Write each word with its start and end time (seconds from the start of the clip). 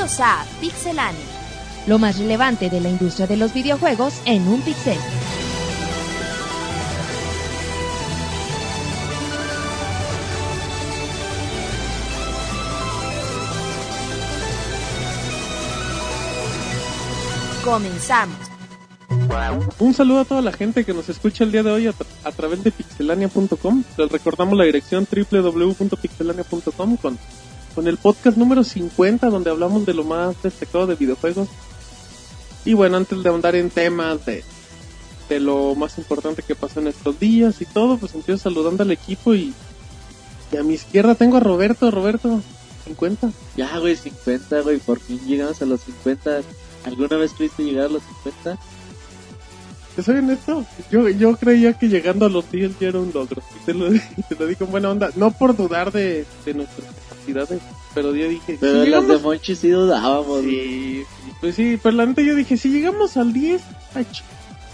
Bienvenidos 0.00 0.26
a 0.26 0.46
Pixelania. 0.62 1.20
Lo 1.86 1.98
más 1.98 2.18
relevante 2.18 2.70
de 2.70 2.80
la 2.80 2.88
industria 2.88 3.26
de 3.26 3.36
los 3.36 3.52
videojuegos 3.52 4.14
en 4.24 4.48
un 4.48 4.62
pixel. 4.62 4.96
Comenzamos. 17.62 18.38
Un 19.78 19.92
saludo 19.92 20.20
a 20.20 20.24
toda 20.24 20.40
la 20.40 20.52
gente 20.52 20.86
que 20.86 20.94
nos 20.94 21.10
escucha 21.10 21.44
el 21.44 21.52
día 21.52 21.62
de 21.62 21.72
hoy 21.72 21.88
a, 21.88 21.94
a 22.24 22.32
través 22.32 22.64
de 22.64 22.72
pixelania.com. 22.72 23.84
Les 23.98 24.10
recordamos 24.10 24.56
la 24.56 24.64
dirección 24.64 25.06
www.pixelania.com 25.06 26.96
con, 26.96 27.18
con 27.74 27.86
el 27.86 27.96
podcast 27.96 28.36
número 28.36 28.64
50 28.64 29.28
donde 29.28 29.50
hablamos 29.50 29.86
de 29.86 29.94
lo 29.94 30.04
más 30.04 30.42
destacado 30.42 30.86
de 30.86 30.94
videojuegos. 30.94 31.48
Y 32.64 32.74
bueno, 32.74 32.96
antes 32.96 33.22
de 33.22 33.28
ahondar 33.28 33.54
en 33.54 33.70
temas 33.70 34.24
de, 34.26 34.44
de 35.28 35.40
lo 35.40 35.74
más 35.74 35.96
importante 35.98 36.42
que 36.42 36.54
pasó 36.54 36.80
en 36.80 36.88
estos 36.88 37.18
días 37.18 37.60
y 37.60 37.64
todo, 37.64 37.96
pues 37.96 38.14
empiezo 38.14 38.42
saludando 38.42 38.82
al 38.82 38.90
equipo 38.90 39.34
y, 39.34 39.54
y 40.52 40.56
a 40.56 40.62
mi 40.62 40.74
izquierda 40.74 41.14
tengo 41.14 41.38
a 41.38 41.40
Roberto. 41.40 41.90
Roberto, 41.90 42.42
50. 42.84 43.30
Ya, 43.56 43.78
güey, 43.78 43.96
50, 43.96 44.60
güey, 44.60 44.78
por 44.78 45.00
fin 45.00 45.20
llegamos 45.26 45.62
a 45.62 45.66
los 45.66 45.80
50. 45.82 46.40
¿Alguna 46.84 47.16
vez 47.16 47.32
pudiste 47.32 47.62
llegar 47.62 47.86
a 47.86 47.88
los 47.88 48.02
50? 48.24 48.58
Te 49.96 50.02
soy 50.02 50.16
honesto, 50.16 50.64
yo, 50.90 51.08
yo 51.08 51.36
creía 51.36 51.72
que 51.72 51.88
llegando 51.88 52.26
a 52.26 52.28
los 52.28 52.50
10 52.50 52.78
ya 52.78 52.88
era 52.88 53.00
un 53.00 53.10
logro. 53.12 53.42
Y 53.60 53.64
te 53.64 53.74
lo, 53.74 53.90
te 54.28 54.34
lo 54.38 54.46
digo 54.46 54.66
en 54.66 54.70
buena 54.70 54.90
onda. 54.90 55.10
No 55.16 55.30
por 55.30 55.56
dudar 55.56 55.92
de, 55.92 56.26
de 56.44 56.54
capacidades, 57.20 57.60
pero 57.94 58.14
yo 58.14 58.28
dije... 58.28 58.56
Pero 58.60 58.84
si 58.84 58.90
las 58.90 59.08
de 59.08 59.18
Monchi 59.18 59.54
sí 59.56 59.68
dudábamos. 59.68 60.40
Sí, 60.42 61.02
pues 61.40 61.54
sí, 61.54 61.78
pero 61.82 61.96
la 61.96 62.06
neta 62.06 62.22
yo 62.22 62.34
dije, 62.34 62.56
si 62.56 62.70
llegamos 62.70 63.16
al 63.16 63.32
10, 63.32 63.62
ay, 63.94 64.06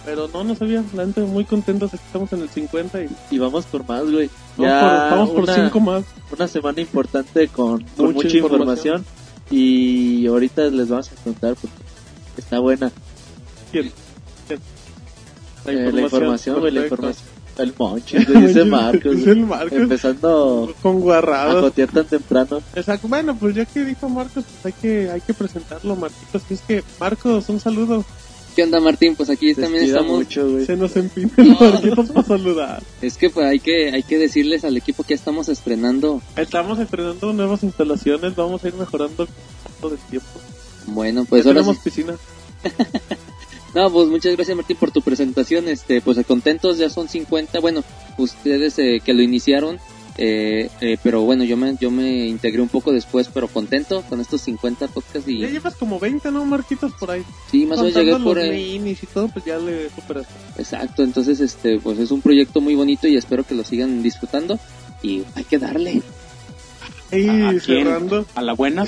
pero 0.05 0.29
no, 0.33 0.45
no 0.45 0.55
sabía, 0.55 0.85
la 0.95 1.05
neta 1.05 1.23
muy 1.23 1.45
contentos 1.45 1.91
que 1.91 1.97
estamos 1.97 2.33
en 2.33 2.43
el 2.43 2.49
50 2.49 3.03
y 3.03 3.09
Y 3.33 3.39
vamos 3.39 3.67
por 3.67 3.87
más, 3.89 4.05
güey. 4.11 4.31
vamos 4.57 4.71
Ya 4.73 4.81
por, 5.09 5.19
vamos 5.19 5.31
por 5.31 5.43
una, 5.45 5.55
5 5.55 5.81
más. 5.81 6.05
una 6.37 6.49
semana 6.49 6.81
importante 6.81 7.49
con, 7.49 7.83
con 7.97 8.07
Mucha 8.07 8.27
mucha, 8.27 8.37
información. 8.39 8.97
información. 9.01 9.05
Y 9.51 10.27
ahorita 10.27 10.65
les 10.71 10.89
vamos 10.89 11.11
a 11.11 11.23
contar 11.25 11.55
porque 11.57 11.77
está 12.37 12.59
buena. 12.61 12.91
¿Quién? 13.73 13.93
¿Quién? 14.47 14.61
Eh, 15.67 15.91
La 15.93 16.01
información, 16.03 16.61
güey, 16.61 16.73
la 16.73 16.83
información. 16.85 17.36
El 17.59 17.75
Monchi, 17.79 18.23
güey, 18.29 18.47
dice 18.49 18.65
Marcos. 18.65 19.17
Es 19.17 19.27
el 19.27 19.47
Marcos. 19.47 19.73
Empezando 19.79 20.75
Con 20.83 20.97
a 20.97 21.01
guarradas. 21.01 21.61
jotear 21.63 21.89
tan 21.91 22.07
temprano. 22.07 22.61
Exacto. 22.75 23.09
Bueno, 23.09 23.37
pues 23.37 23.55
ya 23.55 23.65
que 23.65 23.85
dijo 23.85 24.09
Marcos, 24.09 24.45
pues 24.45 24.67
hay 24.67 24.81
que, 24.81 25.11
hay 25.11 25.21
que 25.21 25.35
presentarlo, 25.35 25.97
Marquitos. 25.97 26.43
Que 26.43 26.55
es 26.55 26.61
que, 26.61 26.85
Marcos, 27.01 27.49
un 27.49 27.61
saludo. 27.61 28.05
¿Qué 28.55 28.63
onda 28.63 28.81
Martín? 28.81 29.15
Pues 29.17 29.29
aquí 29.29 29.55
Se 29.55 29.61
también 29.63 29.85
estamos. 29.85 30.17
mucho, 30.17 30.51
güey. 30.51 30.65
Se 30.65 30.77
nos 30.77 30.97
empina 30.97 31.31
el 31.37 31.57
Marquitos 31.61 32.11
para 32.11 32.27
saludar. 32.27 32.83
Es 33.03 33.19
que 33.19 33.29
pues 33.29 33.47
hay 33.47 33.61
que 33.61 33.91
hay 33.91 34.03
que 34.03 34.17
decirles 34.17 34.65
al 34.65 34.77
equipo 34.77 35.03
que 35.03 35.11
ya 35.11 35.17
estamos 35.17 35.49
estrenando. 35.51 36.23
Estamos 36.37 36.79
estrenando 36.79 37.35
nuevas 37.35 37.63
instalaciones, 37.63 38.35
vamos 38.35 38.65
a 38.65 38.69
ir 38.69 38.75
mejorando 38.75 39.29
todo 39.81 39.93
el 39.93 40.01
tiempo. 40.01 40.27
Bueno, 40.87 41.27
pues 41.27 41.45
ya 41.45 41.51
ahora 41.51 41.61
tenemos 41.61 41.77
sí. 41.77 41.91
piscina. 41.91 42.15
No, 43.77 43.91
pues 43.93 44.09
muchas 44.09 44.35
gracias 44.35 44.57
Martín 44.57 44.77
por 44.79 44.91
tu 44.91 45.03
presentación. 45.03 45.69
Este, 45.69 46.01
pues 46.01 46.19
contentos 46.27 46.79
ya 46.79 46.89
son 46.91 47.09
50. 47.09 47.61
Bueno, 47.61 47.85
ustedes 48.17 48.79
eh, 48.79 49.01
que 49.05 49.13
lo 49.13 49.21
iniciaron, 49.23 49.79
eh, 50.17 50.71
eh, 50.81 50.97
pero 51.03 51.21
bueno, 51.21 51.45
yo 51.45 51.59
me 51.59 51.77
yo 51.79 51.91
me 51.91 52.27
integré 52.27 52.63
un 52.63 52.71
poco 52.71 52.91
después, 52.91 53.29
pero 53.33 53.49
contento 53.49 54.03
con 54.09 54.23
estos 54.23 54.41
50 54.41 54.89
podcasts 54.89 55.29
y 55.29 55.41
Ya 55.41 55.49
llevas 55.51 55.75
como 55.77 55.99
20, 56.01 56.31
¿no, 56.33 56.47
Marquitos? 56.47 56.93
Por 56.99 57.11
ahí. 57.11 57.23
sí, 57.51 57.67
más 57.67 57.79
o 57.79 57.83
menos 57.85 57.99
llegué 57.99 58.13
por 58.13 58.37
los 58.39 58.45
ahí. 58.45 58.81
y 59.03 59.07
todo, 59.07 59.29
pues 59.29 59.45
ya 59.45 59.59
le 59.59 59.91
superaste. 59.91 60.33
Exacto, 60.57 61.03
entonces 61.03 61.41
este, 61.41 61.79
pues 61.79 61.99
es 61.99 62.11
un 62.11 62.23
proyecto 62.23 62.63
muy 62.63 62.75
bonito 62.75 63.07
y 63.09 63.17
espero 63.17 63.45
que 63.45 63.55
lo 63.55 63.63
sigan 63.63 64.03
disfrutando 64.03 64.59
y 65.03 65.23
hay 65.35 65.45
que 65.45 65.59
darle. 65.59 66.01
Y 67.13 67.29
¿A 67.29 67.61
cerrando 67.61 68.27
A 68.35 68.41
la 68.43 68.55
buena. 68.55 68.85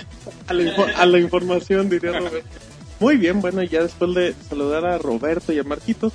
a 0.48 0.54
la, 0.54 0.62
info- 0.62 0.86
a 0.96 1.04
la 1.06 1.18
información, 1.20 1.88
diría 1.90 2.18
Roberto. 2.18 2.48
Muy 3.00 3.16
bien, 3.16 3.40
bueno, 3.40 3.62
ya 3.62 3.82
después 3.82 4.12
de 4.14 4.34
saludar 4.48 4.84
a 4.84 4.98
Roberto 4.98 5.52
y 5.52 5.58
a 5.58 5.64
Marquitos, 5.64 6.12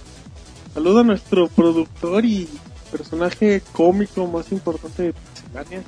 saludo 0.74 1.00
a 1.00 1.04
nuestro 1.04 1.48
productor 1.48 2.26
y 2.26 2.48
personaje 2.92 3.62
cómico 3.72 4.28
más 4.28 4.52
importante 4.52 5.04
de 5.04 5.14
Pixelania. 5.14 5.84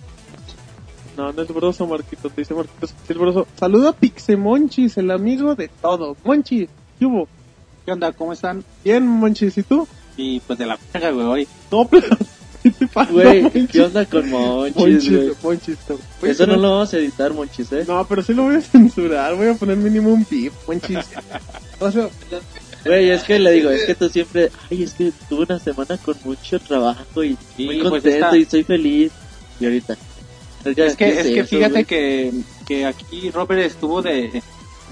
No, 1.18 1.32
no 1.34 1.42
es 1.42 1.54
broso, 1.54 1.86
Marquitos, 1.86 2.32
te 2.32 2.42
dice 2.42 2.54
Marquitos, 2.54 2.94
es 3.08 3.18
broso. 3.18 3.46
Saludo 3.58 3.90
a 3.90 3.94
Pixemonchis, 3.94 4.98
el 4.98 5.12
amigo 5.12 5.56
de 5.56 5.68
todos. 5.68 6.18
Monchis, 6.24 6.70
¿qué 6.98 7.06
hubo? 7.06 7.28
¿Qué 7.86 7.92
onda? 7.92 8.12
¿Cómo 8.14 8.34
están? 8.34 8.64
Bien, 8.84 9.06
Monchis, 9.06 9.58
¿y 9.58 9.64
tú? 9.64 9.88
Y 10.18 10.40
pues 10.42 10.58
de 10.58 10.66
la 10.66 10.80
verga, 10.94 11.12
güey, 11.12 11.26
hoy. 11.26 11.48
No, 11.72 11.88
pero, 11.88 12.08
¿qué 12.08 12.35
te 12.72 13.12
Güey? 13.12 13.68
¿qué 13.68 13.82
onda 13.82 14.06
con 14.06 14.30
Monchis, 14.30 15.12
Eso 16.22 16.48
no 16.48 16.56
lo 16.56 16.72
vamos 16.72 16.94
a 16.94 16.98
editar, 16.98 17.34
Monchis, 17.34 17.72
¿eh? 17.72 17.86
No, 17.88 18.06
pero 18.08 18.24
sí 18.24 18.34
lo 18.34 18.44
voy 18.44 18.56
a 18.56 18.62
censurar, 18.62 19.36
voy 19.36 19.48
a 19.48 19.54
poner 19.54 19.78
mínimo 19.78 20.14
un 20.14 20.26
pip, 20.26 20.54
Monchis. 20.68 21.00
O 21.80 21.92
sea, 21.92 22.08
Güey, 22.86 23.10
es 23.10 23.24
que 23.24 23.38
le 23.38 23.52
digo, 23.52 23.70
es 23.70 23.84
que 23.84 23.96
tú 23.96 24.08
siempre, 24.08 24.50
ay, 24.72 24.84
es 24.84 24.94
que 24.94 25.12
tuve 25.28 25.44
una 25.44 25.60
semana 25.60 25.98
con 25.98 26.16
mucho 26.24 26.58
trabajo 26.60 27.24
y 27.24 27.38
Sí, 27.58 27.66
muy 27.66 27.80
pues 27.80 28.04
contento 28.04 28.36
y 28.38 28.46
soy 28.46 28.64
feliz. 28.64 29.12
Y 29.60 29.66
ahorita. 29.66 29.94
Es 29.94 29.98
¿qué 30.64 30.74
que, 30.74 30.86
es 30.86 30.96
que 30.96 31.40
eso, 31.42 31.50
fíjate 31.50 31.84
que, 31.84 32.32
que 32.66 32.86
aquí 32.86 33.30
Robert 33.32 33.62
estuvo 33.62 34.02
de, 34.02 34.42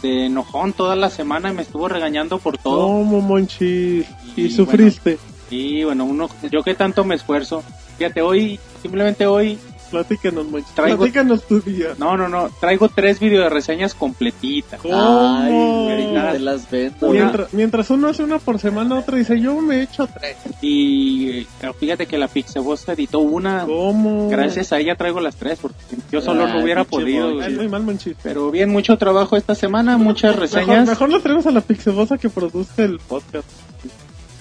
de 0.01 0.25
enojón 0.25 0.73
toda 0.73 0.95
la 0.95 1.09
semana 1.09 1.51
y 1.51 1.53
me 1.53 1.62
estuvo 1.62 1.88
regañando 1.88 2.38
por 2.39 2.57
todo. 2.57 2.88
¿cómo, 2.88 3.22
Monchis? 3.22 4.06
Y, 4.35 4.41
Y 4.41 4.50
sufriste. 4.51 5.17
Y 5.53 5.83
bueno, 5.83 6.05
uno, 6.05 6.29
yo 6.51 6.63
que 6.63 6.73
tanto 6.75 7.03
me 7.03 7.15
esfuerzo. 7.15 7.63
Fíjate, 7.97 8.21
hoy, 8.21 8.59
simplemente 8.81 9.25
hoy, 9.27 9.57
Platícanos. 9.91 10.47
Traigo- 10.75 10.97
Platícanos 10.97 11.43
tu 11.43 11.59
día. 11.61 11.89
no, 11.99 12.17
no, 12.17 12.27
no, 12.27 12.49
traigo 12.59 12.89
tres 12.89 13.19
video 13.19 13.43
de 13.43 13.49
reseñas 13.49 13.93
completitas. 13.93 14.81
¿Cómo? 14.81 14.95
Ay, 15.37 16.31
te 16.31 16.39
las 16.39 16.67
vendo. 16.71 17.09
Mientras, 17.11 17.53
mientras 17.53 17.89
uno 17.91 18.07
hace 18.07 18.23
una 18.23 18.39
por 18.39 18.57
semana, 18.57 18.97
otro 18.97 19.17
dice, 19.17 19.39
yo 19.39 19.61
me 19.61 19.83
echo 19.83 20.07
tres. 20.07 20.35
Y 20.63 21.29
eh, 21.41 21.47
fíjate 21.79 22.07
que 22.07 22.17
la 22.17 22.27
Pixeboss 22.27 22.89
editó 22.89 23.19
una. 23.19 23.65
¿Cómo? 23.67 24.29
Gracias 24.29 24.73
a 24.73 24.79
ella 24.79 24.95
traigo 24.95 25.19
las 25.19 25.35
tres, 25.35 25.59
porque 25.61 25.77
yo 26.11 26.21
solo 26.21 26.47
no 26.47 26.63
hubiera 26.63 26.85
podido. 26.85 27.35
Güey. 27.35 27.51
muy 27.55 27.67
mal. 27.67 27.83
Pero 28.23 28.49
bien, 28.49 28.71
mucho 28.71 28.97
trabajo 28.97 29.37
esta 29.37 29.53
semana, 29.53 29.99
muchas 29.99 30.31
Mejor, 30.31 30.41
reseñas, 30.41 30.87
mejor 30.89 31.09
lo 31.09 31.19
traemos 31.21 31.45
a 31.45 31.51
la 31.51 31.61
Pixebosa 31.61 32.17
que 32.17 32.29
produzca 32.29 32.83
el 32.83 32.97
podcast. 32.97 33.45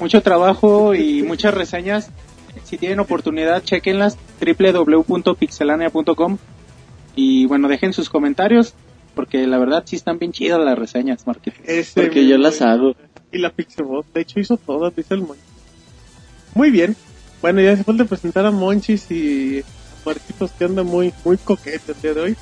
Mucho 0.02 0.20
trabajo 0.20 0.94
y 0.96 1.22
muchas 1.22 1.54
reseñas. 1.54 2.10
Si 2.64 2.76
tienen 2.76 2.98
oportunidad, 2.98 3.62
chequenlas 3.62 4.18
www.pixelania.com 4.40 6.38
y 7.14 7.46
bueno, 7.46 7.68
dejen 7.68 7.92
sus 7.92 8.10
comentarios 8.10 8.74
porque 9.14 9.46
la 9.46 9.58
verdad 9.58 9.84
sí 9.86 9.94
están 9.94 10.18
bien 10.18 10.32
chidas 10.32 10.58
las 10.58 10.76
reseñas, 10.76 11.24
Marqués. 11.24 11.54
Ese 11.64 12.00
Porque 12.00 12.26
yo 12.26 12.36
las 12.36 12.62
hago. 12.62 12.96
Y 13.30 13.38
la 13.38 13.50
Pixeboss, 13.50 14.04
de 14.12 14.22
hecho 14.22 14.40
hizo 14.40 14.56
todas, 14.56 14.94
dice 14.96 15.14
el 15.14 15.20
Monchis. 15.20 15.44
Muy 16.54 16.70
bien. 16.70 16.96
Bueno, 17.40 17.60
ya 17.60 17.76
después 17.76 17.96
de 17.96 18.04
presentar 18.04 18.44
a 18.44 18.50
Monchis 18.50 19.08
y 19.10 19.60
a 19.60 19.64
Marquitos 20.04 20.50
que 20.50 20.64
anda 20.64 20.82
muy, 20.82 21.14
muy 21.24 21.36
coquete 21.36 21.92
el 21.92 22.02
día 22.02 22.14
de 22.14 22.20
hoy. 22.20 22.36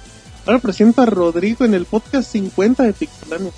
Ahora 0.46 0.60
presento 0.60 1.02
a 1.02 1.06
Rodrigo 1.06 1.66
en 1.66 1.74
el 1.74 1.84
podcast 1.84 2.32
50 2.32 2.84
de 2.84 2.94
Pixelania. 2.94 3.52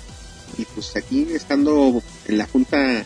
y 0.57 0.65
pues 0.65 0.93
aquí 0.97 1.25
estando 1.33 2.03
en 2.27 2.37
la 2.37 2.45
junta 2.47 3.05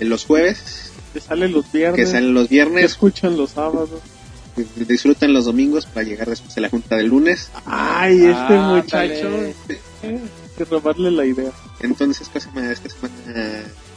en 0.00 0.08
los 0.08 0.24
jueves, 0.24 0.92
Que 1.12 1.20
sale 1.20 1.48
los 1.48 1.70
viernes. 1.72 1.96
que 1.96 2.06
salen 2.10 2.34
los 2.34 2.48
que 2.48 2.54
viernes, 2.54 2.84
escuchan 2.84 3.36
los 3.36 3.50
sábados. 3.50 3.90
que 4.56 4.64
disfrutan 4.84 5.32
los 5.32 5.44
domingos 5.46 5.86
para 5.86 6.04
llegar 6.06 6.28
después 6.28 6.54
de 6.54 6.60
la 6.60 6.68
junta 6.68 6.96
del 6.96 7.06
lunes. 7.08 7.50
Ay, 7.64 8.16
este 8.26 8.54
Ah, 8.54 8.72
muchacho. 8.76 9.28
eh, 10.02 10.20
que 10.56 10.64
robarle 10.64 11.10
la 11.10 11.24
idea. 11.24 11.50
Entonces 11.80 12.20
esta 12.26 12.40
semana, 12.40 12.70
esta 12.72 12.88
semana 12.90 13.14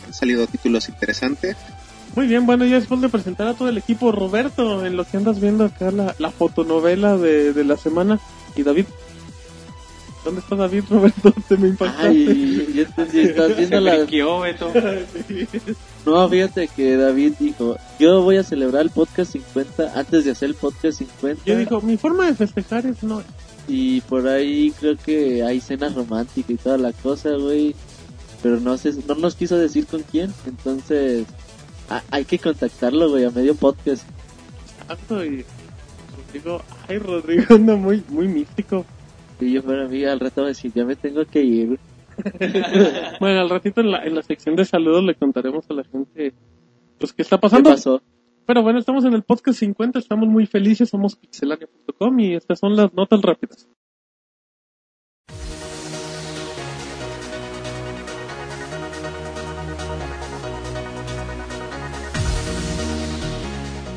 han 0.05 0.13
salido 0.13 0.45
títulos 0.47 0.87
interesantes. 0.89 1.57
Muy 2.15 2.27
bien, 2.27 2.45
bueno, 2.45 2.63
ya 2.65 2.75
después 2.79 3.01
de 3.01 3.09
presentar 3.09 3.47
a 3.47 3.53
todo 3.55 3.69
el 3.69 3.77
equipo, 3.77 4.11
Roberto, 4.11 4.85
en 4.85 4.95
lo 4.95 5.03
que 5.03 5.17
andas 5.17 5.39
viendo 5.41 5.65
acá 5.65 5.89
la, 5.91 6.15
la 6.19 6.29
fotonovela 6.31 7.17
de, 7.17 7.53
de 7.53 7.63
la 7.63 7.75
semana. 7.75 8.19
Y 8.55 8.61
David. 8.63 8.85
¿Dónde 10.23 10.39
está 10.41 10.55
David, 10.55 10.83
Roberto? 10.89 11.33
Te 11.49 11.57
me 11.57 11.69
impactaste. 11.69 12.07
Ay, 12.07 12.73
ya 12.75 12.81
estás 12.83 13.57
viendo 13.57 13.79
la... 13.81 13.97
Beto. 14.05 14.71
No, 16.05 16.27
fíjate 16.27 16.67
que 16.67 16.97
David 16.97 17.33
dijo, 17.39 17.77
yo 17.99 18.21
voy 18.23 18.37
a 18.37 18.43
celebrar 18.43 18.81
el 18.83 18.89
podcast 18.89 19.31
50 19.33 19.97
antes 19.97 20.25
de 20.25 20.31
hacer 20.31 20.49
el 20.49 20.55
podcast 20.55 20.97
50. 20.99 21.43
Yo 21.45 21.57
digo, 21.57 21.79
mi 21.81 21.95
forma 21.97 22.25
de 22.25 22.35
festejar 22.35 22.85
es 22.85 23.03
no. 23.03 23.23
Y 23.67 24.01
por 24.01 24.27
ahí 24.27 24.73
creo 24.77 24.97
que 24.97 25.43
hay 25.43 25.61
cenas 25.61 25.95
románticas 25.95 26.49
y 26.51 26.55
toda 26.57 26.77
la 26.77 26.91
cosa, 26.91 27.29
güey. 27.37 27.73
Pero 28.41 28.59
no 28.59 28.77
sé, 28.77 28.91
no 29.07 29.15
nos 29.15 29.35
quiso 29.35 29.57
decir 29.57 29.87
con 29.87 30.03
quién. 30.03 30.33
Entonces, 30.45 31.25
a- 31.89 32.03
hay 32.11 32.25
que 32.25 32.37
contactarlo, 32.39 33.09
güey, 33.09 33.23
a 33.23 33.31
medio 33.31 33.55
podcast. 33.55 34.03
Exacto, 34.81 35.23
y 35.23 35.45
Rodrigo, 36.27 36.61
ay, 36.89 36.97
Rodrigo 36.99 37.55
anda 37.55 37.75
muy, 37.77 38.03
muy 38.09 38.27
místico. 38.27 38.85
Si 39.39 39.53
yo 39.53 39.61
fuera 39.61 39.85
amiga, 39.85 40.11
al 40.11 40.19
rato 40.19 40.41
me 40.41 40.49
decía, 40.49 40.71
ya 40.75 40.83
me 40.83 40.97
tengo 40.97 41.23
que 41.25 41.41
ir. 41.41 41.79
Bueno, 43.19 43.41
al 43.41 43.49
ratito 43.49 43.81
en 43.81 43.91
la, 43.91 44.03
en 44.03 44.15
la 44.15 44.21
sección 44.23 44.55
de 44.55 44.65
saludos 44.65 45.03
le 45.03 45.15
contaremos 45.15 45.69
a 45.69 45.73
la 45.73 45.83
gente 45.83 46.33
pues 46.99 47.13
qué 47.13 47.21
está 47.21 47.37
¿Qué 47.37 47.41
pasando. 47.41 47.69
pasó? 47.69 48.01
Pero 48.45 48.61
bueno, 48.61 48.79
estamos 48.79 49.05
en 49.05 49.13
el 49.13 49.23
podcast 49.23 49.59
50, 49.59 49.99
estamos 49.99 50.27
muy 50.27 50.45
felices, 50.45 50.89
somos 50.89 51.15
pixelania.com 51.15 52.19
y 52.19 52.35
estas 52.35 52.59
son 52.59 52.75
las 52.75 52.93
notas 52.93 53.21
rápidas. 53.21 53.69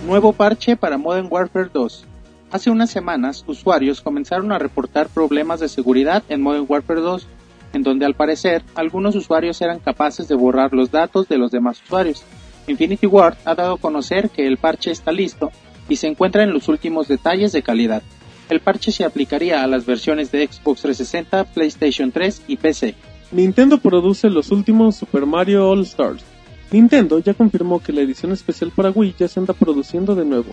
Nuevo 0.06 0.32
parche 0.32 0.76
para 0.76 0.96
Modern 0.96 1.26
Warfare 1.28 1.68
2. 1.72 2.04
Hace 2.52 2.70
unas 2.70 2.90
semanas, 2.90 3.44
usuarios 3.48 4.00
comenzaron 4.00 4.52
a 4.52 4.58
reportar 4.58 5.08
problemas 5.08 5.58
de 5.58 5.68
seguridad 5.68 6.22
en 6.28 6.42
Modern 6.42 6.66
Warfare 6.68 7.00
2, 7.00 7.26
en 7.76 7.82
donde 7.82 8.06
al 8.06 8.14
parecer 8.14 8.62
algunos 8.74 9.14
usuarios 9.14 9.60
eran 9.60 9.80
capaces 9.80 10.26
de 10.28 10.34
borrar 10.34 10.72
los 10.72 10.90
datos 10.90 11.28
de 11.28 11.36
los 11.36 11.50
demás 11.50 11.82
usuarios. 11.84 12.24
Infinity 12.66 13.06
Ward 13.06 13.36
ha 13.44 13.54
dado 13.54 13.74
a 13.74 13.78
conocer 13.78 14.30
que 14.30 14.46
el 14.46 14.56
parche 14.56 14.90
está 14.90 15.12
listo 15.12 15.52
y 15.86 15.96
se 15.96 16.06
encuentra 16.08 16.42
en 16.42 16.54
los 16.54 16.68
últimos 16.68 17.06
detalles 17.06 17.52
de 17.52 17.62
calidad. 17.62 18.02
El 18.48 18.60
parche 18.60 18.92
se 18.92 19.04
aplicaría 19.04 19.62
a 19.62 19.66
las 19.66 19.84
versiones 19.84 20.32
de 20.32 20.46
Xbox 20.46 20.80
360, 20.82 21.44
PlayStation 21.52 22.10
3 22.10 22.42
y 22.48 22.56
PC. 22.56 22.94
Nintendo 23.30 23.78
produce 23.78 24.30
los 24.30 24.50
últimos 24.50 24.96
Super 24.96 25.26
Mario 25.26 25.68
All 25.68 25.82
Stars. 25.82 26.24
Nintendo 26.70 27.18
ya 27.18 27.34
confirmó 27.34 27.80
que 27.80 27.92
la 27.92 28.00
edición 28.00 28.32
especial 28.32 28.72
para 28.74 28.90
Wii 28.90 29.16
ya 29.18 29.28
se 29.28 29.38
anda 29.38 29.52
produciendo 29.52 30.14
de 30.14 30.24
nuevo. 30.24 30.52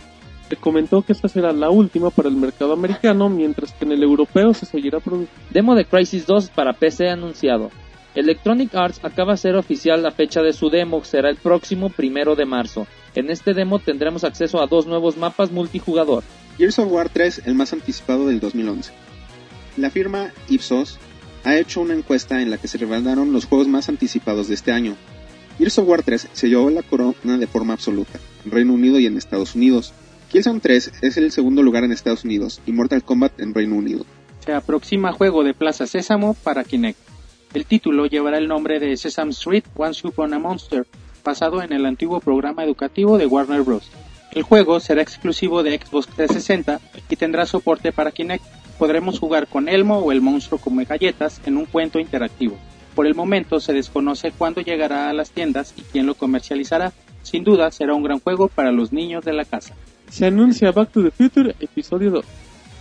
Se 0.53 0.59
comentó 0.59 1.01
que 1.01 1.13
esta 1.13 1.27
será 1.27 1.51
la 1.51 1.71
última 1.71 2.11
para 2.11 2.29
el 2.29 2.35
mercado 2.35 2.73
americano, 2.73 3.27
mientras 3.27 3.71
que 3.71 3.85
en 3.85 3.91
el 3.91 4.03
europeo 4.03 4.53
se 4.53 4.67
seguirá 4.67 5.00
produciendo. 5.00 5.33
Demo 5.50 5.73
de 5.73 5.83
Crisis 5.83 6.27
2 6.27 6.51
para 6.51 6.73
PC 6.73 7.09
anunciado. 7.09 7.71
Electronic 8.13 8.75
Arts 8.75 9.00
acaba 9.01 9.31
de 9.31 9.39
ser 9.39 9.55
oficial 9.55 10.03
la 10.03 10.11
fecha 10.11 10.44
de 10.44 10.53
su 10.53 10.69
demo, 10.69 11.03
será 11.03 11.31
el 11.31 11.38
próximo 11.38 11.89
primero 11.89 12.35
de 12.35 12.45
marzo. 12.45 12.85
En 13.15 13.31
este 13.31 13.55
demo 13.55 13.79
tendremos 13.79 14.23
acceso 14.23 14.61
a 14.61 14.67
dos 14.67 14.85
nuevos 14.85 15.17
mapas 15.17 15.51
multijugador. 15.51 16.23
Gears 16.59 16.77
of 16.77 16.91
War 16.91 17.09
3, 17.09 17.41
el 17.45 17.56
más 17.56 17.73
anticipado 17.73 18.27
del 18.27 18.39
2011. 18.39 18.94
La 19.77 19.89
firma 19.89 20.33
Ipsos 20.49 20.99
ha 21.45 21.57
hecho 21.57 21.81
una 21.81 21.95
encuesta 21.95 22.44
en 22.44 22.51
la 22.51 22.59
que 22.59 22.67
se 22.67 22.77
revelaron 22.77 23.33
los 23.33 23.45
juegos 23.45 23.67
más 23.67 23.89
anticipados 23.89 24.49
de 24.49 24.53
este 24.53 24.71
año. 24.71 24.95
Gears 25.57 25.79
of 25.79 25.88
War 25.89 26.03
3 26.03 26.27
se 26.31 26.47
llevó 26.47 26.69
la 26.69 26.83
corona 26.83 27.39
de 27.39 27.47
forma 27.47 27.73
absoluta, 27.73 28.19
en 28.45 28.51
Reino 28.51 28.73
Unido 28.73 28.99
y 28.99 29.07
en 29.07 29.17
Estados 29.17 29.56
Unidos. 29.56 29.94
Killzone 30.33 30.62
3 30.62 30.94
es 31.03 31.18
el 31.18 31.31
segundo 31.31 31.62
lugar 31.62 31.83
en 31.83 31.91
Estados 31.91 32.24
Unidos 32.24 32.59
y 32.65 32.71
Mortal 32.71 33.03
Kombat 33.03 33.39
en 33.39 33.53
Reino 33.53 33.75
Unido. 33.75 34.03
Se 34.44 34.51
aproxima 34.51 35.12
juego 35.12 35.44
de 35.44 35.53
Plaza 35.53 35.85
Sésamo 35.85 36.33
para 36.33 36.63
Kinect. 36.63 36.97
El 37.53 37.68
título 37.68 38.07
llevará 38.07 38.39
el 38.39 38.47
nombre 38.47 38.80
de 38.80 38.97
Sesame 38.97 39.30
Street 39.30 39.63
Once 39.75 40.07
Upon 40.07 40.33
a 40.33 40.39
Monster, 40.39 40.88
basado 41.24 41.62
en 41.62 41.71
el 41.71 41.85
antiguo 41.85 42.19
programa 42.19 42.63
educativo 42.63 43.19
de 43.19 43.27
Warner 43.27 43.62
Bros. 43.62 43.91
El 44.31 44.41
juego 44.41 44.80
será 44.80 45.03
exclusivo 45.03 45.62
de 45.62 45.77
Xbox 45.77 46.07
360 46.07 46.80
y 47.12 47.15
tendrá 47.15 47.45
soporte 47.45 47.91
para 47.91 48.09
Kinect. 48.09 48.44
Podremos 48.80 49.19
jugar 49.19 49.45
con 49.45 49.69
Elmo 49.69 50.00
o 50.00 50.12
el 50.12 50.21
monstruo 50.21 50.59
come 50.59 50.85
galletas 50.85 51.41
en 51.45 51.57
un 51.57 51.68
cuento 51.68 52.00
interactivo. 52.00 52.57
Por 52.95 53.06
el 53.06 53.13
momento 53.13 53.59
se 53.59 53.74
desconoce 53.74 54.31
cuándo 54.31 54.62
llegará 54.62 55.12
a 55.12 55.13
las 55.13 55.30
tiendas 55.30 55.75
y 55.77 55.83
quién 55.83 56.07
lo 56.07 56.15
comercializará. 56.15 56.91
Sin 57.21 57.44
duda 57.44 57.69
será 57.69 57.94
un 57.94 58.01
gran 58.01 58.19
juego 58.19 58.47
para 58.47 58.71
los 58.71 58.91
niños 58.91 59.24
de 59.24 59.33
la 59.33 59.45
casa. 59.45 59.75
Se 60.13 60.27
anuncia 60.27 60.71
Back 60.71 60.92
to 60.92 61.01
the 61.01 61.10
Future 61.10 61.56
Episodio 61.60 62.12
2. 62.12 62.25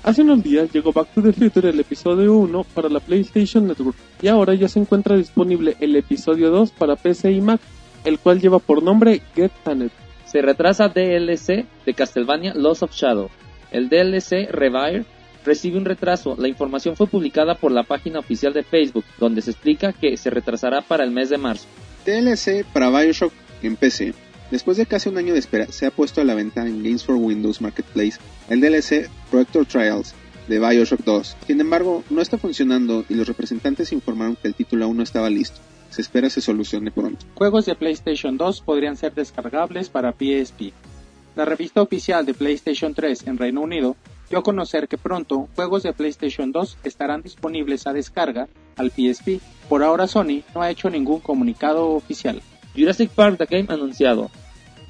Hace 0.03 0.21
unos 0.21 0.43
días 0.43 0.71
llegó 0.71 0.93
Back 0.93 1.15
to 1.15 1.23
the 1.23 1.33
Future 1.33 1.71
el 1.71 1.81
episodio 1.81 2.35
1 2.35 2.65
para 2.75 2.91
la 2.91 3.01
PlayStation 3.01 3.67
Network 3.67 3.97
y 4.21 4.29
ahora 4.29 4.53
ya 4.53 4.69
se 4.69 4.81
encuentra 4.81 5.17
disponible 5.17 5.75
el 5.81 5.97
episodio 5.97 6.51
2 6.51 6.73
para 6.73 6.95
PC 6.95 7.33
y 7.33 7.41
Mac, 7.41 7.59
el 8.05 8.19
cual 8.19 8.39
lleva 8.39 8.59
por 8.59 8.83
nombre 8.83 9.23
Get 9.35 9.51
Planet. 9.65 9.91
Se 10.27 10.43
retrasa 10.43 10.89
DLC 10.89 11.65
de 11.87 11.95
Castlevania 11.95 12.53
Lost 12.53 12.83
of 12.83 12.93
Shadow. 12.93 13.31
El 13.71 13.89
DLC 13.89 14.51
Revire 14.51 15.07
recibe 15.43 15.79
un 15.79 15.87
retraso. 15.87 16.37
La 16.39 16.49
información 16.49 16.97
fue 16.97 17.07
publicada 17.07 17.55
por 17.55 17.73
la 17.73 17.85
página 17.85 18.19
oficial 18.19 18.53
de 18.53 18.63
Facebook, 18.63 19.07
donde 19.19 19.41
se 19.41 19.53
explica 19.53 19.95
que 19.95 20.19
se 20.19 20.29
retrasará 20.29 20.83
para 20.83 21.03
el 21.03 21.11
mes 21.11 21.31
de 21.31 21.39
marzo. 21.39 21.67
DLC 22.05 22.67
para 22.75 22.91
Bioshock 22.91 23.33
en 23.63 23.77
PC. 23.77 24.13
Después 24.53 24.77
de 24.77 24.85
casi 24.85 25.09
un 25.09 25.17
año 25.17 25.33
de 25.33 25.39
espera, 25.39 25.73
se 25.73 25.87
ha 25.87 25.91
puesto 25.91 26.21
a 26.21 26.25
la 26.25 26.35
venta 26.35 26.67
en 26.67 26.83
Games 26.83 27.05
for 27.05 27.17
Windows 27.17 27.63
Marketplace 27.63 28.19
el 28.51 28.61
DLC 28.61 29.09
Projector 29.31 29.65
Trials 29.65 30.15
de 30.47 30.59
Bioshock 30.59 31.01
2. 31.01 31.37
Sin 31.47 31.59
embargo, 31.63 32.05
no 32.11 32.21
está 32.21 32.37
funcionando 32.37 33.07
y 33.09 33.15
los 33.15 33.27
representantes 33.27 33.95
informaron 33.95 34.37
que 34.37 34.49
el 34.49 34.55
título 34.55 34.85
aún 34.85 34.99
no 34.99 35.05
estaba 35.05 35.31
listo. 35.31 35.59
Se 35.89 36.03
espera 36.03 36.29
se 36.29 36.43
solucione 36.43 36.91
pronto. 36.91 37.25
Juegos 37.35 37.65
de 37.65 37.75
PlayStation 37.75 38.37
2 38.37 38.61
podrían 38.61 38.99
ser 38.99 39.15
descargables 39.15 39.89
para 39.89 40.13
PSP. 40.13 40.75
La 41.35 41.47
revista 41.47 41.81
oficial 41.81 42.27
de 42.27 42.35
PlayStation 42.35 42.93
3 42.93 43.29
en 43.29 43.39
Reino 43.39 43.63
Unido 43.63 43.97
dio 44.29 44.41
a 44.41 44.43
conocer 44.43 44.87
que 44.87 44.99
pronto 44.99 45.49
juegos 45.57 45.83
de 45.83 45.95
PlayStation 45.95 46.53
2 46.53 46.77
estarán 46.85 47.23
disponibles 47.23 47.87
a 47.87 47.95
descarga 47.95 48.49
al 48.77 48.91
PSP. 48.91 49.41
Por 49.71 49.83
ahora 49.83 50.07
Sony 50.07 50.43
no 50.55 50.61
ha 50.61 50.69
hecho 50.69 50.91
ningún 50.91 51.21
comunicado 51.21 51.89
oficial. 51.93 52.43
Jurassic 52.77 53.11
Park 53.11 53.39
The 53.39 53.47
Game 53.47 53.73
anunciado. 53.73 54.31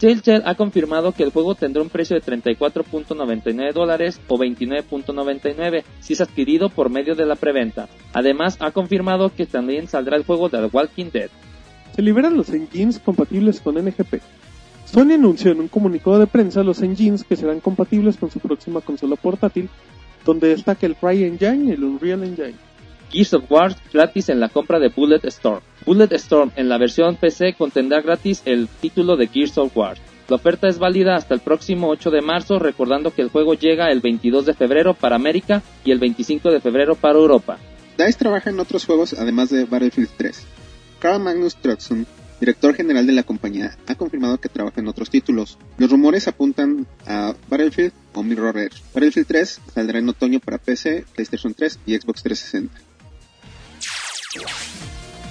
Telltale 0.03 0.43
ha 0.47 0.57
confirmado 0.57 1.13
que 1.13 1.23
el 1.23 1.31
juego 1.31 1.55
tendrá 1.55 1.81
un 1.81 1.89
precio 1.89 2.19
de 2.19 2.23
34.99 2.23 3.73
dólares 3.73 4.21
o 4.27 4.37
29.99 4.37 5.85
si 6.01 6.15
es 6.15 6.21
adquirido 6.21 6.71
por 6.71 6.91
medio 6.91 7.15
de 7.15 7.25
la 7.25 7.37
preventa. 7.37 7.89
Además, 8.13 8.57
ha 8.59 8.73
confirmado 8.73 9.33
que 9.33 9.47
también 9.47 9.87
saldrá 9.87 10.17
el 10.17 10.25
juego 10.25 10.49
de 10.49 10.59
The 10.59 10.77
Walking 10.77 11.11
Dead. 11.13 11.31
Se 11.95 12.03
liberan 12.03 12.37
los 12.37 12.49
engines 12.49 12.99
compatibles 12.99 13.61
con 13.61 13.77
NGP. 13.77 14.15
Sony 14.87 15.13
anunció 15.13 15.53
en 15.53 15.61
un 15.61 15.69
comunicado 15.69 16.19
de 16.19 16.27
prensa 16.27 16.65
los 16.65 16.83
engines 16.83 17.23
que 17.23 17.37
serán 17.37 17.61
compatibles 17.61 18.17
con 18.17 18.29
su 18.29 18.41
próxima 18.41 18.81
consola 18.81 19.15
portátil, 19.15 19.69
donde 20.25 20.49
destaca 20.49 20.85
el 20.85 20.97
CryEngine 20.97 21.67
y 21.67 21.71
el 21.75 21.85
Unreal 21.85 22.25
Engine. 22.25 22.57
Gears 23.13 23.35
of 23.35 23.45
War 23.49 23.77
gratis 23.93 24.31
en 24.31 24.41
la 24.41 24.49
compra 24.49 24.81
de 24.81 24.89
Bullet 24.89 25.21
Storm. 25.27 25.63
Bullet 25.85 26.13
Storm 26.13 26.53
en 26.57 26.69
la 26.69 26.79
versión 26.79 27.17
PC 27.17 27.55
contendrá 27.55 28.01
gratis 28.01 28.43
el 28.45 28.69
título 28.69 29.17
de 29.17 29.27
Gears 29.27 29.59
of 29.59 29.77
War. 29.77 29.97
La 30.29 30.37
oferta 30.37 30.69
es 30.69 30.79
válida 30.79 31.17
hasta 31.17 31.35
el 31.35 31.41
próximo 31.41 31.89
8 31.89 32.11
de 32.11 32.23
marzo, 32.23 32.59
recordando 32.59 33.13
que 33.13 33.23
el 33.23 33.29
juego 33.29 33.55
llega 33.55 33.91
el 33.91 34.01
22 34.01 34.47
de 34.47 34.55
febrero 34.55 34.95
para 34.95 35.17
América 35.17 35.63
y 35.85 35.91
el 35.91 35.99
25 35.99 36.51
de 36.51 36.61
febrero 36.61 36.95
para 36.95 37.19
Europa. 37.19 37.59
DICE 37.99 38.19
trabaja 38.19 38.51
en 38.51 38.61
otros 38.61 38.87
juegos 38.87 39.13
además 39.15 39.51
de 39.51 39.65
Battlefield 39.65 40.11
3. 40.17 40.43
Carl 41.01 41.21
Magnus 41.21 41.57
Truxton, 41.57 42.07
director 42.41 42.75
general 42.75 43.07
de 43.07 43.13
la 43.13 43.25
compañía, 43.25 43.77
ha 43.87 43.95
confirmado 43.95 44.39
que 44.39 44.49
trabaja 44.49 44.81
en 44.81 44.89
otros 44.89 45.11
títulos. 45.11 45.59
Los 45.77 45.91
rumores 45.91 46.29
apuntan 46.29 46.87
a 47.07 47.35
Battlefield 47.51 47.93
o 48.15 48.23
Mirror 48.23 48.59
Edge. 48.59 48.83
Battlefield 48.95 49.27
3 49.27 49.61
saldrá 49.75 49.99
en 49.99 50.09
otoño 50.09 50.41
para 50.41 50.59
PC, 50.59 51.05
PlayStation 51.15 51.53
3 51.53 51.81
y 51.87 51.97
Xbox 51.97 52.23
360. 52.23 52.93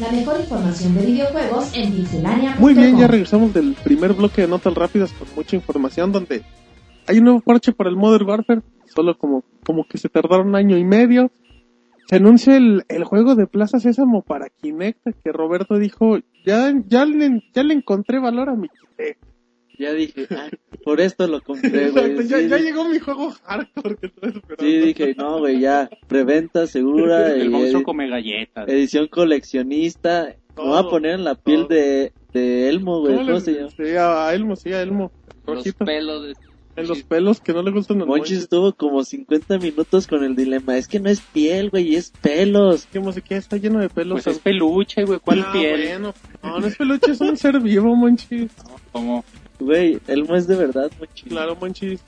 La 0.01 0.11
mejor 0.11 0.39
información 0.39 0.95
de 0.95 1.05
videojuegos 1.05 1.71
en 1.75 1.93
pixelania.com. 1.93 2.59
Muy 2.59 2.73
bien, 2.73 2.97
ya 2.97 3.05
regresamos 3.05 3.53
del 3.53 3.75
primer 3.83 4.13
bloque 4.13 4.41
de 4.41 4.47
notas 4.47 4.73
rápidas 4.73 5.13
con 5.13 5.27
mucha 5.35 5.55
información 5.55 6.11
donde 6.11 6.41
hay 7.05 7.19
un 7.19 7.25
nuevo 7.25 7.39
parche 7.41 7.71
para 7.71 7.87
el 7.87 7.95
Modern 7.95 8.27
Warfare, 8.27 8.61
solo 8.87 9.15
como, 9.15 9.43
como 9.63 9.85
que 9.87 9.99
se 9.99 10.09
tardaron 10.09 10.47
un 10.47 10.55
año 10.55 10.75
y 10.75 10.83
medio. 10.83 11.31
Se 12.07 12.15
anuncia 12.15 12.57
el, 12.57 12.83
el 12.89 13.03
juego 13.03 13.35
de 13.35 13.45
Plaza 13.45 13.79
Sésamo 13.79 14.23
para 14.23 14.49
Kinect, 14.49 15.03
que 15.23 15.31
Roberto 15.31 15.77
dijo, 15.77 16.17
ya, 16.43 16.73
ya, 16.87 17.05
le, 17.05 17.43
ya 17.53 17.61
le 17.61 17.75
encontré 17.75 18.17
valor 18.17 18.49
a 18.49 18.55
mi 18.55 18.69
Kinect. 18.69 19.23
Ya 19.79 19.93
dije, 19.93 20.27
ah, 20.31 20.49
por 20.83 21.01
esto 21.01 21.27
lo 21.27 21.41
compré, 21.41 21.69
güey. 21.91 22.05
Exacto, 22.05 22.21
ya, 22.21 22.37
Sí, 22.39 22.47
ya 22.49 22.55
di- 22.57 22.63
llegó 22.63 22.87
mi 22.87 22.99
juego 22.99 23.31
hardcore 23.43 23.95
que 23.97 24.07
estoy 24.07 24.29
esperando. 24.29 24.55
Sí, 24.63 24.77
dije, 24.79 25.15
no, 25.17 25.39
güey, 25.39 25.59
ya, 25.59 25.89
preventa 26.07 26.67
segura, 26.67 27.31
El 27.33 27.45
y 27.45 27.49
monstruo 27.49 27.83
come 27.83 28.07
galletas. 28.09 28.67
edición 28.69 29.07
coleccionista. 29.07 30.25
Me 30.25 30.55
voy 30.55 30.65
Todo, 30.65 30.77
a 30.77 30.89
poner 30.89 31.11
en 31.15 31.23
la 31.23 31.35
piel 31.35 31.67
todo. 31.67 31.69
de, 31.77 32.13
de 32.33 32.69
Elmo, 32.69 32.99
güey. 32.99 33.13
¿Cómo 33.15 33.25
¿Cómo 33.27 33.37
le- 33.39 33.41
se 33.45 33.53
llama? 33.53 33.69
Sí, 33.75 33.83
a 33.97 34.33
Elmo, 34.33 34.55
sí, 34.55 34.73
a 34.73 34.81
Elmo. 34.81 35.11
Los 35.47 35.57
Rojito. 35.57 35.85
pelos 35.85 36.23
de... 36.27 36.33
En 36.77 36.87
los 36.87 37.03
pelos 37.03 37.41
que 37.41 37.51
no 37.51 37.61
le 37.63 37.71
gustan 37.71 37.99
los 37.99 38.07
Monchis 38.07 38.29
monchis. 38.31 38.43
estuvo 38.43 38.71
como 38.73 39.03
50 39.03 39.57
minutos 39.57 40.07
con 40.07 40.23
el 40.23 40.37
dilema. 40.37 40.77
Es 40.77 40.87
que 40.87 41.01
no 41.01 41.09
es 41.09 41.19
piel, 41.19 41.69
güey, 41.69 41.95
es 41.95 42.11
pelos. 42.21 42.85
¿Qué 42.89 43.01
música 43.01 43.35
está 43.35 43.57
lleno 43.57 43.79
de 43.79 43.89
pelos? 43.89 44.23
Pues 44.23 44.37
es 44.37 44.41
peluche, 44.41 45.03
güey. 45.03 45.19
¿Cuál 45.19 45.41
Ah, 45.45 45.51
piel? 45.51 45.81
bueno. 45.85 46.13
No, 46.41 46.59
no 46.61 46.67
es 46.67 46.77
peluche, 46.77 47.11
es 47.11 47.19
un 47.19 47.35
ser 47.37 47.59
vivo, 47.59 47.93
monchis. 47.93 48.51
Como 48.93 49.25
Güey, 49.61 49.99
Elmo 50.07 50.35
es 50.35 50.47
de 50.47 50.55
verdad, 50.55 50.91
Monchis. 50.99 51.29
Claro, 51.29 51.55
monchis. 51.55 52.01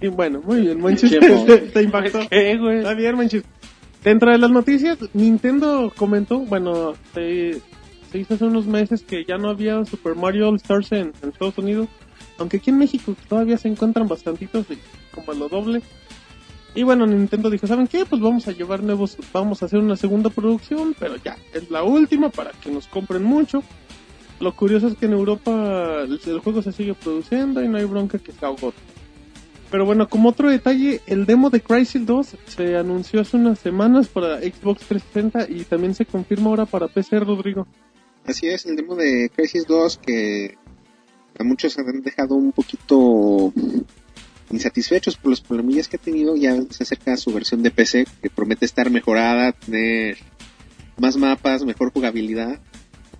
Y 0.00 0.08
bueno, 0.08 0.40
muy 0.42 0.62
bien, 0.62 0.80
monchis. 0.80 1.10
Te, 1.46 1.58
te 1.58 1.82
impactó. 1.82 2.20
¿Qué, 2.28 2.56
güey? 2.56 2.78
Está 2.78 2.94
bien, 2.94 3.16
monchis. 3.16 3.42
Dentro 4.02 4.30
de 4.30 4.38
las 4.38 4.50
noticias, 4.50 4.98
Nintendo 5.12 5.92
comentó, 5.94 6.38
bueno, 6.38 6.94
se, 7.12 7.60
se 8.10 8.18
hizo 8.18 8.34
hace 8.34 8.44
unos 8.44 8.66
meses 8.66 9.02
que 9.02 9.24
ya 9.24 9.36
no 9.36 9.50
había 9.50 9.84
Super 9.84 10.14
Mario 10.14 10.48
All 10.48 10.56
Stars 10.56 10.92
en, 10.92 11.12
en 11.20 11.28
Estados 11.30 11.58
Unidos, 11.58 11.88
aunque 12.38 12.58
aquí 12.58 12.70
en 12.70 12.78
México 12.78 13.14
todavía 13.28 13.58
se 13.58 13.68
encuentran 13.68 14.08
bastantitos, 14.08 14.66
como 15.12 15.34
lo 15.34 15.48
doble. 15.48 15.82
Y 16.74 16.84
bueno, 16.84 17.06
Nintendo 17.06 17.50
dijo, 17.50 17.66
¿saben 17.66 17.88
qué? 17.88 18.06
Pues 18.06 18.22
vamos 18.22 18.46
a 18.48 18.52
llevar 18.52 18.82
nuevos, 18.82 19.18
vamos 19.32 19.62
a 19.62 19.66
hacer 19.66 19.80
una 19.80 19.96
segunda 19.96 20.30
producción, 20.30 20.94
pero 20.98 21.16
ya, 21.16 21.36
es 21.52 21.70
la 21.70 21.82
última 21.82 22.30
para 22.30 22.52
que 22.52 22.70
nos 22.70 22.86
compren 22.86 23.24
mucho. 23.24 23.62
Lo 24.40 24.54
curioso 24.54 24.88
es 24.88 24.96
que 24.96 25.06
en 25.06 25.12
Europa 25.12 26.02
el, 26.02 26.40
juego 26.40 26.62
se 26.62 26.72
sigue 26.72 26.94
produciendo 26.94 27.62
y 27.62 27.68
no 27.68 27.78
hay 27.78 27.84
bronca 27.84 28.18
que 28.18 28.32
se 28.32 28.44
ahogó. 28.44 28.72
Pero 29.70 29.84
bueno, 29.84 30.08
como 30.08 30.30
otro 30.30 30.48
detalle, 30.48 31.02
el 31.06 31.26
demo 31.26 31.50
de 31.50 31.60
Crysis 31.60 32.06
2 32.06 32.36
se 32.46 32.76
anunció 32.76 33.20
hace 33.20 33.36
unas 33.36 33.58
semanas 33.58 34.08
para 34.08 34.38
Xbox 34.38 34.86
360 34.86 35.46
y 35.50 35.64
también 35.64 35.94
se 35.94 36.06
confirma 36.06 36.50
ahora 36.50 36.66
para 36.66 36.88
PC, 36.88 37.20
Rodrigo. 37.20 37.66
Así 38.24 38.46
es, 38.46 38.64
el 38.66 38.76
demo 38.76 38.94
de 38.94 39.30
Crisis 39.34 39.66
2 39.66 39.98
que 39.98 40.56
a 41.38 41.44
muchos 41.44 41.78
han 41.78 42.02
dejado 42.02 42.34
un 42.34 42.52
poquito 42.52 43.52
insatisfechos 44.50 45.16
por 45.16 45.30
los 45.30 45.40
problemillas 45.40 45.88
que 45.88 45.96
ha 45.96 46.00
tenido, 46.00 46.36
ya 46.36 46.56
se 46.70 46.82
acerca 46.82 47.12
a 47.12 47.16
su 47.16 47.32
versión 47.32 47.62
de 47.62 47.70
PC 47.70 48.06
que 48.22 48.30
promete 48.30 48.64
estar 48.64 48.90
mejorada, 48.90 49.52
tener 49.52 50.18
más 50.96 51.16
mapas, 51.16 51.64
mejor 51.64 51.92
jugabilidad, 51.92 52.58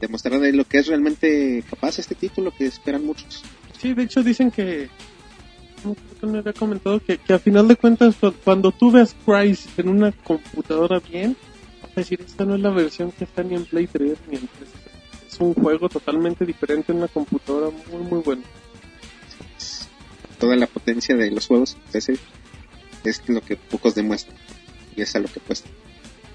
demostrar 0.00 0.40
de 0.40 0.52
lo 0.52 0.64
que 0.64 0.78
es 0.78 0.86
realmente 0.86 1.62
capaz 1.68 1.98
este 1.98 2.14
título 2.14 2.52
que 2.56 2.66
esperan 2.66 3.04
muchos. 3.04 3.42
Sí, 3.80 3.94
de 3.94 4.02
hecho 4.04 4.22
dicen 4.22 4.50
que, 4.50 4.88
me 6.22 6.38
había 6.38 6.52
comentado 6.52 7.00
que, 7.00 7.18
que 7.18 7.32
a 7.34 7.38
final 7.38 7.68
de 7.68 7.76
cuentas 7.76 8.16
cu- 8.16 8.32
cuando 8.44 8.72
tú 8.72 8.90
ves 8.90 9.14
Crysis 9.24 9.68
en 9.78 9.88
una 9.88 10.10
computadora 10.12 10.98
bien, 11.00 11.36
vas 11.82 11.90
a 11.96 12.00
decir, 12.00 12.20
esta 12.24 12.44
no 12.44 12.54
es 12.56 12.60
la 12.60 12.70
versión 12.70 13.12
que 13.12 13.24
está 13.24 13.42
ni 13.42 13.54
en 13.54 13.64
Play 13.64 13.86
3 13.86 14.18
ni 14.30 14.36
en 14.36 14.48
3. 14.48 14.70
Es 15.32 15.40
un 15.40 15.54
juego 15.54 15.88
totalmente 15.88 16.44
diferente 16.44 16.90
en 16.92 16.98
una 16.98 17.08
computadora 17.08 17.68
muy 17.92 18.02
muy 18.02 18.20
bueno. 18.22 18.42
Toda 20.38 20.54
la 20.56 20.66
potencia 20.68 21.16
de 21.16 21.30
los 21.32 21.46
juegos 21.46 21.76
es 21.92 23.22
lo 23.28 23.40
que 23.40 23.56
pocos 23.56 23.94
demuestran 23.94 24.36
y 24.96 25.02
es 25.02 25.14
a 25.16 25.20
lo 25.20 25.28
que 25.28 25.40
cuesta. 25.40 25.68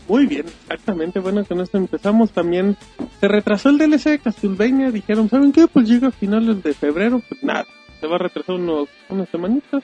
Muy 0.07 0.25
bien, 0.25 0.45
exactamente. 0.45 1.19
Bueno, 1.19 1.45
con 1.45 1.61
esto 1.61 1.77
empezamos. 1.77 2.31
También 2.31 2.77
se 3.19 3.27
retrasó 3.27 3.69
el 3.69 3.77
DLC 3.77 4.09
de 4.09 4.19
Castlevania. 4.19 4.91
Dijeron, 4.91 5.29
¿saben 5.29 5.51
qué? 5.51 5.67
Pues 5.67 5.87
llega 5.87 6.09
a 6.09 6.11
finales 6.11 6.61
de 6.61 6.73
febrero. 6.73 7.21
Pues 7.27 7.43
nada, 7.43 7.65
se 7.99 8.07
va 8.07 8.15
a 8.15 8.19
retrasar 8.19 8.55
unos, 8.55 8.89
unas 9.09 9.29
semanitas. 9.29 9.83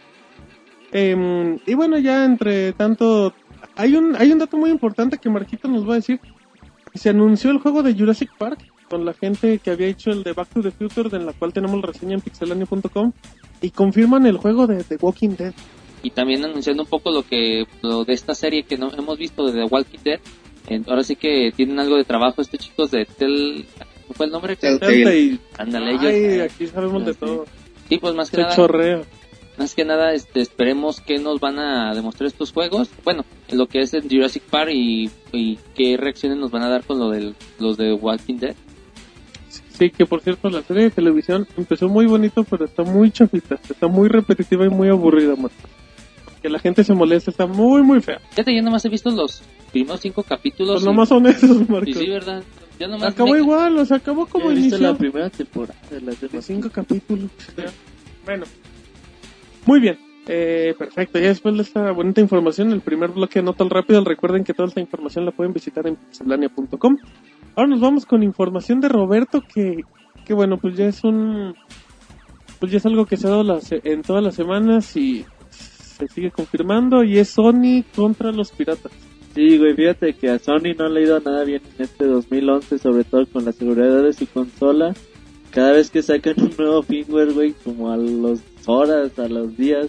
Em, 0.91 1.59
y 1.65 1.73
bueno, 1.73 1.97
ya 1.99 2.25
entre 2.25 2.73
tanto, 2.73 3.33
hay 3.75 3.95
un, 3.95 4.15
hay 4.15 4.31
un 4.31 4.39
dato 4.39 4.57
muy 4.57 4.71
importante 4.71 5.17
que 5.17 5.29
Marquito 5.29 5.67
nos 5.67 5.87
va 5.87 5.93
a 5.93 5.97
decir. 5.97 6.19
Se 6.95 7.09
anunció 7.09 7.51
el 7.51 7.59
juego 7.59 7.83
de 7.83 7.93
Jurassic 7.93 8.31
Park 8.37 8.59
con 8.89 9.05
la 9.05 9.13
gente 9.13 9.59
que 9.59 9.69
había 9.69 9.87
hecho 9.87 10.09
el 10.09 10.23
de 10.23 10.33
Back 10.33 10.49
to 10.49 10.61
the 10.61 10.71
Future, 10.71 11.15
en 11.15 11.27
la 11.27 11.33
cual 11.33 11.53
tenemos 11.53 11.79
la 11.79 11.87
reseña 11.87 12.15
en 12.15 12.21
pixelania.com. 12.21 13.13
Y 13.61 13.69
confirman 13.69 14.25
el 14.25 14.37
juego 14.37 14.67
de 14.67 14.83
The 14.83 14.97
Walking 14.99 15.35
Dead. 15.37 15.53
Y 16.03 16.11
también 16.11 16.43
anunciando 16.45 16.83
un 16.83 16.89
poco 16.89 17.11
lo 17.11 17.23
que 17.23 17.65
lo 17.81 18.03
de 18.05 18.13
esta 18.13 18.33
serie 18.35 18.63
que 18.63 18.77
no 18.77 18.91
hemos 18.97 19.17
visto 19.17 19.45
de 19.45 19.53
The 19.53 19.65
Walking 19.65 19.99
Dead 20.03 20.19
En- 20.67 20.85
ahora 20.87 21.03
sí 21.03 21.15
que 21.15 21.51
tienen 21.55 21.79
algo 21.79 21.95
de 21.97 22.03
trabajo 22.03 22.41
estos 22.41 22.59
chicos 22.59 22.91
de 22.91 23.05
Tel 23.05 23.65
¿cómo 23.77 24.13
fue 24.15 24.25
el 24.27 24.31
nombre? 24.31 24.55
Telltale. 24.55 25.39
Ándale, 25.57 25.91
ellos 25.91 26.03
Ay, 26.05 26.39
aquí 26.41 26.67
sabemos 26.67 27.05
de 27.05 27.13
Sí. 27.13 27.19
todo. 27.19 27.45
sí 27.89 27.97
pues 27.97 28.13
más 28.15 28.29
que 28.29 28.35
Se 28.37 28.41
nada 28.43 28.55
chorrea. 28.55 29.01
más 29.57 29.73
que 29.75 29.83
nada 29.85 30.13
este 30.13 30.41
esperemos 30.41 31.01
que 31.01 31.17
nos 31.17 31.39
van 31.39 31.59
a 31.59 31.93
demostrar 31.95 32.27
estos 32.27 32.51
juegos 32.51 32.89
bueno 33.03 33.25
en 33.47 33.57
lo 33.57 33.67
que 33.67 33.81
es 33.81 33.93
el 33.93 34.07
Jurassic 34.09 34.43
Park 34.43 34.71
y, 34.73 35.09
y 35.33 35.57
qué 35.75 35.97
reacciones 35.97 36.37
nos 36.37 36.51
van 36.51 36.63
a 36.63 36.69
dar 36.69 36.83
con 36.83 36.99
lo 36.99 37.09
de 37.09 37.33
los 37.59 37.77
de 37.77 37.93
Walking 37.93 38.35
Dead 38.37 38.55
Sí, 39.77 39.89
que 39.91 40.05
por 40.05 40.19
cierto, 40.21 40.49
la 40.49 40.61
serie 40.61 40.83
de 40.83 40.89
televisión 40.91 41.47
empezó 41.55 41.87
muy 41.87 42.05
bonito, 42.05 42.43
pero 42.43 42.65
está 42.65 42.83
muy 42.83 43.11
chafita. 43.11 43.57
Está 43.69 43.87
muy 43.87 44.09
repetitiva 44.09 44.65
y 44.65 44.69
muy 44.69 44.89
aburrida, 44.89 45.37
Marco. 45.37 45.55
Que 46.41 46.49
la 46.49 46.59
gente 46.59 46.83
se 46.83 46.93
molesta, 46.93 47.31
está 47.31 47.45
muy, 47.47 47.81
muy 47.83 48.01
fea. 48.01 48.19
fíjate 48.29 48.55
yo 48.55 48.61
nomás 48.61 48.85
he 48.85 48.89
visto 48.89 49.09
los 49.11 49.41
primeros 49.71 49.99
cinco 49.99 50.23
capítulos 50.23 50.75
Pues 50.75 50.83
y- 50.83 50.85
nomás 50.85 51.09
son 51.09 51.27
esos, 51.27 51.57
y 51.85 51.93
sí 51.93 52.07
verdad 52.07 52.43
yo 52.79 52.87
nomás 52.87 53.11
Acabó 53.13 53.33
me- 53.33 53.39
igual, 53.39 53.77
o 53.77 53.85
sea, 53.85 53.97
acabó 53.97 54.25
como 54.25 54.51
inició. 54.51 54.77
la 54.77 54.93
primera 54.97 55.29
temporada 55.29 55.77
de 55.91 55.99
las 56.01 56.21
De 56.21 56.27
demás. 56.29 56.45
cinco 56.45 56.69
capítulos. 56.69 57.29
Bueno. 58.25 58.45
Muy 59.65 59.79
bien. 59.81 59.97
Eh, 60.31 60.75
perfecto, 60.77 61.17
ya 61.19 61.27
después 61.29 61.55
de 61.55 61.63
esta 61.63 61.91
bonita 61.91 62.21
información, 62.21 62.71
el 62.71 62.81
primer 62.81 63.09
bloque 63.09 63.41
no 63.41 63.53
tan 63.53 63.69
rápido, 63.69 64.03
recuerden 64.03 64.43
que 64.43 64.53
toda 64.53 64.67
esta 64.69 64.79
información 64.79 65.25
la 65.25 65.31
pueden 65.31 65.53
visitar 65.53 65.85
en 65.87 65.95
pixelania.com. 65.95 66.97
Ahora 67.55 67.69
nos 67.69 67.79
vamos 67.81 68.05
con 68.05 68.21
información 68.23 68.79
de 68.79 68.89
Roberto 68.89 69.41
que, 69.41 69.81
que 70.25 70.33
bueno, 70.35 70.57
pues 70.57 70.77
ya 70.77 70.85
es 70.85 71.03
un, 71.03 71.55
pues 72.59 72.71
ya 72.71 72.77
es 72.77 72.85
algo 72.85 73.05
que 73.07 73.17
se 73.17 73.25
ha 73.27 73.31
dado 73.31 73.43
las- 73.43 73.71
en 73.71 74.03
todas 74.03 74.23
las 74.23 74.35
semanas 74.35 74.95
y 74.95 75.25
se 75.99 76.07
sigue 76.07 76.31
confirmando 76.31 77.03
y 77.03 77.17
es 77.17 77.29
Sony 77.29 77.83
contra 77.95 78.31
los 78.31 78.51
piratas. 78.51 78.91
Sí, 79.35 79.57
güey, 79.57 79.75
fíjate 79.75 80.13
que 80.13 80.29
a 80.29 80.39
Sony 80.39 80.73
no 80.77 80.89
le 80.89 81.01
ha 81.01 81.03
ido 81.03 81.19
nada 81.19 81.43
bien 81.43 81.61
en 81.77 81.83
este 81.85 82.05
2011, 82.05 82.79
sobre 82.79 83.03
todo 83.03 83.25
con 83.27 83.45
la 83.45 83.51
seguridad 83.51 84.01
de 84.03 84.13
su 84.13 84.25
consola. 84.27 84.93
Cada 85.51 85.73
vez 85.73 85.89
que 85.91 86.01
sacan 86.01 86.35
un 86.37 86.53
nuevo 86.57 86.81
firmware, 86.83 87.33
güey, 87.33 87.53
como 87.63 87.91
a 87.91 87.97
las 87.97 88.39
horas, 88.65 89.17
a 89.19 89.27
los 89.27 89.55
días, 89.57 89.87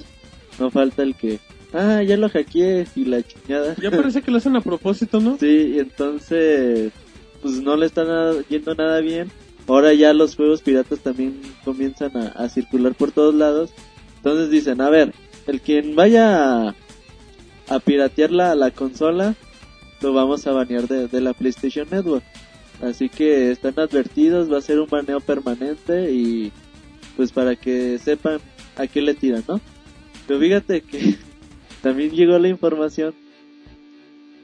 no 0.58 0.70
falta 0.70 1.02
el 1.02 1.14
que, 1.14 1.38
ah, 1.72 2.02
ya 2.02 2.16
lo 2.16 2.28
hackeé 2.28 2.86
y 2.96 3.04
la 3.06 3.22
chingada. 3.22 3.76
Ya 3.80 3.90
parece 3.90 4.22
que 4.22 4.30
lo 4.30 4.38
hacen 4.38 4.56
a 4.56 4.60
propósito, 4.60 5.20
¿no? 5.20 5.36
Sí, 5.38 5.72
y 5.74 5.78
entonces, 5.78 6.92
pues 7.42 7.60
no 7.62 7.76
le 7.76 7.86
está 7.86 8.04
nada- 8.04 8.42
yendo 8.48 8.74
nada 8.74 9.00
bien. 9.00 9.30
Ahora 9.66 9.92
ya 9.94 10.12
los 10.12 10.34
juegos 10.36 10.62
piratas 10.62 11.00
también 11.00 11.40
comienzan 11.64 12.16
a, 12.16 12.28
a 12.28 12.48
circular 12.48 12.94
por 12.94 13.12
todos 13.12 13.34
lados. 13.34 13.70
Entonces 14.16 14.50
dicen, 14.50 14.80
a 14.80 14.90
ver, 14.90 15.12
el 15.46 15.60
quien 15.60 15.94
vaya 15.96 16.68
a, 16.68 16.74
a 17.68 17.80
piratear 17.80 18.30
la, 18.30 18.54
la 18.54 18.70
consola, 18.70 19.34
lo 20.00 20.12
vamos 20.12 20.46
a 20.46 20.52
banear 20.52 20.88
de, 20.88 21.08
de 21.08 21.20
la 21.20 21.34
PlayStation 21.34 21.86
Network. 21.90 22.24
Así 22.82 23.08
que 23.08 23.50
están 23.50 23.78
advertidos, 23.78 24.50
va 24.50 24.58
a 24.58 24.62
ser 24.62 24.80
un 24.80 24.88
baneo 24.88 25.20
permanente 25.20 26.10
y 26.12 26.52
pues 27.16 27.32
para 27.32 27.54
que 27.56 27.98
sepan 27.98 28.40
a 28.76 28.86
qué 28.86 29.02
le 29.02 29.14
tiran, 29.14 29.44
¿no? 29.46 29.60
Pero 30.26 30.40
fíjate 30.40 30.80
que 30.80 31.16
también 31.82 32.10
llegó 32.12 32.38
la 32.38 32.48
información 32.48 33.14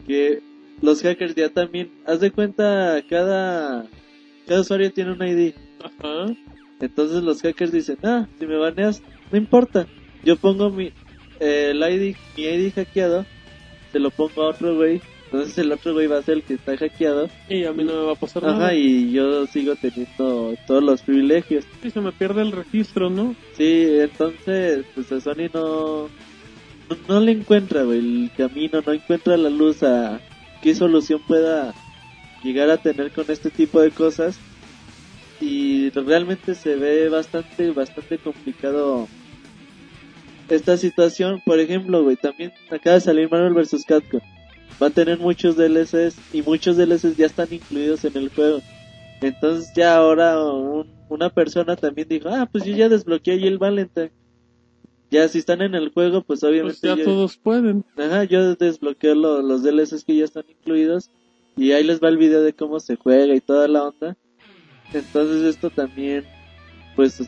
que 0.07 0.43
los 0.83 1.03
hackers 1.03 1.35
ya 1.35 1.49
también, 1.49 1.91
haz 2.07 2.21
de 2.21 2.31
cuenta, 2.31 3.03
cada, 3.09 3.87
cada 4.47 4.61
usuario 4.61 4.93
tiene 4.93 5.12
un 5.12 5.23
ID. 5.26 5.55
Ajá. 5.83 6.35
Entonces 6.81 7.23
los 7.23 7.41
hackers 7.41 7.73
dicen, 7.73 7.99
ah, 8.03 8.29
si 8.38 8.47
me 8.47 8.57
baneas, 8.57 9.03
no 9.33 9.38
importa. 9.38 9.87
Yo 10.26 10.35
pongo 10.35 10.71
mi, 10.71 10.87
eh, 11.38 11.71
el 11.71 11.78
ID, 11.78 12.16
mi 12.37 12.42
ID 12.42 12.75
hackeado, 12.75 13.25
se 13.92 14.00
lo 14.00 14.11
pongo 14.11 14.42
a 14.42 14.49
otro 14.49 14.75
güey. 14.75 15.00
Entonces 15.26 15.56
el 15.59 15.71
otro 15.71 15.92
güey 15.92 16.09
va 16.09 16.18
a 16.18 16.23
ser 16.23 16.38
el 16.38 16.42
que 16.42 16.54
está 16.54 16.76
hackeado. 16.76 17.30
Y 17.49 17.64
a 17.64 17.73
mí 17.73 17.85
no 17.85 17.92
me 17.92 18.06
va 18.06 18.12
a 18.12 18.16
pasar 18.16 18.42
nada. 18.42 18.56
Ajá, 18.56 18.75
y 18.75 19.12
yo 19.12 19.47
sigo 19.47 19.76
teniendo 19.76 20.56
todos 20.66 20.83
los 20.83 21.02
privilegios. 21.02 21.64
Y 21.80 21.90
se 21.90 22.00
me 22.00 22.11
pierde 22.11 22.42
el 22.42 22.50
registro, 22.50 23.09
¿no? 23.09 23.37
Sí, 23.56 23.87
entonces, 24.00 24.85
pues 24.97 25.12
a 25.12 25.21
Sony 25.21 25.49
no, 25.54 26.09
no, 26.88 26.97
no 27.06 27.21
le 27.21 27.30
encuentra, 27.30 27.85
güey, 27.85 28.00
el 28.00 28.30
camino, 28.37 28.83
no 28.85 28.92
encuentra 28.92 29.37
la 29.37 29.50
luz 29.50 29.85
a 29.85 30.21
qué 30.61 30.75
solución 30.75 31.21
pueda 31.28 31.73
llegar 32.42 32.68
a 32.71 32.78
tener 32.78 33.12
con 33.12 33.26
este 33.28 33.50
tipo 33.50 33.80
de 33.80 33.92
cosas. 33.92 34.40
Y 35.40 35.90
realmente 35.90 36.56
se 36.56 36.75
ve 36.75 37.09
bastante, 37.11 37.71
bastante 37.71 38.18
complicado 38.18 39.06
esta 40.49 40.76
situación. 40.76 41.43
Por 41.45 41.59
ejemplo, 41.61 42.03
güey, 42.03 42.17
también 42.17 42.53
acaba 42.71 42.95
de 42.95 43.00
salir 43.00 43.31
Marvel 43.31 43.55
vs. 43.55 43.85
Capcom. 43.87 44.21
Va 44.83 44.88
a 44.88 44.91
tener 44.91 45.19
muchos 45.19 45.57
DLCs 45.57 46.17
y 46.33 46.43
muchos 46.43 46.76
DLCs 46.76 47.17
ya 47.17 47.26
están 47.26 47.49
incluidos 47.53 48.05
en 48.05 48.17
el 48.17 48.29
juego. 48.29 48.61
Entonces 49.23 49.73
ya 49.75 49.97
ahora 49.97 50.43
un- 50.43 50.95
una 51.09 51.31
persona 51.31 51.76
también 51.76 52.09
dijo, 52.09 52.29
ah, 52.29 52.47
pues 52.50 52.65
yo 52.65 52.76
ya 52.76 52.88
desbloqueé 52.88 53.35
ahí 53.35 53.47
el 53.47 53.59
Valentine. 53.59 54.12
Ya 55.11 55.29
si 55.29 55.38
están 55.38 55.62
en 55.62 55.75
el 55.75 55.91
juego, 55.93 56.23
pues 56.23 56.41
Pues 56.41 56.50
obviamente 56.50 56.88
ya 56.88 56.97
yo, 56.97 57.05
todos 57.05 57.37
pueden. 57.38 57.85
ajá, 57.97 58.25
yo 58.25 58.55
desbloqueo 58.57 59.15
lo- 59.15 59.41
los 59.41 59.62
DLCs 59.62 60.05
que 60.05 60.17
ya 60.17 60.25
están 60.25 60.45
incluidos 60.49 61.11
y 61.57 61.73
ahí 61.73 61.85
les 61.85 62.00
va 62.03 62.09
el 62.09 62.19
video 62.19 62.43
de 62.43 62.53
cómo 62.53 62.81
se 62.81 62.97
juega 62.97 63.35
y 63.35 63.41
toda 63.41 63.69
la 63.69 63.85
onda. 63.85 64.17
Entonces 64.93 65.43
esto 65.43 65.71
también, 65.71 66.25
pues, 66.97 67.23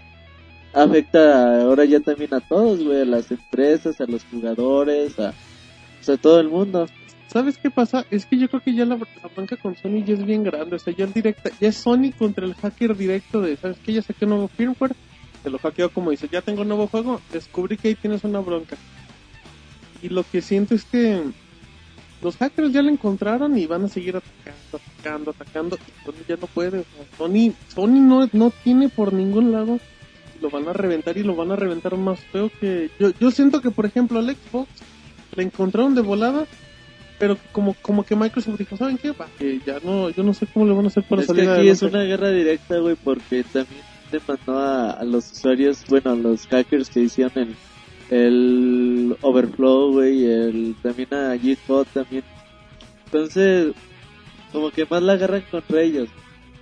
afecta 0.72 1.62
ahora 1.62 1.84
ya 1.84 2.00
también 2.00 2.34
a 2.34 2.40
todos, 2.40 2.82
güey, 2.82 3.02
a 3.02 3.04
las 3.04 3.30
empresas, 3.30 4.00
a 4.00 4.06
los 4.06 4.24
jugadores, 4.24 5.18
a, 5.18 5.34
pues, 5.96 6.08
a 6.08 6.20
todo 6.20 6.40
el 6.40 6.48
mundo. 6.48 6.86
¿Sabes 7.28 7.58
qué 7.58 7.70
pasa? 7.70 8.06
Es 8.10 8.24
que 8.24 8.38
yo 8.38 8.48
creo 8.48 8.62
que 8.62 8.74
ya 8.74 8.86
la, 8.86 8.96
la 8.96 9.28
bronca 9.34 9.56
con 9.56 9.76
Sony 9.76 10.02
ya 10.04 10.14
es 10.14 10.24
bien 10.24 10.42
grande. 10.44 10.76
O 10.76 10.78
sea, 10.78 10.94
ya 10.96 11.04
es 11.04 11.12
directa. 11.12 11.50
Ya 11.60 11.68
es 11.68 11.76
Sony 11.76 12.10
contra 12.18 12.46
el 12.46 12.54
hacker 12.54 12.96
directo 12.96 13.42
de, 13.42 13.56
¿sabes 13.56 13.76
qué? 13.84 13.92
Ya 13.92 14.02
saqué 14.02 14.24
un 14.24 14.30
nuevo 14.30 14.48
firmware. 14.48 14.96
Te 15.42 15.50
lo 15.50 15.58
hackeo 15.58 15.90
como 15.90 16.10
dice, 16.10 16.28
ya 16.30 16.40
tengo 16.40 16.62
un 16.62 16.68
nuevo 16.68 16.86
juego. 16.86 17.20
Descubrí 17.32 17.76
que 17.76 17.88
ahí 17.88 17.94
tienes 17.94 18.24
una 18.24 18.40
bronca. 18.40 18.76
Y 20.02 20.08
lo 20.08 20.24
que 20.24 20.40
siento 20.40 20.74
es 20.74 20.84
que 20.84 21.22
los 22.22 22.36
hackers 22.36 22.72
ya 22.72 22.82
la 22.82 22.90
encontraron 22.90 23.58
y 23.58 23.66
van 23.66 23.84
a 23.84 23.88
seguir 23.88 24.16
atacando, 24.16 24.78
atacando, 24.78 25.30
atacando. 25.30 25.76
Y 25.76 26.04
Sony 26.04 26.24
ya 26.26 26.36
no 26.36 26.46
puede. 26.46 26.78
o 26.78 26.84
sea, 26.84 27.18
Sony, 27.18 27.52
Sony 27.68 28.00
no, 28.00 28.28
no 28.32 28.50
tiene 28.64 28.88
por 28.88 29.12
ningún 29.12 29.52
lado. 29.52 29.78
Lo 30.40 30.50
van 30.50 30.68
a 30.68 30.72
reventar 30.72 31.16
y 31.16 31.22
lo 31.22 31.34
van 31.34 31.50
a 31.52 31.56
reventar 31.56 31.96
más 31.96 32.20
feo 32.20 32.50
que... 32.60 32.90
Yo, 33.00 33.10
yo 33.18 33.30
siento 33.30 33.60
que, 33.60 33.70
por 33.70 33.86
ejemplo, 33.86 34.18
al 34.18 34.34
Xbox 34.34 34.68
la 35.34 35.42
encontraron 35.42 35.94
de 35.94 36.00
volada, 36.02 36.46
pero 37.18 37.36
como 37.52 37.74
como 37.82 38.04
que 38.04 38.14
Microsoft 38.16 38.58
dijo, 38.58 38.76
¿saben 38.76 38.98
qué? 38.98 39.10
Va, 39.12 39.26
que 39.38 39.60
ya 39.66 39.78
no, 39.82 40.10
yo 40.10 40.22
no 40.22 40.32
sé 40.34 40.46
cómo 40.46 40.66
le 40.66 40.72
van 40.72 40.84
a 40.84 40.88
hacer 40.88 41.02
para 41.04 41.22
Es 41.22 41.28
que 41.28 41.34
salir 41.34 41.50
aquí 41.50 41.68
es 41.68 41.82
adelante". 41.82 41.96
una 41.98 42.04
guerra 42.06 42.30
directa, 42.30 42.78
güey, 42.78 42.96
porque 43.02 43.42
también 43.44 43.82
demandó 44.12 44.58
a, 44.58 44.90
a 44.92 45.04
los 45.04 45.30
usuarios, 45.32 45.84
bueno, 45.88 46.12
a 46.12 46.14
los 46.16 46.46
hackers 46.46 46.88
que 46.88 47.00
hicieron 47.00 47.32
el, 47.36 48.16
el 48.16 49.16
Overflow, 49.20 49.92
güey, 49.92 50.24
el, 50.24 50.76
también 50.82 51.12
a 51.12 51.36
GitHub 51.36 51.86
también. 51.92 52.24
Entonces, 53.06 53.74
como 54.52 54.70
que 54.70 54.86
más 54.88 55.02
la 55.02 55.14
agarran 55.14 55.42
contra 55.50 55.82
ellos. 55.82 56.08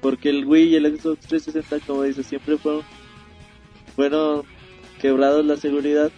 Porque 0.01 0.29
el 0.31 0.45
Wii 0.45 0.69
y 0.69 0.77
el 0.77 0.99
Xbox 0.99 1.21
360, 1.27 1.87
como 1.87 2.03
dice, 2.03 2.23
siempre 2.23 2.57
fueron, 2.59 2.83
fueron 3.97 4.45
quebrados 5.01 5.45
la 5.45 5.57
seguridad. 5.57 6.13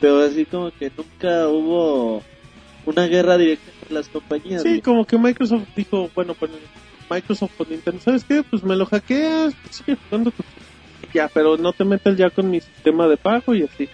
Pero 0.00 0.20
así 0.20 0.44
como 0.44 0.72
que 0.72 0.90
nunca 0.96 1.48
hubo 1.48 2.22
una 2.84 3.06
guerra 3.06 3.38
directa 3.38 3.70
entre 3.80 3.94
las 3.94 4.08
compañías. 4.08 4.62
Sí, 4.62 4.80
como 4.80 5.06
que 5.06 5.16
Microsoft 5.16 5.68
dijo, 5.76 6.10
bueno, 6.14 6.34
pues 6.34 6.50
Microsoft 7.08 7.52
con 7.56 7.70
Nintendo, 7.70 8.00
¿sabes 8.00 8.24
qué? 8.24 8.42
Pues 8.42 8.62
me 8.64 8.74
lo 8.74 8.84
hackeas, 8.86 9.54
sigue 9.70 9.96
jugando 10.08 10.30
tu... 10.32 10.42
Ya, 11.14 11.28
pero 11.28 11.56
no 11.56 11.72
te 11.72 11.84
metas 11.84 12.16
ya 12.16 12.30
con 12.30 12.50
mi 12.50 12.60
sistema 12.60 13.06
de 13.06 13.16
pago 13.16 13.54
y 13.54 13.62
así. 13.62 13.88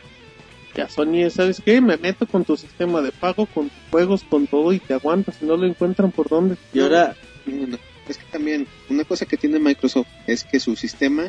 Ya, 0.74 0.88
Sony, 0.88 1.28
¿sabes 1.30 1.60
qué? 1.64 1.80
Me 1.80 1.96
meto 1.96 2.26
con 2.26 2.44
tu 2.44 2.56
sistema 2.56 3.02
de 3.02 3.10
pago, 3.10 3.46
con 3.46 3.68
tus 3.68 3.90
juegos, 3.90 4.24
con 4.24 4.46
todo 4.46 4.72
y 4.72 4.78
te 4.78 4.94
aguantas. 4.94 5.36
Si 5.36 5.44
no 5.44 5.56
lo 5.56 5.66
encuentran 5.66 6.12
por 6.12 6.28
dónde. 6.28 6.56
Y 6.72 6.80
ahora, 6.80 7.16
No, 7.46 7.66
no. 7.66 7.78
Es 8.08 8.16
que 8.16 8.24
también 8.30 8.66
una 8.88 9.04
cosa 9.04 9.26
que 9.26 9.36
tiene 9.36 9.58
Microsoft 9.58 10.06
es 10.26 10.44
que 10.44 10.60
su 10.60 10.76
sistema 10.76 11.24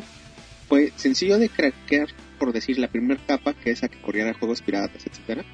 fue 0.70 0.92
sencillo 0.94 1.36
de 1.40 1.48
craquear, 1.48 2.06
por 2.38 2.52
decir, 2.52 2.78
la 2.78 2.86
primera 2.86 3.20
capa, 3.26 3.54
que 3.54 3.72
es 3.72 3.82
a 3.82 3.88
que 3.88 4.00
corriera 4.00 4.34
juegos 4.34 4.62
piratas, 4.62 5.04
etcétera. 5.04 5.44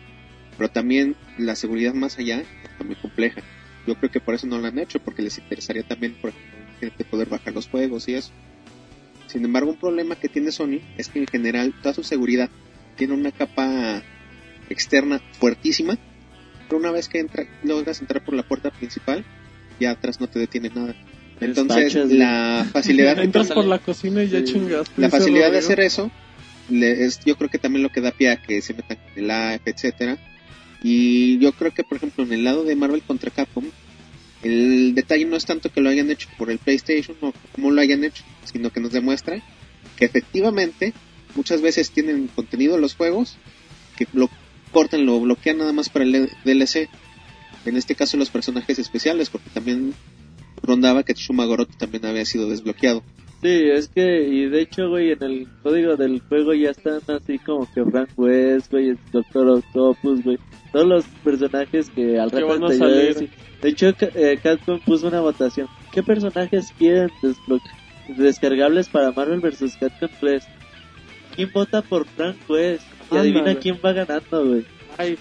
Pero 0.59 0.71
también 0.71 1.17
la 1.39 1.57
seguridad 1.57 1.95
más 1.95 2.19
allá 2.19 2.43
está 2.63 2.85
muy 2.85 2.97
compleja. 2.97 3.41
Yo 3.87 3.95
creo 3.95 4.11
que 4.11 4.21
por 4.21 4.35
eso 4.35 4.47
no 4.47 4.59
lo 4.59 4.67
han 4.67 4.79
hecho, 4.79 5.01
porque 5.01 5.23
les 5.23 5.39
interesaría 5.39 5.85
también, 5.85 6.15
por 6.21 6.31
ejemplo, 6.31 6.99
de 6.99 7.05
poder 7.05 7.31
bajar 7.31 7.55
los 7.55 7.67
juegos 7.67 8.07
y 8.09 8.15
eso. 8.15 8.31
Sin 9.27 9.43
embargo, 9.43 9.71
un 9.71 9.79
problema 9.79 10.17
que 10.17 10.29
tiene 10.29 10.53
Sony 10.53 10.81
es 10.99 11.09
que 11.09 11.19
en 11.19 11.27
general 11.27 11.73
toda 11.83 11.95
su 11.95 12.03
seguridad 12.03 12.51
tiene 12.97 13.15
una 13.15 13.33
capa 13.33 14.03
externa 14.69 15.23
fuertísima, 15.41 15.97
pero 16.69 16.79
una 16.79 16.91
vez 16.91 17.09
que 17.09 17.21
entra, 17.21 17.47
logras 17.63 18.03
entrar 18.03 18.23
por 18.23 18.35
la 18.35 18.43
puerta 18.43 18.71
principal, 18.71 19.25
ya 19.81 19.93
atrás 19.93 20.21
no 20.21 20.29
te 20.29 20.39
detiene 20.39 20.69
nada. 20.69 20.95
Entonces, 21.41 21.93
Despachas, 21.95 22.13
la 22.13 22.67
facilidad, 22.73 23.19
Entras 23.23 23.49
por 23.53 23.65
la 23.65 23.79
cocina 23.79 24.23
y 24.23 24.29
ya 24.29 24.39
Sí. 24.41 24.45
chingaste. 24.55 25.01
la 25.01 25.11
facilidad 25.11 25.51
de 25.53 25.59
hacer 25.59 25.81
eso, 25.81 26.11
le- 26.71 27.05
es, 27.05 27.21
yo 27.25 27.37
creo 27.37 27.51
que 27.51 27.59
también 27.59 27.83
lo 27.83 27.91
que 27.91 28.01
da 28.01 28.11
pie 28.11 28.31
a 28.31 28.37
que 28.37 28.63
se 28.63 28.75
metan 28.75 28.97
con 28.97 29.23
el 29.23 29.29
live, 29.29 29.61
etcétera. 29.67 30.17
Y 30.83 31.39
yo 31.39 31.53
creo 31.53 31.73
que, 31.73 31.85
por 31.85 31.97
ejemplo, 31.99 32.25
en 32.25 32.33
el 32.33 32.45
lado 32.45 32.65
de 32.65 32.77
Marvel 32.77 33.03
contra 33.03 33.31
Capcom, 33.31 33.65
el 34.43 34.95
detalle 34.95 35.25
no 35.25 35.37
es 35.37 35.45
tanto 35.45 35.71
que 35.71 35.81
lo 35.81 35.89
hayan 35.89 36.11
hecho 36.11 36.29
por 36.39 36.51
el 36.51 36.59
PlayStation 36.59 37.17
o 37.21 37.33
cómo 37.53 37.71
lo 37.71 37.81
hayan 37.81 38.05
hecho, 38.05 38.23
sino 38.45 38.71
que 38.71 38.81
nos 38.81 38.93
demuestra 38.93 39.41
que 39.97 40.05
efectivamente 40.05 40.93
muchas 41.35 41.63
veces 41.63 41.91
tienen 41.91 42.29
contenido 42.29 42.79
los 42.79 42.95
juegos 42.95 43.37
que 43.97 44.07
lo 44.13 44.29
cortan, 44.73 45.07
lo 45.07 45.19
bloquean 45.21 45.59
nada 45.59 45.73
más 45.73 45.89
para 45.89 46.05
el 46.05 46.31
DLC. 46.45 46.89
En 47.65 47.77
este 47.77 47.95
caso 47.95 48.17
los 48.17 48.31
personajes 48.31 48.79
especiales, 48.79 49.31
porque 49.31 49.51
también 49.51 49.95
rondaba 50.63 51.03
que 51.03 51.15
Shumagoroto 51.15 51.73
también 51.79 52.07
había 52.07 52.25
sido 52.25 52.49
desbloqueado. 52.49 53.03
Sí, 53.43 53.69
es 53.71 53.89
que, 53.89 54.23
y 54.23 54.47
de 54.47 54.63
hecho, 54.63 54.89
güey, 54.89 55.13
en 55.13 55.23
el 55.23 55.47
código 55.63 55.97
del 55.97 56.21
juego 56.21 56.55
ya 56.55 56.71
están 56.71 57.01
así 57.09 57.39
como 57.39 57.71
que 57.73 57.85
Frank 57.85 58.09
West, 58.17 58.71
güey, 58.71 58.91
el 58.91 58.99
Doctor 59.13 59.49
Octopus, 59.49 60.25
güey, 60.25 60.39
todos 60.73 60.87
los 60.87 61.05
personajes 61.23 61.91
que 61.91 62.19
al 62.19 62.31
rato 62.31 62.47
van 62.47 62.65
a. 62.65 62.69
De 62.69 63.69
hecho, 63.71 63.93
eh, 64.01 64.39
Capcom 64.43 64.81
puso 64.81 65.09
una 65.09 65.21
votación. 65.21 65.69
¿Qué 65.93 66.03
personajes 66.03 66.73
quieren 66.79 67.11
descargables 68.09 68.89
para 68.89 69.13
Marvel 69.13 69.41
vs. 69.41 69.77
Capcom 69.79 70.09
3? 70.21 70.45
¿Quién 71.35 71.51
vota 71.53 71.83
por 71.83 72.07
Frank 72.07 72.37
West? 72.49 72.85
Y 73.11 73.17
adivina 73.17 73.55
quién 73.55 73.79
va 73.85 73.93
ganando, 73.93 74.47
güey. 74.47 74.65
Ay, 74.97 75.19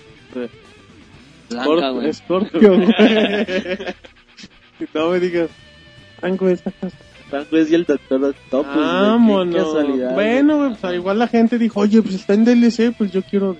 Blanca, 1.49 1.89
güey. 1.91 2.13
Scorpio, 2.13 2.77
güey. 2.77 2.87
y 2.89 4.14
no 4.93 5.09
me 5.09 5.19
digas, 5.19 5.49
Tango. 6.21 6.47
Frank 7.29 7.47
West 7.51 7.71
y 7.71 7.75
el 7.75 7.85
Doctor 7.85 8.23
Octopus. 8.23 8.73
Qué 8.73 8.79
Vámonos. 8.79 9.55
casualidad, 9.55 10.13
güey. 10.13 10.27
Bueno, 10.27 10.57
güey, 10.57 10.75
pues, 10.79 10.93
igual 10.95 11.19
la 11.19 11.27
gente 11.27 11.57
dijo, 11.57 11.79
oye, 11.79 12.01
pues 12.01 12.15
está 12.15 12.33
en 12.33 12.45
DLC, 12.45 12.95
pues 12.95 13.11
yo 13.11 13.21
quiero. 13.23 13.57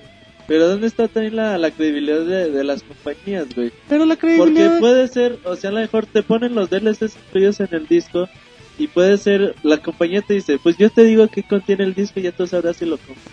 Pero 0.48 0.68
¿dónde 0.68 0.86
está 0.86 1.08
también 1.08 1.36
la, 1.38 1.58
la 1.58 1.72
credibilidad 1.72 2.24
de, 2.24 2.52
de 2.52 2.64
las 2.64 2.84
compañías, 2.84 3.48
güey? 3.56 3.72
Pero 3.90 4.06
la 4.06 4.16
Porque 4.16 4.36
credibilidad. 4.38 4.80
puede 4.80 5.08
ser, 5.08 5.40
o 5.44 5.56
sea, 5.56 5.72
a 5.72 5.74
lo 5.74 5.80
mejor 5.80 6.06
te 6.06 6.22
ponen 6.22 6.54
los 6.54 6.70
DLCs 6.70 7.18
incluidos 7.28 7.60
en 7.62 7.70
el 7.72 7.88
disco 7.88 8.30
y 8.78 8.86
puede 8.88 9.18
ser, 9.18 9.56
la 9.64 9.78
compañía 9.80 10.22
te 10.22 10.36
dice, 10.36 10.60
pues 10.62 10.78
yo 10.78 10.92
te 10.92 11.04
digo 11.04 11.28
que 11.30 11.42
contiene 11.42 11.84
el 11.86 11.96
disco 11.96 12.20
y 12.20 12.24
ya 12.24 12.32
tú 12.32 12.46
sabrás 12.46 12.78
si 12.78 12.86
lo 12.86 12.98
compras. 12.98 13.26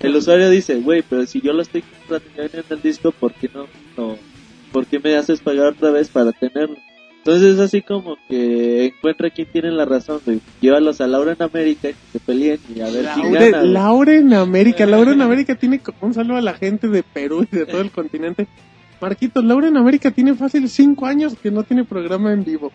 El 0.00 0.16
usuario 0.16 0.50
dice, 0.50 0.76
güey, 0.76 1.02
pero 1.08 1.24
si 1.26 1.40
yo 1.40 1.52
lo 1.52 1.62
estoy 1.62 1.82
comprando 1.82 2.28
en 2.36 2.64
el 2.68 2.82
disco, 2.82 3.12
¿por 3.12 3.32
qué 3.34 3.48
no, 3.54 3.66
no? 3.96 4.16
¿Por 4.72 4.86
qué 4.86 4.98
me 4.98 5.16
haces 5.16 5.40
pagar 5.40 5.68
otra 5.68 5.90
vez 5.90 6.08
para 6.08 6.32
tenerlo? 6.32 6.76
Entonces 7.28 7.56
es 7.56 7.60
así 7.60 7.82
como 7.82 8.16
que 8.26 8.86
encuentra 8.86 9.28
quién 9.28 9.48
tiene 9.52 9.70
la 9.70 9.84
razón, 9.84 10.18
güey. 10.24 10.40
Llévalos 10.62 10.98
a 11.02 11.06
Laura 11.06 11.32
en 11.38 11.42
América, 11.42 11.88
que 11.88 11.94
se 12.10 12.20
peleen 12.20 12.58
y 12.74 12.80
a 12.80 12.86
ver 12.86 13.06
quién 13.14 13.34
Laura, 13.34 13.40
gana. 13.44 13.58
güey. 13.58 13.70
Laura 13.70 14.14
en 14.14 14.32
América, 14.32 14.86
Laura 14.86 15.12
en 15.12 15.20
América 15.28 15.54
tiene 15.54 15.78
como 15.78 15.98
un 16.00 16.14
saludo 16.14 16.38
a 16.38 16.40
la 16.40 16.54
gente 16.54 16.88
de 16.88 17.02
Perú 17.02 17.46
y 17.52 17.54
de 17.54 17.66
todo 17.66 17.82
el 17.82 17.90
continente. 17.90 18.46
Marquitos, 18.98 19.44
Laura 19.44 19.68
en 19.68 19.76
América 19.76 20.10
tiene 20.10 20.36
fácil 20.36 20.70
cinco 20.70 21.04
años 21.04 21.36
que 21.42 21.50
no 21.50 21.64
tiene 21.64 21.84
programa 21.84 22.32
en 22.32 22.44
vivo. 22.44 22.72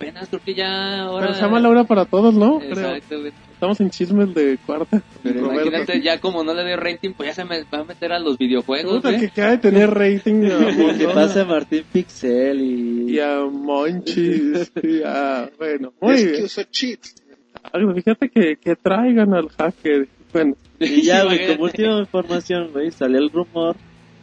Apenas 0.00 0.28
creo 0.28 0.40
que 0.42 0.54
ya 0.54 1.02
ahora... 1.02 1.26
Pero 1.26 1.34
se 1.34 1.42
llama 1.42 1.60
Laura 1.60 1.84
para 1.84 2.04
todos, 2.06 2.34
¿no? 2.34 2.58
Güey. 2.58 3.02
Estamos 3.52 3.78
en 3.80 3.90
chismes 3.90 4.34
de 4.34 4.58
cuarta. 4.64 5.02
Pero 5.22 5.52
imagínate, 5.52 6.00
ya 6.00 6.18
como 6.18 6.42
no 6.42 6.54
le 6.54 6.62
doy 6.62 6.76
rating, 6.76 7.10
pues 7.12 7.28
ya 7.28 7.34
se 7.34 7.44
me 7.44 7.62
va 7.64 7.80
a 7.80 7.84
meter 7.84 8.10
a 8.12 8.18
los 8.18 8.38
videojuegos, 8.38 8.96
Puta, 8.96 9.10
güey. 9.10 9.20
que 9.20 9.26
acaba 9.26 9.50
de 9.50 9.58
tener 9.58 9.90
rating 9.90 10.44
a 10.46 10.66
¿Qué 10.66 10.72
Mondona 10.82 11.12
pasa 11.14 11.44
Martín 11.44 11.84
Pixel 11.92 12.60
y... 12.62 13.12
y 13.14 13.20
a 13.20 13.40
Monchis 13.44 14.72
y 14.82 15.02
a... 15.04 15.50
Bueno, 15.58 15.92
muy 16.00 16.14
Es 16.14 16.22
que 16.24 16.30
bien. 16.32 16.44
uso 16.44 16.62
cheat. 16.70 17.00
Ay, 17.72 17.82
Fíjate 17.94 18.28
que, 18.30 18.56
que 18.56 18.76
traigan 18.76 19.34
al 19.34 19.48
hacker. 19.50 20.08
Bueno, 20.32 20.54
Y 20.78 21.02
ya, 21.02 21.24
güey, 21.24 21.46
como 21.48 21.64
última 21.64 21.98
información, 22.00 22.70
güey, 22.72 22.90
salió 22.90 23.18
el 23.18 23.28
rumor 23.30 23.76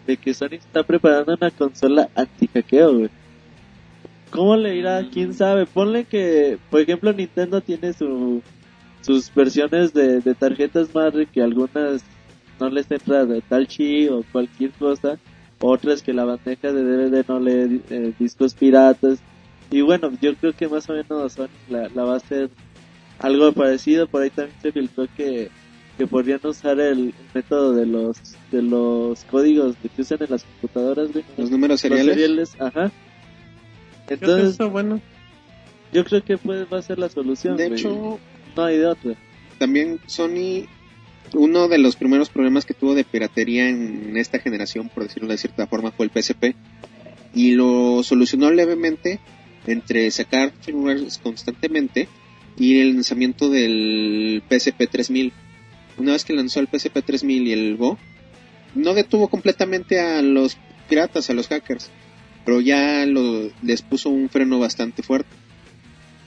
de 0.08 0.18
que 0.18 0.34
Sony 0.34 0.54
está 0.54 0.82
preparando 0.84 1.36
una 1.40 1.52
consola 1.52 2.10
anti-hackeo, 2.16 2.94
güey. 2.98 3.10
¿Cómo 4.32 4.56
le 4.56 4.76
irá? 4.76 5.08
¿Quién 5.12 5.34
sabe? 5.34 5.66
Ponle 5.66 6.06
que, 6.06 6.58
por 6.70 6.82
ejemplo, 6.82 7.14
Nintendo 7.14 7.62
tiene 7.62 7.94
su, 7.94 8.42
sus 9.02 9.34
versiones 9.34 9.94
de, 9.94 10.20
de 10.22 10.36
tarjetas 10.36 10.94
madre 10.94 11.26
que 11.26 11.42
algunas 11.42 12.04
no 12.60 12.70
les 12.70 12.90
entra 12.92 13.26
de 13.26 13.42
tal 13.42 13.68
chi 13.68 14.08
o 14.10 14.24
cualquier 14.32 14.72
cosa. 14.72 15.18
Otras 15.60 16.04
que 16.04 16.14
la 16.14 16.26
bandeja 16.26 16.72
de 16.72 16.84
DVD 16.84 17.26
no 17.28 17.40
lee 17.40 17.82
eh, 17.90 18.14
discos 18.20 18.54
piratas. 18.54 19.20
Y 19.72 19.82
bueno, 19.82 20.12
yo 20.22 20.36
creo 20.36 20.54
que 20.54 20.68
más 20.68 20.90
o 20.90 20.94
menos 20.94 21.34
Sony 21.34 21.48
la, 21.70 21.90
la 21.90 22.04
va 22.04 22.14
a 22.14 22.18
hacer 22.18 22.50
algo 23.20 23.52
parecido. 23.54 24.08
Por 24.08 24.22
ahí 24.22 24.30
también 24.30 24.58
se 24.62 24.72
filtró 24.72 25.08
que 25.16 25.50
que 25.98 26.06
podrían 26.06 26.40
usar 26.44 26.80
el 26.80 27.12
método 27.34 27.74
de 27.74 27.88
los 27.88 28.18
de 28.52 28.62
los 28.62 29.24
códigos 29.24 29.76
que 29.78 30.02
usan 30.02 30.20
en 30.22 30.30
las 30.30 30.44
computadoras, 30.44 31.12
güey. 31.12 31.26
Los 31.38 31.50
números 31.50 31.74
Los 31.74 31.82
seriales. 31.82 32.14
seriales, 32.16 32.56
ajá. 32.62 32.92
¿Qué 34.08 34.16
es 34.16 34.22
Entonces, 34.22 34.54
eso? 34.56 34.70
Bueno, 34.70 35.02
yo 35.94 36.04
creo 36.06 36.24
que 36.24 36.38
puede, 36.38 36.66
va 36.66 36.80
a 36.80 36.82
ser 36.82 37.00
la 37.00 37.10
solución. 37.10 37.58
De 37.58 37.68
güey. 37.68 37.80
hecho, 37.80 38.20
no 38.56 38.64
hay 38.64 38.78
de 38.78 38.86
otra. 38.88 39.16
también 39.58 40.00
Sony, 40.08 40.66
uno 41.34 41.68
de 41.68 41.78
los 41.78 41.96
primeros 41.96 42.30
problemas 42.30 42.66
que 42.66 42.74
tuvo 42.74 42.96
de 42.96 43.04
piratería 43.04 43.70
en 43.70 44.18
esta 44.18 44.40
generación, 44.40 44.90
por 44.90 45.04
decirlo 45.04 45.30
de 45.30 45.38
cierta 45.38 45.68
forma, 45.68 45.92
fue 45.92 46.08
el 46.08 46.12
PSP. 46.12 46.56
Y 47.34 47.52
lo 47.52 48.02
solucionó 48.04 48.52
levemente 48.52 49.20
entre 49.68 50.10
sacar 50.12 50.54
firmwares 50.62 51.18
constantemente 51.18 52.08
y 52.58 52.80
el 52.80 52.96
lanzamiento 52.96 53.50
del 53.50 54.42
PSP 54.50 54.90
3000. 54.90 55.34
Una 55.98 56.14
vez 56.14 56.26
que 56.26 56.34
lanzó 56.34 56.60
el 56.60 56.68
PSP 56.68 57.04
3000 57.04 57.48
y 57.48 57.52
el 57.52 57.78
Go, 57.78 57.98
no 58.76 58.94
detuvo 58.94 59.28
completamente 59.28 60.00
a 60.00 60.22
los 60.22 60.58
piratas, 60.90 61.30
a 61.30 61.34
los 61.34 61.48
hackers, 61.48 61.90
pero 62.48 62.62
ya 62.62 63.06
lo, 63.06 63.50
les 63.62 63.82
puso 63.82 64.10
un 64.10 64.30
freno 64.30 64.58
bastante 64.58 65.04
fuerte. 65.04 65.30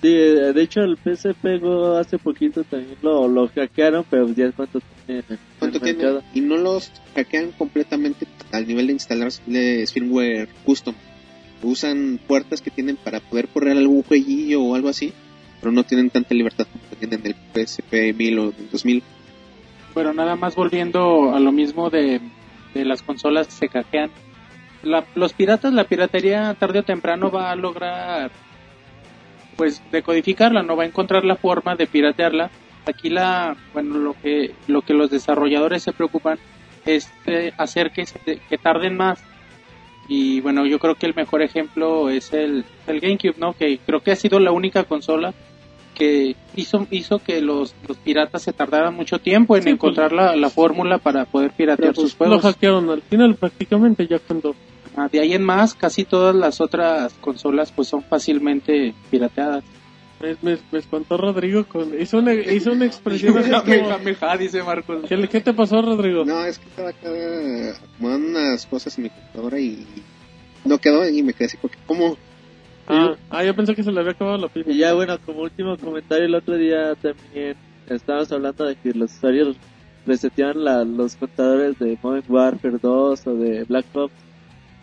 Sí, 0.02 0.08
eh, 0.08 0.52
de 0.52 0.62
hecho 0.62 0.82
el 0.82 0.98
PSP 0.98 1.62
Go 1.62 1.96
hace 1.96 2.18
poquito 2.18 2.62
también 2.62 2.98
lo, 3.00 3.26
lo 3.26 3.48
hackearon, 3.48 4.04
pero 4.10 4.28
ya 4.28 4.52
cuánto 4.52 4.80
tiene 5.06 5.24
¿Cuánto 5.58 5.80
tiene? 5.80 6.20
Y 6.34 6.42
no 6.42 6.58
los 6.58 6.92
hackean 7.14 7.52
completamente 7.52 8.26
al 8.52 8.68
nivel 8.68 8.88
de 8.88 8.92
instalarles 8.92 9.92
firmware 9.94 10.50
custom. 10.66 10.94
Usan 11.62 12.20
puertas 12.26 12.60
que 12.60 12.70
tienen 12.70 12.96
para 12.96 13.20
poder 13.20 13.48
correr 13.48 13.78
algún 13.78 14.02
jueguillo 14.02 14.60
o 14.60 14.74
algo 14.74 14.90
así, 14.90 15.14
pero 15.60 15.72
no 15.72 15.84
tienen 15.84 16.10
tanta 16.10 16.34
libertad 16.34 16.66
como 16.70 16.84
tienen 16.98 17.20
en 17.24 17.34
el 17.34 17.66
PSP 17.66 18.14
1000 18.14 18.38
o 18.40 18.52
2000. 18.70 19.02
Pero 19.94 20.12
nada 20.12 20.36
más 20.36 20.54
volviendo 20.54 21.34
a 21.34 21.40
lo 21.40 21.50
mismo 21.50 21.88
de, 21.88 22.20
de 22.74 22.84
las 22.84 23.00
consolas 23.00 23.46
que 23.46 23.52
se 23.54 23.68
hackean. 23.68 24.10
La- 24.82 25.04
los 25.14 25.32
piratas, 25.32 25.72
la 25.72 25.84
piratería 25.84 26.54
tarde 26.54 26.80
o 26.80 26.82
temprano 26.82 27.30
va 27.30 27.50
a 27.50 27.56
lograr 27.56 28.30
pues 29.56 29.82
decodificarla, 29.92 30.62
no 30.62 30.76
va 30.76 30.84
a 30.84 30.86
encontrar 30.86 31.24
la 31.24 31.36
forma 31.36 31.76
de 31.76 31.86
piratearla. 31.86 32.50
Aquí 32.86 33.10
la, 33.10 33.56
bueno, 33.74 33.98
lo 33.98 34.14
que, 34.14 34.54
lo 34.68 34.80
que 34.82 34.94
los 34.94 35.10
desarrolladores 35.10 35.82
se 35.82 35.92
preocupan 35.92 36.38
es 36.86 37.10
eh, 37.26 37.52
hacer 37.58 37.90
que, 37.90 38.06
se- 38.06 38.40
que 38.48 38.58
tarden 38.58 38.96
más. 38.96 39.22
Y 40.08 40.40
bueno, 40.40 40.64
yo 40.66 40.78
creo 40.78 40.94
que 40.94 41.06
el 41.06 41.14
mejor 41.14 41.42
ejemplo 41.42 42.08
es 42.08 42.32
el, 42.32 42.64
el 42.86 43.00
GameCube, 43.00 43.34
¿no? 43.38 43.52
Que 43.52 43.78
creo 43.84 44.00
que 44.00 44.12
ha 44.12 44.16
sido 44.16 44.40
la 44.40 44.50
única 44.50 44.84
consola 44.84 45.34
que 45.94 46.34
hizo, 46.56 46.86
hizo 46.90 47.18
que 47.18 47.42
los, 47.42 47.74
los 47.86 47.98
piratas 47.98 48.42
se 48.42 48.54
tardaran 48.54 48.94
mucho 48.94 49.18
tiempo 49.18 49.56
en 49.56 49.62
Sí, 49.62 49.68
pues, 49.68 49.74
encontrar 49.74 50.12
la, 50.12 50.34
la 50.36 50.48
fórmula 50.48 50.96
para 50.98 51.26
poder 51.26 51.50
piratear 51.52 51.92
Pero, 51.92 52.00
sus 52.00 52.14
pues, 52.14 52.30
lo 52.30 52.36
juegos. 52.38 52.54
hackearon 52.54 52.88
al 52.90 53.02
final 53.02 53.34
prácticamente 53.34 54.06
ya 54.06 54.18
cuando... 54.20 54.54
Ah, 54.96 55.08
de 55.10 55.20
ahí 55.20 55.32
en 55.34 55.42
más, 55.44 55.74
casi 55.74 56.04
todas 56.04 56.34
las 56.34 56.60
otras 56.60 57.12
consolas 57.20 57.72
pues 57.72 57.88
son 57.88 58.02
fácilmente 58.02 58.94
pirateadas. 59.10 59.62
Me, 60.20 60.36
me- 60.42 60.58
me 60.70 60.78
espantó 60.78 61.16
Rodrigo 61.16 61.64
con... 61.64 61.98
Hizo 61.98 62.18
una, 62.18 62.34
hizo 62.34 62.72
una 62.72 62.84
expresión 62.86 63.38
así 63.38 63.50
como... 63.50 64.36
dice 64.38 64.62
Marcos. 64.62 65.04
¿Qué, 65.08 65.28
qué 65.28 65.40
te 65.40 65.54
pasó, 65.54 65.80
Rodrigo? 65.80 66.24
No, 66.24 66.44
es 66.44 66.58
que 66.58 66.68
estaba 66.68 66.90
acá 66.90 67.08
acomodando 67.08 68.28
unas 68.28 68.66
cosas 68.66 68.96
en 68.98 69.04
mi 69.04 69.10
computadora 69.10 69.58
y 69.60 69.86
no 70.64 70.76
quedó 70.78 71.08
y 71.08 71.22
me 71.22 71.32
quedé 71.32 71.46
así 71.46 71.56
porque 71.56 71.78
¿cómo? 71.86 72.16
Ah, 72.86 73.14
ah, 73.30 73.44
yo 73.44 73.54
pensé 73.54 73.74
que 73.74 73.82
se 73.84 73.92
le 73.92 74.00
había 74.00 74.12
acabado 74.12 74.36
la 74.36 74.48
pila. 74.48 74.66
Y 74.68 74.76
ya 74.78 74.92
bueno, 74.92 75.16
como 75.24 75.42
último 75.42 75.76
comentario, 75.78 76.26
el 76.26 76.34
otro 76.34 76.56
día 76.56 76.94
también 76.96 77.56
estábamos 77.88 78.30
hablando 78.32 78.64
de 78.66 78.74
que 78.76 78.92
los 78.92 79.12
usuarios 79.12 79.56
reseteaban 80.04 80.64
la, 80.64 80.84
los 80.84 81.14
contadores 81.16 81.78
de 81.78 81.96
Modern 82.02 82.24
Warfare 82.28 82.78
2 82.82 83.26
o 83.26 83.34
de 83.36 83.64
Black 83.64 83.86
Ops 83.94 84.12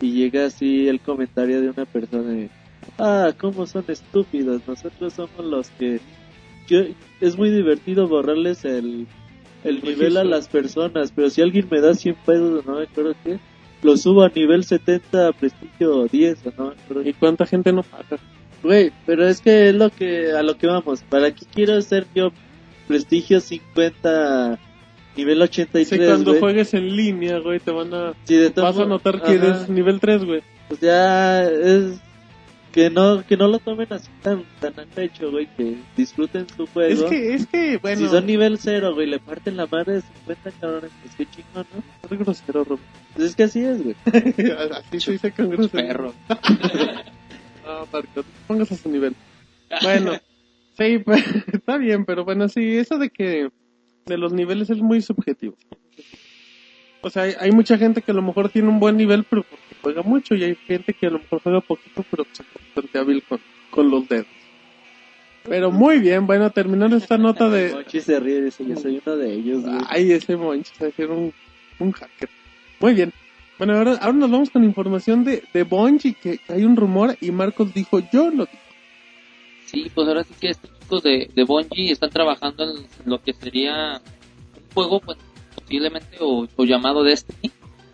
y 0.00 0.12
llega 0.12 0.46
así 0.46 0.88
el 0.88 1.00
comentario 1.00 1.60
de 1.60 1.70
una 1.70 1.84
persona 1.84 2.30
de, 2.30 2.50
ah, 2.98 3.32
cómo 3.38 3.66
son 3.66 3.84
estúpidos, 3.88 4.62
nosotros 4.66 5.12
somos 5.12 5.44
los 5.44 5.70
que... 5.70 6.00
Yo, 6.68 6.80
es 7.20 7.38
muy 7.38 7.50
divertido 7.50 8.08
borrarles 8.08 8.64
el, 8.64 9.06
el 9.64 9.82
nivel 9.82 10.16
a 10.18 10.24
las 10.24 10.48
personas, 10.48 11.12
pero 11.14 11.30
si 11.30 11.40
alguien 11.40 11.66
me 11.70 11.80
da 11.80 11.94
100 11.94 12.14
pesos, 12.26 12.66
no 12.66 12.76
me 12.76 12.82
acuerdo 12.82 13.14
qué, 13.24 13.38
lo 13.82 13.96
subo 13.96 14.22
a 14.22 14.28
nivel 14.28 14.64
70, 14.64 15.32
prestigio 15.32 16.06
10, 16.06 16.46
o 16.46 16.52
no 16.56 16.66
me 16.66 16.72
acuerdo 16.72 17.08
¿Y 17.08 17.12
cuánta 17.14 17.46
gente 17.46 17.72
no 17.72 17.82
paga? 17.82 18.18
Güey, 18.62 18.92
pero 19.06 19.26
es 19.26 19.40
que 19.40 19.68
es 19.68 19.74
lo 19.74 19.90
que 19.90 20.32
a 20.32 20.42
lo 20.42 20.58
que 20.58 20.66
vamos. 20.66 21.02
¿Para 21.02 21.32
qué 21.32 21.46
quiero 21.46 21.80
ser 21.80 22.06
yo 22.14 22.32
prestigio 22.88 23.40
50 23.40 24.58
nivel 25.18 25.38
Sí, 25.38 25.62
83, 25.62 26.08
cuando 26.08 26.30
güey? 26.30 26.40
juegues 26.40 26.74
en 26.74 26.96
línea, 26.96 27.38
güey, 27.38 27.60
te 27.60 27.70
van 27.70 27.92
a... 27.92 28.14
Sí, 28.24 28.36
de 28.36 28.50
todas 28.50 28.76
Vas 28.76 28.86
a 28.86 28.88
notar 28.88 29.20
que 29.20 29.32
Ajá. 29.32 29.34
eres 29.34 29.68
nivel 29.68 30.00
3, 30.00 30.24
güey. 30.24 30.42
Pues 30.68 30.80
ya 30.80 31.44
es 31.44 32.00
que 32.72 32.90
no 32.90 33.24
que 33.26 33.36
no 33.36 33.48
lo 33.48 33.58
tomen 33.58 33.86
así 33.90 34.08
tan 34.22 34.44
tan 34.60 34.78
a 34.78 34.84
pecho, 34.84 35.30
güey, 35.30 35.48
que 35.56 35.78
disfruten 35.96 36.46
su 36.54 36.66
juego. 36.66 36.92
Es 36.92 37.10
que, 37.10 37.34
es 37.34 37.46
que, 37.46 37.78
bueno... 37.78 38.00
si 38.00 38.08
son 38.08 38.26
nivel 38.26 38.58
0, 38.58 38.94
güey, 38.94 39.06
le 39.06 39.18
parten 39.18 39.56
la 39.56 39.66
madre 39.66 39.94
de 39.94 40.02
50 40.02 40.50
cabrones, 40.60 40.90
pues 41.02 41.14
qué 41.16 41.26
chingón, 41.26 41.66
¿no? 41.74 42.08
Es 42.10 42.18
grosero, 42.18 42.64
Rob. 42.64 42.78
Pues 43.14 43.28
es 43.28 43.36
que 43.36 43.42
así 43.44 43.64
es, 43.64 43.82
güey. 43.82 43.96
Así 44.72 45.00
se 45.00 45.12
dice 45.12 45.32
con 45.32 45.50
grosero. 45.50 45.70
Perro. 45.70 46.14
No, 47.66 47.86
Marco, 47.92 48.08
no 48.16 48.22
te 48.22 48.28
pongas 48.46 48.72
a 48.72 48.76
su 48.76 48.88
nivel. 48.88 49.14
Bueno, 49.82 50.12
sí, 50.78 50.98
pues, 51.04 51.22
está 51.52 51.76
bien, 51.76 52.06
pero 52.06 52.24
bueno, 52.24 52.48
sí, 52.48 52.78
eso 52.78 52.96
de 52.96 53.10
que 53.10 53.50
de 54.08 54.18
los 54.18 54.32
niveles 54.32 54.70
es 54.70 54.78
muy 54.78 55.00
subjetivo. 55.02 55.54
O 57.00 57.10
sea, 57.10 57.24
hay, 57.24 57.34
hay 57.38 57.52
mucha 57.52 57.78
gente 57.78 58.02
que 58.02 58.10
a 58.10 58.14
lo 58.14 58.22
mejor 58.22 58.48
tiene 58.48 58.68
un 58.68 58.80
buen 58.80 58.96
nivel, 58.96 59.24
pero 59.24 59.44
porque 59.44 59.76
juega 59.82 60.02
mucho, 60.02 60.34
y 60.34 60.44
hay 60.44 60.56
gente 60.56 60.92
que 60.92 61.06
a 61.06 61.10
lo 61.10 61.18
mejor 61.20 61.40
juega 61.42 61.60
poquito, 61.60 62.04
pero 62.10 62.24
pues, 62.24 62.40
es 62.40 62.46
bastante 62.54 62.98
hábil 62.98 63.22
con, 63.22 63.38
con 63.70 63.90
los 63.90 64.08
dedos. 64.08 64.26
Pero 65.44 65.70
muy 65.70 65.98
bien, 65.98 66.26
bueno, 66.26 66.50
terminando 66.50 66.96
esta 66.96 67.16
nota 67.16 67.48
de... 67.48 67.72
Mochi 67.74 68.00
se 68.00 68.18
ríe 68.18 68.42
dice, 68.42 68.64
yo 68.66 68.76
soy 68.76 69.00
uno 69.04 69.16
de 69.16 69.32
ellos, 69.32 69.62
güey. 69.62 69.78
Ay, 69.88 70.12
ese 70.12 70.34
a 70.34 70.90
ser 70.90 71.10
un, 71.10 71.32
un 71.78 71.92
hacker. 71.92 72.28
Muy 72.80 72.94
bien. 72.94 73.12
Bueno, 73.58 73.76
ahora, 73.76 73.92
ahora 74.00 74.12
nos 74.12 74.30
vamos 74.30 74.50
con 74.50 74.62
información 74.64 75.24
de, 75.24 75.42
de 75.52 75.62
Bungie, 75.62 76.14
que 76.14 76.40
hay 76.48 76.64
un 76.64 76.76
rumor 76.76 77.16
y 77.20 77.30
Marcos 77.30 77.72
dijo, 77.72 78.00
yo 78.12 78.30
lo 78.30 78.46
digo. 78.46 78.67
Sí, 79.70 79.90
pues 79.94 80.08
ahora 80.08 80.24
sí 80.24 80.34
que 80.40 80.48
estos 80.50 80.70
chicos 80.80 81.02
de, 81.02 81.30
de 81.34 81.44
Bungie 81.44 81.92
están 81.92 82.10
trabajando 82.10 82.64
en 82.64 82.86
lo 83.04 83.20
que 83.22 83.32
sería 83.34 84.00
un 84.56 84.74
juego, 84.74 85.00
pues, 85.00 85.18
posiblemente, 85.54 86.16
o, 86.20 86.46
o 86.56 86.64
llamado 86.64 87.02
Destiny, 87.02 87.50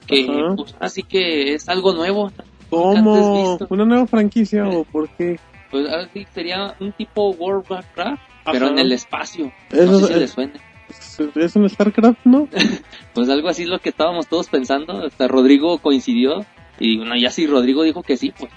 que 0.07 0.25
Ajá. 0.29 0.55
pues 0.57 0.73
ahora 0.75 0.89
sí 0.89 1.03
que 1.03 1.55
es 1.55 1.69
algo 1.69 1.93
nuevo. 1.93 2.31
¿Cómo? 2.71 3.59
¿Una 3.71 3.85
nueva 3.85 4.07
franquicia 4.07 4.69
o 4.69 4.85
por 4.85 5.09
qué? 5.17 5.39
Pues 5.71 5.89
ahora 5.89 6.09
sí 6.13 6.27
sería 6.33 6.75
un 6.81 6.93
tipo 6.93 7.31
World 7.31 7.65
of 7.65 7.71
Warcraft, 7.71 8.23
pero 8.51 8.69
en 8.69 8.79
el 8.79 8.93
espacio. 8.93 9.53
Eso 9.71 9.91
no 9.93 9.99
sé 9.99 10.07
si 10.07 10.13
es- 10.15 10.19
les 10.21 10.31
suena. 10.31 10.53
¿Es, 10.89 11.19
es 11.35 11.57
un 11.57 11.69
StarCraft, 11.69 12.21
no? 12.25 12.49
Pues 13.15 13.29
algo 13.29 13.49
así 13.49 13.63
es 13.63 13.69
lo 13.69 13.79
que 13.79 13.89
estábamos 13.89 14.27
todos 14.29 14.49
pensando. 14.49 15.05
Hasta 15.05 15.27
Rodrigo 15.29 15.79
coincidió. 15.79 16.45
Y 16.79 16.99
bueno, 16.99 17.17
ya 17.17 17.31
si 17.31 17.47
Rodrigo 17.47 17.83
dijo 17.83 18.03
que 18.03 18.17
sí, 18.17 18.33
pues 18.37 18.51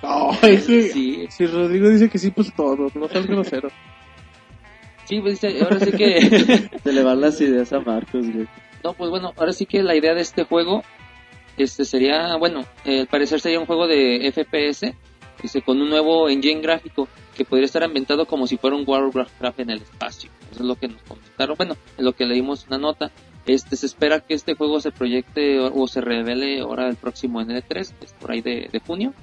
sí. 0.63 0.83
sí. 0.93 1.27
Si 1.29 1.45
Rodrigo 1.45 1.89
dice 1.89 2.09
que 2.09 2.17
sí, 2.17 2.31
pues 2.31 2.53
todo, 2.55 2.91
no 2.95 3.07
seas 3.07 3.27
grosero. 3.27 3.69
Sí, 5.05 5.21
pues 5.21 5.41
ahora 5.43 5.79
sí 5.79 5.91
que... 5.91 6.69
Se 6.83 6.91
le 6.91 7.03
van 7.03 7.21
las 7.21 7.39
ideas 7.39 7.71
a 7.71 7.79
Marcos, 7.79 8.29
güey. 8.29 8.47
No, 8.83 8.93
pues 8.93 9.09
bueno, 9.09 9.33
ahora 9.37 9.53
sí 9.53 9.65
que 9.65 9.81
la 9.83 9.95
idea 9.95 10.13
de 10.13 10.21
este 10.21 10.43
juego 10.43 10.83
este 11.57 11.85
sería, 11.85 12.35
bueno, 12.37 12.65
eh, 12.85 13.01
al 13.01 13.07
parecer 13.07 13.39
sería 13.39 13.59
un 13.59 13.65
juego 13.65 13.87
de 13.87 14.31
FPS, 14.31 14.93
dice, 15.41 15.61
con 15.61 15.81
un 15.81 15.89
nuevo 15.89 16.29
engine 16.29 16.61
gráfico 16.61 17.07
que 17.35 17.45
podría 17.45 17.65
estar 17.65 17.83
ambientado 17.83 18.25
como 18.25 18.47
si 18.47 18.57
fuera 18.57 18.75
un 18.75 18.83
Warcraft 18.87 19.59
en 19.59 19.71
el 19.71 19.81
espacio. 19.81 20.29
Eso 20.51 20.61
es 20.61 20.67
lo 20.67 20.75
que 20.75 20.87
nos 20.87 21.01
comentaron. 21.03 21.55
Bueno, 21.57 21.75
en 21.97 22.05
lo 22.05 22.13
que 22.13 22.25
leímos 22.25 22.65
una 22.67 22.77
nota. 22.77 23.11
Este 23.47 23.75
se 23.77 23.85
espera 23.85 24.19
que 24.19 24.33
este 24.33 24.55
juego 24.55 24.79
se 24.81 24.91
proyecte 24.91 25.59
o, 25.59 25.73
o 25.73 25.87
se 25.87 26.01
revele 26.01 26.59
ahora 26.59 26.87
el 26.89 26.95
próximo 26.97 27.41
N3, 27.41 27.79
es 27.79 28.13
por 28.19 28.31
ahí 28.31 28.41
de, 28.41 28.69
de 28.71 28.79
junio. 28.79 29.13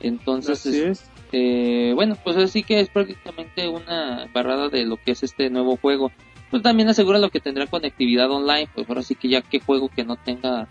Entonces, 0.00 0.60
Así 0.66 0.78
es- 0.78 1.00
es. 1.02 1.10
eh, 1.32 1.92
bueno, 1.94 2.16
pues 2.22 2.36
así 2.36 2.62
que 2.62 2.80
es 2.80 2.88
prácticamente 2.88 3.68
una 3.68 4.28
barrada 4.32 4.68
de 4.68 4.84
lo 4.84 4.96
que 4.96 5.12
es 5.12 5.22
este 5.22 5.50
nuevo 5.50 5.76
juego. 5.76 6.12
Pues 6.50 6.62
también 6.62 6.88
asegura 6.88 7.18
lo 7.18 7.30
que 7.30 7.40
tendrá 7.40 7.66
conectividad 7.66 8.30
online, 8.30 8.68
pues 8.74 8.88
ahora 8.88 9.02
sí 9.02 9.14
que 9.16 9.28
ya 9.28 9.42
qué 9.42 9.60
juego 9.60 9.88
que 9.88 10.04
no 10.04 10.16
tenga 10.16 10.68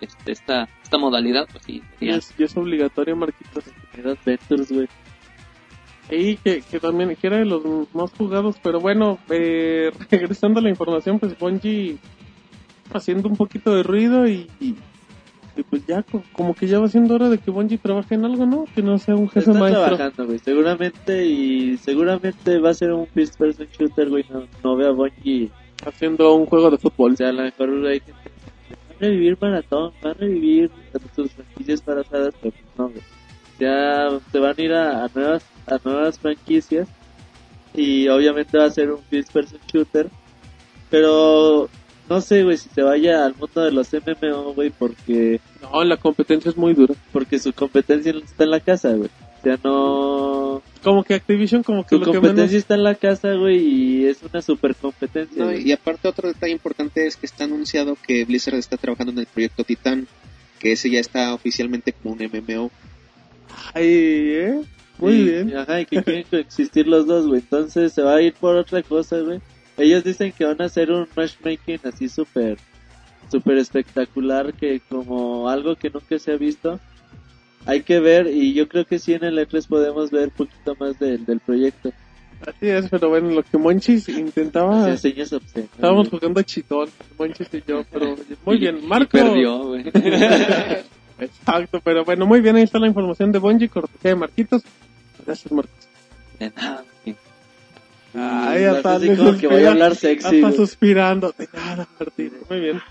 este, 0.00 0.32
esta, 0.32 0.68
esta 0.82 0.98
modalidad, 0.98 1.46
pues 1.50 1.64
sí, 1.64 1.82
Y 1.96 1.98
sería- 1.98 2.16
es, 2.16 2.32
y 2.38 2.44
es 2.44 2.56
obligatorio, 2.56 3.16
Marquitos. 3.16 3.64
Güey. 4.70 4.88
Y 6.14 6.36
que, 6.36 6.60
que 6.60 6.78
también 6.78 7.16
que 7.16 7.26
era 7.26 7.38
de 7.38 7.46
los 7.46 7.62
más 7.94 8.12
jugados, 8.12 8.56
pero 8.62 8.80
bueno, 8.80 9.18
eh, 9.30 9.90
regresando 10.10 10.60
a 10.60 10.62
la 10.62 10.68
información, 10.68 11.18
pues 11.18 11.38
Bungie 11.38 11.96
haciendo 12.92 13.28
un 13.28 13.36
poquito 13.36 13.74
de 13.74 13.82
ruido 13.82 14.26
y, 14.28 14.46
y, 14.60 14.76
y 15.56 15.62
pues 15.62 15.86
ya 15.86 16.02
co- 16.02 16.22
como 16.32 16.54
que 16.54 16.66
ya 16.66 16.78
va 16.78 16.88
siendo 16.88 17.14
hora 17.14 17.30
de 17.30 17.38
que 17.38 17.50
Bungie 17.50 17.78
trabaje 17.78 18.14
en 18.14 18.24
algo, 18.26 18.44
¿no? 18.44 18.66
Que 18.74 18.82
no 18.82 18.98
sea 18.98 19.14
un 19.16 19.28
jefe 19.30 19.50
Está 19.50 19.58
maestro. 19.58 19.84
trabajando, 19.84 20.26
güey. 20.26 20.38
Seguramente 20.38 21.24
y 21.26 21.78
seguramente 21.78 22.58
va 22.58 22.70
a 22.70 22.74
ser 22.74 22.92
un 22.92 23.06
first 23.06 23.38
person 23.38 23.66
shooter, 23.78 24.10
güey. 24.10 24.24
No, 24.30 24.42
no 24.62 24.76
veo 24.76 24.90
a 24.90 24.92
Bungie. 24.92 25.50
Haciendo 25.86 26.34
un 26.34 26.44
juego 26.46 26.70
de 26.70 26.78
fútbol. 26.78 27.12
O 27.14 27.16
sea, 27.16 27.30
a 27.30 27.32
lo 27.32 27.42
mejor 27.42 27.70
hay 27.86 28.00
gente 28.00 28.12
va 28.22 28.96
a 28.96 29.00
revivir 29.00 29.38
maratón, 29.40 29.92
va 30.04 30.10
a 30.10 30.14
revivir 30.14 30.70
sus 31.16 31.30
franquicias 31.32 31.80
pasadas, 31.80 32.34
pero 32.40 32.52
pues 32.52 32.54
no, 32.78 32.88
güey. 32.88 33.00
Ya 33.58 34.08
se 34.30 34.38
van 34.38 34.54
a 34.56 34.62
ir 34.62 34.72
a, 34.72 35.04
a 35.04 35.08
nuevas 35.14 35.44
a 35.66 35.78
nuevas 35.84 36.18
franquicias 36.18 36.88
y 37.74 38.08
obviamente 38.08 38.58
va 38.58 38.64
a 38.64 38.70
ser 38.70 38.90
un 38.90 39.02
first 39.04 39.32
person 39.32 39.58
shooter, 39.72 40.10
pero 40.90 41.68
no 42.08 42.20
sé, 42.20 42.42
güey, 42.42 42.56
si 42.58 42.68
se 42.68 42.82
vaya 42.82 43.24
al 43.24 43.34
mundo 43.36 43.62
de 43.62 43.72
los 43.72 43.88
MMO, 43.92 44.54
güey, 44.54 44.70
porque 44.70 45.40
No, 45.62 45.82
la 45.84 45.96
competencia 45.96 46.50
es 46.50 46.56
muy 46.56 46.74
dura. 46.74 46.94
porque 47.12 47.38
su 47.38 47.52
competencia 47.52 48.12
está 48.12 48.44
en 48.44 48.50
la 48.50 48.60
casa, 48.60 48.90
güey. 48.92 49.08
O 49.08 49.42
sea, 49.42 49.58
no 49.64 50.62
Como 50.84 51.02
que 51.04 51.14
Activision, 51.14 51.62
como 51.62 51.82
que 51.84 51.96
Su 51.96 51.98
lo 52.00 52.06
que 52.06 52.12
competencia 52.12 52.44
menos... 52.46 52.54
está 52.54 52.74
en 52.74 52.82
la 52.84 52.94
casa, 52.94 53.32
güey, 53.34 53.58
y 53.58 54.06
es 54.06 54.22
una 54.22 54.42
super 54.42 54.74
competencia. 54.74 55.44
No, 55.44 55.50
güey. 55.50 55.66
y 55.66 55.72
aparte 55.72 56.08
otro 56.08 56.28
detalle 56.28 56.52
importante 56.52 57.06
es 57.06 57.16
que 57.16 57.26
está 57.26 57.44
anunciado 57.44 57.96
que 58.06 58.24
Blizzard 58.24 58.56
está 58.56 58.76
trabajando 58.76 59.12
en 59.12 59.18
el 59.20 59.26
proyecto 59.26 59.64
Titan, 59.64 60.06
que 60.58 60.72
ese 60.72 60.90
ya 60.90 61.00
está 61.00 61.32
oficialmente 61.34 61.92
como 61.92 62.14
un 62.14 62.18
MMO. 62.20 62.70
Ay, 63.74 63.84
¿eh? 63.84 64.62
Muy 64.98 65.24
bien. 65.24 65.56
Ajá, 65.56 65.80
y 65.80 65.86
que 65.86 66.02
quieren 66.02 66.24
coexistir 66.30 66.86
los 66.86 67.06
dos, 67.06 67.26
güey. 67.26 67.40
Entonces 67.40 67.92
se 67.92 68.02
va 68.02 68.16
a 68.16 68.22
ir 68.22 68.34
por 68.34 68.56
otra 68.56 68.82
cosa, 68.82 69.18
güey. 69.18 69.40
Ellos 69.76 70.04
dicen 70.04 70.32
que 70.32 70.44
van 70.44 70.60
a 70.60 70.66
hacer 70.66 70.90
un 70.90 71.08
matchmaking 71.16 71.80
así 71.84 72.08
súper, 72.08 72.58
súper 73.30 73.58
espectacular, 73.58 74.52
que 74.52 74.80
como 74.88 75.48
algo 75.48 75.76
que 75.76 75.90
nunca 75.90 76.18
se 76.18 76.32
ha 76.32 76.36
visto. 76.36 76.78
Hay 77.64 77.82
que 77.82 78.00
ver, 78.00 78.26
y 78.26 78.54
yo 78.54 78.68
creo 78.68 78.84
que 78.84 78.98
sí 78.98 79.14
en 79.14 79.24
el 79.24 79.38
E3 79.38 79.66
podemos 79.68 80.10
ver 80.10 80.28
un 80.28 80.34
poquito 80.34 80.76
más 80.78 80.98
del, 80.98 81.24
del 81.24 81.40
proyecto. 81.40 81.92
Así 82.46 82.68
es, 82.68 82.88
pero 82.88 83.08
bueno, 83.08 83.30
lo 83.30 83.42
que 83.44 83.56
Monchis 83.56 84.08
intentaba... 84.08 84.90
Estábamos 84.90 86.08
jugando 86.08 86.40
a 86.40 86.44
chitón, 86.44 86.88
Monchis 87.16 87.48
y 87.54 87.62
yo, 87.66 87.84
pero 87.90 88.16
muy 88.44 88.58
bien. 88.58 88.86
Marco, 88.86 89.12
perdió, 89.12 89.68
güey. 89.68 89.84
Exacto, 91.18 91.80
pero 91.84 92.04
bueno, 92.04 92.26
muy 92.26 92.40
bien, 92.40 92.56
ahí 92.56 92.62
está 92.62 92.78
la 92.78 92.86
información 92.88 93.32
de 93.32 93.38
Bungie, 93.38 93.68
cortesía 93.68 94.10
de 94.10 94.16
Marquitos. 94.16 94.62
Gracias, 95.24 95.52
Marquitos. 95.52 95.88
De 96.38 96.50
nada. 96.50 96.84
Ay, 98.14 98.64
Así 98.64 98.76
hasta, 98.76 99.16
como 99.16 99.30
le 99.32 99.38
que 99.38 99.46
voy 99.46 99.64
a 99.64 99.70
hablar 99.70 99.94
sexy, 99.96 100.26
hasta 100.26 100.40
güey. 100.40 100.56
suspirando. 100.56 101.34
De 101.38 101.48
nada, 101.54 101.88
Martín. 101.98 102.32
Muy 102.50 102.60
bien. 102.60 102.82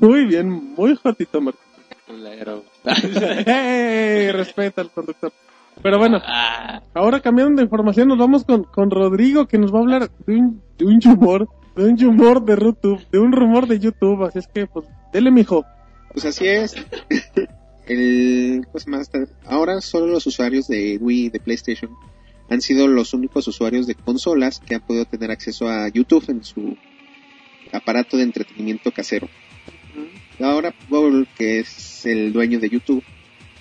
Muy 0.00 0.24
bien, 0.24 0.48
muy 0.74 0.96
jotito, 0.96 1.40
Martín. 1.40 1.60
¡Ey! 3.46 4.32
Respeta 4.32 4.80
al 4.80 4.90
conductor. 4.90 5.32
Pero 5.82 5.98
bueno, 5.98 6.20
Ah, 6.24 6.82
ahora 6.94 7.20
cambiando 7.20 7.56
de 7.56 7.64
información, 7.64 8.08
nos 8.08 8.18
vamos 8.18 8.44
con, 8.44 8.64
con 8.64 8.90
Rodrigo, 8.90 9.46
que 9.46 9.58
nos 9.58 9.72
va 9.72 9.78
a 9.78 9.82
hablar 9.82 10.10
de 10.26 10.36
un, 10.36 10.62
de 10.78 10.84
un 10.84 11.00
rumor, 11.00 11.48
de 11.76 11.84
un 11.84 11.98
rumor 11.98 12.44
de 12.44 12.56
YouTube, 12.58 13.06
de 13.10 13.18
un 13.18 13.32
rumor 13.32 13.66
de 13.66 13.78
YouTube. 13.80 14.22
Así 14.24 14.38
es 14.38 14.46
que, 14.48 14.66
pues, 14.66 14.86
dele, 15.12 15.30
mijo. 15.30 15.64
Pues 16.12 16.24
así 16.24 16.46
es. 16.46 16.74
El, 17.86 18.64
ahora 19.44 19.80
solo 19.80 20.06
los 20.06 20.26
usuarios 20.26 20.68
de 20.68 20.98
Wii 21.00 21.26
y 21.26 21.30
de 21.30 21.40
PlayStation 21.40 21.90
han 22.48 22.60
sido 22.60 22.86
los 22.86 23.12
únicos 23.12 23.48
usuarios 23.48 23.86
de 23.86 23.96
consolas 23.96 24.60
que 24.60 24.76
han 24.76 24.86
podido 24.86 25.04
tener 25.04 25.30
acceso 25.30 25.68
a 25.68 25.88
YouTube 25.88 26.24
en 26.28 26.44
su 26.44 26.76
aparato 27.72 28.16
de 28.16 28.22
entretenimiento 28.22 28.92
casero. 28.92 29.28
Ahora 30.38 30.74
Google, 30.88 31.26
que 31.36 31.60
es 31.60 32.06
el 32.06 32.32
dueño 32.32 32.60
de 32.60 32.68
YouTube, 32.68 33.02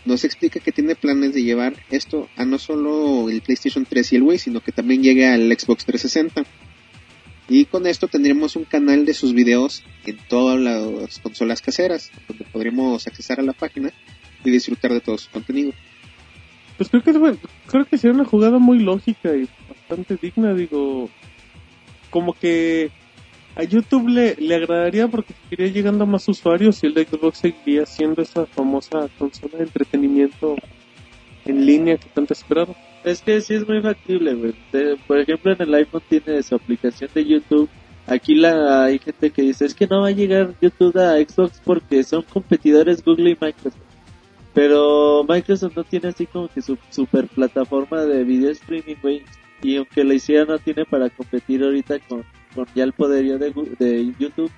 nos 0.06 0.24
explica 0.24 0.60
que 0.60 0.72
tiene 0.72 0.96
planes 0.96 1.34
de 1.34 1.44
llevar 1.44 1.76
esto 1.90 2.28
a 2.36 2.46
no 2.46 2.58
solo 2.58 3.30
el 3.30 3.42
PlayStation 3.42 3.86
3 3.86 4.14
y 4.14 4.16
el 4.18 4.24
Wii, 4.24 4.38
sino 4.40 4.62
que 4.62 4.72
también 4.72 5.04
llegue 5.04 5.28
al 5.28 5.52
Xbox 5.52 5.86
360. 5.86 6.44
Y 7.50 7.66
con 7.66 7.86
esto 7.86 8.08
tendremos 8.08 8.56
un 8.56 8.64
canal 8.64 9.06
de 9.06 9.14
sus 9.14 9.34
videos 9.34 9.84
en 10.06 10.18
todas 10.30 10.60
las 10.60 11.20
consolas 11.20 11.62
caseras, 11.62 12.12
donde 12.28 12.46
podremos 12.46 13.08
accesar 13.08 13.40
a 13.40 13.44
la 13.44 13.54
página 13.54 13.92
y 14.44 14.52
disfrutar 14.52 14.94
de 14.94 15.02
todo 15.02 15.18
su 15.18 15.30
contenido. 15.30 15.74
Pues 16.78 16.90
creo 16.90 17.04
que, 17.04 17.12
bueno, 17.12 17.38
creo 17.68 17.86
que 17.86 17.98
sería 17.98 18.16
una 18.16 18.26
jugada 18.26 18.58
muy 18.58 18.80
lógica 18.80 19.36
y 19.36 19.48
bastante 19.70 20.18
digna, 20.22 20.54
digo, 20.54 21.10
como 22.10 22.34
que 22.34 22.90
a 23.56 23.64
YouTube 23.64 24.08
le, 24.08 24.36
le 24.36 24.56
agradaría 24.56 25.08
porque 25.08 25.34
seguiría 25.44 25.74
llegando 25.74 26.06
a 26.06 26.08
más 26.08 26.28
usuarios 26.28 26.82
y 26.84 26.88
el 26.88 26.94
de 26.94 27.06
Xbox 27.06 27.40
seguiría 27.40 27.86
siendo 27.86 28.22
esa 28.22 28.46
famosa 28.46 29.10
consola 29.20 29.58
de 29.58 29.66
entretenimiento 29.66 30.56
en 31.46 31.66
línea 31.66 31.98
que 31.98 32.08
tanto 32.10 32.34
esperaron. 32.34 32.76
Es 33.04 33.22
que 33.22 33.42
sí 33.42 33.56
es 33.56 33.68
muy 33.68 33.82
factible, 33.82 34.36
güey. 34.36 34.54
Por 35.08 35.20
ejemplo, 35.20 35.54
en 35.54 35.62
el 35.62 35.74
iPhone 35.74 36.04
tiene 36.08 36.44
su 36.44 36.56
aplicación 36.56 37.10
de 37.14 37.26
YouTube. 37.26 37.70
Aquí 38.06 38.36
la 38.36 38.84
hay 38.86 39.00
gente 39.00 39.32
que 39.32 39.42
dice, 39.42 39.66
es 39.66 39.74
que 39.74 39.88
no 39.88 40.02
va 40.02 40.08
a 40.08 40.12
llegar 40.12 40.54
YouTube 40.62 40.98
a 40.98 41.16
Xbox 41.18 41.62
porque 41.64 42.04
son 42.04 42.24
competidores 42.24 43.04
Google 43.04 43.32
y 43.32 43.38
Microsoft. 43.40 43.82
Pero 44.54 45.26
Microsoft 45.28 45.76
no 45.76 45.84
tiene 45.84 46.10
así 46.10 46.26
como 46.26 46.48
que 46.50 46.62
su 46.62 46.78
super 46.90 47.28
plataforma 47.28 48.02
de 48.04 48.24
video 48.24 48.52
streaming, 48.52 48.96
güey. 49.02 49.24
Y 49.64 49.78
aunque 49.78 50.04
la 50.04 50.16
hiciera 50.16 50.46
no 50.46 50.60
tiene 50.60 50.86
para 50.86 51.10
competir 51.10 51.64
ahorita 51.64 52.00
con, 52.00 52.24
con 52.54 52.66
ya 52.76 52.84
el 52.84 52.94
poderío 52.94 53.38
de, 53.40 53.54
de 53.80 54.14
YouTube. 54.20 54.52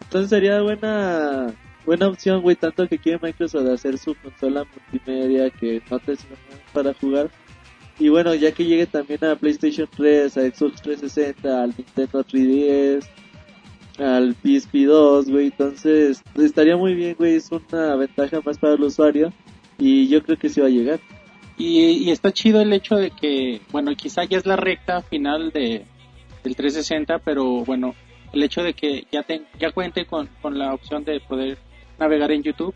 Entonces 0.00 0.30
sería 0.30 0.60
buena 0.62 1.54
buena 1.84 2.08
opción, 2.08 2.42
güey, 2.42 2.56
tanto 2.56 2.86
que 2.86 2.98
quiere 2.98 3.18
Microsoft 3.20 3.68
hacer 3.68 3.98
su 3.98 4.14
consola 4.14 4.64
multimedia 4.64 5.50
que 5.50 5.82
no 5.90 5.98
te 5.98 6.16
sirve 6.16 6.36
para 6.72 6.94
jugar. 6.94 7.30
Y 8.02 8.08
bueno, 8.08 8.34
ya 8.34 8.50
que 8.52 8.64
llegue 8.64 8.86
también 8.86 9.24
a 9.24 9.36
PlayStation 9.36 9.88
3, 9.96 10.36
a 10.36 10.40
Xbox 10.42 10.82
360, 10.82 11.62
al 11.62 11.74
Nintendo 11.76 12.24
3DS, 12.24 13.06
al 13.98 14.34
PSP 14.34 14.74
2, 14.86 15.30
güey, 15.30 15.46
entonces 15.46 16.20
estaría 16.36 16.76
muy 16.76 16.94
bien, 16.94 17.14
güey, 17.16 17.34
es 17.36 17.48
una 17.52 17.94
ventaja 17.94 18.40
más 18.44 18.58
para 18.58 18.74
el 18.74 18.82
usuario 18.82 19.32
y 19.78 20.08
yo 20.08 20.20
creo 20.22 20.36
que 20.36 20.48
sí 20.48 20.60
va 20.60 20.66
a 20.66 20.70
llegar. 20.70 20.98
Y, 21.58 21.80
y 21.80 22.10
está 22.10 22.32
chido 22.32 22.60
el 22.60 22.72
hecho 22.72 22.96
de 22.96 23.10
que, 23.12 23.60
bueno, 23.70 23.92
quizá 23.94 24.24
ya 24.24 24.38
es 24.38 24.46
la 24.46 24.56
recta 24.56 25.02
final 25.02 25.50
de, 25.52 25.84
del 26.42 26.56
360, 26.56 27.20
pero 27.20 27.64
bueno, 27.64 27.94
el 28.32 28.42
hecho 28.42 28.62
de 28.62 28.72
que 28.74 29.06
ya, 29.12 29.22
ten- 29.22 29.46
ya 29.60 29.70
cuente 29.70 30.06
con, 30.06 30.28
con 30.40 30.58
la 30.58 30.74
opción 30.74 31.04
de 31.04 31.20
poder 31.20 31.58
navegar 32.00 32.32
en 32.32 32.42
YouTube, 32.42 32.74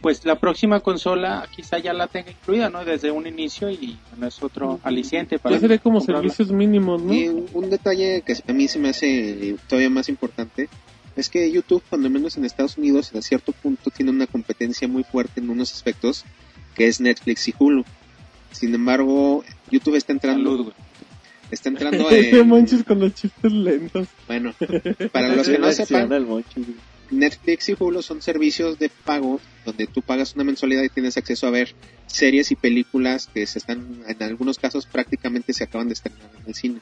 pues 0.00 0.24
la 0.24 0.38
próxima 0.38 0.80
consola 0.80 1.48
quizá 1.54 1.78
ya 1.78 1.92
la 1.92 2.06
tenga 2.06 2.30
incluida, 2.30 2.70
¿no? 2.70 2.84
Desde 2.84 3.10
un 3.10 3.26
inicio 3.26 3.70
y 3.70 3.98
bueno, 4.10 4.26
es 4.28 4.42
otro 4.42 4.80
aliciente 4.82 5.38
para 5.38 5.56
Ya 5.56 5.60
sería 5.60 5.78
como 5.78 5.98
comprarla. 5.98 6.22
servicios 6.22 6.52
mínimos, 6.52 7.02
¿no? 7.02 7.12
Y 7.12 7.28
un, 7.28 7.70
detalle 7.70 8.22
que 8.22 8.36
a 8.46 8.52
mí 8.52 8.68
se 8.68 8.78
me 8.78 8.90
hace 8.90 9.56
todavía 9.68 9.90
más 9.90 10.08
importante 10.08 10.68
es 11.16 11.28
que 11.28 11.50
YouTube, 11.50 11.82
cuando 11.88 12.08
menos 12.10 12.36
en 12.36 12.44
Estados 12.44 12.78
Unidos, 12.78 13.12
a 13.14 13.22
cierto 13.22 13.52
punto 13.52 13.90
tiene 13.90 14.12
una 14.12 14.28
competencia 14.28 14.86
muy 14.86 15.02
fuerte 15.02 15.40
en 15.40 15.50
unos 15.50 15.72
aspectos, 15.72 16.24
que 16.76 16.86
es 16.86 17.00
Netflix 17.00 17.48
y 17.48 17.54
Hulu. 17.58 17.84
Sin 18.52 18.72
embargo, 18.74 19.44
YouTube 19.70 19.96
está 19.96 20.12
entrando, 20.12 20.50
Salud, 20.50 20.64
güey. 20.66 20.76
está 21.50 21.70
entrando 21.70 22.04
No 22.10 22.10
en, 22.10 22.48
manches 22.48 22.84
con 22.84 23.00
los 23.00 23.14
chistes 23.14 23.52
lentos. 23.52 24.06
bueno, 24.28 24.54
para 25.10 25.34
los 25.34 25.48
que 25.48 25.58
no 25.58 25.72
sepan. 25.72 26.08
Netflix 27.10 27.68
y 27.70 27.76
Hulu 27.78 28.02
son 28.02 28.22
servicios 28.22 28.78
de 28.78 28.88
pago 28.88 29.40
donde 29.68 29.86
tú 29.86 30.02
pagas 30.02 30.34
una 30.34 30.44
mensualidad 30.44 30.82
y 30.82 30.88
tienes 30.88 31.16
acceso 31.16 31.46
a 31.46 31.50
ver 31.50 31.74
series 32.06 32.50
y 32.50 32.56
películas 32.56 33.28
que 33.32 33.46
se 33.46 33.58
están, 33.58 34.02
en 34.06 34.22
algunos 34.22 34.58
casos 34.58 34.86
prácticamente 34.86 35.52
se 35.52 35.64
acaban 35.64 35.88
de 35.88 35.94
estrenar 35.94 36.20
en 36.40 36.48
el 36.48 36.54
cine. 36.54 36.80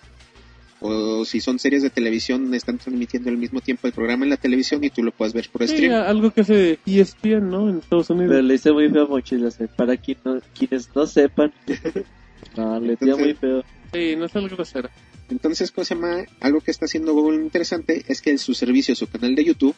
O 0.80 1.24
si 1.24 1.40
son 1.40 1.58
series 1.58 1.82
de 1.82 1.88
televisión, 1.90 2.52
están 2.52 2.76
transmitiendo 2.76 3.30
al 3.30 3.38
mismo 3.38 3.60
tiempo 3.62 3.86
el 3.86 3.94
programa 3.94 4.24
en 4.24 4.30
la 4.30 4.36
televisión 4.36 4.84
y 4.84 4.90
tú 4.90 5.02
lo 5.02 5.10
puedes 5.10 5.32
ver 5.32 5.48
por 5.50 5.62
Sí, 5.66 5.74
stream. 5.74 5.94
algo 5.94 6.30
que 6.30 6.42
hace 6.42 6.78
ESPN, 6.84 7.48
¿no? 7.50 7.70
En 7.70 7.78
Estados 7.78 8.08
Pero 8.08 8.20
Unidos. 8.20 8.44
le 8.44 8.54
hice 8.54 8.72
muy 8.72 8.88
feo 8.90 9.04
a 9.04 9.08
Mochila, 9.08 9.50
sé, 9.50 9.68
para 9.68 9.96
quien 9.96 10.18
no- 10.24 10.40
quienes 10.56 10.90
no 10.94 11.06
sepan. 11.06 11.52
no, 12.56 12.78
le 12.78 12.96
muy 13.16 13.34
feo. 13.34 13.64
Sí, 13.92 14.14
no 14.16 14.26
es 14.26 14.36
algo 14.36 14.54
grosero. 14.54 14.90
Entonces, 15.30 15.72
¿cómo 15.72 15.84
se 15.86 15.94
llama? 15.94 16.24
Algo 16.40 16.60
que 16.60 16.70
está 16.70 16.84
haciendo 16.84 17.14
Google 17.14 17.42
interesante 17.42 18.04
es 18.06 18.20
que 18.20 18.36
su 18.38 18.52
servicio, 18.54 18.94
su 18.94 19.06
canal 19.06 19.34
de 19.34 19.44
YouTube, 19.44 19.74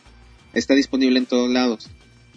está 0.53 0.75
disponible 0.75 1.19
en 1.19 1.27
todos 1.27 1.49
lados. 1.51 1.89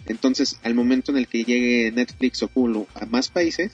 Entonces, 0.06 0.58
al 0.62 0.74
momento 0.74 1.12
en 1.12 1.18
el 1.18 1.28
que 1.28 1.44
llegue 1.44 1.92
Netflix 1.92 2.42
o 2.42 2.50
Hulu 2.52 2.86
a 2.94 3.06
más 3.06 3.28
países, 3.28 3.72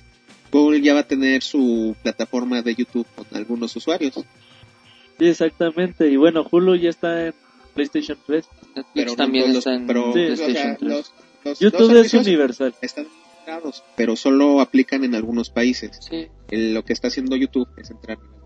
Google 0.52 0.80
ya 0.80 0.94
va 0.94 1.00
a 1.00 1.06
tener 1.08 1.42
su 1.42 1.94
plataforma 2.02 2.62
de 2.62 2.74
YouTube 2.74 3.06
con 3.14 3.26
algunos 3.32 3.74
usuarios. 3.76 4.14
Sí, 5.18 5.26
exactamente. 5.26 6.08
Y 6.08 6.16
bueno, 6.16 6.46
Hulu 6.50 6.76
ya 6.76 6.90
está 6.90 7.26
en 7.26 7.34
PlayStation 7.74 8.18
3. 8.26 8.46
Netflix 8.76 8.86
Pero 8.94 9.10
no 9.10 9.16
también 9.16 9.44
todos 9.46 9.58
está 9.58 9.70
los- 9.72 9.80
en 9.80 9.86
pero, 9.86 10.02
Sí, 10.02 10.08
o 10.08 10.12
sea, 10.36 10.46
PlayStation 10.46 10.76
3. 10.78 10.90
los- 10.90 11.12
los 11.44 11.58
YouTube 11.60 11.96
es 12.04 12.14
universal. 12.14 12.74
están 12.82 13.06
pero 13.96 14.14
solo 14.14 14.60
aplican 14.60 15.04
en 15.04 15.14
algunos 15.14 15.48
países. 15.48 15.98
Sí. 16.06 16.26
El- 16.50 16.74
lo 16.74 16.84
que 16.84 16.92
está 16.92 17.08
haciendo 17.08 17.34
YouTube 17.34 17.66
es 17.78 17.90
entrar 17.90 18.18
en 18.18 18.37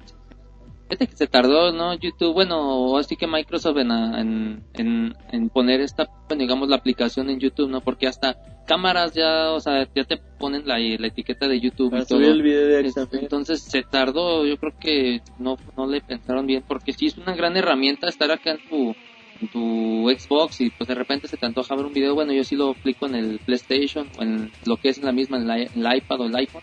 Fíjate 0.92 1.06
que 1.06 1.16
se 1.16 1.26
tardó, 1.26 1.72
¿no? 1.72 1.94
YouTube, 1.94 2.34
bueno, 2.34 2.98
así 2.98 3.16
que 3.16 3.26
Microsoft 3.26 3.78
en, 3.78 3.90
en, 3.90 4.62
en, 4.74 5.14
en 5.32 5.48
poner 5.48 5.80
esta, 5.80 6.06
bueno, 6.28 6.42
digamos, 6.42 6.68
la 6.68 6.76
aplicación 6.76 7.30
en 7.30 7.38
YouTube, 7.40 7.70
¿no? 7.70 7.80
Porque 7.80 8.06
hasta 8.06 8.36
cámaras 8.66 9.14
ya, 9.14 9.52
o 9.52 9.60
sea, 9.60 9.88
ya 9.94 10.04
te 10.04 10.18
ponen 10.38 10.66
la, 10.66 10.78
la 10.78 11.06
etiqueta 11.06 11.48
de 11.48 11.60
YouTube 11.60 11.90
Para 11.92 12.02
y 12.02 12.06
todo. 12.06 12.20
el 12.20 12.42
video 12.42 12.66
de 12.66 12.80
Es- 12.80 12.86
examen. 12.88 13.22
Entonces 13.22 13.62
se 13.62 13.82
tardó, 13.82 14.44
yo 14.44 14.58
creo 14.58 14.72
que 14.78 15.20
no, 15.38 15.56
no 15.78 15.86
le 15.86 16.02
pensaron 16.02 16.46
bien, 16.46 16.62
porque 16.68 16.92
sí 16.92 17.06
es 17.06 17.16
una 17.16 17.34
gran 17.34 17.56
herramienta 17.56 18.08
estar 18.08 18.30
acá 18.30 18.50
en 18.50 18.68
tu, 18.68 18.94
en 19.40 19.48
tu 19.48 20.10
Xbox 20.10 20.60
y 20.60 20.68
pues 20.68 20.86
de 20.88 20.94
repente 20.94 21.26
se 21.26 21.38
te 21.38 21.46
antoja 21.46 21.74
ver 21.74 21.86
un 21.86 21.94
video, 21.94 22.14
bueno, 22.14 22.34
yo 22.34 22.44
sí 22.44 22.54
lo 22.54 22.72
aplico 22.72 23.06
en 23.06 23.14
el 23.14 23.38
PlayStation 23.38 24.08
o 24.18 24.22
en 24.22 24.50
lo 24.66 24.76
que 24.76 24.90
es 24.90 24.98
en 24.98 25.06
la 25.06 25.12
misma, 25.12 25.38
en, 25.38 25.48
la- 25.48 25.58
en 25.58 25.70
el 25.86 25.96
iPad 25.96 26.20
o 26.20 26.26
el 26.26 26.36
iPhone. 26.36 26.62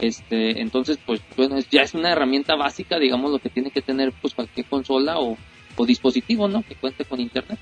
Este, 0.00 0.60
entonces, 0.62 0.98
pues 1.04 1.20
bueno, 1.36 1.56
es- 1.58 1.68
ya 1.68 1.82
es 1.82 1.94
una 1.94 2.10
herramienta 2.12 2.56
básica, 2.56 2.98
digamos, 2.98 3.30
lo 3.30 3.38
que 3.38 3.50
tiene 3.50 3.70
que 3.70 3.82
tener 3.82 4.12
pues 4.20 4.34
cualquier 4.34 4.66
consola 4.66 5.18
o, 5.18 5.36
o 5.76 5.86
dispositivo, 5.86 6.48
¿no? 6.48 6.62
Que 6.62 6.74
cuente 6.74 7.04
con 7.04 7.20
internet. 7.20 7.58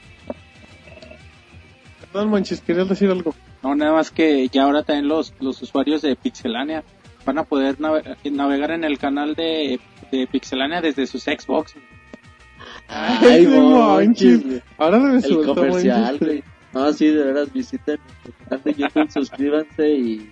Perdón, 2.13 2.31
manches, 2.31 2.61
querías 2.61 2.89
decir 2.89 3.11
algo. 3.11 3.35
No, 3.63 3.75
nada 3.75 3.93
más 3.93 4.11
que 4.11 4.49
ya 4.49 4.63
ahora 4.63 4.83
también 4.83 5.09
los, 5.09 5.35
los 5.41 5.61
usuarios 5.63 6.01
de 6.03 6.17
Pixelania 6.17 6.85
van 7.27 7.39
a 7.39 7.45
poder 7.45 7.81
nave- 7.81 8.17
navegar 8.31 8.71
en 8.71 8.85
el 8.85 8.99
canal 8.99 9.35
de, 9.35 9.81
de 10.11 10.27
Pixelania 10.27 10.81
desde 10.81 11.07
sus 11.07 11.25
Xbox. 11.25 11.75
Ay, 12.87 13.47
no 13.47 13.97
manches. 13.97 14.45
güey. 14.45 14.63
Ahora 14.79 14.99
me 14.99 15.17
El 15.19 15.45
comercial, 15.45 16.03
manches. 16.03 16.21
güey. 16.21 16.43
No, 16.73 16.93
sí, 16.93 17.07
de 17.09 17.25
veras, 17.25 17.53
visiten 17.53 17.99
el 18.25 18.33
canal 18.45 18.63
de 18.65 18.75
YouTube, 18.75 19.11
suscríbanse 19.13 19.91
y 19.91 20.31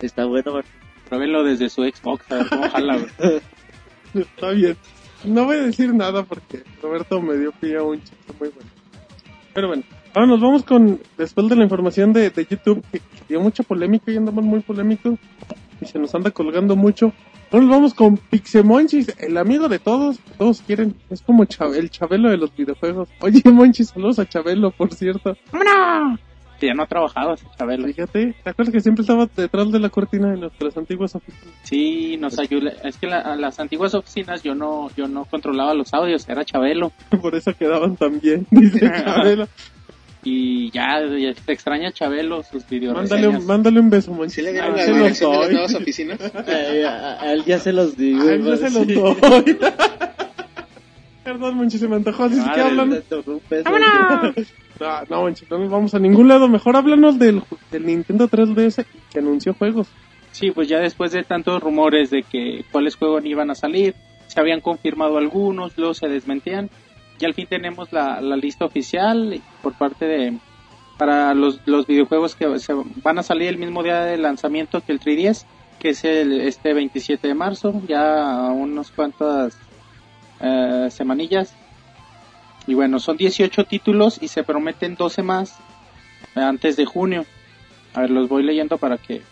está 0.00 0.24
bueno, 0.26 0.52
Martín. 0.54 0.72
Pruébenlo 1.14 1.44
desde 1.44 1.68
su 1.68 1.82
Xbox, 1.82 2.30
a 2.32 2.36
ver 2.36 2.48
cómo 2.48 2.68
jala, 2.70 2.96
güey. 2.98 3.40
Está 4.14 4.50
bien. 4.50 4.76
No 5.24 5.44
voy 5.44 5.56
a 5.56 5.62
decir 5.62 5.94
nada 5.94 6.22
porque 6.24 6.62
Roberto 6.82 7.20
me 7.22 7.36
dio 7.36 7.52
pie 7.52 7.76
a 7.76 7.82
un 7.82 7.98
chiste 8.00 8.32
muy 8.38 8.48
bueno. 8.50 8.70
Pero 9.54 9.68
bueno, 9.68 9.82
ahora 10.12 10.26
nos 10.26 10.40
vamos 10.40 10.64
con, 10.64 11.00
después 11.16 11.48
de 11.48 11.56
la 11.56 11.62
información 11.62 12.12
de, 12.12 12.30
de 12.30 12.44
YouTube, 12.46 12.84
que, 12.92 12.98
que 12.98 13.04
dio 13.28 13.40
mucha 13.40 13.62
polémica 13.62 14.10
y 14.10 14.16
andamos 14.16 14.44
muy 14.44 14.60
polémicos 14.60 15.14
y 15.80 15.86
se 15.86 15.98
nos 15.98 16.14
anda 16.14 16.30
colgando 16.32 16.74
mucho. 16.76 17.12
Ahora 17.52 17.66
nos 17.66 17.74
vamos 17.76 17.94
con 17.94 18.16
Pixemonchis, 18.16 19.14
el 19.20 19.36
amigo 19.38 19.68
de 19.68 19.78
todos, 19.78 20.18
que 20.18 20.32
todos 20.36 20.60
quieren. 20.62 20.96
Es 21.08 21.22
como 21.22 21.44
Chab- 21.44 21.74
el 21.76 21.88
Chabelo 21.90 22.28
de 22.30 22.36
los 22.36 22.54
videojuegos. 22.56 23.08
Oye, 23.20 23.40
Monchis, 23.44 23.90
saludos 23.90 24.18
a 24.18 24.28
Chabelo, 24.28 24.72
por 24.72 24.92
cierto. 24.92 25.36
¡Vámonos! 25.52 26.18
Que 26.64 26.68
ya 26.68 26.74
no 26.74 26.82
ha 26.82 26.86
trabajado 26.86 27.34
ese 27.34 27.46
Chabelo. 27.58 27.86
Fíjate, 27.86 28.34
¿te 28.42 28.50
acuerdas 28.50 28.72
que 28.72 28.80
siempre 28.80 29.02
estaba 29.02 29.28
detrás 29.36 29.70
de 29.70 29.78
la 29.78 29.90
cortina 29.90 30.30
de 30.30 30.38
nuestras 30.38 30.76
antiguas 30.76 31.14
oficinas? 31.14 31.54
Sí, 31.62 32.16
nos 32.18 32.38
ayuda. 32.38 32.72
Es 32.82 32.96
que 32.96 33.06
la- 33.06 33.20
a 33.20 33.36
las 33.36 33.60
antiguas 33.60 33.94
oficinas 33.94 34.42
yo 34.42 34.54
no 34.54 34.88
yo 34.96 35.06
no 35.08 35.24
controlaba 35.26 35.74
los 35.74 35.92
audios, 35.92 36.28
era 36.28 36.44
Chabelo. 36.44 36.92
Por 37.22 37.34
eso 37.34 37.52
quedaban 37.54 37.96
tan 37.96 38.18
bien, 38.20 38.46
dice 38.50 38.80
Chabelo. 39.04 39.46
Y 40.26 40.70
ya, 40.70 41.00
ya 41.20 41.34
te 41.34 41.52
extraña 41.52 41.92
Chabelo, 41.92 42.42
sus 42.42 42.66
videos. 42.66 42.94
Mándale, 42.94 43.28
un- 43.28 43.44
mándale 43.44 43.78
un 43.78 43.90
beso, 43.90 44.10
Monchis. 44.10 44.36
¿Sí 44.36 44.40
le 44.40 44.48
Ah, 44.48 44.52
dieron 44.72 44.72
la 44.76 44.82
se 44.82 44.88
los 44.90 44.98
dirección 45.00 45.32
de 45.32 45.38
las 45.38 45.50
nuevas 45.52 45.74
oficinas? 45.74 46.18
Eh, 46.48 46.84
a, 46.86 47.20
a 47.22 47.32
él 47.34 47.44
ya 47.44 47.58
se 47.58 47.74
los 47.74 47.94
digo. 47.94 48.20
Yo 48.24 48.42
güey, 48.42 48.56
se 48.56 48.70
los 48.70 48.86
doy. 49.20 49.58
Perdón, 51.22 51.56
Monchis, 51.56 51.80
se 51.80 51.88
me 51.88 51.96
antojó. 51.96 52.24
Así 52.24 52.38
es 52.38 52.44
que 52.54 52.60
hablan. 52.60 52.92
Interrumpes, 52.92 53.64
No, 54.80 55.02
no, 55.08 55.30
no 55.50 55.58
nos 55.58 55.70
vamos 55.70 55.94
a 55.94 55.98
ningún 55.98 56.28
lado. 56.28 56.48
Mejor 56.48 56.76
háblanos 56.76 57.18
del, 57.18 57.42
Nintendo 57.72 58.28
3DS 58.28 58.84
que 59.12 59.18
anunció 59.18 59.54
juegos. 59.54 59.88
Sí, 60.32 60.50
pues 60.50 60.68
ya 60.68 60.80
después 60.80 61.12
de 61.12 61.22
tantos 61.22 61.62
rumores 61.62 62.10
de 62.10 62.22
que 62.24 62.64
cuáles 62.72 62.96
juegos 62.96 63.24
iban 63.24 63.50
a 63.50 63.54
salir, 63.54 63.94
se 64.26 64.40
habían 64.40 64.60
confirmado 64.60 65.18
algunos, 65.18 65.78
luego 65.78 65.94
se 65.94 66.08
desmentían. 66.08 66.70
Y 67.20 67.24
al 67.24 67.34
fin 67.34 67.46
tenemos 67.48 67.92
la, 67.92 68.20
lista 68.20 68.64
oficial 68.64 69.40
por 69.62 69.74
parte 69.74 70.06
de 70.06 70.38
para 70.98 71.34
los, 71.34 71.60
los 71.66 71.86
videojuegos 71.86 72.36
que 72.36 72.58
se 72.60 72.72
van 73.02 73.18
a 73.18 73.22
salir 73.24 73.48
el 73.48 73.58
mismo 73.58 73.82
día 73.82 74.04
de 74.04 74.16
lanzamiento 74.16 74.80
que 74.80 74.92
el 74.92 75.00
3DS, 75.00 75.44
que 75.80 75.90
es 75.90 76.04
el 76.04 76.40
este 76.40 76.72
27 76.72 77.26
de 77.26 77.34
marzo, 77.34 77.82
ya 77.88 78.50
unos 78.52 78.90
cuantas 78.90 79.56
eh, 80.40 80.88
semanillas. 80.90 81.54
Y 82.66 82.74
bueno, 82.74 82.98
son 82.98 83.16
18 83.16 83.64
títulos 83.64 84.18
y 84.22 84.28
se 84.28 84.42
prometen 84.42 84.94
12 84.96 85.22
más 85.22 85.56
antes 86.34 86.76
de 86.76 86.84
junio. 86.84 87.24
A 87.92 88.02
ver, 88.02 88.10
los 88.10 88.28
voy 88.28 88.42
leyendo 88.42 88.78
para 88.78 88.98
que 88.98 89.22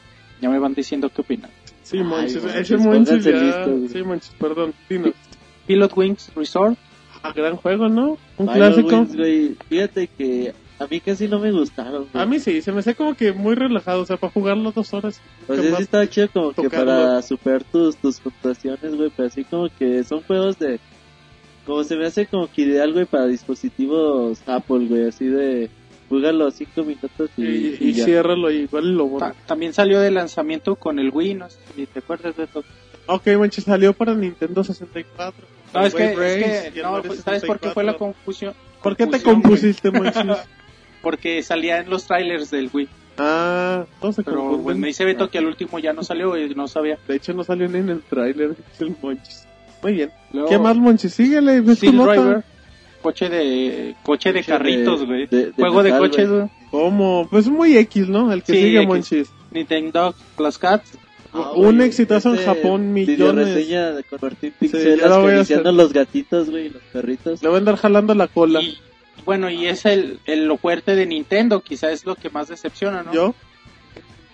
ya 0.41 0.49
me 0.51 0.59
van 0.59 0.75
diciendo 0.75 1.09
qué 1.09 1.23
opinan. 1.23 1.51
Sí, 1.83 1.99
Monchis, 2.03 2.43
Monchis, 2.43 2.55
ese 2.61 2.77
Monchis 2.77 3.09
pónganse 3.11 3.33
ya... 3.33 3.89
sí, 3.93 4.03
Monchis, 4.05 4.31
perdón, 4.39 4.75
dinos. 4.89 5.13
Pilot 5.67 5.97
Wings 5.97 6.33
Resort, 6.35 6.77
Ah, 7.25 7.33
gran 7.33 7.55
juego, 7.57 7.89
¿no? 7.89 8.19
Un 8.37 8.47
Pilot 8.53 8.55
clásico. 8.57 8.89
Wings, 8.89 9.17
güey, 9.17 9.57
Fíjate 9.69 10.09
que 10.09 10.53
a 10.81 10.87
mí 10.89 11.01
casi 11.01 11.29
no 11.29 11.39
me 11.39 11.53
gustaron. 11.53 12.09
güey. 12.13 12.23
A 12.23 12.27
mí 12.27 12.41
sí, 12.41 12.61
se 12.63 12.73
me 12.73 12.81
hace 12.81 12.97
como 12.97 13.15
que 13.15 13.33
muy 13.33 13.55
relajado, 13.55 14.03
o 14.03 14.07
sea, 14.07 14.17
para 14.17 14.33
jugarlo 14.33 14.73
dos 14.73 14.93
horas. 14.93 15.21
Pues 15.47 15.61
que 15.61 15.71
sí 15.77 15.83
estaba 15.83 16.09
chido 16.09 16.29
como 16.33 16.53
que 16.53 16.63
tocarlo. 16.63 16.87
para 16.87 17.23
superar 17.23 17.63
tus, 17.65 17.97
tus 17.97 18.19
puntuaciones, 18.19 18.97
güey, 18.97 19.13
pero 19.17 19.29
así 19.29 19.45
como 19.45 19.69
que 19.79 20.03
son 20.05 20.23
juegos 20.23 20.59
de... 20.59 20.81
Como 21.67 21.85
se 21.85 21.97
me 21.97 22.07
hace 22.07 22.27
como 22.27 22.51
que 22.51 22.63
ideal, 22.63 22.93
güey, 22.93 23.05
para 23.07 23.27
dispositivos 23.27 24.41
Apple, 24.47 24.87
güey, 24.87 25.09
así 25.09 25.27
de... 25.27 25.71
Júgalo 26.09 26.51
cinco 26.51 26.85
minutos 26.85 27.31
y, 27.39 27.43
y, 27.43 27.77
y 27.81 27.89
y 27.89 27.93
ya. 27.95 28.05
ciérralo 28.05 28.51
y 28.51 28.57
igual 28.65 28.95
lo 28.95 29.07
borra. 29.07 29.31
Ta- 29.33 29.47
también 29.47 29.73
salió 29.73 29.99
de 29.99 30.11
lanzamiento 30.11 30.77
con 30.77 30.99
el 30.99 31.09
Wii, 31.11 31.35
no 31.35 31.49
sé 31.49 31.57
si 31.75 31.87
te 31.87 32.01
acuerdas 32.01 32.37
de 32.37 32.45
eso. 32.45 32.63
Ok, 33.07 33.29
Monchis, 33.39 33.65
salió 33.65 33.95
para 33.95 34.15
Nintendo 34.15 34.63
64. 34.63 35.47
No, 35.73 35.87
es 35.87 35.95
que, 35.95 36.15
Race 36.15 36.59
es 36.67 36.69
y 36.69 36.73
que 36.73 36.83
no, 36.83 37.01
pues, 37.03 37.21
¿sabes 37.21 37.43
por 37.45 37.59
qué 37.59 37.71
fue 37.71 37.83
la 37.83 37.93
64? 37.93 37.99
confusión? 37.99 38.55
¿Por 38.83 38.95
qué 38.95 39.07
te 39.07 39.11
güey. 39.19 39.23
compusiste, 39.23 39.91
Monchis? 39.91 40.23
Porque 41.03 41.43
salía 41.43 41.79
en 41.79 41.89
los 41.89 42.07
trailers 42.07 42.51
del 42.51 42.69
Wii. 42.71 42.89
ah, 43.17 43.87
todo 44.01 44.13
se 44.13 44.23
Pero 44.23 44.61
pues, 44.63 44.77
me 44.77 44.89
dice 44.89 45.07
Beto 45.07 45.31
que 45.31 45.39
al 45.39 45.47
último 45.47 45.79
ya 45.79 45.95
no 45.95 46.03
salió 46.05 46.37
y 46.37 46.55
no 46.55 46.69
sabía. 46.69 46.99
De 47.09 47.17
hecho, 47.17 47.33
no 47.33 47.43
salió 47.43 47.67
ni 47.69 47.79
en 47.79 47.89
el 47.89 48.03
tráiler, 48.03 48.51
dice 48.51 48.85
el 48.85 48.95
Monchis. 49.01 49.47
Muy 49.83 49.93
bien. 49.95 50.11
Luego, 50.33 50.49
¿Qué 50.49 50.59
más, 50.59 50.77
Monchis? 50.77 51.13
Síguele, 51.15 51.63
Steel 51.77 51.97
nota. 51.97 52.13
Driver, 52.13 52.45
coche 53.03 53.29
de 53.29 53.95
coche 54.03 54.33
de 54.33 54.41
Coche 54.41 54.53
carritos, 54.53 55.01
de- 55.01 55.07
güey. 55.07 55.27
de- 55.27 55.47
de 55.47 55.53
Juego 55.53 55.83
de 55.83 55.91
metal, 55.93 56.09
coches, 56.11 56.29
güey. 56.29 56.41
güey. 56.41 56.51
¿Cómo? 56.71 57.29
Pues 57.31 57.49
muy 57.49 57.77
X, 57.77 58.09
¿no? 58.09 58.33
El 58.33 58.43
que 58.43 58.53
Sí, 58.53 58.63
sigue, 58.63 58.79
X. 58.79 58.89
Monchis. 58.89 59.29
Nintendo 59.51 60.15
Plus 60.37 60.59
Cats. 60.59 60.93
Ah, 61.35 61.53
Un 61.57 61.77
güey, 61.77 61.89
exitazo 61.89 62.29
en 62.31 62.35
este 62.35 62.47
Japón, 62.47 62.93
millones. 62.93 63.49
reseña 63.55 63.91
de 63.93 64.05
con 64.05 64.19
Martín 64.23 64.53
Sí, 64.61 64.67
hacer. 64.67 65.67
los 65.73 65.93
gatitos, 65.93 66.51
güey, 66.51 66.69
los 66.69 66.83
perritos. 66.93 67.43
Le 67.43 67.49
voy 67.49 67.57
a 67.57 67.59
andar 67.59 67.77
jalando 67.77 68.15
la 68.15 68.29
cola. 68.29 68.61
Y 68.61 68.77
bueno, 69.25 69.49
y 69.51 69.67
es 69.67 69.87
el, 69.87 70.19
el 70.27 70.45
lo 70.47 70.59
fuerte 70.59 70.95
de 70.95 71.07
Nintendo, 71.07 71.61
quizá 71.61 71.91
es 71.91 72.05
lo 72.05 72.17
que 72.17 72.29
más 72.29 72.49
decepciona, 72.49 73.03
¿no? 73.03 73.13
¿Yo? 73.15 73.35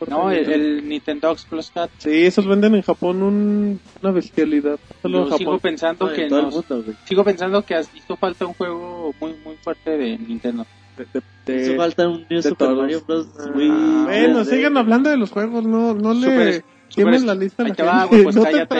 No, 0.07 0.31
el, 0.31 0.51
el 0.51 0.89
Nintendo 0.89 1.35
Plus 1.49 1.71
Cats. 1.71 1.93
Sí, 1.99 2.25
esos 2.27 2.47
venden 2.47 2.75
en 2.75 2.83
Japón 2.83 3.23
un- 3.23 3.81
una 4.03 4.13
bestialidad. 4.13 4.79
Solo 5.03 5.25
en 5.25 5.31
Yo 5.31 5.37
sigo 5.39 5.59
pensando 5.59 6.07
No, 6.07 6.13
que 6.13 6.29
nos- 6.29 6.55
mundo, 6.55 6.85
sigo 7.05 7.25
pensando 7.25 7.63
que 7.63 7.81
hizo 7.95 8.17
falta 8.17 8.47
un 8.47 8.55
juego 8.55 9.15
muy 9.21 9.35
muy 9.45 9.57
fuerte 9.57 9.97
de 9.97 10.19
Nintendo. 10.19 10.67
De- 10.97 11.07
de- 11.13 11.23
de- 11.55 11.63
Hizo 11.67 11.77
falta 11.77 12.09
un 12.09 12.27
New 12.29 12.43
Super 12.51 12.69
todos. 12.69 12.79
Mario 12.83 13.03
Bros. 13.07 13.27
Ah, 13.39 13.51
muy... 13.55 13.69
bueno, 13.69 14.07
grande. 14.07 14.45
sigan 14.45 14.77
hablando 14.77 15.11
de 15.11 15.17
los 15.17 15.31
juegos, 15.31 15.65
no, 15.65 15.95
no 15.95 16.15
le 16.15 16.63
quemen 16.95 17.27
la 17.27 17.35
lista 17.35 17.63
a 17.63 17.67
la 17.67 17.71
ahí 17.73 17.77
te 17.77 17.83
va, 17.83 18.01
gente. 18.01 18.09
güey, 18.09 18.25
pues 18.25 18.37
no 18.37 18.43
cállate, 18.45 18.75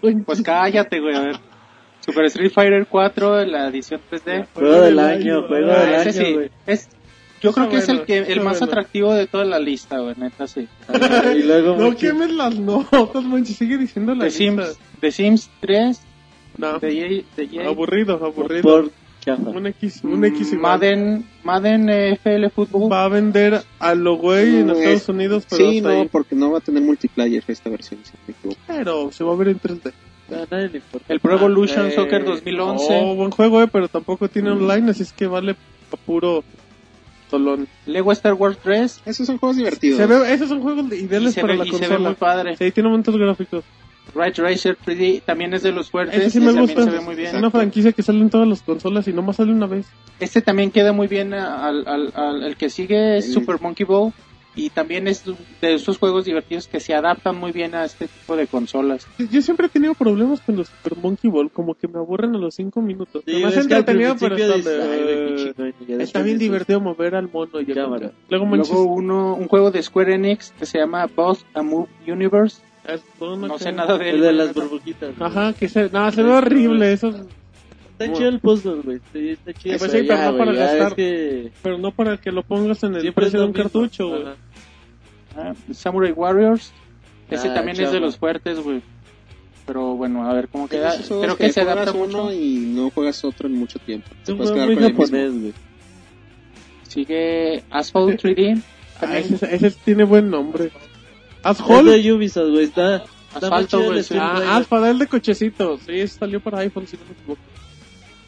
te. 0.00 0.22
Pues 0.24 0.42
cállate, 0.42 1.00
güey, 1.00 1.14
a 1.16 1.20
ver. 1.20 1.36
Super 2.00 2.24
Street 2.26 2.50
Fighter 2.52 2.86
4, 2.88 3.44
la 3.44 3.68
edición 3.68 4.00
3D. 4.10 4.46
Juego 4.54 4.80
del 4.80 4.98
año, 4.98 5.46
juego 5.46 5.70
Ah, 5.72 5.80
del 5.80 5.94
ese 6.08 6.26
año, 6.26 6.40
sí. 6.42 6.50
Es, 6.66 6.88
yo 7.40 7.52
creo 7.52 7.68
que 7.68 7.76
es 7.76 7.88
el 7.88 8.02
que 8.04 8.18
el 8.18 8.40
más 8.40 8.58
bueno. 8.58 8.72
atractivo 8.72 9.14
de 9.14 9.26
toda 9.26 9.44
la 9.44 9.58
lista, 9.58 9.98
güey, 9.98 10.14
neta 10.16 10.46
sí. 10.46 10.66
y 11.38 11.42
luego... 11.42 11.76
No 11.76 11.96
quemes 11.96 12.32
las 12.32 12.56
notas, 12.58 13.22
Monchis. 13.24 13.56
Sigue 13.56 13.76
diciendo 13.78 14.14
la 14.14 14.24
The 14.28 14.30
lista. 14.30 14.64
Sims, 14.66 14.78
The 15.00 15.12
Sims 15.12 15.50
3, 15.60 16.00
No, 16.58 16.78
de 16.78 17.24
EA, 17.36 17.68
aburrido, 17.68 18.14
aburrido. 18.24 18.62
Por. 18.62 18.90
Un 19.28 19.66
X, 19.66 20.00
un 20.04 20.24
X 20.24 20.52
igual. 20.54 20.62
Madden, 20.62 21.26
Madden 21.44 21.90
eh, 21.90 22.12
FL 22.12 22.48
Football. 22.48 22.90
Va 22.90 23.04
a 23.04 23.08
vender 23.08 23.60
a 23.78 23.94
lo 23.94 24.16
güey 24.16 24.56
en 24.60 24.68
No, 24.68 24.72
Estados 24.72 25.02
es- 25.02 25.08
Unidos, 25.10 25.44
pero 25.50 25.70
Sí, 25.70 25.76
hasta 25.78 25.92
no, 25.92 26.00
ahí. 26.00 26.08
porque 26.10 26.34
no 26.34 26.50
va 26.52 26.58
a 26.58 26.60
tener 26.62 26.82
multiplayer 26.82 27.44
esta 27.46 27.68
versión, 27.68 28.00
si 28.04 28.12
no 28.12 28.18
me 28.26 28.32
equivoco. 28.32 28.60
Pero 28.66 29.12
se 29.12 29.24
va 29.24 29.32
a 29.34 29.36
ver 29.36 29.48
en 29.48 29.60
3D. 29.60 29.92
A 30.30 30.46
nadie 30.50 30.68
le 30.70 30.76
importa. 30.78 31.12
El 31.12 31.20
Pro 31.20 31.34
Evolution 31.34 31.90
Soccer 31.90 32.24
2011. 32.24 32.84
Oh, 33.02 33.14
buen 33.16 33.30
juego, 33.30 33.60
eh, 33.62 33.68
pero 33.70 33.88
tampoco 33.88 34.28
tiene 34.28 34.50
online, 34.50 34.92
así 34.92 35.02
es 35.02 35.12
que 35.12 35.26
vale 35.26 35.56
a 35.92 35.96
puro 35.98 36.42
tolón. 37.28 37.68
Lego 37.86 38.12
Star 38.12 38.34
Wars 38.34 38.58
3. 38.62 39.02
Esos 39.06 39.26
son 39.26 39.38
juegos 39.38 39.56
divertidos. 39.56 39.98
Se 39.98 40.06
ve, 40.06 40.32
esos 40.32 40.48
son 40.48 40.60
juegos 40.62 40.86
ideales 40.92 41.34
para 41.34 41.48
ve, 41.54 41.58
la 41.58 41.64
y 41.66 41.68
se 41.70 41.74
ve 41.76 41.80
consola. 41.86 42.08
muy 42.08 42.14
padre. 42.16 42.56
Sí, 42.56 42.70
tiene 42.72 42.88
momentos 42.88 43.16
gráficos. 43.16 43.64
Ridge 44.14 44.38
Racer 44.38 44.76
3D 44.86 45.22
también 45.24 45.52
es 45.52 45.62
de 45.62 45.70
los 45.70 45.90
fuertes. 45.90 46.18
Ese 46.18 46.30
sí 46.30 46.40
me 46.40 46.46
también 46.46 46.64
gusta. 46.66 46.84
se 46.84 46.90
ve 46.90 47.00
muy 47.00 47.14
bien. 47.14 47.28
Es 47.28 47.34
una 47.34 47.50
franquicia 47.50 47.92
que 47.92 48.02
sale 48.02 48.20
en 48.20 48.30
todas 48.30 48.48
las 48.48 48.62
consolas 48.62 49.06
y 49.06 49.12
nomás 49.12 49.36
sale 49.36 49.52
una 49.52 49.66
vez. 49.66 49.86
Este 50.18 50.40
también 50.40 50.70
queda 50.70 50.92
muy 50.92 51.06
bien 51.08 51.34
al, 51.34 51.86
al, 51.86 52.10
al- 52.14 52.42
el 52.42 52.56
que 52.56 52.70
sigue 52.70 53.18
es 53.18 53.26
El- 53.26 53.32
Super 53.34 53.60
Monkey 53.60 53.84
Ball 53.84 54.12
y 54.58 54.70
también 54.70 55.06
es 55.08 55.24
de 55.60 55.74
esos 55.74 55.96
juegos 55.98 56.24
divertidos 56.24 56.66
que 56.68 56.80
se 56.80 56.92
adaptan 56.94 57.36
muy 57.38 57.52
bien 57.52 57.74
a 57.74 57.84
este 57.84 58.08
tipo 58.08 58.36
de 58.36 58.46
consolas. 58.46 59.06
Yo 59.30 59.40
siempre 59.40 59.66
he 59.66 59.70
tenido 59.70 59.94
problemas 59.94 60.40
con 60.40 60.56
los 60.56 60.68
Super 60.68 60.96
Monkey 60.98 61.30
Ball, 61.30 61.50
como 61.50 61.74
que 61.74 61.86
me 61.88 61.98
aburren 61.98 62.34
a 62.34 62.38
los 62.38 62.54
5 62.56 62.82
minutos. 62.82 63.22
Sí, 63.26 63.42
hace 63.44 63.60
es 63.60 63.64
entretenido, 63.64 64.16
pero 64.18 64.36
está, 64.36 64.54
"Ay, 64.54 64.62
de- 64.62 65.34
chingón", 65.36 65.74
y 65.80 65.86
ya 65.86 65.96
está 65.96 66.22
bien 66.22 66.38
divertido 66.38 66.80
mover 66.80 67.14
al 67.14 67.30
mono 67.32 67.60
y 67.60 67.66
Cámara. 67.66 68.10
Luego. 68.28 68.46
Luego 68.56 68.82
uno, 68.84 69.34
un 69.36 69.48
juego 69.48 69.70
de 69.70 69.82
Square 69.82 70.14
Enix 70.14 70.52
que 70.58 70.66
se 70.66 70.78
llama 70.78 71.06
Boss 71.14 71.46
a 71.54 71.62
Move 71.62 71.88
Universe. 72.06 72.60
No 73.20 73.58
sé 73.58 73.70
nada 73.72 73.98
de 73.98 74.08
El 74.10 74.16
él. 74.16 74.20
de 74.22 74.32
las 74.32 74.54
burbujitas. 74.54 75.10
Ajá, 75.20 75.52
que 75.52 75.68
se, 75.68 75.90
no, 75.90 76.10
se 76.10 76.22
ve 76.22 76.30
horrible 76.32 76.92
eso, 76.92 77.12
Está 78.00 78.12
chido 78.12 78.28
el 78.28 78.38
puzzle, 78.38 78.80
güey. 78.84 79.00
Está 79.12 79.52
chido. 79.54 79.76
Pues 79.76 79.90
pero 79.90 79.92
sí, 79.92 80.06
pero 80.06 80.18
ya, 80.20 80.30
no 80.30 80.38
para 80.38 80.52
ya 80.52 80.58
gastar. 80.60 80.88
es 80.88 80.94
que... 80.94 81.50
pero 81.62 81.78
no 81.78 81.90
para 81.90 82.16
que 82.16 82.30
lo 82.30 82.44
pongas 82.44 82.82
en 82.84 82.94
el 82.94 83.00
Siempre 83.00 83.22
precio 83.24 83.40
de 83.40 83.46
un 83.46 83.52
cartucho, 83.52 84.08
güey. 84.08 84.22
Ajá. 85.38 85.50
Ah, 85.50 85.72
Samurai 85.72 86.12
Warriors. 86.12 86.72
Ese 87.30 87.48
Ah, 87.48 87.54
también 87.54 87.72
es 87.74 87.78
de 87.78 87.84
chavo. 87.86 88.00
los 88.06 88.16
fuertes, 88.16 88.58
güey. 88.60 88.82
Pero 89.66 89.94
bueno, 89.96 90.28
a 90.28 90.32
ver 90.32 90.48
cómo 90.48 90.66
queda. 90.68 90.94
Creo 90.96 91.36
que 91.36 91.52
se 91.52 91.62
juegas 91.62 91.76
adapta 91.88 91.92
uno 91.92 92.24
mucho. 92.24 92.32
y 92.32 92.56
no 92.74 92.90
juegas 92.90 93.22
otro 93.24 93.48
en 93.48 93.54
mucho 93.56 93.78
tiempo. 93.80 94.08
Te 94.24 94.34
puedes 94.34 94.50
quedar 94.52 94.68
con 94.68 94.78
el 94.78 94.82
mismo. 94.84 95.04
japonés, 95.04 95.40
güey. 95.40 95.52
Sigue 96.88 97.62
Asphalt 97.70 98.20
3D. 98.20 98.62
Ah, 99.00 99.18
ese, 99.18 99.54
ese 99.54 99.70
tiene 99.84 100.04
buen 100.04 100.30
nombre. 100.30 100.66
Es 100.66 100.72
Asphalt. 101.42 101.86
de 101.88 102.12
Ubisoft, 102.12 102.50
güey. 102.50 102.64
Está... 102.64 103.04
Asfalto, 103.34 103.82
güey, 103.84 104.02
Ah. 104.18 104.56
Asphalt, 104.56 104.86
el 104.86 104.98
de 104.98 105.06
cochecitos. 105.06 105.80
Sí, 105.86 106.08
salió 106.08 106.40
para 106.40 106.60
iPhone, 106.60 106.86
si 106.86 106.96
no 106.96 107.02
me 107.04 107.12
equivoco. 107.12 107.40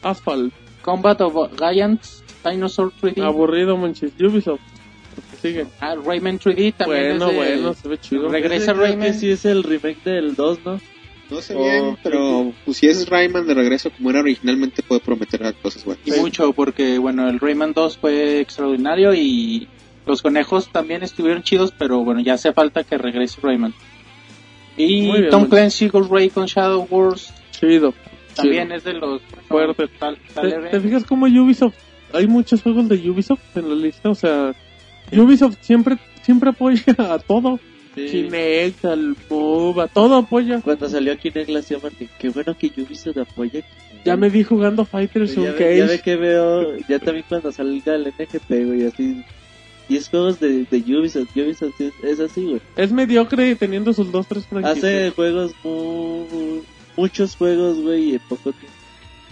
Asphalt. 0.03 0.53
Combat 0.83 1.19
of 1.21 1.51
Giants. 1.57 2.23
Dinosaur 2.45 2.91
3D. 3.01 3.23
Aburrido, 3.23 3.75
manches. 3.77 4.11
Ubisoft. 4.19 4.61
Sigue. 5.41 5.65
Ah, 5.79 5.95
Rayman 5.95 6.39
3D 6.39 6.73
también 6.75 7.17
Bueno, 7.17 7.25
es 7.27 7.31
de... 7.31 7.37
bueno, 7.37 7.73
se 7.73 7.87
ve 7.87 7.97
chido. 7.99 8.29
Regresa 8.29 8.73
Rayman. 8.73 9.13
sí 9.13 9.31
es 9.31 9.45
el 9.45 9.63
remake 9.63 10.03
del 10.03 10.35
2, 10.35 10.59
¿no? 10.65 10.79
No 11.31 11.41
sé 11.41 11.55
Oh, 11.55 11.63
bien, 11.63 11.97
pero 12.03 12.53
pues, 12.65 12.77
si 12.77 12.87
es 12.87 13.07
Rayman 13.07 13.47
de 13.47 13.53
regreso 13.53 13.89
como 13.89 14.09
era 14.09 14.19
originalmente, 14.19 14.83
puede 14.83 14.99
prometer 15.01 15.41
cosas 15.61 15.85
buenas. 15.85 16.05
Y 16.05 16.11
mucho, 16.19 16.51
porque 16.53 16.97
bueno, 16.97 17.29
el 17.29 17.39
Rayman 17.39 17.71
2 17.73 17.97
fue 17.97 18.39
extraordinario 18.41 19.13
y 19.13 19.67
los 20.05 20.21
conejos 20.21 20.69
también 20.71 21.03
estuvieron 21.03 21.41
chidos, 21.43 21.73
pero 21.77 22.03
bueno, 22.03 22.19
ya 22.21 22.33
hace 22.33 22.51
falta 22.53 22.83
que 22.83 22.97
regrese 22.97 23.39
Rayman. 23.41 23.73
Y 24.77 25.01
bien, 25.11 25.29
Tom 25.29 25.45
Clancy 25.47 25.87
Ghost 25.89 26.11
Ray 26.11 26.29
con 26.29 26.45
Shadow 26.45 26.87
Wars 26.89 27.33
Chido. 27.51 27.93
también 28.35 28.65
chido. 28.67 28.75
es 28.77 28.83
de 28.83 28.93
los 28.93 29.21
Fuerte. 29.47 29.87
Tal- 29.99 30.17
¿Te, 30.33 30.51
te 30.69 30.79
fijas 30.79 31.03
cómo 31.05 31.25
Ubisoft? 31.27 31.75
Hay 32.13 32.27
muchos 32.27 32.61
juegos 32.61 32.89
de 32.89 33.09
Ubisoft 33.09 33.55
en 33.55 33.69
la 33.69 33.75
lista, 33.75 34.09
o 34.09 34.15
sea, 34.15 34.53
Ubisoft 35.11 35.57
siempre, 35.61 35.97
siempre 36.23 36.49
apoya 36.49 36.95
a 36.97 37.19
todo. 37.19 37.59
Sí. 37.95 38.07
Kinect, 38.07 38.85
al 38.85 39.17
Move, 39.29 39.83
a 39.83 39.87
todo 39.87 40.15
apoya. 40.15 40.61
Cuando 40.61 40.87
salió 40.87 41.17
Kinect 41.17 41.49
le 41.49 41.59
hacía 41.59 41.77
Martín, 41.81 42.09
qué 42.19 42.29
bueno 42.29 42.55
que 42.57 42.71
Ubisoft 42.77 43.17
apoya. 43.17 43.61
Ya 44.05 44.15
me 44.15 44.29
vi 44.29 44.43
jugando 44.43 44.85
Fighters 44.85 45.35
ya, 45.35 45.41
on 45.41 45.57
ve, 45.57 45.77
ya 45.77 45.85
ve 45.85 45.99
que 45.99 46.15
veo, 46.15 46.77
ya 46.87 46.99
también 46.99 47.25
cuando 47.27 47.51
salga 47.51 47.95
el 47.95 48.07
NGP, 48.07 48.49
güey, 48.65 48.85
así. 48.85 49.23
10 49.89 50.09
juegos 50.09 50.39
de, 50.39 50.65
de 50.71 50.97
Ubisoft, 50.97 51.35
Ubisoft 51.35 51.81
es, 51.81 51.93
es 52.01 52.19
así, 52.21 52.45
güey. 52.45 52.61
Es 52.77 52.93
mediocre 52.93 53.55
teniendo 53.55 53.91
sus 53.93 54.09
dos, 54.09 54.25
tres 54.25 54.45
franquicias. 54.45 54.77
Hace 54.77 55.11
juegos 55.11 55.51
muy, 55.63 56.63
muchos 56.95 57.35
juegos, 57.35 57.81
güey, 57.81 58.11
y 58.11 58.13
en 58.13 58.19
poco 58.19 58.53
tiempo. 58.53 58.77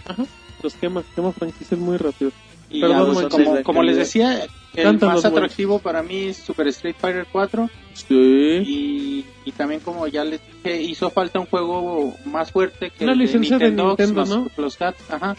Ajá. 0.06 0.26
Los 0.62 0.74
quema, 0.74 1.02
quema 1.14 1.32
franquicias 1.32 1.80
muy 1.80 1.96
rápido. 1.96 2.30
Y 2.68 2.82
Perdón, 2.82 3.14
ya, 3.14 3.14
pues, 3.14 3.26
como, 3.28 3.62
como 3.62 3.82
les 3.82 3.96
decía, 3.96 4.46
el 4.74 4.98
más 4.98 5.24
atractivo 5.24 5.78
para 5.78 6.02
mí 6.02 6.26
es 6.28 6.36
Super 6.38 6.68
Street 6.68 6.96
Fighter 6.98 7.26
4 7.30 7.68
Sí. 7.94 8.14
y, 8.14 9.24
y 9.44 9.52
también 9.52 9.80
como 9.80 10.06
ya 10.06 10.24
les 10.24 10.40
dije, 10.46 10.80
hizo 10.82 11.10
falta 11.10 11.40
un 11.40 11.46
juego 11.46 12.14
más 12.24 12.50
fuerte 12.52 12.90
que 12.90 13.04
Una 13.04 13.12
el 13.14 13.18
licencia 13.18 13.58
de 13.58 13.70
Nintendo, 13.72 14.20
los, 14.20 14.28
¿no? 14.28 14.46
los 14.56 14.76
Cats, 14.76 15.10
ajá, 15.10 15.36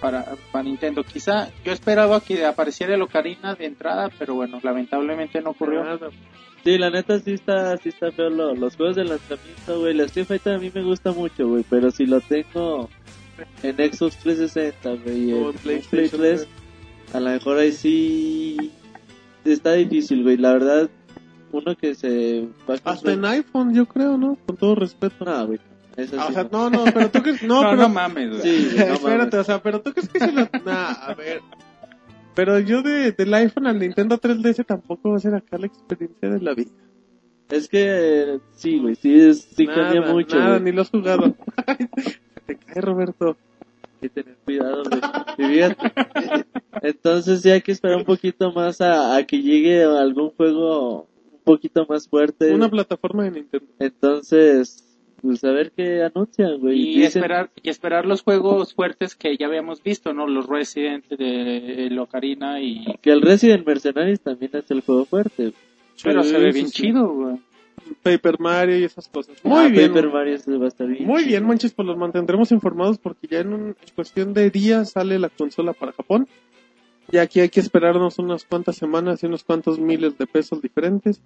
para, 0.00 0.24
para 0.52 0.62
Nintendo. 0.64 1.02
Quizá 1.02 1.50
yo 1.64 1.72
esperaba 1.72 2.20
que 2.20 2.44
apareciera 2.46 2.94
el 2.94 3.02
Ocarina 3.02 3.54
de 3.56 3.66
entrada, 3.66 4.10
pero 4.18 4.34
bueno, 4.36 4.60
lamentablemente 4.62 5.40
no 5.42 5.50
ocurrió. 5.50 5.82
Sí, 6.64 6.78
la 6.78 6.90
neta 6.90 7.18
sí 7.18 7.32
está, 7.32 7.76
sí 7.78 7.88
está 7.90 8.10
feo 8.12 8.30
lo- 8.30 8.54
los 8.54 8.76
juegos 8.76 8.96
de 8.96 9.04
lanzamiento, 9.04 9.80
güey. 9.80 9.94
La 9.94 10.04
Street 10.04 10.26
Fighter 10.26 10.54
a 10.54 10.58
mí 10.58 10.70
me 10.74 10.82
gusta 10.82 11.12
mucho, 11.12 11.48
güey, 11.48 11.64
pero 11.68 11.90
si 11.90 12.06
lo 12.06 12.20
tengo 12.20 12.88
en 13.62 13.76
Xbox 13.76 14.16
360, 14.18 14.90
güey, 15.04 15.30
en 15.32 15.36
en 15.46 15.52
Play 15.52 15.78
PlayStation 15.90 16.20
3, 16.20 16.48
a 17.12 17.20
lo 17.20 17.30
mejor 17.30 17.58
ahí 17.58 17.72
sí 17.72 18.70
está 19.44 19.72
difícil, 19.74 20.22
güey. 20.22 20.36
La 20.36 20.52
verdad, 20.52 20.90
uno 21.52 21.74
que 21.76 21.94
se 21.94 22.46
va 22.68 22.74
a 22.84 22.90
Hasta 22.92 23.12
en 23.12 23.24
iPhone, 23.24 23.74
yo 23.74 23.86
creo, 23.86 24.16
¿no? 24.18 24.36
Con 24.46 24.56
todo 24.56 24.74
respeto. 24.74 25.24
No, 25.24 25.46
güey. 25.46 25.58
Eso 25.96 26.16
Ah, 26.20 26.24
o 26.24 26.28
sí 26.28 26.34
sea, 26.34 26.48
no. 26.52 26.70
no, 26.70 26.84
no, 26.84 26.92
pero 26.92 27.10
tú 27.10 27.22
crees... 27.22 27.42
No, 27.44 27.62
No, 27.62 27.70
pero... 27.70 27.82
no 27.82 27.88
mames, 27.88 28.28
güey. 28.30 28.40
Sí, 28.42 28.70
güey, 28.74 28.86
no 28.88 28.94
Espérate, 28.94 29.30
mames. 29.36 29.40
o 29.40 29.44
sea, 29.44 29.62
pero 29.62 29.80
tú 29.80 29.92
crees 29.92 30.08
que 30.08 30.20
si 30.20 30.30
lo... 30.32 30.48
Nah, 30.64 30.92
a 30.92 31.14
ver... 31.14 31.40
Pero 32.34 32.60
yo 32.60 32.82
de, 32.82 33.10
del 33.12 33.34
iPhone 33.34 33.66
al 33.66 33.80
Nintendo 33.80 34.16
3DS 34.20 34.64
tampoco 34.64 35.10
va 35.10 35.16
a 35.16 35.20
ser 35.20 35.34
acá 35.34 35.58
la 35.58 35.66
experiencia 35.66 36.30
de 36.30 36.40
la 36.40 36.54
vida. 36.54 36.70
Es 37.50 37.66
que 37.68 37.84
eh, 37.84 38.38
sí, 38.52 38.78
güey, 38.78 38.94
sí, 38.94 39.12
es- 39.18 39.42
sí 39.56 39.66
nada, 39.66 39.92
cambia 39.94 40.12
mucho, 40.12 40.38
nada, 40.38 40.50
güey. 40.58 40.62
ni 40.62 40.72
lo 40.72 40.82
has 40.82 40.90
jugado. 40.90 41.34
Se 41.96 42.40
te 42.46 42.56
cae, 42.56 42.80
Roberto. 42.80 43.36
Hay 44.00 44.08
que 44.08 44.22
tener 44.22 44.36
cuidado. 44.44 44.82
Y 45.38 45.44
fíjate. 45.44 45.92
Entonces 46.82 47.42
sí 47.42 47.50
hay 47.50 47.60
que 47.62 47.72
esperar 47.72 47.96
un 47.98 48.04
poquito 48.04 48.52
más 48.52 48.80
a, 48.80 49.16
a 49.16 49.24
que 49.26 49.40
llegue 49.42 49.82
algún 49.84 50.30
juego 50.30 51.08
un 51.32 51.40
poquito 51.44 51.86
más 51.88 52.08
fuerte. 52.08 52.52
Una 52.54 52.68
plataforma 52.68 53.24
de 53.24 53.30
Nintendo. 53.32 53.66
Entonces, 53.78 54.84
pues 55.20 55.42
a 55.44 55.50
ver 55.50 55.72
qué 55.76 56.02
anuncian, 56.04 56.58
güey. 56.60 56.78
Y 56.80 56.94
Dicen- 57.00 57.06
esperar, 57.22 57.50
y 57.62 57.68
esperar 57.70 58.06
los 58.06 58.22
juegos 58.22 58.74
fuertes 58.74 59.16
que 59.16 59.36
ya 59.36 59.46
habíamos 59.46 59.82
visto, 59.82 60.12
¿no? 60.12 60.26
Los 60.26 60.46
Resident 60.46 61.06
de 61.08 61.86
el 61.86 61.98
Ocarina 61.98 62.60
y... 62.60 62.84
que 63.02 63.10
el 63.10 63.22
Resident 63.22 63.66
Mercenaries 63.66 64.20
también 64.20 64.52
es 64.54 64.70
el 64.70 64.80
juego 64.82 65.04
fuerte. 65.04 65.52
Pero 66.04 66.22
Sí, 66.22 66.30
se 66.30 66.38
ve 66.38 66.52
bien 66.52 66.68
sí. 66.68 66.82
chido, 66.82 67.08
güey. 67.12 67.36
Paper 68.02 68.38
Mario 68.40 68.78
y 68.78 68.84
esas 68.84 69.08
cosas. 69.08 69.36
Muy 69.44 69.66
Ah, 69.66 69.68
bien. 69.68 69.92
Paper 69.92 70.10
Mario 70.12 70.34
ese 70.34 70.56
va 70.56 70.64
a 70.64 70.68
estar 70.68 70.86
bien. 70.86 71.06
Muy 71.06 71.24
bien, 71.24 71.46
manches, 71.46 71.72
pues 71.72 71.86
los 71.86 71.96
mantendremos 71.96 72.50
informados 72.52 72.98
porque 72.98 73.26
ya 73.28 73.40
en, 73.40 73.52
un- 73.52 73.66
en 73.68 73.76
cuestión 73.94 74.34
de 74.34 74.50
días 74.50 74.90
sale 74.92 75.18
la 75.18 75.28
consola 75.28 75.72
para 75.72 75.92
Japón. 75.92 76.28
Y 77.10 77.16
aquí 77.18 77.40
hay 77.40 77.48
que 77.48 77.60
esperarnos 77.60 78.18
unas 78.18 78.44
cuantas 78.44 78.76
semanas 78.76 79.22
y 79.22 79.26
unos 79.26 79.42
cuantos 79.44 79.78
miles 79.78 80.18
de 80.18 80.26
pesos 80.26 80.60
diferentes. 80.60 81.20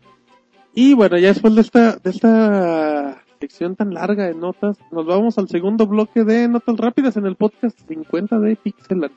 Y 0.75 0.95
bueno, 0.95 1.19
ya 1.19 1.29
después 1.29 1.55
de 1.57 1.61
esta, 1.61 1.97
de 1.97 2.11
esta 2.11 3.23
sección 3.41 3.75
tan 3.75 3.93
larga 3.93 4.27
de 4.27 4.35
notas, 4.35 4.79
nos 4.93 5.05
vamos 5.05 5.37
al 5.39 5.49
segundo 5.49 5.87
bloque 5.87 6.23
de 6.25 6.47
notas 6.49 6.77
rápidas 6.77 7.17
en 7.17 7.27
el 7.27 7.35
podcast 7.35 7.77
50 7.89 8.39
de 8.39 8.55
Pixelan. 8.57 9.11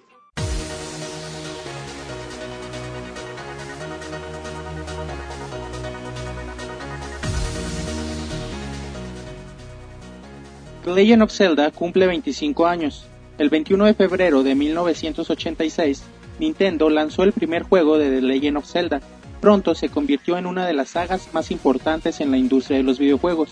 The 10.86 10.92
Legend 10.92 11.24
of 11.24 11.32
Zelda 11.32 11.72
cumple 11.72 12.06
25 12.06 12.68
años. 12.68 13.08
El 13.40 13.50
21 13.50 13.86
de 13.86 13.96
febrero 13.96 14.44
de 14.44 14.54
1986, 14.54 16.04
Nintendo 16.38 16.92
lanzó 16.92 17.24
el 17.24 17.32
primer 17.32 17.64
juego 17.64 17.98
de 17.98 18.12
The 18.12 18.22
Legend 18.22 18.58
of 18.58 18.72
Zelda. 18.72 19.02
Pronto 19.42 19.74
se 19.74 19.90
convirtió 19.90 20.38
en 20.38 20.46
una 20.46 20.68
de 20.68 20.74
las 20.74 20.90
sagas 20.90 21.30
más 21.34 21.50
importantes 21.50 22.22
en 22.22 22.30
la 22.30 22.38
industria 22.38 22.78
de 22.78 22.84
los 22.84 23.00
videojuegos. 23.00 23.50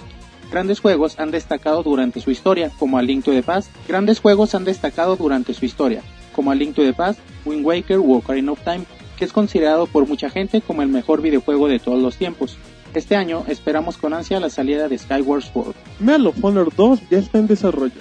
Grandes 0.51 0.79
juegos 0.79 1.19
han 1.19 1.31
destacado 1.31 1.81
durante 1.81 2.21
su 2.21 2.29
historia, 2.29 2.69
como 2.77 2.99
A 2.99 3.01
Link 3.01 3.25
to 3.25 3.31
the 3.31 3.41
Past. 3.41 3.71
Grandes 3.87 4.19
juegos 4.19 4.53
han 4.53 4.63
destacado 4.63 5.15
durante 5.15 5.55
su 5.55 5.65
historia, 5.65 6.03
como 6.35 6.51
A 6.51 6.55
Link 6.55 6.75
to 6.75 6.83
the 6.83 6.93
Past, 6.93 7.19
Wind 7.45 7.65
Waker 7.65 7.97
u 7.97 8.13
Ocarina 8.13 8.51
of 8.51 8.63
Time, 8.63 8.85
que 9.17 9.25
es 9.25 9.33
considerado 9.33 9.87
por 9.87 10.07
mucha 10.07 10.29
gente 10.29 10.61
como 10.61 10.83
el 10.83 10.89
mejor 10.89 11.23
videojuego 11.23 11.67
de 11.67 11.79
todos 11.79 11.99
los 11.99 12.15
tiempos. 12.15 12.59
Este 12.93 13.15
año 13.15 13.43
esperamos 13.47 13.97
con 13.97 14.13
ansia 14.13 14.39
la 14.39 14.51
salida 14.51 14.87
de 14.87 14.99
Skyward 14.99 15.41
Sword. 15.41 15.73
Medal 15.99 16.27
of 16.27 16.43
Honor 16.43 16.71
2 16.75 16.99
ya 17.09 17.17
está 17.17 17.39
en 17.39 17.47
desarrollo. 17.47 17.99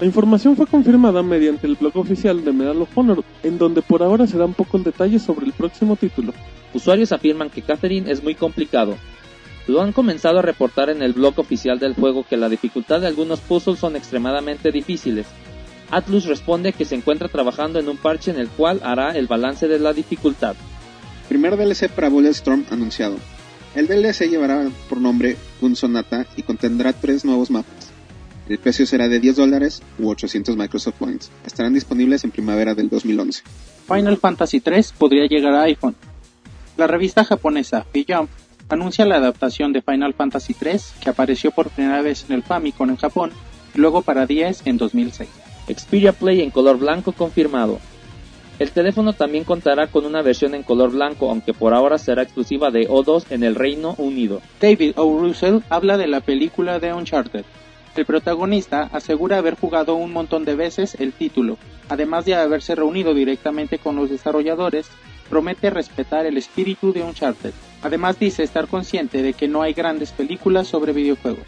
La 0.00 0.06
información 0.06 0.56
fue 0.56 0.66
confirmada 0.66 1.22
mediante 1.22 1.68
el 1.68 1.76
blog 1.76 1.96
oficial 1.96 2.44
de 2.44 2.52
Medal 2.52 2.82
of 2.82 2.98
Honor, 2.98 3.22
en 3.44 3.58
donde 3.58 3.82
por 3.82 4.02
ahora 4.02 4.26
se 4.26 4.36
dan 4.36 4.54
pocos 4.54 4.82
detalles 4.82 5.22
sobre 5.22 5.46
el 5.46 5.52
próximo 5.52 5.94
título. 5.94 6.32
Usuarios 6.74 7.12
afirman 7.12 7.50
que 7.50 7.62
Catherine 7.62 8.10
es 8.10 8.22
muy 8.22 8.34
complicado. 8.34 8.96
Lo 9.68 9.80
han 9.80 9.92
comenzado 9.92 10.40
a 10.40 10.42
reportar 10.42 10.90
en 10.90 11.02
el 11.02 11.12
blog 11.12 11.38
oficial 11.38 11.78
del 11.78 11.94
juego 11.94 12.24
que 12.28 12.36
la 12.36 12.48
dificultad 12.48 13.02
de 13.02 13.06
algunos 13.06 13.38
puzzles 13.40 13.78
son 13.78 13.94
extremadamente 13.94 14.72
difíciles. 14.72 15.26
Atlus 15.92 16.24
responde 16.24 16.72
que 16.72 16.84
se 16.84 16.96
encuentra 16.96 17.28
trabajando 17.28 17.78
en 17.78 17.88
un 17.88 17.96
parche 17.96 18.32
en 18.32 18.38
el 18.38 18.48
cual 18.48 18.80
hará 18.82 19.10
el 19.12 19.28
balance 19.28 19.68
de 19.68 19.78
la 19.78 19.92
dificultad. 19.92 20.56
Primer 21.28 21.56
DLC 21.56 21.88
para 21.88 22.08
Bulletstorm 22.08 22.64
anunciado. 22.70 23.16
El 23.74 23.86
DLC 23.86 24.28
llevará 24.28 24.68
por 24.88 25.00
nombre 25.00 25.36
Gun 25.60 25.76
Sonata 25.76 26.26
y 26.36 26.42
contendrá 26.42 26.92
tres 26.92 27.24
nuevos 27.24 27.50
mapas. 27.50 27.92
El 28.48 28.58
precio 28.58 28.84
será 28.84 29.08
de 29.08 29.20
10 29.20 29.36
dólares 29.36 29.80
u 29.98 30.08
800 30.08 30.56
Microsoft 30.56 30.96
Points. 30.96 31.30
Estarán 31.46 31.72
disponibles 31.72 32.24
en 32.24 32.32
primavera 32.32 32.74
del 32.74 32.88
2011. 32.88 33.44
Final 33.86 34.16
Fantasy 34.16 34.60
III 34.64 34.86
podría 34.98 35.26
llegar 35.26 35.54
a 35.54 35.62
iPhone. 35.62 35.94
La 36.76 36.88
revista 36.88 37.24
japonesa 37.24 37.86
Jump 37.94 38.28
anuncia 38.68 39.04
la 39.04 39.16
adaptación 39.16 39.72
de 39.72 39.82
Final 39.82 40.14
Fantasy 40.14 40.56
III 40.60 40.80
que 41.00 41.10
apareció 41.10 41.52
por 41.52 41.70
primera 41.70 42.02
vez 42.02 42.24
en 42.28 42.34
el 42.34 42.42
Famicom 42.42 42.90
en 42.90 42.96
Japón 42.96 43.30
y 43.74 43.78
luego 43.78 44.02
para 44.02 44.26
10 44.26 44.66
en 44.66 44.78
2006. 44.78 45.28
Xperia 45.68 46.12
Play 46.12 46.40
en 46.40 46.50
color 46.50 46.78
blanco 46.78 47.12
confirmado. 47.12 47.78
El 48.60 48.72
teléfono 48.72 49.14
también 49.14 49.44
contará 49.44 49.86
con 49.86 50.04
una 50.04 50.20
versión 50.20 50.54
en 50.54 50.62
color 50.62 50.90
blanco, 50.90 51.30
aunque 51.30 51.54
por 51.54 51.72
ahora 51.72 51.96
será 51.96 52.22
exclusiva 52.22 52.70
de 52.70 52.86
O2 52.86 53.24
en 53.30 53.42
el 53.42 53.54
Reino 53.54 53.94
Unido. 53.96 54.42
David 54.60 54.92
O. 54.96 55.18
Russell 55.18 55.60
habla 55.70 55.96
de 55.96 56.06
la 56.06 56.20
película 56.20 56.78
de 56.78 56.92
Uncharted. 56.92 57.46
El 57.96 58.04
protagonista 58.04 58.90
asegura 58.92 59.38
haber 59.38 59.54
jugado 59.54 59.94
un 59.94 60.12
montón 60.12 60.44
de 60.44 60.56
veces 60.56 60.94
el 61.00 61.14
título, 61.14 61.56
además 61.88 62.26
de 62.26 62.34
haberse 62.34 62.74
reunido 62.74 63.14
directamente 63.14 63.78
con 63.78 63.96
los 63.96 64.10
desarrolladores, 64.10 64.90
promete 65.30 65.70
respetar 65.70 66.26
el 66.26 66.36
espíritu 66.36 66.92
de 66.92 67.02
Uncharted. 67.02 67.54
Además 67.80 68.18
dice 68.18 68.42
estar 68.42 68.68
consciente 68.68 69.22
de 69.22 69.32
que 69.32 69.48
no 69.48 69.62
hay 69.62 69.72
grandes 69.72 70.12
películas 70.12 70.68
sobre 70.68 70.92
videojuegos. 70.92 71.46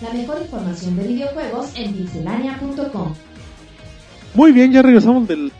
La 0.00 0.12
mejor 0.12 0.40
información 0.40 0.96
de 0.96 1.08
videojuegos 1.08 1.72
en 1.74 1.92
pixelania.com. 1.92 3.14
Muy 4.34 4.52
bien, 4.52 4.72
ya 4.72 4.82
regresamos 4.82 5.26
del, 5.26 5.52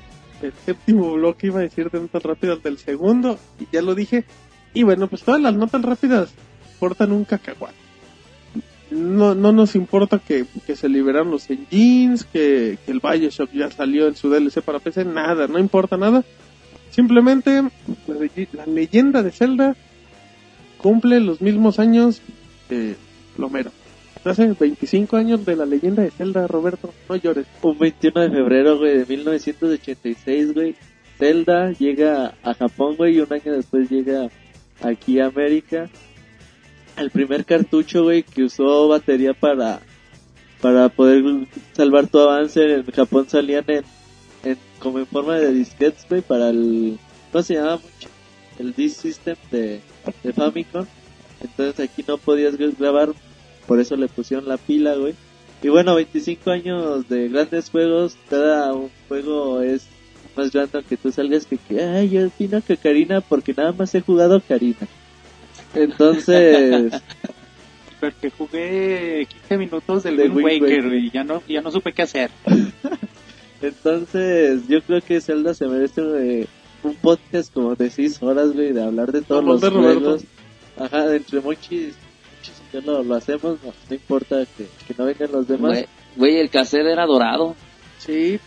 séptimo 0.65 1.13
bloque, 1.15 1.49
iba 1.49 1.59
a 1.59 1.63
decir 1.63 1.91
de 1.91 2.01
notas 2.01 2.23
rápidas 2.23 2.63
del 2.63 2.79
segundo, 2.79 3.39
y 3.59 3.67
ya 3.73 3.83
lo 3.83 3.95
dije. 3.95 4.25
Y 4.73 4.85
bueno, 4.85 5.09
pues 5.09 5.23
todas 5.23 5.41
las 5.41 5.55
notas 5.55 5.83
rápidas 5.83 6.31
portan 6.79 7.13
un 7.13 7.25
cacahuate. 7.25 7.75
No, 8.91 9.35
no 9.35 9.53
nos 9.53 9.75
importa 9.75 10.19
que, 10.19 10.47
que 10.67 10.77
se 10.77 10.89
liberaron 10.89 11.31
los 11.31 11.49
engines, 11.51 12.25
que, 12.25 12.79
que 12.85 12.93
el 12.93 13.01
Bioshock 13.01 13.51
ya 13.53 13.71
salió 13.71 14.09
en 14.09 14.17
su 14.17 14.31
DLC 14.31 14.63
para 14.63 14.79
PC, 14.79 15.05
nada, 15.05 15.47
no 15.47 15.59
importa 15.59 15.97
nada. 15.97 16.25
Simplemente 16.91 17.63
la 18.53 18.67
leyenda 18.67 19.23
de 19.23 19.31
Zelda 19.31 19.77
cumple 20.79 21.21
los 21.21 21.41
mismos 21.41 21.79
años 21.79 22.21
de 22.69 22.97
Plomero. 23.37 23.71
Hace 24.25 24.49
25 24.53 25.17
años 25.17 25.47
de 25.47 25.57
la 25.57 25.65
leyenda 25.65 26.03
de 26.03 26.11
Zelda, 26.11 26.47
Roberto, 26.47 26.93
no 27.09 27.17
llores. 27.17 27.47
Un 27.63 27.79
21 27.79 28.21
de 28.21 28.31
febrero, 28.31 28.79
güey, 28.79 28.99
de 28.99 29.07
1986, 29.07 30.55
güey. 30.55 30.75
Zelda 31.19 31.73
llega 31.73 32.35
a 32.43 32.55
Japón, 32.55 32.97
güey, 32.97 33.17
y 33.17 33.21
un 33.21 33.33
año 33.33 33.53
después 33.53 33.91
llega 33.91 34.29
aquí 34.83 35.21
a 35.21 35.27
América. 35.27 35.89
El 36.97 37.11
primer 37.11 37.45
cartucho, 37.47 38.05
güey, 38.05 38.23
que 38.23 38.45
usó 38.45 38.89
batería 38.89 39.33
para 39.33 39.81
para 40.61 40.89
poder 40.91 41.47
salvar 41.73 42.07
tu 42.07 42.19
avance 42.19 42.63
en 42.63 42.85
Japón 42.85 43.27
salían 43.29 43.65
en, 43.69 44.59
como 44.79 44.99
en 44.99 45.07
forma 45.07 45.37
de 45.37 45.53
disquetes, 45.53 46.07
güey, 46.09 46.21
para 46.21 46.51
el 46.51 46.99
¿cómo 47.33 47.43
se 47.43 47.55
llamaba 47.55 47.77
mucho? 47.77 48.09
El 48.59 48.75
Disk 48.75 49.01
System 49.01 49.37
de, 49.51 49.81
de 50.23 50.33
Famicom. 50.33 50.85
Entonces 51.43 51.81
aquí 51.81 52.05
no 52.07 52.19
podías 52.19 52.57
grabar, 52.57 53.11
por 53.71 53.79
eso 53.79 53.95
le 53.95 54.09
pusieron 54.09 54.49
la 54.49 54.57
pila, 54.57 54.97
güey. 54.97 55.15
Y 55.63 55.69
bueno, 55.69 55.95
25 55.95 56.51
años 56.51 57.09
de 57.09 57.29
grandes 57.29 57.71
juegos, 57.71 58.17
cada 58.29 58.75
un 58.75 58.91
juego 59.07 59.63
es 59.63 59.87
más 60.37 60.51
grande 60.51 60.83
que 60.89 60.97
tú 60.97 61.13
salgas 61.13 61.47
que, 61.47 61.57
que 61.57 61.81
ay, 61.81 62.09
yo 62.09 62.27
opino 62.27 62.61
que 62.63 62.77
Karina, 62.77 63.21
porque 63.21 63.55
nada 63.57 63.71
más 63.71 63.95
he 63.95 64.01
jugado 64.01 64.43
Karina. 64.43 64.89
Entonces, 65.73 67.01
Porque 68.01 68.31
jugué 68.31 69.29
15 69.43 69.57
minutos 69.57 70.03
del 70.03 70.17
De 70.17 70.29
Wind 70.29 70.63
Waker 70.63 70.87
Waker. 70.87 70.95
y 70.95 71.11
ya 71.13 71.23
no, 71.23 71.41
ya 71.47 71.61
no 71.61 71.71
supe 71.71 71.93
qué 71.93 72.03
hacer. 72.03 72.33
entonces 73.63 74.67
yo 74.67 74.83
creo 74.83 75.01
que 75.01 75.21
Zelda 75.21 75.55
se 75.55 75.69
merece 75.69 76.01
eh, 76.01 76.47
un 76.83 76.97
podcast 76.97 77.55
como 77.55 77.77
de 77.77 77.89
6 77.89 78.21
horas, 78.25 78.53
güey, 78.53 78.73
de 78.73 78.83
hablar 78.83 79.13
de 79.13 79.23
todos 79.23 79.45
los 79.45 79.61
de 79.61 79.71
Roberto. 79.71 80.01
juegos. 80.01 80.25
Ajá, 80.77 81.15
entre 81.15 81.41
muchos, 81.41 81.95
ya 82.73 82.81
lo, 82.81 83.03
lo 83.03 83.15
hacemos, 83.15 83.59
no, 83.63 83.73
no 83.89 83.95
importa 83.95 84.45
que, 84.57 84.67
que 84.87 84.95
no 84.97 85.05
vengan 85.05 85.33
los 85.33 85.49
demás. 85.49 85.85
Güey, 86.17 86.39
el 86.39 86.51
cassette 86.51 86.87
era 86.87 87.07
dorado. 87.07 87.55
Sí, 87.99 88.39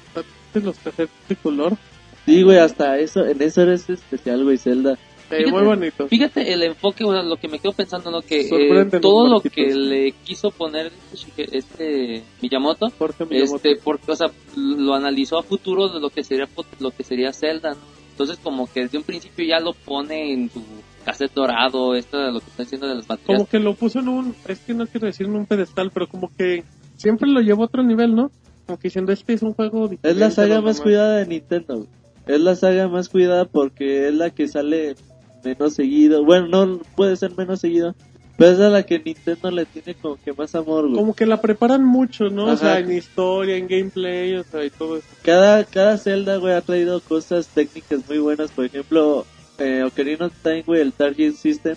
los 0.54 0.78
cassettes 0.78 1.10
de 1.30 1.36
color. 1.36 1.78
Sí, 2.26 2.42
güey, 2.44 2.58
hasta 2.58 2.98
eso, 3.00 3.26
en 3.26 3.42
eso 3.42 3.62
eres 3.62 3.90
especial, 3.90 4.44
güey, 4.44 4.58
Zelda. 4.58 4.98
Fíjate. 5.30 5.52
muy 5.52 5.64
bonito. 5.64 6.08
Fíjate 6.08 6.54
el 6.54 6.64
enfoque, 6.64 7.04
bueno, 7.04 7.24
lo 7.24 7.38
que 7.38 7.48
me 7.48 7.58
quedo 7.60 7.74
pensando, 7.74 8.12
¿no? 8.12 8.22
Que 8.22 8.42
eh, 8.42 9.00
todo 9.02 9.28
lo 9.28 9.36
Marquitos. 9.36 9.56
que 9.56 9.74
le 9.74 10.12
quiso 10.12 10.52
poner 10.52 10.92
este, 11.12 11.58
este 11.58 12.24
Miyamoto, 12.42 12.92
Jorge 12.98 13.26
Miyamoto. 13.26 13.56
este, 13.56 13.82
porque, 13.84 14.12
o 14.12 14.16
sea, 14.16 14.28
lo 14.56 14.94
analizó 14.94 15.40
a 15.40 15.44
futuro 15.44 15.90
de 15.90 16.00
lo 16.00 16.10
que 16.10 16.24
sería 16.24 16.48
lo 16.80 16.92
que 16.92 17.04
sería 17.04 17.34
Zelda, 17.34 17.72
¿no? 17.72 18.03
Entonces 18.14 18.38
como 18.44 18.72
que 18.72 18.82
desde 18.82 19.00
un 19.00 19.04
principio 19.04 19.44
ya 19.44 19.60
lo 19.60 19.74
pone 19.74 20.34
en 20.34 20.48
su 20.52 20.62
cassette 21.04 21.34
dorado, 21.34 21.96
esto 21.96 22.20
de 22.20 22.32
lo 22.32 22.42
que 22.42 22.46
está 22.46 22.62
haciendo 22.62 22.88
de 22.88 22.94
las 22.94 23.08
baterías. 23.08 23.40
como 23.40 23.50
que 23.50 23.58
lo 23.58 23.74
puso 23.74 24.00
en 24.00 24.08
un, 24.08 24.36
es 24.48 24.60
que 24.60 24.76
no 24.76 24.86
quiero 24.86 25.08
decir 25.08 25.26
en 25.26 25.36
un 25.36 25.48
pedestal, 25.48 25.90
pero 25.92 26.08
como 26.08 26.32
que 26.38 26.64
siempre 26.96 27.28
lo 27.28 27.42
llevó 27.42 27.64
a 27.64 27.66
otro 27.66 27.82
nivel, 27.82 28.14
¿no? 28.14 28.30
Como 28.68 28.78
que 28.78 28.90
diciendo, 28.90 29.12
este 29.12 29.34
es 29.34 29.42
un 29.42 29.54
juego 29.54 29.88
diferente. 29.88 30.12
Es 30.12 30.18
la 30.18 30.30
saga 30.30 30.62
más 30.62 30.76
demás. 30.76 30.82
cuidada 30.82 31.18
de 31.18 31.26
Nintendo. 31.26 31.88
Es 32.28 32.40
la 32.40 32.56
saga 32.56 32.88
más 32.88 33.10
cuidada 33.10 33.46
porque 33.46 34.08
es 34.08 34.14
la 34.14 34.30
que 34.30 34.48
sale 34.48 34.96
menos 35.44 35.74
seguido. 35.74 36.24
Bueno, 36.24 36.48
no 36.68 36.80
puede 36.96 37.16
ser 37.18 37.36
menos 37.36 37.62
seguido, 37.62 37.96
pero 38.38 38.52
es 38.52 38.60
a 38.60 38.70
la 38.70 38.84
que 38.84 39.00
Nintendo 39.00 39.52
le 39.52 39.66
tiene 39.66 39.94
como 39.96 40.18
que 40.24 40.34
más 40.34 40.54
amor, 40.56 40.86
güey. 40.86 40.96
Como 40.96 41.14
que 41.16 41.26
la 41.26 41.42
preparan 41.42 41.84
mucho, 41.86 42.26
¿no? 42.30 42.46
O 42.46 42.50
Ajá. 42.50 42.58
sea, 42.58 42.80
en 42.80 42.92
historia, 42.92 43.58
en 43.58 43.68
gameplay, 43.68 44.36
o 44.36 44.44
sea, 44.44 44.64
y 44.66 44.70
todo 44.70 44.98
eso. 44.98 45.08
Cada, 45.24 45.64
cada 45.66 45.98
Zelda, 45.98 46.38
güey, 46.38 46.54
ha 46.54 46.62
traído 46.62 47.00
cosas 47.02 47.48
técnicas 47.48 48.02
muy 48.08 48.18
buenas. 48.20 48.52
Por 48.52 48.66
ejemplo, 48.66 49.26
eh, 49.60 49.84
Ocarina 49.86 50.26
of 50.28 50.34
Time, 50.42 50.64
güey, 50.64 50.82
el 50.82 50.94
Target 50.94 51.34
System. 51.34 51.76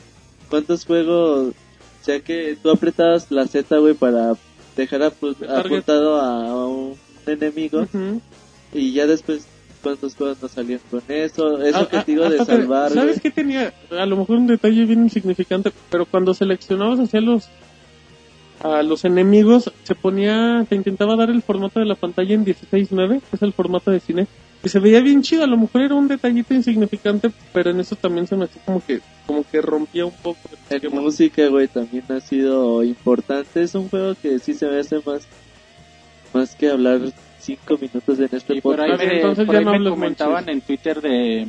¿Cuántos 0.48 0.84
juegos, 0.86 1.48
o 1.48 2.04
sea 2.04 2.20
que 2.20 2.56
tú 2.62 2.70
apretabas 2.70 3.30
la 3.30 3.46
Z, 3.46 3.76
güey, 3.78 3.94
para 3.94 4.34
dejar 4.76 5.00
apu- 5.02 5.36
apuntado 5.48 6.20
a 6.20 6.66
un 6.68 6.96
enemigo? 7.26 7.80
Ujú. 7.82 8.20
Y 8.72 8.92
ya 8.92 9.06
después, 9.06 9.46
¿cuántos 9.86 10.14
juegos 10.16 10.42
nos 10.42 10.50
salían 10.50 10.80
con 10.90 11.00
eso? 11.08 11.62
Eso 11.62 11.78
Ah, 11.78 11.88
que 11.88 11.96
ah, 11.98 12.04
te 12.04 12.12
digo 12.12 12.28
de 12.28 12.38
hasta 12.40 12.44
te- 12.56 12.60
salvar, 12.62 12.92
¿Sabes 12.92 13.20
qué 13.20 13.30
tenía? 13.30 13.72
A 13.90 14.06
lo 14.06 14.16
mejor 14.16 14.38
un 14.38 14.46
detalle 14.46 14.84
bien 14.84 15.00
insignificante, 15.04 15.70
pero 15.90 16.04
cuando 16.06 16.34
seleccionabas 16.34 16.98
hacia 17.00 17.20
los 17.20 17.48
a 18.62 18.82
los 18.82 19.04
enemigos, 19.04 19.70
se 19.84 19.94
ponía, 19.94 20.64
te 20.68 20.74
intentaba 20.76 21.14
dar 21.14 21.28
el 21.30 21.42
formato 21.42 21.78
de 21.78 21.86
la 21.86 21.94
pantalla 21.94 22.34
en 22.34 22.44
16.9, 22.44 23.20
que 23.20 23.36
es 23.36 23.42
el 23.42 23.52
formato 23.52 23.90
de 23.90 24.00
cine, 24.00 24.26
y 24.64 24.68
se 24.70 24.80
veía 24.80 25.00
bien 25.00 25.22
chido, 25.22 25.44
a 25.44 25.46
lo 25.46 25.58
mejor 25.58 25.82
era 25.82 25.94
un 25.94 26.08
detallito 26.08 26.54
insignificante, 26.54 27.30
pero 27.52 27.70
en 27.70 27.80
eso 27.80 27.94
también 27.96 28.26
se 28.26 28.34
me 28.34 28.46
hacía 28.46 28.62
como 28.64 28.82
que, 28.84 29.00
como 29.26 29.44
que 29.48 29.60
rompía 29.60 30.06
un 30.06 30.12
poco. 30.22 30.38
esquema. 30.70 31.00
música, 31.02 31.46
güey, 31.48 31.68
también 31.68 32.04
ha 32.08 32.20
sido 32.20 32.82
importante. 32.82 33.62
Es 33.62 33.74
un 33.74 33.88
juego 33.90 34.14
que 34.20 34.38
sí 34.38 34.54
se 34.54 34.66
me 34.66 34.80
hace 34.80 34.96
más, 35.04 35.28
más 36.32 36.54
que 36.56 36.70
hablar 36.70 37.00
cinco 37.46 37.78
minutos 37.80 38.18
en 38.18 38.28
este 38.32 38.54
Y 38.56 38.60
por 38.60 38.80
ahí, 38.80 38.90
podcast. 38.90 39.08
me, 39.10 39.16
Entonces 39.16 39.46
por 39.46 39.54
ya 39.54 39.58
ahí 39.60 39.64
no 39.64 39.78
me 39.78 39.90
comentaban 39.90 40.48
en 40.48 40.60
Twitter 40.60 41.00
de, 41.00 41.46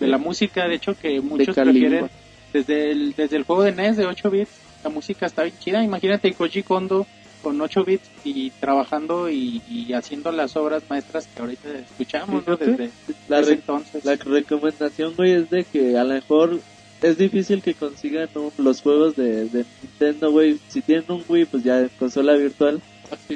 de 0.00 0.06
la 0.06 0.18
música, 0.18 0.66
de 0.66 0.74
hecho 0.76 0.96
que 0.98 1.20
muchos 1.20 1.54
prefieren 1.54 2.08
desde 2.52 2.90
el, 2.90 3.14
desde 3.14 3.36
el 3.36 3.42
juego 3.44 3.62
de 3.62 3.72
NES 3.72 3.96
de 3.96 4.06
8 4.06 4.30
bits, 4.30 4.50
la 4.82 4.90
música 4.90 5.26
está 5.26 5.42
bien 5.42 5.54
chida. 5.58 5.82
Imagínate 5.82 6.32
Koji 6.34 6.62
Kondo 6.62 7.06
con 7.42 7.60
8 7.60 7.84
bits 7.84 8.08
y 8.24 8.50
trabajando 8.52 9.28
y, 9.28 9.60
y 9.68 9.92
haciendo 9.92 10.32
las 10.32 10.56
obras 10.56 10.82
maestras 10.88 11.26
que 11.26 11.42
ahorita 11.42 11.68
escuchamos 11.78 12.46
¿no? 12.46 12.56
Desde, 12.56 12.90
La, 13.28 13.38
desde 13.38 13.50
re- 13.52 13.56
entonces. 13.60 14.04
la 14.04 14.16
recomendación, 14.16 15.14
güey, 15.16 15.32
es 15.32 15.50
de 15.50 15.64
que 15.64 15.98
a 15.98 16.04
lo 16.04 16.14
mejor 16.14 16.58
es 17.02 17.18
difícil 17.18 17.60
que 17.60 17.74
consigan 17.74 18.28
un- 18.34 18.52
los 18.64 18.80
juegos 18.80 19.14
de, 19.16 19.44
de 19.46 19.64
Nintendo, 19.82 20.30
güey. 20.30 20.58
Si 20.68 20.80
tienen 20.80 21.04
un 21.08 21.22
Wii, 21.28 21.44
pues 21.46 21.62
ya 21.64 21.86
consola 21.98 22.32
virtual. 22.34 22.80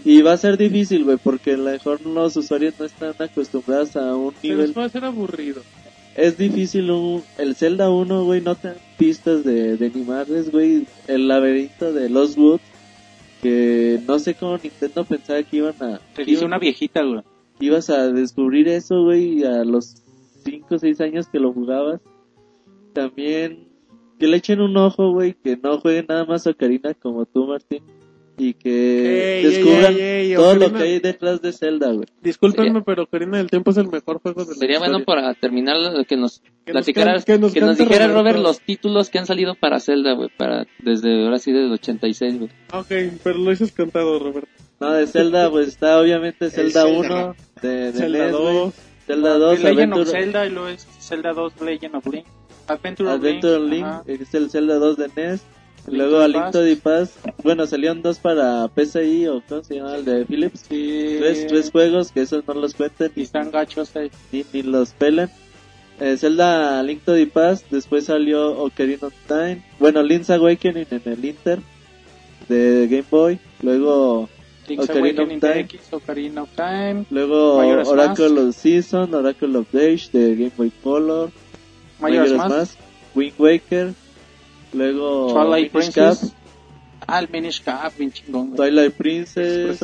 Y 0.05 0.23
va 0.23 0.33
a 0.33 0.37
ser 0.37 0.57
difícil, 0.57 1.05
güey, 1.05 1.17
porque 1.23 1.53
a 1.55 1.57
lo 1.57 1.65
mejor 1.65 2.01
los 2.05 2.37
usuarios 2.37 2.75
no 2.79 2.87
están 2.87 3.15
acostumbrados 3.19 3.97
a 3.97 4.15
un 4.17 4.35
Se 4.41 4.49
nivel 4.49 4.67
les 4.67 4.73
puede 4.73 4.87
hacer 4.87 5.05
aburrido. 5.05 5.63
es 6.17 6.37
difícil 6.39 6.91
un, 6.91 7.23
el 7.39 7.55
Zelda 7.55 7.91
1, 7.91 8.25
güey, 8.25 8.41
no 8.41 8.55
te 8.55 8.69
dan 8.69 8.77
pistas 8.97 9.45
de, 9.45 9.77
de 9.77 9.87
animales, 9.87 10.51
güey, 10.51 10.87
el 11.07 11.29
laberinto 11.29 11.93
de 11.93 12.09
Lost 12.09 12.37
Woods, 12.39 12.63
que 13.43 14.01
no 14.07 14.19
sé 14.19 14.35
cómo 14.35 14.59
Nintendo 14.59 15.05
pensaba 15.05 15.43
que 15.43 15.57
iban 15.59 15.75
a, 15.81 16.01
Te 16.15 16.25
dice 16.25 16.45
una 16.45 16.59
viejita, 16.59 17.03
güey. 17.03 17.23
ibas 17.61 17.89
a 17.91 18.11
descubrir 18.13 18.67
eso, 18.69 19.05
güey, 19.05 19.45
a 19.45 19.65
los 19.65 20.03
5 20.45 20.75
o 20.75 20.79
6 20.79 21.01
años 21.03 21.29
que 21.29 21.39
lo 21.39 21.53
jugabas. 21.53 22.01
También 22.93 23.69
que 24.19 24.27
le 24.27 24.39
echen 24.39 24.61
un 24.61 24.77
ojo, 24.77 25.13
güey, 25.13 25.35
que 25.35 25.57
no 25.57 25.79
jueguen 25.79 26.07
nada 26.09 26.25
más 26.25 26.47
Ocarina 26.49 26.95
como 26.95 27.25
tú, 27.27 27.47
Martín, 27.47 27.83
y 28.39 28.55
que 28.55 29.39
Ey, 29.41 29.45
descubran 29.45 29.95
ey, 29.95 30.01
ey, 30.01 30.35
todo 30.35 30.55
lo 30.55 30.67
Ocarina- 30.67 30.79
que 30.79 30.85
hay 30.85 31.01
detrás 31.01 31.43
de 31.43 31.53
Zelda, 31.53 31.93
güey. 31.93 32.07
Discúlpenme, 32.23 32.83
pero 32.83 33.07
Karina 33.07 33.39
del 33.39 33.51
Tiempo 33.51 33.71
es 33.73 33.77
el 33.79 33.89
mejor 33.89 34.21
juego 34.21 34.45
de 34.45 34.51
la 34.51 34.57
Sería 34.57 34.79
bueno 34.79 34.99
historia. 35.01 35.23
para 35.23 35.35
terminar 35.35 35.77
lo 35.77 36.05
que 36.05 36.17
nos 36.17 36.41
Que 36.65 36.73
nos 36.73 36.85
platicara, 36.85 37.15
can- 37.15 37.23
que 37.25 37.39
nos 37.39 37.53
que 37.53 37.61
nos 37.61 37.77
dijera 37.79 38.07
Roberto. 38.07 38.19
Robert 38.19 38.39
los 38.39 38.61
títulos 38.61 39.11
que 39.11 39.19
han 39.19 39.27
salido 39.27 39.55
para 39.55 39.81
Zelda, 39.81 40.13
güey, 40.15 40.31
para 40.37 40.67
desde 40.79 41.25
ahora 41.25 41.39
sí 41.39 41.53
desde 41.53 41.67
el 41.67 41.73
86, 41.73 42.39
güey. 42.39 42.51
Ok, 42.73 43.19
pero 43.25 43.39
lo 43.39 43.51
dices 43.51 43.73
cantado, 43.73 44.19
Roberto. 44.19 44.49
No, 44.81 44.93
de 44.93 45.07
Zelda, 45.09 45.51
pues 45.51 45.69
está 45.69 46.01
obviamente 46.01 46.51
Zelda 46.51 46.83
Zelda, 46.83 46.97
1, 47.27 47.37
de, 47.63 47.69
de 47.69 47.93
Zelda 47.93 48.27
NES, 48.27 48.37
güey. 48.37 48.55
2. 48.55 48.75
Zelda 49.07 49.33
The 49.33 49.39
2, 49.39 49.59
Legend 49.63 49.93
of 49.93 49.99
Adventure, 49.99 50.21
Zelda 50.21 50.47
y 50.47 50.51
luego 50.51 50.69
es 50.69 50.87
Zelda 51.01 51.33
2 51.33 51.61
Legend 51.63 51.95
of 51.97 52.07
Link. 52.07 52.27
Adventure, 52.69 53.11
Adventure 53.11 53.55
of 53.57 53.63
Link. 53.71 53.87
Link, 54.07 54.21
es 54.21 54.35
el 54.35 54.51
Zelda 54.51 54.75
2 54.77 54.97
de 54.99 55.09
NES. 55.17 55.43
Luego 55.91 56.21
a 56.21 56.29
Link 56.29 56.51
to 56.53 56.63
the 56.65 56.77
Past. 56.77 57.17
Bueno, 57.43 57.67
salieron 57.67 58.03
dos 58.03 58.19
para 58.19 58.69
PCI 58.69 59.27
o 59.29 59.43
¿cómo 59.49 59.63
se 59.63 59.77
llama? 59.77 59.97
El 59.97 60.05
de 60.05 60.25
Philips. 60.25 60.61
Sí. 60.69 61.17
Tres, 61.19 61.47
tres 61.47 61.71
juegos 61.71 62.13
que 62.13 62.23
esos 62.23 62.47
no 62.47 62.55
los 62.55 62.75
cuentan 62.75 63.11
Y 63.17 63.23
están 63.23 63.51
gachos 63.51 63.95
ahí. 63.97 64.11
ni, 64.33 64.45
ni 64.53 64.63
los 64.63 64.91
pelan. 64.93 65.31
Eh, 66.01 66.17
Zelda 66.17 66.83
Link 66.83 67.03
to 67.05 67.15
the 67.15 67.27
Past. 67.27 67.67
Después 67.71 68.05
salió 68.05 68.51
Ocarina 68.63 69.09
of 69.09 69.15
Time. 69.27 69.63
Bueno, 69.79 70.03
Link's 70.03 70.31
Awakening 70.31 70.87
en 70.91 71.03
el 71.05 71.25
Inter 71.25 71.59
de 72.49 72.87
Game 72.89 73.05
Boy. 73.11 73.39
Luego 73.63 74.29
Link's 74.69 74.89
Ocarina 74.89 75.23
of 75.23 75.29
Time. 75.41 75.65
DX, 75.65 75.93
Ocarina 75.93 76.43
of 76.43 76.51
Time, 76.55 77.05
luego 77.11 77.59
Majora's 77.59 77.89
Oracle 77.89 78.29
Mask. 78.29 78.49
of 78.49 78.55
Season, 78.55 79.15
Oracle 79.15 79.57
of 79.57 79.75
Age 79.75 80.11
de 80.13 80.37
Game 80.37 80.53
Boy 80.57 80.71
Color. 80.83 81.31
Majora's 82.01 82.31
Majora's 82.33 82.33
Mask, 82.33 82.51
Mask, 82.51 82.79
Wind 83.15 83.35
Waker, 83.39 83.95
luego 84.73 85.33
Twilight 85.33 85.73
Minish 85.73 85.93
Princess. 85.93 86.21
Cap, 86.21 86.31
Ah, 87.07 87.19
el 87.21 87.29
Minish 87.31 87.63
Cap, 87.63 87.93
bien 87.97 88.13
chingón. 88.13 88.49
güey. 88.51 88.57
Twilight 88.71 88.95
Princess, 88.95 89.83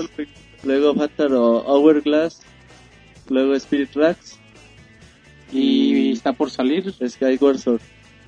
luego 0.63 0.95
Phantom 0.95 1.33
Hourglass, 1.67 2.41
luego 3.29 3.55
Spirit 3.55 3.91
Tracks, 3.91 4.39
Y 5.53 6.13
está 6.13 6.33
por 6.33 6.51
salir. 6.51 6.93
Skyward 6.93 7.59
Sword. 7.59 7.81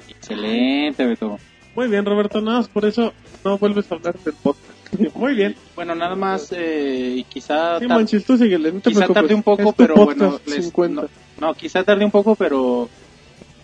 Excelente, 0.09 1.05
Beto. 1.05 1.39
Muy 1.75 1.89
bien, 1.89 2.05
Roberto, 2.07 2.41
nada 2.41 2.59
más 2.59 2.69
por 2.69 2.85
eso 2.87 3.13
no 3.45 3.59
vuelves 3.59 3.91
a 3.91 3.97
hablar 3.97 4.19
del 4.21 4.35
podcast. 4.35 4.73
Muy 5.17 5.35
bien. 5.35 5.55
Bueno, 5.75 5.95
nada 5.95 6.15
más, 6.15 6.53
eh, 6.53 7.17
y 7.19 7.25
quizá, 7.25 7.79
Sí, 7.81 7.87
tar- 7.87 7.97
manches, 7.99 8.25
tú 8.25 8.39
síguele, 8.39 8.73
no 8.73 8.81
te 8.81 8.91
quizá 8.91 9.01
preocupes. 9.01 9.23
tarde 9.23 9.35
un 9.35 9.43
poco, 9.43 9.63
Es 9.63 9.69
tu 9.69 9.75
pero 9.75 9.95
podcast 9.95 10.19
bueno, 10.21 10.41
les- 10.47 10.65
50. 10.65 11.03
no, 11.03 11.09
no, 11.49 11.55
quizá 11.55 11.83
tarde 11.85 12.05
un 12.05 12.11
poco, 12.11 12.35
pero 12.37 12.89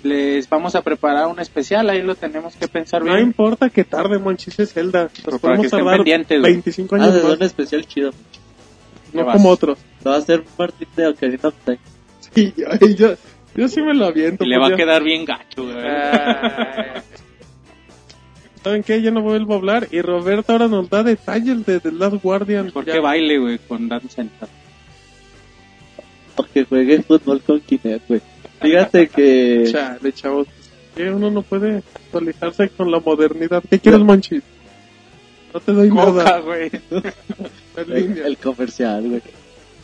les 0.03 0.49
vamos 0.49 0.75
a 0.75 0.83
preparar 0.83 1.27
un 1.29 1.39
especial, 1.41 1.89
ahí 1.91 2.03
lo 2.03 2.15
tenemos 2.15 2.57
que 2.57 2.69
pensar 2.69 3.05
No 3.05 3.15
bien. 3.15 3.27
importa 3.27 3.71
que 3.71 3.85
tarde, 3.85 4.19
manches, 4.19 4.59
es 4.59 4.73
Zelda. 4.73 5.11
Nos 5.31 5.41
para 5.41 5.57
que 5.57 5.67
estén 5.67 5.79
tardar 5.81 5.97
pendientes, 5.99 6.41
güey. 6.41 6.53
25 6.55 6.95
Ah, 6.95 6.99
años 6.99 7.15
de 7.15 7.23
más, 7.23 7.33
un 7.37 7.43
especial 7.43 7.87
chido. 7.87 8.11
no 9.13 9.27
¿Qué 9.27 9.33
como 9.33 9.49
otros. 9.51 9.79
Lo 10.05 10.11
va 10.11 10.17
a 10.17 10.21
hacer 10.21 10.43
Martín 10.59 10.89
de 10.97 11.07
Ocarina 11.07 11.49
of 11.49 11.55
Time. 11.65 11.79
Sí, 12.35 12.55
ay, 12.69 12.95
yo, 12.95 13.15
yo 13.55 13.69
sí 13.69 13.83
me 13.83 13.95
lo 13.95 14.07
aviento. 14.07 14.45
Y 14.45 14.49
le 14.49 14.57
va 14.59 14.65
pues 14.69 14.75
a 14.75 14.77
ya. 14.79 14.85
quedar 14.85 15.03
bien 15.05 15.25
gacho, 15.25 15.65
güey. 15.65 15.77
¿Saben 18.63 18.83
qué? 18.85 19.03
Ya 19.03 19.11
no 19.11 19.23
vuelvo 19.23 19.55
a 19.55 19.57
hablar. 19.57 19.89
Y 19.91 20.01
Roberto 20.03 20.53
ahora 20.53 20.69
nos 20.69 20.89
da 20.89 21.03
detalles 21.03 21.67
de 21.67 21.81
The 21.81 21.91
Last 21.93 22.23
Guardian. 22.23 22.67
Mejor 22.67 22.85
Ya. 22.87 22.93
que 22.95 23.01
baile, 23.01 23.39
güey, 23.39 23.59
con 23.59 23.89
Dan 23.89 24.09
Center. 24.09 24.49
O 26.37 26.45
que 26.45 26.65
juegue 26.65 27.03
fútbol 27.03 27.41
con 27.43 27.61
Kinect, 27.61 28.09
güey. 28.09 28.21
Fíjate 28.63 29.09
que... 29.15 29.69
Chale, 29.71 30.13
chavos. 30.13 30.47
Que 30.95 31.11
uno 31.11 31.31
no 31.31 31.43
puede 31.43 31.83
actualizarse 31.95 32.69
con 32.69 32.91
la 32.91 33.01
modernidad. 33.01 33.63
¿Qué 33.69 33.79
quieres, 33.79 34.01
Monchis? 34.01 34.43
No 35.53 35.61
te 35.61 35.73
doy 35.73 35.89
Coca, 35.89 36.13
nada. 36.25 36.41
güey. 36.41 36.71
El, 37.77 38.37
comercial, 38.39 39.09
güey. 39.09 39.23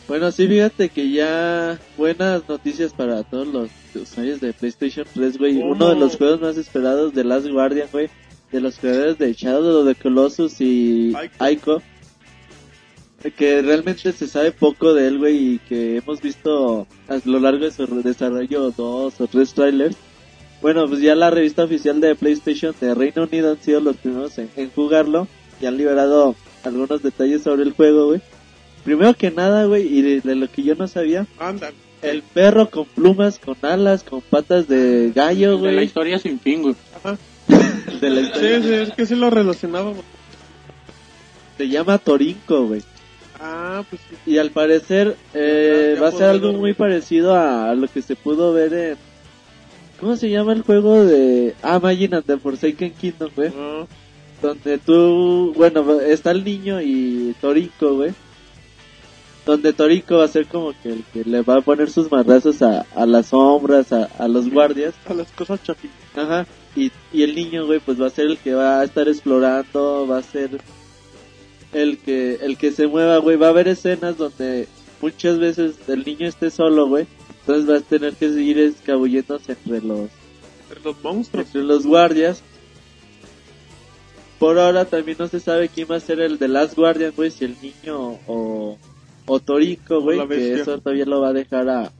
Bueno, 0.06 0.30
sí, 0.32 0.46
fíjate 0.48 0.88
que 0.88 1.10
ya 1.10 1.78
buenas 1.96 2.48
noticias 2.48 2.92
para 2.94 3.22
todos 3.22 3.48
los 3.48 3.70
usuarios 3.94 4.40
de 4.40 4.52
PlayStation 4.54 5.06
3, 5.12 5.38
güey. 5.38 5.58
Uno 5.58 5.88
de 5.90 5.96
los 5.96 6.16
juegos 6.16 6.40
más 6.40 6.56
esperados 6.56 7.12
de 7.14 7.24
Last 7.24 7.46
Guardian, 7.48 7.88
güey. 7.92 8.08
De 8.50 8.60
los 8.60 8.78
creadores 8.78 9.18
de 9.18 9.34
Shadow 9.34 9.80
of 9.80 9.86
the 9.86 9.94
Colossus 9.94 10.60
y 10.60 11.10
Ico. 11.10 11.50
Ico. 11.50 11.82
Que 13.36 13.62
realmente 13.62 14.12
se 14.12 14.26
sabe 14.28 14.52
poco 14.52 14.94
de 14.94 15.08
él, 15.08 15.18
güey, 15.18 15.54
y 15.54 15.58
que 15.58 15.96
hemos 15.96 16.20
visto 16.22 16.86
a 17.08 17.18
lo 17.24 17.40
largo 17.40 17.64
de 17.64 17.72
su 17.72 17.84
desarrollo 18.02 18.70
dos 18.70 19.20
o 19.20 19.26
tres 19.26 19.52
trailers. 19.54 19.96
Bueno, 20.62 20.86
pues 20.88 21.00
ya 21.00 21.14
la 21.16 21.30
revista 21.30 21.64
oficial 21.64 22.00
de 22.00 22.14
PlayStation 22.14 22.74
de 22.80 22.94
Reino 22.94 23.24
Unido 23.24 23.50
han 23.52 23.60
sido 23.62 23.80
los 23.80 23.96
primeros 23.96 24.38
en, 24.38 24.48
en 24.56 24.70
jugarlo 24.70 25.26
y 25.60 25.66
han 25.66 25.76
liberado 25.76 26.36
algunos 26.64 27.02
detalles 27.02 27.42
sobre 27.42 27.64
el 27.64 27.72
juego, 27.72 28.06
güey. 28.06 28.20
Primero 28.84 29.14
que 29.14 29.30
nada, 29.32 29.64
güey, 29.66 29.86
y 29.86 30.02
de, 30.02 30.20
de 30.20 30.34
lo 30.36 30.48
que 30.50 30.62
yo 30.62 30.74
no 30.76 30.86
sabía, 30.86 31.26
Anda. 31.40 31.72
el 32.02 32.22
perro 32.22 32.70
con 32.70 32.86
plumas, 32.86 33.38
con 33.40 33.56
alas, 33.62 34.04
con 34.04 34.20
patas 34.20 34.68
de 34.68 35.10
gallo, 35.14 35.58
De 35.58 35.66
la 35.66 35.72
güey. 35.72 35.84
historia 35.86 36.18
sin 36.20 36.38
fin, 36.38 36.62
güey. 36.62 36.76
Ajá. 36.96 37.18
De 38.00 38.10
la 38.10 38.20
Sí, 38.20 38.26
historia. 38.28 38.62
sí, 38.62 38.72
es 38.74 38.90
que 38.92 39.06
sí 39.06 39.16
lo 39.16 39.28
relacionaba. 39.30 39.92
Se 41.56 41.68
llama 41.68 41.98
Torinco, 41.98 42.66
güey. 42.68 42.82
Ah, 43.40 43.84
pues 43.88 44.02
sí. 44.08 44.16
Y 44.32 44.38
al 44.38 44.50
parecer 44.50 45.16
eh, 45.34 45.90
Ya- 45.90 45.94
ya 45.96 46.00
va 46.02 46.08
a 46.08 46.12
ser 46.12 46.24
algo 46.30 46.52
muy 46.52 46.74
parecido 46.74 47.34
a, 47.34 47.70
a 47.70 47.74
lo 47.74 47.86
que 47.88 48.02
se 48.02 48.16
pudo 48.16 48.52
ver 48.52 48.72
en... 48.72 48.96
¿Cómo 50.00 50.16
se 50.16 50.30
llama 50.30 50.52
el 50.52 50.62
juego 50.62 51.04
de... 51.04 51.54
Ah, 51.62 51.78
Magin 51.80 52.14
and 52.14 52.24
the 52.24 52.36
Forsaken 52.38 52.92
Kingdom, 52.94 53.30
güey? 53.34 53.50
Ah, 53.56 53.84
donde 54.40 54.78
tú, 54.78 55.52
bueno, 55.56 56.00
está 56.00 56.30
el 56.30 56.44
niño 56.44 56.80
y 56.80 57.34
Torico, 57.40 57.94
güey. 57.96 58.12
Donde 59.44 59.72
Torico 59.72 60.18
va 60.18 60.24
a 60.24 60.28
ser 60.28 60.46
como 60.46 60.72
que 60.82 60.90
el 60.90 61.04
que 61.12 61.24
le 61.24 61.40
va 61.42 61.56
a 61.56 61.60
poner 61.62 61.90
sus 61.90 62.10
marrazos 62.12 62.60
a, 62.62 62.84
a 62.94 63.06
las 63.06 63.26
sombras, 63.28 63.92
a, 63.92 64.04
a 64.18 64.28
los 64.28 64.48
guardias. 64.50 64.94
a 65.08 65.14
las 65.14 65.30
cosas 65.32 65.62
chafitas. 65.62 65.96
Ajá. 66.16 66.46
Y, 66.76 66.92
y 67.12 67.22
el 67.22 67.34
niño, 67.34 67.66
güey, 67.66 67.80
pues 67.80 68.00
va 68.00 68.06
a 68.06 68.10
ser 68.10 68.26
el 68.26 68.38
que 68.38 68.54
va 68.54 68.80
a 68.80 68.84
estar 68.84 69.08
explorando, 69.08 70.06
va 70.06 70.18
a 70.18 70.22
ser 70.22 70.50
el 71.72 71.98
que, 71.98 72.34
el 72.42 72.56
que 72.56 72.72
se 72.72 72.86
mueva, 72.86 73.18
güey. 73.18 73.36
Va 73.36 73.46
a 73.46 73.50
haber 73.50 73.68
escenas 73.68 74.16
donde 74.16 74.66
muchas 75.00 75.38
veces 75.38 75.76
el 75.88 76.04
niño 76.04 76.26
esté 76.26 76.50
solo, 76.50 76.86
güey. 76.88 77.06
Entonces 77.40 77.70
va 77.70 77.78
a 77.78 77.80
tener 77.80 78.14
que 78.14 78.28
seguir 78.28 78.58
escabulléndose 78.58 79.52
entre 79.52 79.80
los, 79.82 80.10
Entre 80.68 80.84
los 80.84 81.02
monstruos. 81.02 81.46
entre 81.46 81.62
los 81.62 81.86
guardias. 81.86 82.42
Por 84.38 84.58
ahora 84.58 84.84
también 84.84 85.16
no 85.18 85.26
se 85.28 85.40
sabe 85.40 85.68
quién 85.68 85.88
va 85.90 85.96
a 85.96 86.00
ser 86.00 86.20
el 86.20 86.38
de 86.38 86.46
Last 86.48 86.76
Guardian, 86.76 87.12
güey, 87.16 87.30
si 87.30 87.44
el 87.44 87.56
niño 87.60 88.18
o, 88.28 88.78
o 89.26 89.40
Torico, 89.40 90.00
güey, 90.00 90.26
que 90.28 90.54
eso 90.60 90.78
todavía 90.78 91.06
lo 91.06 91.20
va 91.20 91.30
a 91.30 91.32
dejar 91.32 91.68
a, 91.68 91.92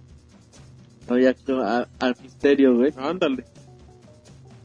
todavía 1.07 1.35
a- 1.65 1.89
al 1.99 2.15
misterio, 2.23 2.77
güey. 2.77 2.93
Ándale. 2.97 3.45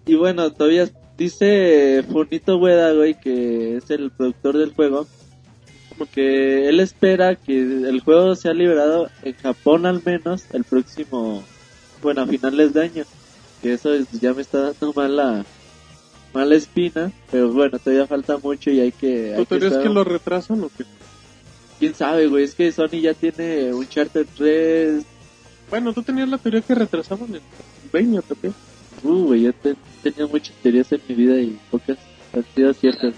Y 0.05 0.13
bueno, 0.15 0.51
todavía 0.51 0.87
dice 1.17 2.03
Funito 2.11 2.57
Ueda, 2.57 2.91
güey, 2.93 3.19
que 3.19 3.77
es 3.77 3.89
el 3.89 4.11
productor 4.11 4.57
del 4.57 4.73
juego, 4.73 5.07
como 5.89 6.09
que 6.09 6.67
él 6.69 6.79
espera 6.79 7.35
que 7.35 7.57
el 7.61 7.99
juego 8.01 8.35
sea 8.35 8.53
liberado 8.53 9.09
en 9.23 9.33
Japón 9.35 9.85
al 9.85 10.01
menos 10.03 10.45
el 10.53 10.63
próximo, 10.63 11.43
bueno, 12.01 12.21
a 12.21 12.27
finales 12.27 12.73
de 12.73 12.81
año. 12.83 13.03
Que 13.61 13.73
eso 13.73 13.93
es- 13.93 14.11
ya 14.19 14.33
me 14.33 14.41
está 14.41 14.59
dando 14.73 14.91
mala, 14.93 15.45
mala 16.33 16.55
espina, 16.55 17.11
pero 17.31 17.51
bueno, 17.53 17.79
todavía 17.79 18.07
falta 18.07 18.37
mucho 18.37 18.71
y 18.71 18.79
hay 18.81 18.91
que... 18.91 19.33
¿Tú 19.47 19.55
hay 19.55 19.59
que 19.61 19.69
que 19.69 19.89
lo 19.89 20.03
retrasan 20.03 20.61
o 20.63 20.69
qué? 20.75 20.83
¿Quién 21.79 21.95
sabe, 21.95 22.27
güey? 22.27 22.43
Es 22.43 22.55
que 22.55 22.71
Sony 22.71 22.99
ya 23.01 23.13
tiene 23.13 23.73
un 23.73 23.87
Charter 23.87 24.25
3... 24.37 25.03
Bueno, 25.69 25.93
tú 25.93 26.03
tenías 26.03 26.27
la 26.27 26.37
teoría 26.37 26.61
que 26.61 26.75
retrasaban 26.75 27.33
el 27.35 27.41
Castlevania 27.83 28.21
también. 28.21 28.53
Uh, 29.03 29.25
güey, 29.27 29.41
yo 29.43 29.53
te- 29.53 29.75
tenía 30.03 30.27
muchas 30.27 30.55
teorías 30.61 30.91
en 30.91 31.01
mi 31.07 31.15
vida 31.15 31.39
y 31.39 31.57
pocas 31.71 31.97
han 32.33 32.43
sido 32.55 32.73
ciertas. 32.73 33.13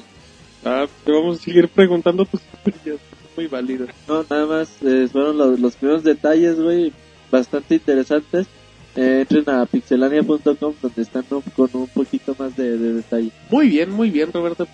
Ah, 0.64 0.86
te 1.04 1.12
vamos 1.12 1.40
a 1.40 1.42
seguir 1.44 1.68
preguntando 1.70 2.26
tus 2.26 2.42
teorías. 2.64 3.00
Muy 3.36 3.48
válidas. 3.48 3.90
No, 4.08 4.26
nada 4.30 4.46
más 4.46 4.70
eh, 4.82 5.08
fueron 5.12 5.38
los, 5.38 5.60
los 5.60 5.76
primeros 5.76 6.04
detalles, 6.04 6.60
güey, 6.60 6.94
bastante 7.32 7.76
interesantes. 7.76 8.48
Eh, 8.96 9.26
entren 9.30 9.54
a 9.54 9.66
pixelania.com 9.66 10.74
donde 10.82 11.02
están 11.02 11.26
un- 11.30 11.42
con 11.42 11.70
un 11.74 11.88
poquito 11.88 12.34
más 12.40 12.56
de, 12.56 12.78
de 12.78 12.94
detalle. 12.94 13.32
Muy 13.50 13.68
bien, 13.68 13.92
muy 13.92 14.10
bien, 14.10 14.32
Roberto. 14.32 14.68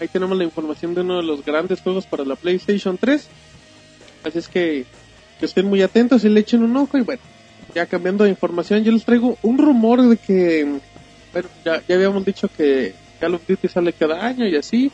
Ahí 0.00 0.08
tenemos 0.08 0.36
la 0.36 0.42
información 0.44 0.94
de 0.94 1.02
uno 1.02 1.18
de 1.18 1.22
los 1.22 1.44
grandes 1.44 1.80
juegos 1.80 2.06
para 2.06 2.24
la 2.24 2.34
PlayStation 2.34 2.98
3. 2.98 3.28
Así 4.24 4.38
es 4.38 4.48
que, 4.48 4.84
que 5.38 5.46
estén 5.46 5.66
muy 5.66 5.80
atentos 5.82 6.24
y 6.24 6.28
le 6.28 6.40
echen 6.40 6.64
un 6.64 6.76
ojo. 6.76 6.98
Y 6.98 7.02
bueno, 7.02 7.22
ya 7.74 7.86
cambiando 7.86 8.24
de 8.24 8.30
información, 8.30 8.82
yo 8.82 8.90
les 8.90 9.04
traigo 9.04 9.38
un 9.42 9.58
rumor 9.58 10.02
de 10.02 10.16
que, 10.16 10.80
bueno, 11.36 11.50
ya, 11.66 11.82
ya 11.86 11.96
habíamos 11.96 12.24
dicho 12.24 12.48
que 12.48 12.94
Call 13.20 13.34
of 13.34 13.46
Duty 13.46 13.68
sale 13.68 13.92
cada 13.92 14.24
año 14.24 14.46
y 14.46 14.56
así. 14.56 14.90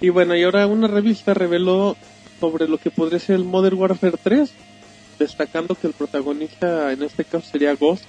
Y 0.00 0.08
bueno, 0.08 0.34
y 0.34 0.42
ahora 0.42 0.66
una 0.66 0.88
revista 0.88 1.34
reveló 1.34 1.98
sobre 2.40 2.66
lo 2.66 2.78
que 2.78 2.90
podría 2.90 3.18
ser 3.18 3.36
el 3.36 3.44
Modern 3.44 3.76
Warfare 3.76 4.16
3, 4.22 4.50
destacando 5.18 5.74
que 5.74 5.86
el 5.86 5.92
protagonista 5.92 6.92
en 6.92 7.02
este 7.02 7.26
caso 7.26 7.46
sería 7.46 7.74
Ghost. 7.74 8.04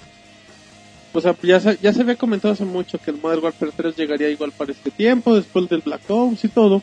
O 1.12 1.20
sea, 1.20 1.36
ya 1.42 1.60
se, 1.60 1.76
ya 1.82 1.92
se 1.92 2.00
había 2.00 2.16
comentado 2.16 2.54
hace 2.54 2.64
mucho 2.64 2.96
que 2.96 3.10
el 3.10 3.18
Modern 3.18 3.44
Warfare 3.44 3.72
3 3.76 3.96
llegaría 3.96 4.30
igual 4.30 4.52
para 4.52 4.72
este 4.72 4.90
tiempo, 4.90 5.34
después 5.34 5.68
del 5.68 5.82
Black 5.82 6.08
Ops 6.08 6.42
y 6.42 6.48
todo. 6.48 6.80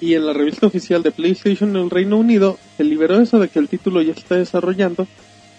Y 0.00 0.14
en 0.14 0.26
la 0.26 0.32
revista 0.32 0.68
oficial 0.68 1.02
de 1.02 1.10
PlayStation 1.10 1.70
en 1.70 1.82
el 1.82 1.90
Reino 1.90 2.18
Unido 2.18 2.56
se 2.76 2.84
liberó 2.84 3.20
eso 3.20 3.40
de 3.40 3.48
que 3.48 3.58
el 3.58 3.68
título 3.68 4.00
ya 4.00 4.12
está 4.12 4.36
desarrollando 4.36 5.08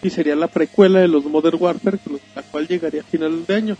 y 0.02 0.10
sería 0.10 0.38
la 0.38 0.48
precuela 0.48 1.02
de 1.02 1.10
los 1.10 1.26
Modern 1.26 1.58
Warfare, 1.60 2.00
la 2.34 2.42
cual 2.44 2.70
llegaría 2.70 3.02
a 3.02 3.04
finales 3.04 3.46
de 3.46 3.54
año. 3.54 3.78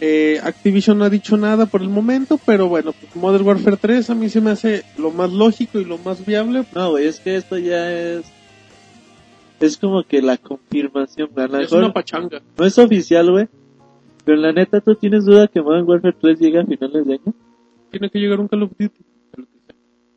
Eh, 0.00 0.40
Activision 0.42 0.98
no 0.98 1.04
ha 1.04 1.10
dicho 1.10 1.36
nada 1.36 1.66
por 1.66 1.80
el 1.80 1.88
momento, 1.88 2.38
pero 2.44 2.68
bueno, 2.68 2.92
pues 2.92 3.14
Modern 3.14 3.46
Warfare 3.46 3.76
3 3.76 4.10
a 4.10 4.14
mí 4.14 4.28
se 4.28 4.40
me 4.40 4.50
hace 4.50 4.84
lo 4.98 5.10
más 5.12 5.32
lógico 5.32 5.78
y 5.78 5.84
lo 5.84 5.98
más 5.98 6.24
viable. 6.26 6.64
No, 6.74 6.90
güey, 6.90 7.06
es 7.06 7.20
que 7.20 7.36
esto 7.36 7.58
ya 7.58 7.92
es... 7.92 8.24
Es 9.60 9.76
como 9.78 10.02
que 10.02 10.20
la 10.20 10.36
confirmación, 10.36 11.30
a 11.36 11.44
Es 11.44 11.50
mejor 11.52 11.78
una 11.78 11.92
pachanga. 11.92 12.42
no 12.58 12.64
es 12.66 12.76
oficial, 12.76 13.30
güey. 13.30 13.48
Pero 14.24 14.38
la 14.38 14.52
neta, 14.52 14.80
¿tú 14.80 14.94
tienes 14.96 15.24
duda 15.24 15.46
que 15.48 15.62
Modern 15.62 15.88
Warfare 15.88 16.16
3 16.20 16.40
llegue 16.40 16.58
a 16.58 16.66
finales 16.66 17.06
de 17.06 17.14
año? 17.14 17.34
Tiene 17.90 18.10
que 18.10 18.18
llegar 18.18 18.40
un 18.40 18.48
Call 18.48 18.64
of 18.64 18.72
Duty. 18.78 19.04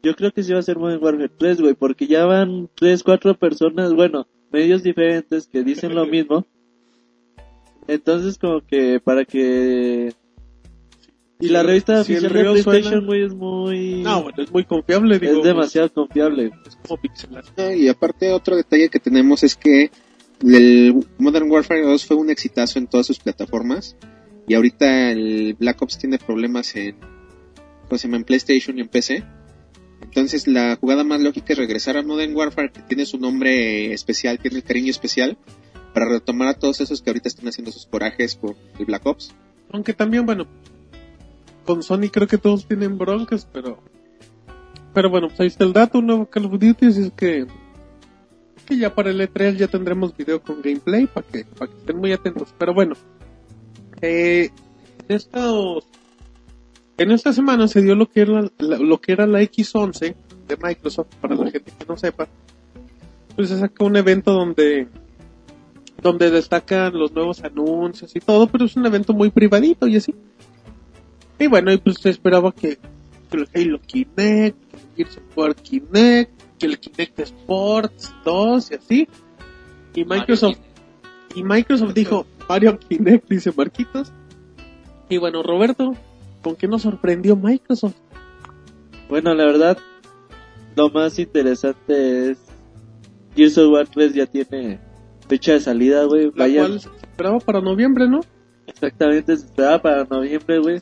Yo 0.02 0.16
creo 0.16 0.32
que 0.32 0.44
sí 0.44 0.54
va 0.54 0.60
a 0.60 0.64
ser 0.64 0.80
Modern 0.80 1.04
Warfare 1.04 1.30
3, 1.38 1.62
güey, 1.62 1.74
porque 1.76 2.08
ya 2.08 2.26
van 2.26 2.70
3, 2.76 3.04
4 3.04 3.36
personas, 3.36 3.94
bueno, 3.94 4.28
medios 4.52 4.82
diferentes 4.82 5.48
que 5.48 5.64
dicen 5.64 5.94
lo 5.94 6.06
mismo. 6.06 6.46
Entonces, 7.88 8.38
como 8.38 8.62
que 8.66 9.00
para 9.00 9.26
que... 9.26 10.14
Y 11.40 11.50
la 11.50 11.62
revista 11.62 12.04
Si 12.04 12.14
el 12.16 12.26
oficial 12.26 12.56
de 12.56 12.64
PlayStation, 12.64 12.84
suena- 12.92 13.06
güey, 13.06 13.24
es 13.26 13.34
muy... 13.36 14.02
No, 14.02 14.24
bueno, 14.24 14.44
es 14.44 14.52
muy 14.52 14.66
confiable, 14.66 15.20
digo. 15.20 15.38
es 15.38 15.44
demasiado 15.44 15.94
confiable. 15.94 16.52
Es 16.66 16.76
como 16.78 17.00
pixelar. 17.00 17.44
No, 17.56 17.72
y 17.74 17.88
aparte 17.88 18.32
otro 18.32 18.56
detalle 18.56 18.90
que 18.90 19.00
tenemos 19.00 19.44
es 19.44 19.56
que 19.56 19.92
el 20.44 21.06
Modern 21.20 21.50
Warfare 21.50 21.82
2 21.84 22.06
fue 22.06 22.18
un 22.18 22.30
exitazo 22.32 22.80
en 22.80 22.88
todas 22.88 23.06
sus 23.06 23.20
plataformas 23.20 23.96
y 24.48 24.56
ahorita 24.56 25.12
el 25.12 25.56
Black 25.60 25.80
Ops 25.82 26.00
tiene 26.00 26.18
problemas 26.18 26.76
en, 26.76 26.96
¿cómo 27.88 27.98
se 27.98 28.08
llama? 28.08 28.18
en 28.18 28.24
PlayStation 28.24 28.78
y 28.78 28.82
en 28.82 28.88
PC. 28.88 29.24
Entonces 30.02 30.48
la 30.48 30.76
jugada 30.76 31.04
más 31.04 31.22
lógica 31.22 31.54
es 31.54 31.60
regresar 31.60 31.98
a 31.98 32.04
Modern 32.04 32.36
Warfare 32.36 32.72
que 32.72 32.82
tiene 32.82 33.06
su 33.06 33.20
nombre 33.20 33.94
especial, 33.94 34.40
tiene 34.40 34.58
el 34.58 34.64
cariño 34.64 34.90
especial 34.90 35.38
para 35.98 36.12
retomar 36.12 36.50
a 36.50 36.54
todos 36.54 36.80
esos 36.80 37.02
que 37.02 37.10
ahorita 37.10 37.28
están 37.28 37.48
haciendo 37.48 37.72
sus 37.72 37.88
corajes 37.88 38.36
por 38.36 38.56
el 38.78 38.86
Black 38.86 39.04
Ops. 39.04 39.34
Aunque 39.72 39.94
también, 39.94 40.28
bueno, 40.28 40.46
con 41.66 41.82
Sony 41.82 42.12
creo 42.12 42.28
que 42.28 42.38
todos 42.38 42.68
tienen 42.68 43.00
broncas, 43.00 43.48
pero... 43.52 43.80
Pero 44.94 45.10
bueno, 45.10 45.30
pues 45.30 45.40
ahí 45.40 45.48
está 45.48 45.64
el 45.64 45.74
dato, 45.74 45.98
un 45.98 46.06
nuevo 46.06 46.28
Call 46.28 46.46
of 46.46 46.52
Duty, 46.52 46.86
así 46.86 47.02
es 47.02 47.12
que... 47.14 47.48
Que 48.68 48.78
ya 48.78 48.94
para 48.94 49.10
el 49.10 49.20
E3 49.22 49.56
ya 49.56 49.68
tendremos 49.70 50.16
video 50.16 50.40
con 50.40 50.62
gameplay, 50.62 51.08
para 51.08 51.26
que, 51.26 51.46
para 51.46 51.72
que 51.72 51.78
estén 51.80 51.98
muy 51.98 52.12
atentos. 52.12 52.54
Pero 52.60 52.76
bueno, 52.76 52.94
eh, 54.00 54.52
en 55.08 55.16
estos... 55.16 55.84
En 57.00 57.10
esta 57.10 57.34
semana 57.34 57.68
se 57.68 57.82
dio 57.82 57.96
lo 57.96 58.08
que 58.08 58.22
era 58.22 58.52
lo 58.60 59.02
que 59.02 59.14
era 59.14 59.26
la 59.26 59.42
X11 59.42 60.16
de 60.48 60.58
Microsoft, 60.62 61.16
para 61.20 61.34
la 61.34 61.50
gente 61.50 61.72
que 61.72 61.86
no 61.88 61.98
sepa. 61.98 62.28
Pues 63.36 63.50
se 63.50 63.58
sacó 63.58 63.86
un 63.86 63.96
evento 63.96 64.32
donde 64.32 64.88
donde 66.02 66.30
destacan 66.30 66.94
los 66.98 67.12
nuevos 67.12 67.44
anuncios 67.44 68.16
y 68.16 68.20
todo, 68.20 68.48
pero 68.48 68.66
es 68.66 68.76
un 68.76 68.86
evento 68.86 69.14
muy 69.14 69.30
privadito 69.30 69.88
y 69.88 69.98
así. 69.98 70.14
Y 71.40 71.48
bueno, 71.48 71.72
y 71.72 71.78
pues 71.78 71.98
se 72.00 72.10
esperaba 72.10 72.52
que, 72.52 72.78
que 73.30 73.38
el 73.38 73.50
Halo 73.54 73.80
Kinect, 73.82 74.58
que 74.96 75.04
el 75.04 75.08
Gears 75.08 75.18
of 75.18 75.38
War 75.38 75.56
Kinect, 75.56 76.32
que 76.60 76.66
el 76.66 76.80
Kinect 76.80 77.20
Sports 77.20 78.14
2 78.26 78.72
y 78.72 78.76
así. 78.76 79.08
Y 79.94 80.06
Microsoft, 80.06 80.58
Y 81.36 81.44
Microsoft 81.44 81.94
dijo, 81.94 82.26
Mario 82.48 82.78
Kinect, 82.80 83.30
dice 83.30 83.52
Marquitos. 83.56 84.12
Y 85.10 85.18
bueno, 85.18 85.44
Roberto, 85.44 85.96
¿con 86.42 86.56
qué 86.56 86.68
nos 86.68 86.84
sorprendió 86.84 87.36
Microsoft? 87.36 87.96
Bueno, 89.10 89.34
la 89.34 89.46
verdad, 89.46 89.78
lo 90.76 90.90
más 90.90 91.18
interesante 91.18 92.32
es 92.32 92.40
Gears 93.36 93.58
of 93.58 93.72
War 93.72 93.88
3 93.88 94.14
ya 94.14 94.26
tiene 94.26 94.87
fecha 95.28 95.54
de 95.54 95.60
salida, 95.60 96.06
güey. 96.06 96.26
La 96.36 96.46
Vaya, 96.46 96.62
cual 96.62 96.80
se 96.80 96.90
esperaba 96.90 97.40
para 97.40 97.62
noviembre, 97.62 98.08
¿no? 98.08 98.22
exactamente 98.68 99.36
se 99.36 99.46
esperaba 99.46 99.82
para 99.82 100.04
noviembre, 100.06 100.60
güey. 100.60 100.82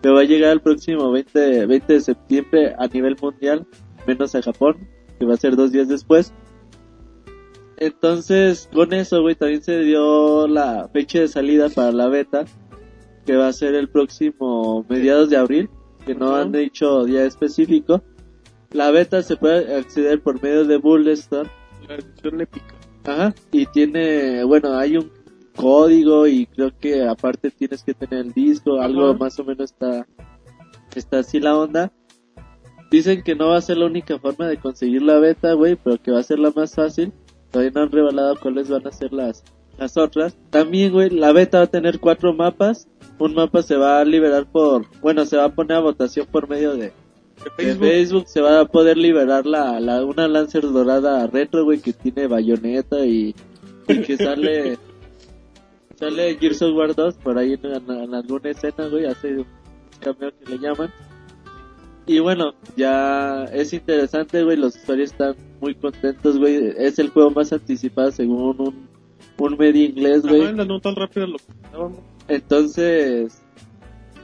Pero 0.00 0.14
va 0.14 0.20
a 0.20 0.24
llegar 0.24 0.52
el 0.52 0.60
próximo 0.60 1.10
20, 1.10 1.66
20 1.66 1.92
de 1.92 2.00
septiembre 2.00 2.74
a 2.78 2.86
nivel 2.86 3.16
mundial, 3.20 3.66
menos 4.06 4.34
a 4.34 4.42
Japón, 4.42 4.76
que 5.18 5.26
va 5.26 5.34
a 5.34 5.38
ser 5.38 5.56
dos 5.56 5.72
días 5.72 5.88
después. 5.88 6.32
Entonces, 7.78 8.68
con 8.72 8.92
eso, 8.92 9.22
güey, 9.22 9.34
también 9.34 9.62
se 9.62 9.80
dio 9.80 10.46
la 10.46 10.88
fecha 10.92 11.20
de 11.20 11.28
salida 11.28 11.68
para 11.68 11.92
la 11.92 12.08
beta, 12.08 12.44
que 13.26 13.36
va 13.36 13.48
a 13.48 13.52
ser 13.52 13.74
el 13.74 13.88
próximo 13.88 14.84
mediados 14.88 15.30
de 15.30 15.36
abril, 15.36 15.70
que 16.06 16.14
no 16.14 16.34
han 16.34 16.52
dicho 16.52 17.04
día 17.04 17.24
específico. 17.24 18.02
La 18.70 18.90
beta 18.90 19.22
se 19.22 19.36
puede 19.36 19.74
acceder 19.76 20.22
por 20.22 20.42
medio 20.42 20.64
de 20.64 20.76
Bulletstorm, 20.76 21.48
La 21.88 21.96
edición 21.96 22.40
épica. 22.40 22.77
Ajá. 23.08 23.34
Y 23.50 23.66
tiene, 23.66 24.44
bueno, 24.44 24.76
hay 24.76 24.98
un 24.98 25.10
código 25.56 26.26
y 26.26 26.46
creo 26.46 26.70
que 26.78 27.06
aparte 27.06 27.50
tienes 27.50 27.82
que 27.82 27.94
tener 27.94 28.26
el 28.26 28.32
disco, 28.32 28.80
algo 28.80 29.10
Ajá. 29.10 29.18
más 29.18 29.38
o 29.38 29.44
menos 29.44 29.72
está, 29.72 30.06
está 30.94 31.20
así 31.20 31.40
la 31.40 31.56
onda. 31.56 31.92
Dicen 32.90 33.22
que 33.22 33.34
no 33.34 33.48
va 33.48 33.56
a 33.56 33.62
ser 33.62 33.78
la 33.78 33.86
única 33.86 34.18
forma 34.18 34.46
de 34.46 34.58
conseguir 34.58 35.02
la 35.02 35.18
beta, 35.18 35.52
güey, 35.54 35.76
pero 35.76 36.00
que 36.02 36.10
va 36.10 36.20
a 36.20 36.22
ser 36.22 36.38
la 36.38 36.50
más 36.50 36.74
fácil. 36.74 37.12
Todavía 37.50 37.72
no 37.74 37.82
han 37.82 37.92
revelado 37.92 38.36
cuáles 38.40 38.68
van 38.68 38.86
a 38.86 38.92
ser 38.92 39.12
las, 39.12 39.42
las 39.78 39.96
otras. 39.96 40.36
También, 40.50 40.92
güey, 40.92 41.10
la 41.10 41.32
beta 41.32 41.58
va 41.58 41.64
a 41.64 41.68
tener 41.68 42.00
cuatro 42.00 42.34
mapas. 42.34 42.88
Un 43.18 43.34
mapa 43.34 43.62
se 43.62 43.76
va 43.76 44.00
a 44.00 44.04
liberar 44.04 44.46
por, 44.46 44.86
bueno, 45.00 45.24
se 45.24 45.36
va 45.36 45.44
a 45.44 45.54
poner 45.54 45.78
a 45.78 45.80
votación 45.80 46.26
por 46.30 46.48
medio 46.48 46.76
de, 46.76 46.92
De 47.58 47.64
Facebook. 47.64 47.86
Facebook 47.86 48.28
se 48.28 48.40
va 48.40 48.60
a 48.60 48.64
poder 48.64 48.96
liberar 48.96 49.46
la, 49.46 49.80
la 49.80 50.04
una 50.04 50.28
Lancer 50.28 50.62
dorada 50.62 51.26
retro, 51.26 51.64
güey, 51.64 51.80
que 51.80 51.92
tiene 51.92 52.26
bayoneta 52.26 53.04
y, 53.04 53.34
y 53.88 54.02
que 54.02 54.16
sale 54.16 54.78
sale 55.98 56.36
Gears 56.38 56.62
of 56.62 56.76
War 56.76 56.94
2 56.94 57.14
por 57.16 57.38
ahí 57.38 57.58
en, 57.62 58.14
alguna 58.14 58.50
escena, 58.50 58.88
güey, 58.88 59.06
hace 59.06 59.38
un 59.38 59.46
cameo 60.00 60.32
que 60.38 60.50
le 60.50 60.58
llaman. 60.58 60.92
Y 62.06 62.20
bueno, 62.20 62.54
ya 62.76 63.44
es 63.52 63.72
interesante, 63.72 64.42
güey, 64.42 64.56
los 64.56 64.76
usuarios 64.76 65.12
están 65.12 65.36
muy 65.60 65.74
contentos, 65.74 66.38
güey. 66.38 66.72
Es 66.78 66.98
el 66.98 67.10
juego 67.10 67.30
más 67.30 67.52
anticipado 67.52 68.10
según 68.12 68.60
un, 68.60 68.88
un 69.36 69.58
medio 69.58 69.84
inglés, 69.84 70.22
güey. 70.22 70.42
Ajá, 70.42 70.50
en 70.50 70.56
la 70.56 70.64
nota 70.64 70.90
rápida 70.94 71.26
lo 71.26 71.36
comentábamos. 71.38 71.98
Entonces, 72.28 73.42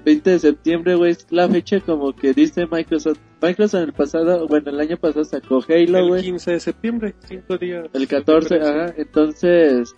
20 0.04 0.30
de 0.30 0.38
septiembre, 0.38 0.94
güey, 0.94 1.12
es 1.12 1.26
la 1.30 1.48
fecha 1.48 1.80
como 1.80 2.14
que 2.14 2.32
dice 2.32 2.66
Microsoft. 2.66 3.18
Microsoft 3.40 3.80
en 3.82 3.88
el 3.88 3.92
pasado, 3.92 4.46
bueno, 4.46 4.70
el 4.70 4.80
año 4.80 4.96
pasado 4.96 5.24
sacó 5.24 5.62
Halo, 5.66 5.98
El 5.98 6.08
güey. 6.08 6.22
15 6.22 6.52
de 6.52 6.60
septiembre, 6.60 7.14
cinco 7.26 7.56
días. 7.56 7.86
El 7.92 8.02
de 8.02 8.06
14, 8.06 8.54
diferencia. 8.54 8.84
ajá. 8.84 8.94
Entonces, 8.96 9.94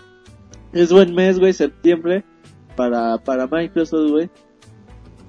es 0.73 0.93
buen 0.93 1.15
mes, 1.15 1.39
güey, 1.39 1.53
septiembre 1.53 2.25
para, 2.77 3.19
para 3.19 3.47
Microsoft, 3.47 4.11
güey. 4.11 4.31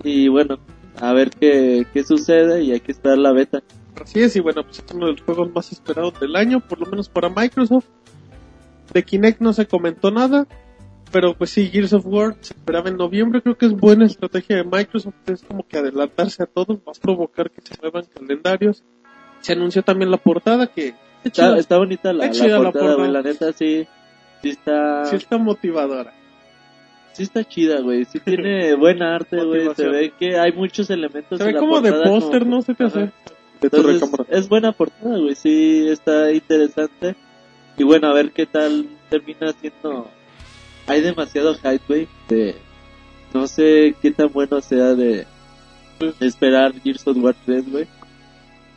Y 0.04 0.28
bueno, 0.28 0.60
a 1.00 1.14
ver 1.14 1.30
qué, 1.32 1.86
qué 1.94 2.04
sucede 2.04 2.64
y 2.64 2.72
hay 2.72 2.80
que 2.80 2.92
esperar 2.92 3.18
la 3.18 3.32
beta. 3.32 3.64
Así 4.02 4.22
es, 4.22 4.36
y 4.36 4.42
bueno, 4.42 4.64
pues 4.64 4.80
es 4.80 4.86
uno 4.94 5.08
de 5.08 5.14
los 5.14 5.22
juegos 5.22 5.52
más 5.54 5.72
esperados 5.72 6.20
del 6.20 6.36
año, 6.36 6.60
por 6.60 6.80
lo 6.80 6.86
menos 6.86 7.10
para 7.10 7.30
Microsoft. 7.30 7.86
De 8.94 9.04
Kinect 9.04 9.42
no 9.42 9.54
se 9.54 9.66
comentó 9.66 10.12
nada, 10.12 10.48
pero 11.12 11.34
pues 11.36 11.50
sí, 11.50 11.70
Gears 11.70 11.94
of 11.94 12.06
War 12.06 12.36
se 12.42 12.54
esperaba 12.54 12.90
en 12.90 12.98
noviembre, 12.98 13.42
creo 13.42 13.58
que 13.58 13.66
es 13.66 13.74
buena 13.74 14.06
estrategia 14.06 14.58
de 14.58 14.64
Microsoft, 14.64 15.16
es 15.28 15.44
como 15.44 15.68
que 15.68 15.78
adelantarse 15.78 16.44
a 16.44 16.46
todos, 16.46 16.78
va 16.80 16.92
a 16.96 17.02
provocar 17.02 17.52
que 17.52 17.62
se 17.62 17.76
muevan 17.82 18.06
calendarios. 18.14 18.84
Se 19.42 19.54
anunció 19.54 19.84
también 19.84 20.12
la 20.12 20.18
portada 20.18 20.68
que 20.68 20.96
Está, 21.24 21.78
bonita 21.78 22.14
la, 22.14 22.26
Está 22.26 22.38
la 22.44 22.46
chida 22.50 22.60
la 22.60 22.72
portada, 22.72 22.96
güey. 22.96 23.12
La 23.12 23.22
neta, 23.22 23.52
sí. 23.52 23.88
Sí 24.42 24.50
está, 24.50 25.06
sí 25.06 25.16
está 25.16 25.38
motivadora. 25.38 26.14
sí 27.14 27.24
está 27.24 27.44
chida, 27.44 27.82
güey. 27.82 28.06
Sí 28.06 28.20
tiene 28.26 28.76
buena 28.76 29.16
arte, 29.16 29.44
güey. 29.44 29.74
Se 29.76 29.88
ve 29.88 30.14
que 30.18 30.38
hay 30.38 30.52
muchos 30.54 30.90
elementos 30.90 31.38
Se 31.38 31.44
en 31.44 31.48
ve 31.48 31.54
la 31.54 31.60
como 31.60 31.82
de 31.82 31.92
póster, 31.92 32.40
como- 32.44 32.56
¿no? 32.56 32.62
Se 32.62 32.74
te 32.74 32.84
hace. 32.84 33.12
Entonces, 33.60 34.04
es 34.30 34.48
buena 34.48 34.72
portada, 34.72 35.18
güey. 35.18 35.36
Sí, 35.36 35.88
está 35.90 36.32
interesante. 36.32 37.16
Y 37.78 37.84
bueno, 37.84 38.08
a 38.08 38.14
ver 38.14 38.32
qué 38.32 38.46
tal 38.46 38.88
termina 39.10 39.52
siendo. 39.54 40.10
Hay 40.88 41.02
demasiado 41.02 41.54
hype, 41.56 41.82
güey. 41.88 42.08
De... 42.30 42.56
No 43.34 43.46
sé 43.48 43.96
qué 44.02 44.12
tan 44.12 44.32
bueno 44.32 44.62
sea 44.62 44.94
de 44.96 45.26
Pues- 46.00 46.16
esperar 46.22 46.74
Gears 46.82 47.06
of 47.08 47.18
War 47.18 47.36
3, 47.46 47.72
güey. 47.72 47.88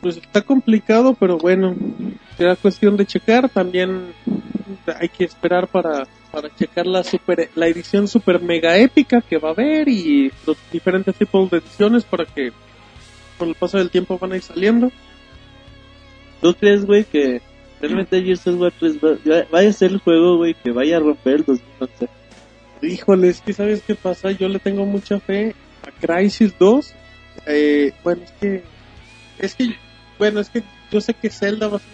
Pues 0.01 0.17
está 0.17 0.41
complicado, 0.41 1.13
pero 1.13 1.37
bueno, 1.37 1.75
será 2.37 2.55
cuestión 2.55 2.97
de 2.97 3.05
checar. 3.05 3.47
También 3.49 4.13
hay 4.99 5.09
que 5.09 5.23
esperar 5.25 5.67
para, 5.67 6.07
para 6.31 6.53
checar 6.55 6.87
la 6.87 7.03
super, 7.03 7.49
la 7.55 7.67
edición 7.67 8.07
super 8.07 8.41
mega 8.41 8.77
épica 8.77 9.21
que 9.21 9.37
va 9.37 9.49
a 9.49 9.51
haber 9.51 9.87
y 9.87 10.31
los 10.47 10.57
diferentes 10.71 11.15
tipos 11.15 11.49
de 11.51 11.57
ediciones 11.59 12.03
para 12.03 12.25
que 12.25 12.51
con 13.37 13.49
el 13.49 13.55
paso 13.55 13.77
del 13.77 13.91
tiempo 13.91 14.17
van 14.17 14.31
a 14.33 14.37
ir 14.37 14.41
saliendo. 14.41 14.91
¿Tú 16.41 16.55
crees, 16.55 16.83
güey, 16.85 17.03
que 17.05 17.41
realmente 17.81 18.21
Gears 18.21 18.47
of 18.47 18.59
War 18.59 18.73
3 18.79 18.97
va- 18.97 19.45
vaya 19.51 19.69
a 19.69 19.73
ser 19.73 19.91
el 19.91 19.99
juego, 19.99 20.37
güey, 20.37 20.53
que 20.53 20.71
vaya 20.71 20.97
a 20.97 20.99
romper 20.99 21.35
el 21.35 21.45
2011? 21.45 22.09
Híjole, 22.81 23.27
es 23.29 23.41
que 23.41 23.53
sabes 23.53 23.83
qué 23.85 23.95
pasa, 23.95 24.31
yo 24.31 24.47
le 24.47 24.59
tengo 24.59 24.85
mucha 24.85 25.19
fe 25.19 25.53
a 25.85 25.91
Crisis 26.05 26.53
2. 26.57 26.93
Eh, 27.47 27.91
bueno, 28.03 28.23
es 28.23 28.31
que, 28.39 28.63
es 29.39 29.55
que, 29.55 29.75
bueno, 30.17 30.39
es 30.39 30.49
que 30.49 30.63
yo 30.91 30.99
sé 31.01 31.13
que 31.13 31.29
Zelda 31.29 31.67
va 31.67 31.77
a 31.77 31.79
ser 31.79 31.89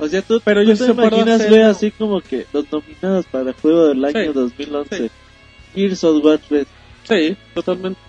O 0.00 0.06
sea, 0.08 0.22
tú, 0.22 0.40
Pero 0.44 0.62
tú 0.62 0.68
yo 0.72 0.86
te 0.86 0.94
puedo 0.94 1.08
imaginas, 1.08 1.48
güey, 1.48 1.62
así 1.62 1.90
como 1.90 2.20
que 2.20 2.46
los 2.52 2.70
nominados 2.72 3.26
para 3.26 3.50
el 3.50 3.54
juego 3.54 3.86
del 3.88 4.04
año 4.04 4.26
Sí, 4.26 4.32
2011. 4.32 4.96
sí. 4.98 5.10
Gears 5.74 6.04
of 6.04 6.24
War 6.24 6.38
3. 6.48 6.66
Sí, 7.04 7.36
totalmente. 7.54 8.00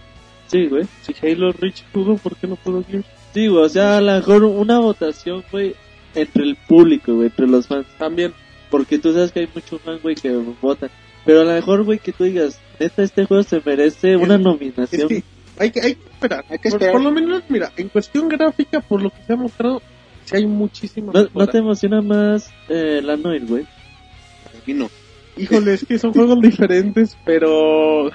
Sí, 0.48 0.68
güey. 0.68 0.86
Si 1.02 1.14
Halo 1.26 1.52
Reach 1.52 1.84
pudo, 1.92 2.16
¿por 2.18 2.36
qué 2.36 2.48
no 2.48 2.56
pudo 2.56 2.84
Gears? 2.90 3.06
Sí, 3.34 3.48
güey, 3.48 3.64
o 3.66 3.70
sea, 3.70 3.98
a 3.98 4.02
lo 4.02 4.12
mejor 4.14 4.44
una 4.44 4.80
votación, 4.80 5.44
güey, 5.52 5.76
entre 6.16 6.44
el 6.44 6.56
público, 6.68 7.14
güey, 7.16 7.28
entre 7.28 7.48
los 7.48 7.68
fans. 7.68 7.88
También. 7.98 8.34
Porque 8.70 9.00
tú 9.00 9.14
sabes 9.14 9.32
que 9.32 9.40
hay 9.42 9.50
muchos 9.54 9.82
fans, 9.82 10.02
güey, 10.02 10.16
que 10.16 10.30
votan. 10.62 10.90
Pero 11.26 11.42
a 11.42 11.44
lo 11.44 11.52
mejor, 11.54 11.84
güey, 11.84 12.00
que 12.00 12.12
tú 12.12 12.24
digas, 12.24 12.60
neta, 12.80 13.04
este 13.04 13.26
juego 13.26 13.44
se 13.44 13.62
merece 13.66 14.16
una 14.16 14.36
Es 14.36 14.42
nominación. 14.42 15.08
que 15.10 15.24
hay 15.58 15.72
que, 15.72 15.82
hay 15.82 15.96
que 15.96 16.10
esperar. 16.14 16.46
Hay 16.50 16.60
que 16.60 16.70
Por- 16.70 16.78
esperar. 16.82 16.92
Por, 16.94 17.02
lo 17.04 17.12
menos, 17.12 17.44
mira, 17.50 17.72
en 17.78 17.90
cuestión 17.90 18.30
gráfica, 18.30 18.80
por 18.82 19.02
lo 19.02 19.10
que 19.10 19.18
se 19.26 19.34
ha 19.34 19.36
mostrado, 19.36 19.82
sí 20.26 20.36
hay 20.38 20.46
muchísima 20.46 21.12
¿No, 21.12 21.20
¿No 21.20 21.26
mejora. 21.26 21.48
te 21.52 21.58
emociona 21.58 22.02
más 22.02 22.50
eh, 22.70 23.02
la 23.04 23.18
Noel, 23.18 23.46
güey? 23.48 23.64
A 23.64 24.68
mí 24.68 24.74
no. 24.74 24.90
Híjole, 25.38 25.74
es 25.74 25.86
que 25.86 25.98
son 26.00 26.14
juegos 26.14 26.40
diferentes, 26.42 27.18
pero... 27.26 28.06
no 28.06 28.12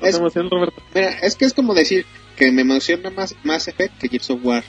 te 0.00 0.08
Es- 0.08 0.16
emociona, 0.16 0.48
Roberto. 0.50 0.82
Mira, 0.94 1.10
es 1.22 1.34
que 1.36 1.44
es 1.44 1.52
como 1.54 1.74
decir 1.74 2.06
que 2.36 2.52
me 2.52 2.62
emociona 2.62 3.10
más 3.10 3.34
Mass 3.44 3.68
Effect 3.68 3.98
que 3.98 4.08
Gears 4.08 4.30
of 4.30 4.44
War. 4.44 4.62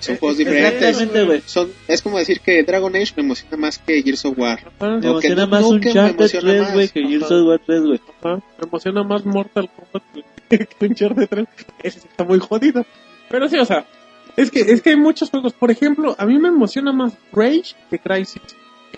Son 0.00 0.14
Eh, 0.14 0.18
juegos 0.18 0.38
diferentes. 0.38 1.42
Son, 1.46 1.70
es 1.88 2.02
como 2.02 2.18
decir 2.18 2.40
que 2.40 2.62
Dragon 2.64 2.94
Age 2.96 3.12
me 3.16 3.22
emociona 3.22 3.56
más 3.56 3.78
que 3.78 4.02
Gears 4.02 4.24
of 4.24 4.38
War. 4.38 4.58
Ajá, 4.78 4.96
Me 4.98 5.06
emociona 5.08 5.42
no- 5.44 5.48
más 5.48 5.60
no 5.62 5.68
un 5.68 5.80
que 5.80 5.90
emociona 5.90 6.16
3, 6.42 6.60
más. 6.62 6.72
güey, 6.74 6.88
que. 6.88 7.02
Gears 7.06 7.30
of 7.30 7.46
War 7.48 7.60
3, 7.64 7.80
güey. 7.82 8.00
Me 8.24 8.40
emociona 8.66 9.02
más 9.04 9.24
Mortal 9.24 9.70
Kombat 9.70 10.02
que 10.48 10.58
que 10.66 10.86
Uncharted 10.86 11.28
3. 11.28 11.46
Ese 11.82 11.98
está 11.98 12.24
muy 12.24 12.38
jodido. 12.38 12.84
Pero 13.30 13.48
sí, 13.48 13.56
o 13.58 13.64
sea, 13.64 13.86
es 14.36 14.50
que, 14.50 14.60
es 14.60 14.82
que 14.82 14.90
hay 14.90 14.96
muchos 14.96 15.30
juegos. 15.30 15.52
Por 15.52 15.70
ejemplo, 15.70 16.14
a 16.18 16.26
mí 16.26 16.38
me 16.38 16.48
emociona 16.48 16.92
más 16.92 17.12
Rage 17.32 17.74
que 17.90 17.98
Crisis. 17.98 18.42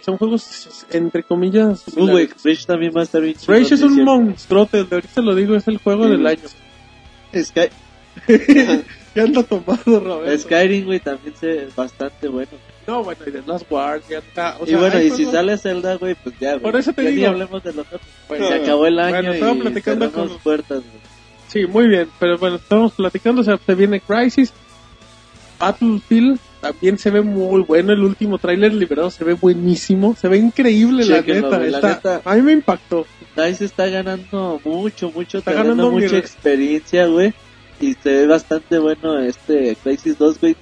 Son 0.04 0.18
juegos, 0.18 0.86
entre 0.90 1.22
comillas... 1.22 1.82
Uh, 1.96 2.06
güey. 2.08 2.28
Rage 2.44 2.64
también 2.66 2.92
va 2.96 3.00
a 3.00 3.04
estar 3.04 3.20
bien. 3.20 3.34
Rage 3.46 3.74
es 3.74 3.82
un 3.82 4.04
monstruote, 4.04 4.84
de 4.84 4.94
ahorita 4.94 5.20
lo 5.20 5.34
digo, 5.34 5.56
es 5.56 5.66
el 5.68 5.78
juego 5.78 6.04
Sí. 6.04 6.10
del 6.10 6.26
año. 6.26 6.40
Sky- 7.34 7.70
Ya 9.16 9.22
anda 9.24 9.42
tomado, 9.42 10.00
Roberto. 10.00 10.38
Skyrim, 10.42 10.84
güey, 10.84 11.00
también 11.00 11.34
se 11.36 11.66
bastante 11.74 12.28
bueno. 12.28 12.50
No, 12.86 13.02
bueno, 13.02 13.20
y 13.26 13.30
de 13.32 13.42
Last 13.46 13.68
Guardian. 13.68 14.22
está- 14.22 14.56
o 14.60 14.64
y 14.64 14.68
sea, 14.68 14.78
bueno, 14.78 14.96
hay 14.96 15.06
y 15.06 15.10
si 15.10 15.16
juegos- 15.24 15.34
sale 15.34 15.58
Zelda, 15.58 15.94
güey, 15.96 16.14
pues 16.22 16.34
ya, 16.38 16.50
güey. 16.52 16.62
Por 16.62 16.76
eso 16.76 16.92
te 16.92 17.02
Ya 17.02 17.10
ni 17.10 17.16
digo. 17.16 17.28
hablemos 17.28 17.62
de 17.64 17.72
los 17.72 17.86
otros. 17.86 18.00
Bueno, 18.28 18.46
se 18.48 18.54
acabó 18.54 18.86
el 18.86 18.98
año 19.00 19.28
bueno, 19.30 19.54
y 19.54 19.60
platicando 19.60 20.08
cerramos 20.10 20.30
con- 20.32 20.38
puertas, 20.40 20.78
güey. 20.78 21.00
Sí, 21.48 21.66
muy 21.66 21.88
bien, 21.88 22.08
pero 22.20 22.38
bueno, 22.38 22.56
estamos 22.56 22.92
platicando, 22.92 23.40
o 23.40 23.44
sea, 23.44 23.58
se 23.64 23.74
viene 23.74 24.00
Crisis. 24.00 24.52
Battlefield 25.58 26.38
también 26.60 26.98
se 26.98 27.10
ve 27.10 27.22
muy 27.22 27.62
bueno, 27.62 27.92
el 27.92 28.02
último 28.02 28.38
tráiler 28.38 28.74
liberado 28.74 29.10
se 29.10 29.24
ve 29.24 29.34
buenísimo, 29.34 30.14
se 30.20 30.28
ve 30.28 30.36
increíble 30.38 31.04
la 31.04 31.20
neta, 31.22 31.58
la 31.58 31.66
está- 31.68 31.88
neta. 31.88 32.20
a 32.24 32.34
mí 32.34 32.42
me 32.42 32.52
impactó. 32.52 33.06
DICE 33.36 33.64
está 33.66 33.86
ganando 33.88 34.60
mucho, 34.64 35.10
mucho 35.10 35.38
Está 35.38 35.52
ganando 35.52 35.90
mucha 35.90 36.12
mi- 36.12 36.16
experiencia, 36.18 37.06
güey. 37.06 37.34
Y 37.80 37.94
se 37.94 38.10
ve 38.10 38.26
bastante 38.26 38.78
bueno 38.78 39.18
este 39.18 39.76
Crisis 39.82 40.18
2, 40.18 40.40
güey. 40.40 40.56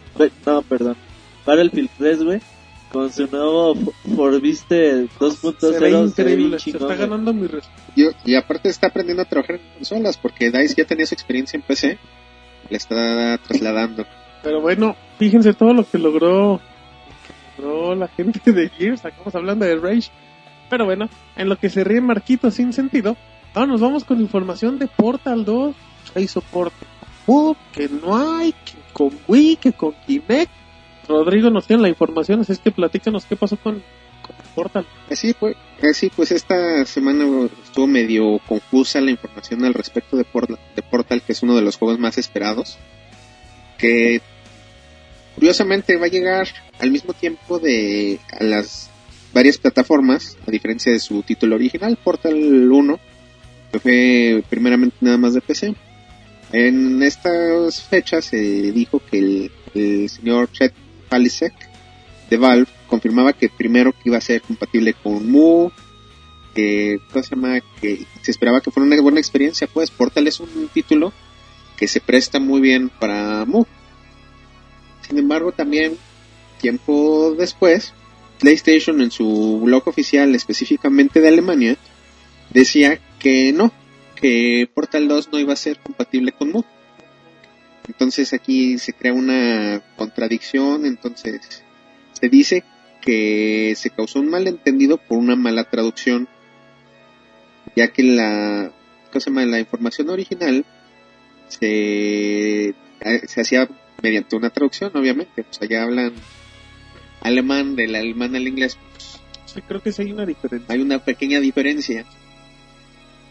No, 0.47 0.63
perdón. 0.63 0.97
Battlefield 1.47 1.91
3, 1.99 2.25
güey. 2.25 2.41
con 2.95 3.13
su 3.13 3.27
nuevo 3.27 3.75
Forbiste 4.15 5.07
2.0 5.19 5.59
Se 5.59 5.81
ve 5.81 5.91
increíble, 5.91 6.59
se 6.61 6.71
chingón, 6.71 6.93
está 6.93 6.95
ganando 7.05 7.35
mi 7.35 7.49
respeto. 7.49 7.83
Y 8.25 8.37
aparte 8.37 8.69
está 8.69 8.87
aprendiendo 8.87 9.23
a 9.23 9.27
trabajar 9.27 9.57
en 9.57 9.63
consolas, 9.75 10.17
porque 10.17 10.53
DICE 10.53 10.77
ya 10.77 10.85
tenía 10.85 11.05
su 11.05 11.15
experiencia 11.15 11.57
en 11.57 11.63
PC, 11.63 11.99
le 12.71 12.77
está 12.77 13.37
trasladando. 13.39 14.07
Pero 14.45 14.61
bueno, 14.61 14.95
fíjense 15.19 15.55
todo 15.55 15.75
lo 15.75 15.85
que 15.85 15.99
logró, 15.99 16.61
que 17.57 17.63
logró 17.63 17.97
la 17.97 18.07
gente 18.09 18.53
de 18.53 18.69
Gears. 18.69 19.05
Estamos 19.05 19.35
hablando 19.35 19.65
de 19.65 19.77
Rage. 19.77 20.11
Pero 20.71 20.85
bueno, 20.85 21.09
en 21.37 21.49
lo 21.49 21.57
que 21.57 21.71
se 21.71 21.83
ríe 21.83 22.01
Marquito 22.01 22.51
sin 22.53 22.73
sentido, 22.73 23.17
ahora 23.55 23.73
nos 23.73 23.81
vamos 23.81 24.05
con 24.05 24.21
información 24.21 24.79
de 24.79 24.87
Portal 24.87 25.45
2. 25.45 25.75
Hay 26.15 26.29
soporte 26.29 26.87
Que 27.73 27.89
no 27.89 28.17
hay, 28.17 28.53
que 28.53 28.75
con 28.93 29.11
Wii, 29.27 29.57
que 29.57 29.73
con 29.73 29.93
Kinect. 30.07 30.51
Rodrigo 31.09 31.51
nos 31.51 31.67
tiene 31.67 31.83
la 31.83 31.89
información, 31.89 32.41
así 32.41 32.53
es 32.53 32.59
que 32.59 32.71
platícanos 32.71 33.27
qué 33.27 33.37
pasó 33.37 33.57
con, 33.57 33.83
Portal. 34.55 34.87
Así 35.11 35.35
pues, 35.35 35.57
así 35.83 36.11
pues 36.15 36.33
esta 36.33 36.85
semana 36.87 37.49
estuvo 37.63 37.87
medio 37.87 38.39
confusa 38.47 39.01
la 39.01 39.11
información 39.11 39.65
al 39.65 39.75
respecto 39.75 40.17
de, 40.17 40.25
Portal, 40.25 40.59
de 40.75 40.83
Portal, 40.83 41.23
que 41.23 41.33
es 41.33 41.43
uno 41.43 41.57
de 41.57 41.63
los 41.63 41.77
juegos 41.77 41.99
más 41.99 42.19
esperados, 42.19 42.79
que 43.77 44.23
curiosamente 45.35 45.97
va 45.97 46.07
a 46.07 46.11
llegar 46.11 46.49
al 46.79 46.91
mismo 46.91 47.13
tiempo 47.13 47.59
de 47.59 48.21
a 48.33 48.45
las 48.45 48.91
varias 49.33 49.59
plataformas, 49.59 50.39
a 50.47 50.51
diferencia 50.51 50.93
de 50.93 51.01
su 51.01 51.23
título 51.23 51.57
original, 51.57 51.99
Portal 52.03 52.35
1, 52.71 53.01
que 53.73 53.79
fue 53.81 54.45
primeramente 54.49 54.97
nada 55.01 55.19
más 55.19 55.35
de 55.35 55.41
PC. 55.41 55.75
En 56.53 57.03
estas 57.03 57.83
fechas 57.83 58.27
se 58.27 58.37
dijo 58.37 59.01
que 59.01 59.51
el, 59.75 60.09
señor 60.09 60.51
Chet 60.53 60.73
Palisek 61.09 61.53
de 62.31 62.37
Valve 62.37 62.71
confirmaba 62.87 63.33
que 63.33 63.49
primero 63.49 63.93
que 63.93 64.09
iba 64.09 64.19
a 64.19 64.21
ser 64.21 64.41
compatible 64.41 64.95
con 64.95 65.29
Mu, 65.29 65.71
que, 66.55 66.99
¿cómo 67.13 67.25
se 67.25 67.35
llama? 67.35 67.61
que 67.81 68.07
se 68.23 68.31
esperaba 68.31 68.61
que 68.61 68.71
fuera 68.71 68.87
una 68.87 69.01
buena 69.03 69.19
experiencia, 69.19 69.67
pues 69.67 69.91
Portal 69.91 70.29
es 70.29 70.39
un 70.39 70.69
título 70.73 71.13
que 71.77 71.89
se 71.89 72.01
presta 72.01 72.39
muy 72.39 72.61
bien 72.61 72.89
para 72.89 73.45
Mu. 73.47 73.65
Sin 75.07 75.19
embargo, 75.19 75.53
también 75.53 75.99
tiempo 76.61 77.35
después, 77.37 77.93
PlayStation 78.39 79.01
en 79.01 79.11
su 79.11 79.61
blog 79.63 79.87
oficial 79.89 80.35
específicamente 80.35 81.21
de 81.21 81.29
Alemania 81.29 81.77
decía 82.51 82.99
que 83.19 83.53
no, 83.53 83.73
que 84.25 84.67
Portal 84.73 85.07
2 85.07 85.33
no 85.33 85.39
iba 85.39 85.53
a 85.53 85.57
ser 85.57 85.79
compatible 85.81 86.33
con 86.33 86.51
Mu. 86.51 86.63
Entonces 87.87 88.33
aquí 88.33 88.79
se 88.79 88.95
crea 88.95 89.13
una 89.13 89.83
contradicción, 89.97 90.87
entonces 90.87 91.63
se 92.19 92.31
dice 92.31 92.65
que 93.03 93.75
se 93.77 93.91
causó 93.91 94.21
un 94.21 94.31
malentendido 94.31 94.97
por 94.97 95.19
una 95.19 95.37
mala 95.37 95.65
traducción, 95.65 96.27
ya 97.77 97.93
que 97.93 98.03
la, 98.03 98.73
¿cómo 99.11 99.21
se 99.21 99.29
llama? 99.29 99.45
la 99.45 99.61
información 99.61 100.09
original 100.09 100.65
se, 101.49 102.75
se 103.27 103.41
hacía 103.43 103.69
mediante 104.03 104.37
una 104.37 104.49
traducción, 104.49 104.91
obviamente, 104.95 105.45
pues 105.45 105.61
allá 105.61 105.83
hablan 105.83 106.15
alemán, 107.21 107.77
del 107.77 107.95
alemán 107.95 108.35
al 108.35 108.49
inglés, 108.49 108.79
pues, 108.91 109.21
Sí, 109.45 109.61
creo 109.61 109.83
que 109.83 109.93
sí 109.93 110.01
hay 110.01 110.13
una 110.13 110.25
diferencia. 110.25 110.75
hay 110.75 110.81
una 110.81 110.99
pequeña 111.05 111.41
diferencia. 111.41 112.07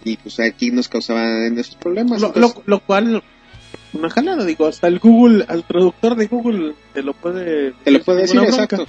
Y 0.03 0.17
pues 0.17 0.39
aquí 0.39 0.71
nos 0.71 0.87
causaba 0.89 1.47
esos 1.47 1.75
problemas. 1.75 2.21
Lo, 2.21 2.27
entonces- 2.27 2.55
lo, 2.57 2.63
lo 2.65 2.79
cual, 2.79 3.23
una 3.93 4.09
jalada, 4.09 4.45
digo, 4.45 4.67
hasta 4.67 4.87
el 4.87 4.99
Google, 4.99 5.45
al 5.47 5.63
traductor 5.65 6.15
de 6.15 6.27
Google 6.27 6.73
te 6.93 7.03
lo 7.03 7.13
puede 7.13 7.73
te 7.83 7.91
lo 7.91 8.01
puedo 8.01 8.19
decir, 8.19 8.39
exacto. 8.41 8.87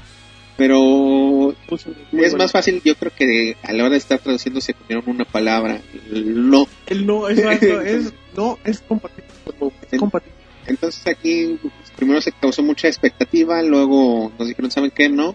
Pero 0.56 0.78
muy 0.78 1.54
es 1.82 2.10
bueno. 2.12 2.38
más 2.38 2.52
fácil, 2.52 2.80
yo 2.84 2.94
creo 2.94 3.12
que 3.16 3.56
a 3.64 3.72
la 3.72 3.82
hora 3.84 3.92
de 3.92 3.98
estar 3.98 4.20
traduciendo 4.20 4.60
se 4.60 4.74
comieron 4.74 5.04
una 5.08 5.24
palabra, 5.24 5.80
el 6.12 6.48
no. 6.48 6.68
El 6.86 7.06
no, 7.06 7.28
exacto, 7.28 7.80
es, 7.80 8.12
no 8.36 8.58
es 8.64 8.80
compatible. 8.80 9.24
Entonces 10.66 11.06
aquí 11.06 11.58
pues, 11.60 11.90
primero 11.96 12.20
se 12.20 12.32
causó 12.32 12.62
mucha 12.62 12.86
expectativa, 12.88 13.62
luego 13.62 14.32
nos 14.38 14.48
dijeron, 14.48 14.70
¿saben 14.70 14.92
qué? 14.92 15.08
No. 15.08 15.34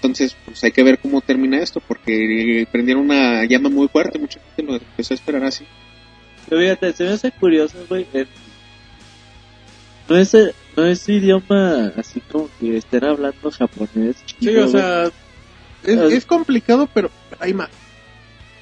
Entonces, 0.00 0.36
pues 0.44 0.62
hay 0.62 0.70
que 0.70 0.82
ver 0.84 0.98
cómo 0.98 1.20
termina 1.20 1.58
esto, 1.60 1.80
porque 1.86 2.66
prendieron 2.70 3.04
una 3.04 3.44
llama 3.46 3.68
muy 3.68 3.88
fuerte, 3.88 4.18
mucha 4.18 4.38
gente 4.54 4.62
lo 4.62 4.76
empezó 4.78 5.12
a 5.12 5.16
esperar 5.16 5.44
así. 5.44 5.64
Pero 6.48 6.60
fíjate, 6.60 6.92
se 6.92 7.04
me 7.04 7.10
hace 7.10 7.32
curioso, 7.32 7.76
güey. 7.88 8.06
No 10.08 10.16
es, 10.16 10.32
no 10.76 10.86
es 10.86 11.06
idioma 11.08 11.92
así 11.96 12.20
como 12.20 12.48
que 12.58 12.76
estén 12.78 13.04
hablando 13.04 13.50
japonés. 13.50 14.16
Sí, 14.40 14.56
o 14.56 14.68
sea, 14.68 15.04
es, 15.84 15.98
es 16.12 16.24
complicado, 16.26 16.88
pero 16.94 17.10
hay 17.40 17.52
más. 17.52 17.68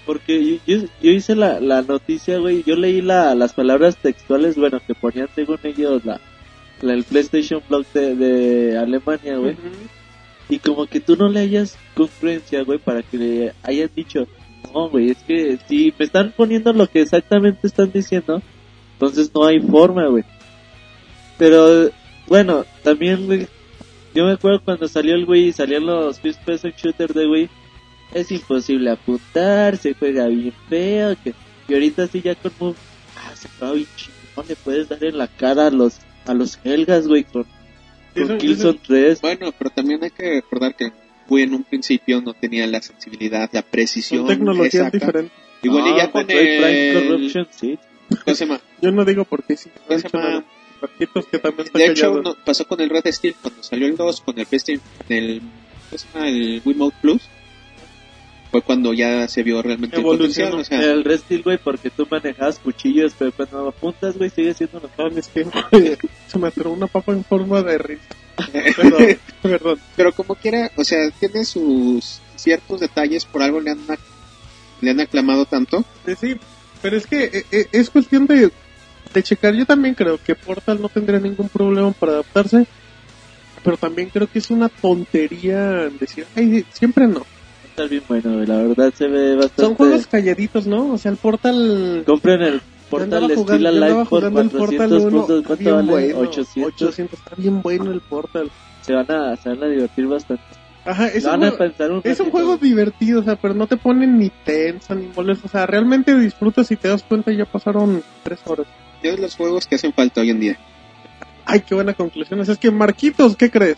Porque 0.04 0.42
yo, 0.44 0.56
yo, 0.66 0.86
yo 1.02 1.10
hice 1.10 1.36
la, 1.36 1.60
la 1.60 1.82
noticia, 1.82 2.38
güey. 2.38 2.62
Yo 2.64 2.74
leí 2.76 3.00
la, 3.02 3.34
las 3.34 3.52
palabras 3.52 3.96
textuales, 3.96 4.56
bueno, 4.56 4.80
que 4.86 4.94
ponían 4.94 5.28
según 5.34 5.58
ellos 5.64 6.04
la, 6.04 6.20
la- 6.80 6.94
el 6.94 7.04
PlayStation 7.04 7.62
Blog 7.68 7.86
de, 7.92 8.14
de 8.16 8.78
Alemania, 8.78 9.36
güey. 9.36 9.56
Y 10.48 10.58
como 10.58 10.86
que 10.86 11.00
tú 11.00 11.16
no 11.16 11.28
le 11.28 11.40
hayas 11.40 11.76
congruencia, 11.94 12.62
güey, 12.62 12.78
para 12.78 13.02
que 13.02 13.18
le 13.18 13.54
hayan 13.62 13.90
dicho, 13.94 14.26
no, 14.72 14.88
güey, 14.88 15.10
es 15.10 15.18
que 15.18 15.58
si 15.68 15.92
me 15.98 16.04
están 16.04 16.32
poniendo 16.36 16.72
lo 16.72 16.86
que 16.86 17.00
exactamente 17.00 17.66
están 17.66 17.90
diciendo, 17.90 18.40
entonces 18.92 19.30
no 19.34 19.44
hay 19.44 19.60
forma, 19.60 20.06
güey. 20.06 20.24
Pero, 21.36 21.90
bueno, 22.28 22.64
también, 22.82 23.26
güey, 23.26 23.48
yo 24.14 24.24
me 24.24 24.32
acuerdo 24.32 24.62
cuando 24.64 24.88
salió 24.88 25.14
el 25.14 25.26
güey 25.26 25.48
y 25.48 25.52
salían 25.52 25.84
los 25.84 26.20
first 26.20 26.42
person 26.44 26.72
shooter 26.76 27.12
de 27.12 27.26
güey, 27.26 27.50
es 28.14 28.30
imposible 28.30 28.90
apuntar, 28.90 29.76
se 29.76 29.94
juega 29.94 30.26
bien 30.28 30.54
feo, 30.68 31.16
que, 31.22 31.34
y 31.68 31.74
ahorita 31.74 32.06
sí 32.06 32.22
ya 32.22 32.34
como, 32.36 32.74
ah, 33.16 33.34
se 33.34 33.48
juega 33.58 33.74
bien 33.74 33.88
chingón, 33.96 34.48
le 34.48 34.56
puedes 34.56 34.88
dar 34.88 35.04
en 35.04 35.18
la 35.18 35.26
cara 35.26 35.66
a 35.66 35.70
los, 35.70 35.98
a 36.24 36.34
los 36.34 36.58
Helgas, 36.64 37.08
güey, 37.08 37.24
con, 37.24 37.44
con 38.24 38.38
Killzone 38.38 38.78
3. 38.86 39.20
Bueno, 39.20 39.52
pero 39.56 39.70
también 39.70 40.02
hay 40.02 40.10
que 40.10 40.34
recordar 40.36 40.74
que 40.74 40.92
Wii 41.28 41.44
en 41.44 41.54
un 41.54 41.64
principio 41.64 42.20
no 42.20 42.34
tenía 42.34 42.66
la 42.66 42.80
sensibilidad, 42.82 43.48
la 43.52 43.62
precisión 43.62 44.20
Son 44.26 44.28
tecnologías 44.28 44.74
exacta. 44.74 44.98
diferentes. 44.98 45.32
Igual 45.62 45.86
y 45.86 45.90
No, 45.90 45.96
ya 45.96 46.10
con 46.12 46.26
Metroid 46.26 46.46
Prime 46.60 46.88
el... 46.90 46.94
Corruption, 47.08 47.48
sí. 47.50 47.78
¿Cómo 48.24 48.36
se 48.36 48.46
llama? 48.46 48.60
Yo 48.80 48.92
no 48.92 49.04
digo 49.04 49.24
por 49.24 49.42
qué 49.44 49.56
sí. 49.56 49.70
no. 50.12 50.44
Marquitos 50.80 51.26
que 51.26 51.38
también 51.38 51.68
De 51.72 51.86
hecho, 51.86 52.20
no- 52.22 52.34
pasó 52.44 52.66
con 52.68 52.80
el 52.80 52.90
Red 52.90 53.10
Steel 53.10 53.34
cuando 53.40 53.62
salió 53.62 53.86
el 53.88 53.96
2, 53.96 54.20
con 54.20 54.38
el 54.38 54.46
PlayStation, 54.46 54.82
el, 55.08 55.40
el 56.14 56.62
Wiimote 56.64 56.96
Plus. 57.00 57.22
Fue 58.56 58.62
cuando 58.62 58.94
ya 58.94 59.28
se 59.28 59.42
vio 59.42 59.60
realmente 59.60 59.98
el 59.98 60.02
potencial. 60.02 60.54
O 60.54 60.64
sea, 60.64 60.80
El 60.80 61.04
Restil, 61.04 61.42
güey, 61.42 61.58
porque 61.58 61.90
tú 61.90 62.08
manejabas 62.10 62.58
cuchillos, 62.58 63.12
pero 63.18 63.30
cuando 63.32 63.68
apuntas, 63.68 64.16
güey, 64.16 64.30
sigue 64.30 64.54
siendo 64.54 64.80
lo 64.80 65.08
es 65.10 65.28
que 65.28 65.44
se 66.26 66.38
me 66.38 66.48
atoró 66.48 66.70
una 66.70 66.86
papa 66.86 67.12
en 67.12 67.22
forma 67.22 67.62
de 67.62 67.76
risa. 67.76 68.02
Perdón, 68.74 69.18
perdón. 69.42 69.78
pero 69.94 70.12
como 70.12 70.36
quiera, 70.36 70.70
o 70.74 70.84
sea, 70.84 71.10
tiene 71.20 71.44
sus 71.44 72.22
ciertos 72.34 72.80
detalles, 72.80 73.26
por 73.26 73.42
algo 73.42 73.60
le 73.60 73.72
han, 73.72 73.80
le 74.80 74.90
han 74.90 75.00
aclamado 75.00 75.44
tanto. 75.44 75.84
Eh, 76.06 76.16
Sí, 76.18 76.36
pero 76.80 76.96
es 76.96 77.06
que 77.06 77.24
eh, 77.24 77.44
eh, 77.52 77.66
es 77.72 77.90
cuestión 77.90 78.26
de, 78.26 78.50
de 79.12 79.22
checar. 79.22 79.52
Yo 79.52 79.66
también 79.66 79.94
creo 79.94 80.16
que 80.16 80.34
Portal 80.34 80.80
no 80.80 80.88
tendría 80.88 81.20
ningún 81.20 81.50
problema 81.50 81.92
para 81.92 82.12
adaptarse. 82.12 82.66
Pero 83.62 83.76
también 83.76 84.08
creo 84.08 84.26
que 84.28 84.38
es 84.38 84.48
una 84.48 84.70
tontería 84.70 85.90
decir, 86.00 86.26
ay, 86.34 86.64
siempre 86.72 87.06
no. 87.06 87.26
Está 87.76 87.88
bien 87.88 88.02
bueno, 88.08 88.42
la 88.46 88.56
verdad 88.62 88.94
se 88.96 89.06
ve 89.06 89.34
bastante... 89.34 89.62
Son 89.62 89.74
juegos 89.74 90.06
calladitos, 90.06 90.66
¿no? 90.66 90.94
O 90.94 90.96
sea, 90.96 91.10
el 91.10 91.18
Portal... 91.18 92.04
Compren 92.06 92.40
el 92.40 92.62
Portal 92.88 93.24
Alive 93.24 93.68
andaba 93.68 94.04
por 94.06 94.20
jugando 94.20 94.40
el 94.40 94.48
Portal 94.48 94.88
400 94.88 95.02
1, 95.02 95.10
puntos. 95.10 95.36
está 95.36 95.46
¿Cuánto 95.46 95.62
bien 95.62 95.74
vale? 95.86 96.14
bueno, 96.14 96.30
800. 96.30 96.72
800, 96.74 97.18
está 97.18 97.36
bien 97.36 97.60
bueno 97.60 97.90
el 97.90 98.00
Portal. 98.00 98.50
Se 98.80 98.94
van 98.94 99.10
a, 99.10 99.36
se 99.36 99.50
van 99.50 99.62
a 99.62 99.66
divertir 99.66 100.06
bastante. 100.06 100.42
Ajá, 100.86 101.08
es 101.08 101.24
Se 101.24 101.28
un, 101.28 101.32
van 101.32 101.42
a 101.44 101.50
juego, 101.50 101.58
pensar 101.58 101.92
un 101.92 102.00
es 102.02 102.20
un 102.20 102.30
juego 102.30 102.56
divertido, 102.56 103.20
o 103.20 103.24
sea, 103.24 103.36
pero 103.36 103.52
no 103.52 103.66
te 103.66 103.76
ponen 103.76 104.18
ni 104.18 104.30
tenso 104.30 104.94
ni 104.94 105.08
molesto. 105.08 105.46
O 105.46 105.50
sea, 105.50 105.66
realmente 105.66 106.18
disfrutas 106.18 106.70
y 106.70 106.76
te 106.76 106.88
das 106.88 107.02
cuenta 107.02 107.30
y 107.30 107.36
ya 107.36 107.44
pasaron 107.44 108.02
tres 108.22 108.40
horas. 108.46 108.66
De 109.02 109.18
los 109.18 109.36
juegos 109.36 109.66
que 109.66 109.74
hacen 109.74 109.92
falta 109.92 110.22
hoy 110.22 110.30
en 110.30 110.40
día. 110.40 110.58
Ay, 111.44 111.60
qué 111.60 111.74
buena 111.74 111.92
conclusión. 111.92 112.40
Es 112.40 112.56
que, 112.56 112.70
Marquitos, 112.70 113.36
¿qué 113.36 113.50
crees? 113.50 113.76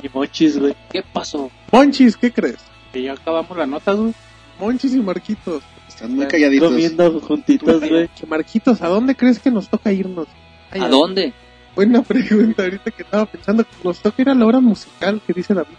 Y 0.00 0.08
mochis, 0.14 0.56
güey. 0.56 0.76
¿Qué 0.92 1.02
pasó? 1.02 1.50
Monchis, 1.72 2.16
¿qué 2.16 2.30
crees? 2.30 2.58
Que 2.94 3.02
ya 3.02 3.12
acabamos 3.12 3.56
las 3.58 3.68
notas, 3.68 3.96
güey. 3.96 4.14
Monchis 4.58 4.94
y 4.94 5.00
Marquitos. 5.00 5.62
Están 5.88 6.14
muy 6.14 6.26
calladitos. 6.26 6.70
Comiendo 6.70 7.20
juntitos, 7.20 7.80
güey. 7.80 8.08
Que 8.08 8.26
Marquitos, 8.26 8.80
¿a 8.82 8.88
dónde 8.88 9.14
crees 9.16 9.38
que 9.40 9.50
nos 9.50 9.68
toca 9.68 9.92
irnos? 9.92 10.28
Ay, 10.70 10.80
¿A 10.80 10.88
dónde? 10.88 11.32
Buena 11.74 12.02
pregunta, 12.02 12.62
ahorita 12.62 12.90
que 12.92 13.02
estaba 13.02 13.26
pensando. 13.26 13.64
Nos 13.82 13.98
toca 13.98 14.22
ir 14.22 14.30
a 14.30 14.34
la 14.34 14.46
hora 14.46 14.60
musical 14.60 15.20
que 15.26 15.32
dice 15.32 15.52
David. 15.54 15.74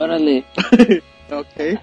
Órale. 0.00 0.44
Ok, 1.30 1.80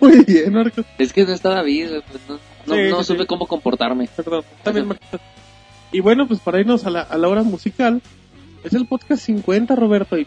muy 0.00 0.24
bien, 0.24 0.54
Marcos. 0.54 0.86
Es 0.96 1.12
que 1.12 1.26
no 1.26 1.32
está 1.34 1.50
David, 1.50 1.90
güey, 1.90 2.02
pues 2.10 2.22
no, 2.26 2.34
no, 2.66 2.74
Sí, 2.74 2.90
no 2.90 2.98
sí, 3.00 3.04
supe 3.04 3.20
sí. 3.20 3.26
cómo 3.26 3.46
comportarme. 3.46 4.08
Perdón, 4.16 4.44
bien, 4.72 4.88
Marquitos. 4.88 5.20
Y 5.92 6.00
bueno, 6.00 6.26
pues 6.26 6.40
para 6.40 6.58
irnos 6.58 6.86
a 6.86 6.90
la, 6.90 7.02
a 7.02 7.18
la 7.18 7.28
hora 7.28 7.42
musical, 7.42 8.00
es 8.64 8.72
el 8.72 8.86
podcast 8.86 9.22
50, 9.26 9.76
Roberto. 9.76 10.16
Y 10.16 10.26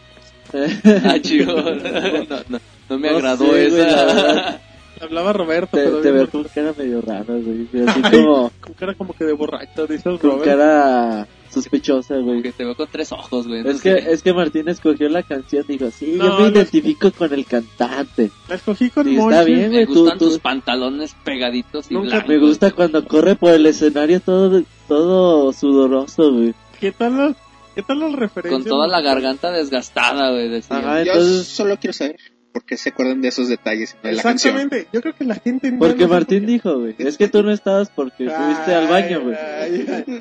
pues, 0.52 0.80
Ah, 1.04 1.18
chido. 1.20 1.56
No, 1.74 2.36
no, 2.48 2.58
no 2.88 2.98
me 2.98 3.10
No 3.10 3.16
agradó 3.16 3.44
sé, 3.46 3.50
güey, 3.50 3.70
la 3.70 3.88
esa. 3.88 4.04
verdad. 4.06 4.60
Hablaba 4.98 5.32
Roberto, 5.34 5.76
Te, 5.76 5.84
pero 5.84 5.98
te 6.00 6.10
veo 6.10 6.30
con 6.30 6.44
cara 6.44 6.72
medio 6.76 7.02
rara, 7.02 7.24
güey. 7.28 7.68
Así 7.86 8.00
Ay, 8.02 8.10
como 8.24 8.50
con 8.60 8.72
cara 8.74 8.94
como 8.94 9.12
que 9.12 9.24
de 9.26 9.32
borracho, 9.34 9.86
dice 9.86 10.08
el 10.08 10.18
con 10.18 10.40
cara 10.40 11.28
sospechosa, 11.50 12.16
güey. 12.16 12.40
que 12.42 12.52
te 12.52 12.64
veo 12.64 12.74
con 12.74 12.88
tres 12.90 13.12
ojos, 13.12 13.46
güey. 13.46 13.62
no 13.62 13.70
Es 13.70 13.82
que, 13.82 14.00
sé. 14.00 14.10
es 14.12 14.22
que 14.22 14.32
Martín 14.32 14.68
escogió 14.70 15.10
la 15.10 15.22
canción 15.22 15.66
y 15.68 15.72
dijo, 15.76 15.90
sí, 15.90 16.14
No, 16.16 16.24
yo 16.38 16.38
me 16.44 16.48
identifico 16.48 17.10
con 17.12 17.30
el 17.34 17.44
cantante. 17.44 18.30
La 18.48 18.54
escogí 18.54 18.88
con 18.88 19.04
Sí, 19.06 19.16
está 19.16 19.44
bien, 19.44 19.70
Me 19.70 19.84
güey, 19.84 19.86
tú- 19.86 20.00
gustan 20.00 20.18
tú- 20.18 20.28
tus 20.30 20.38
pantalones 20.38 21.14
pegaditos 21.24 21.90
y 21.90 21.94
Nunca- 21.94 22.08
blancos. 22.08 22.28
Me 22.28 22.38
gusta 22.38 22.70
cuando 22.70 23.04
corre 23.06 23.36
por 23.36 23.52
el 23.52 23.66
escenario 23.66 24.20
todo, 24.20 24.62
todo 24.88 25.52
sudoroso, 25.52 26.32
güey. 26.32 26.54
¿Qué 26.80 26.92
tal 26.92 27.16
las, 27.18 27.36
qué 27.74 27.82
tal 27.82 28.00
las 28.00 28.12
referencias? 28.14 28.62
Con 28.62 28.64
toda 28.68 28.88
la 28.88 29.02
garganta 29.02 29.50
desgastada, 29.50 30.30
güey. 30.30 30.48
decía. 30.48 30.78
Ajá, 30.78 31.02
Yo 31.04 31.12
entonces, 31.12 31.46
solo 31.48 31.76
quiero 31.78 31.92
saber 31.92 32.16
por 32.56 32.64
qué 32.64 32.78
se 32.78 32.88
acuerdan 32.88 33.20
de 33.20 33.28
esos 33.28 33.48
detalles 33.48 33.94
de 34.02 34.12
la 34.12 34.22
canción. 34.22 34.54
Exactamente, 34.56 34.88
yo 34.90 35.02
creo 35.02 35.14
que 35.14 35.24
la 35.24 35.34
gente... 35.34 35.70
no- 35.70 35.78
porque 35.78 36.06
Martín 36.06 36.38
por 36.40 36.46
qué. 36.46 36.52
dijo, 36.52 36.78
güey, 36.78 36.94
es 36.96 37.18
que 37.18 37.28
tú 37.28 37.42
no 37.42 37.50
estabas 37.52 37.90
porque 37.94 38.30
fuiste 38.30 38.74
al 38.74 38.88
baño, 38.88 39.20
güey. 39.24 39.36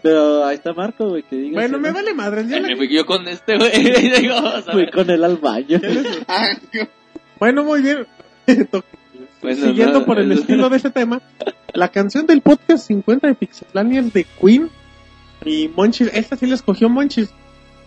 Pero 0.04 0.44
ahí 0.46 0.56
está 0.56 0.74
Marco, 0.74 1.08
güey, 1.10 1.24
que 1.24 1.38
diga. 1.38 1.54
Bueno, 1.62 1.80
me 1.80 1.92
vale 1.92 2.14
madre. 2.14 2.46
yo 2.46 2.60
la- 2.60 2.68
me 2.68 2.76
fui 2.76 2.90
yo 2.94 3.06
con 3.06 3.26
este, 3.30 3.58
güey. 3.58 3.72
Fui 4.72 4.90
con 4.92 5.10
él 5.10 5.24
al 5.24 5.38
baño. 5.38 5.80
¿Qué 5.80 5.88
les- 5.90 6.06
Ah, 6.28 6.50
Bueno, 7.40 7.64
muy 7.64 7.82
bien. 7.82 8.06
Bueno, 9.42 9.68
Siguiendo 9.68 10.00
no, 10.00 10.06
por 10.06 10.20
el 10.20 10.32
es- 10.32 10.40
estilo 10.40 10.70
de 10.70 10.78
ese 10.78 10.90
tema, 10.90 11.22
la 11.74 11.88
canción 11.90 12.26
del 12.26 12.42
podcast 12.42 12.88
50 12.88 13.28
de 13.28 13.36
Pixelania 13.36 14.00
es 14.02 14.12
de 14.12 14.26
Queen 14.42 14.70
y 15.46 15.68
Monchis, 15.70 16.10
esta 16.14 16.36
sí 16.36 16.48
la 16.48 16.56
escogió 16.56 16.90
Monchis. 16.90 17.30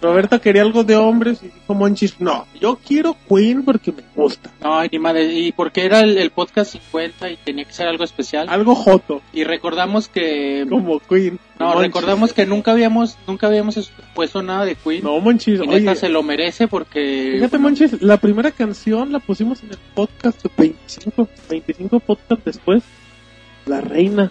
Roberta 0.00 0.38
quería 0.38 0.62
algo 0.62 0.84
de 0.84 0.94
hombres 0.94 1.40
y 1.42 1.46
dijo 1.46 1.74
Monchis, 1.74 2.20
no, 2.20 2.46
yo 2.60 2.78
quiero 2.86 3.16
Queen 3.28 3.64
porque 3.64 3.90
me 3.92 4.02
gusta. 4.14 4.50
No, 4.62 4.80
ni 4.84 4.98
madre. 4.98 5.24
Y 5.32 5.50
porque 5.52 5.84
era 5.84 6.00
el, 6.00 6.16
el 6.18 6.30
podcast 6.30 6.70
50 6.72 7.30
y 7.30 7.36
tenía 7.38 7.64
que 7.64 7.72
ser 7.72 7.88
algo 7.88 8.04
especial. 8.04 8.48
Algo 8.48 8.74
joto, 8.76 9.22
Y 9.32 9.42
recordamos 9.44 10.08
que... 10.08 10.64
como 10.68 11.00
Queen. 11.00 11.40
No, 11.58 11.66
Monchis. 11.66 11.82
recordamos 11.82 12.32
que 12.32 12.46
nunca 12.46 12.70
habíamos 12.70 13.18
nunca 13.26 13.48
habíamos 13.48 13.76
es- 13.76 13.90
puesto 14.14 14.40
nada 14.42 14.64
de 14.64 14.76
Queen. 14.76 15.02
No, 15.02 15.18
Monchis, 15.18 15.60
y 15.60 15.66
neta 15.66 15.90
oye, 15.90 15.96
se 16.00 16.08
lo 16.08 16.22
merece 16.22 16.68
porque... 16.68 17.32
fíjate 17.34 17.58
Monchis, 17.58 18.00
la 18.00 18.18
primera 18.18 18.52
canción 18.52 19.10
la 19.12 19.18
pusimos 19.18 19.62
en 19.64 19.70
el 19.70 19.78
podcast 19.94 20.44
25, 20.56 21.28
25 21.50 21.98
podcast 22.00 22.44
después, 22.44 22.84
La 23.66 23.80
Reina. 23.80 24.30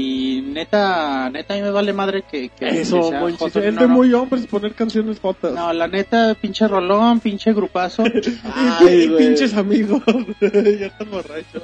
Y 0.00 0.40
neta, 0.42 1.28
neta 1.30 1.54
a 1.54 1.56
mí 1.56 1.62
me 1.62 1.70
vale 1.72 1.92
madre 1.92 2.22
que... 2.30 2.50
que 2.50 2.68
Eso, 2.68 3.10
que 3.10 3.16
Monchis, 3.18 3.56
es 3.56 3.74
No, 3.74 3.80
de 3.80 3.88
no. 3.88 3.94
muy 3.94 4.14
hombres 4.14 4.46
poner 4.46 4.72
canciones 4.74 5.18
jotas. 5.18 5.52
No, 5.54 5.72
la 5.72 5.88
neta, 5.88 6.34
pinche 6.40 6.68
rolón, 6.68 7.18
pinche 7.20 7.52
grupazo. 7.52 8.04
Y- 8.14 8.38
Ay, 8.54 9.02
y 9.02 9.06
güey. 9.08 9.26
pinches 9.26 9.54
amigos. 9.54 10.00
ya 10.40 10.86
están 10.86 11.10
borrachos. 11.10 11.62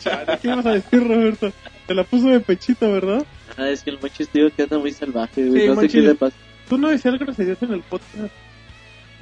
Chale, 0.00 0.38
¿Qué 0.42 0.48
ibas 0.48 0.66
a 0.66 0.72
decir, 0.72 1.06
Roberto? 1.06 1.52
Te 1.86 1.94
la 1.94 2.02
puso 2.04 2.26
de 2.28 2.40
pechito, 2.40 2.90
¿verdad? 2.90 3.24
Ah, 3.56 3.68
es 3.68 3.82
que 3.82 3.90
el 3.90 3.98
Monchis 4.00 4.28
tío 4.28 4.50
que 4.54 4.62
anda 4.62 4.78
muy 4.78 4.92
salvaje, 4.92 5.46
güey. 5.48 5.62
Sí, 5.62 5.68
no 5.68 5.80
sé 5.80 5.88
qué 5.88 6.00
le 6.00 6.14
pasa. 6.14 6.36
Tú 6.68 6.78
no 6.78 6.88
decías 6.88 7.18
groserías 7.18 7.62
en 7.62 7.72
el 7.74 7.82
podcast 7.82 8.16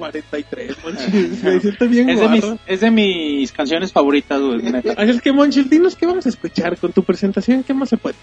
43, 0.01 0.77
Monchis. 0.85 1.43
Me 1.45 1.61
siento 1.61 1.89
bien 1.89 2.11
es, 2.11 2.19
de 2.21 2.29
mis, 2.29 2.45
es 2.67 2.81
de 2.81 2.91
mis 2.91 3.53
canciones 3.53 3.93
favoritas, 3.93 4.41
güey. 4.41 4.61
Así 4.97 5.11
es 5.11 5.23
que, 5.23 5.33
Monchis, 5.33 5.71
dinos 5.71 5.95
qué 5.95 6.07
vamos 6.07 6.27
a 6.27 6.29
escuchar 6.31 6.77
con 6.79 6.93
tu 6.93 7.05
presentación. 7.05 7.63
¿Qué 7.63 7.73
más 7.73 7.89
se 7.91 7.97
puede? 7.97 8.17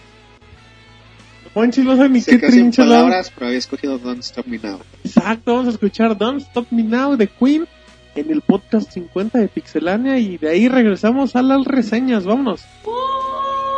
Monchis 1.56 1.86
no 1.86 1.96
sabe 1.96 2.10
ni 2.10 2.22
sé 2.22 2.40
qué 2.40 2.50
la- 2.50 2.72
palabras, 2.76 3.32
pero 3.34 3.48
había 3.48 3.58
escogido 3.60 3.98
Don't 3.98 4.20
Stop 4.22 4.46
Me 4.48 4.60
Now. 4.60 4.80
Exacto, 5.04 5.54
vamos 5.54 5.68
a 5.68 5.72
escuchar 5.72 6.16
Don't 6.18 6.42
Stop 6.42 6.68
Me 6.72 6.84
Now 6.84 7.16
de 7.16 7.28
Queen 7.28 7.68
en 8.16 8.32
el 8.32 8.42
podcast 8.42 8.92
50 8.92 9.40
de 9.40 9.48
Pixelania 9.48 10.20
y 10.20 10.38
de 10.38 10.50
ahí 10.50 10.68
regresamos 10.68 11.36
a 11.36 11.42
las 11.42 11.66
reseñas. 11.66 12.26
Vámonos. 12.26 12.62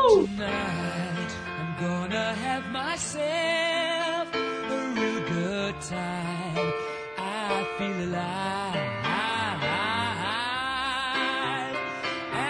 Tonight 0.10 0.40
I'm 0.42 1.76
gonna 1.80 2.34
have 2.34 2.66
myself 2.72 4.28
a 4.34 4.94
real 4.96 5.22
good 5.30 5.76
time. 5.88 6.19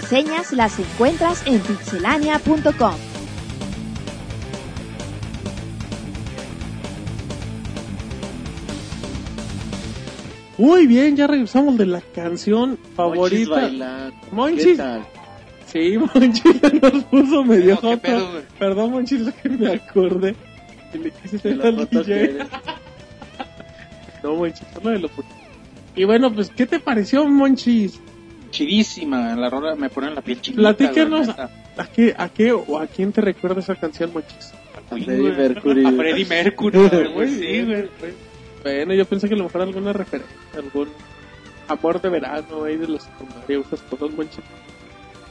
reseñas 0.00 0.52
las 0.52 0.78
encuentras 0.78 1.42
en 1.46 1.58
pixelania.com. 1.60 2.94
Muy 10.58 10.86
bien, 10.86 11.16
ya 11.16 11.26
regresamos 11.26 11.76
de 11.76 11.86
la 11.86 12.00
canción 12.00 12.78
Monchis 12.96 13.48
favorita. 13.48 14.12
Monchis. 14.32 14.80
Sí, 15.66 15.98
Monchis 15.98 16.62
nos 16.82 17.04
puso 17.04 17.44
medio 17.44 17.74
No, 17.74 17.80
¿qué 17.80 17.86
joto. 17.88 18.00
pedo? 18.02 18.42
Perdón, 18.58 18.90
Monchis, 18.92 19.20
lo 19.20 19.34
que 19.34 19.48
me 19.50 19.72
acordé. 19.74 20.34
Que 20.92 20.98
le 21.48 21.56
la 21.56 21.64
al 21.68 21.88
DJ. 21.90 22.38
No, 24.22 24.34
Monchis, 24.34 24.66
no 24.82 24.90
de 24.90 24.98
lo 24.98 25.10
Y 25.94 26.04
bueno, 26.04 26.32
pues, 26.32 26.50
¿qué 26.50 26.66
te 26.66 26.80
pareció, 26.80 27.26
Monchis? 27.28 28.00
Chidísima, 28.56 29.36
la 29.36 29.50
rola 29.50 29.74
me 29.74 29.90
pone 29.90 30.10
la 30.10 30.22
piel 30.22 30.40
chiquita. 30.40 30.62
Platícanos. 30.74 31.28
¿A 31.28 31.86
qué, 31.94 32.14
a 32.16 32.30
qué 32.30 32.52
o 32.52 32.78
a 32.78 32.86
quién 32.86 33.12
te 33.12 33.20
recuerda 33.20 33.60
esa 33.60 33.74
canción, 33.74 34.14
Monchis? 34.14 34.54
A 34.74 34.80
Freddie 34.88 35.30
Mercury. 35.30 35.84
A 35.84 35.92
Freddie 35.92 36.24
Mercury, 36.24 36.78
güey, 36.88 37.12
pues 37.12 37.32
sí, 37.32 37.62
güey. 37.64 37.88
Bueno, 38.62 38.94
yo 38.94 39.04
pensé 39.04 39.28
que 39.28 39.34
a 39.34 39.36
lo 39.36 39.44
mejor 39.44 39.60
alguna 39.60 39.92
referencia, 39.92 40.34
algún 40.54 40.88
amor 41.68 42.00
de 42.00 42.08
verano 42.08 42.64
ahí 42.64 42.78
de 42.78 42.88
los 42.88 43.02
secundarios, 43.02 43.66
esas 43.66 43.82
cosas, 43.82 44.16
Monchis. 44.16 44.44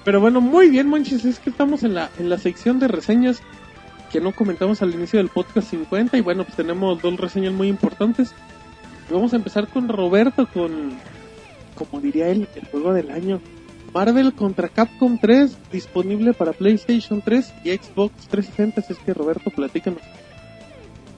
Pero 0.04 0.22
bueno, 0.22 0.40
muy 0.40 0.70
bien, 0.70 0.88
Monchis, 0.88 1.26
es 1.26 1.40
que 1.40 1.50
estamos 1.50 1.82
en 1.82 1.96
la, 1.96 2.12
en 2.20 2.30
la 2.30 2.38
sección 2.38 2.80
de 2.80 2.88
reseñas 2.88 3.42
que 4.12 4.22
no 4.22 4.34
comentamos 4.34 4.84
al 4.84 4.94
inicio 4.94 5.18
del 5.18 5.30
podcast 5.30 5.72
50 5.72 6.16
y 6.16 6.22
bueno, 6.22 6.44
pues 6.44 6.56
tenemos 6.56 7.02
dos 7.02 7.20
reseñas 7.20 7.54
muy 7.54 7.70
importantes. 7.70 8.36
Y 9.10 9.14
vamos 9.14 9.34
a 9.34 9.38
empezar 9.38 9.68
con 9.68 9.90
Roberto 9.90 10.48
con, 10.48 10.92
como 11.76 12.02
diría 12.02 12.30
él, 12.30 12.48
el 12.56 12.66
juego 12.68 12.94
del 12.94 13.12
año. 13.12 13.40
Marvel 13.94 14.34
contra 14.34 14.68
Capcom 14.68 15.18
3, 15.18 15.58
disponible 15.72 16.34
para 16.34 16.52
PlayStation 16.52 17.22
3 17.22 17.54
y 17.64 17.70
Xbox 17.72 18.28
360. 18.28 18.82
Así 18.82 18.94
es 18.94 19.00
que 19.00 19.14
Roberto, 19.14 19.50
platícanos. 19.50 20.02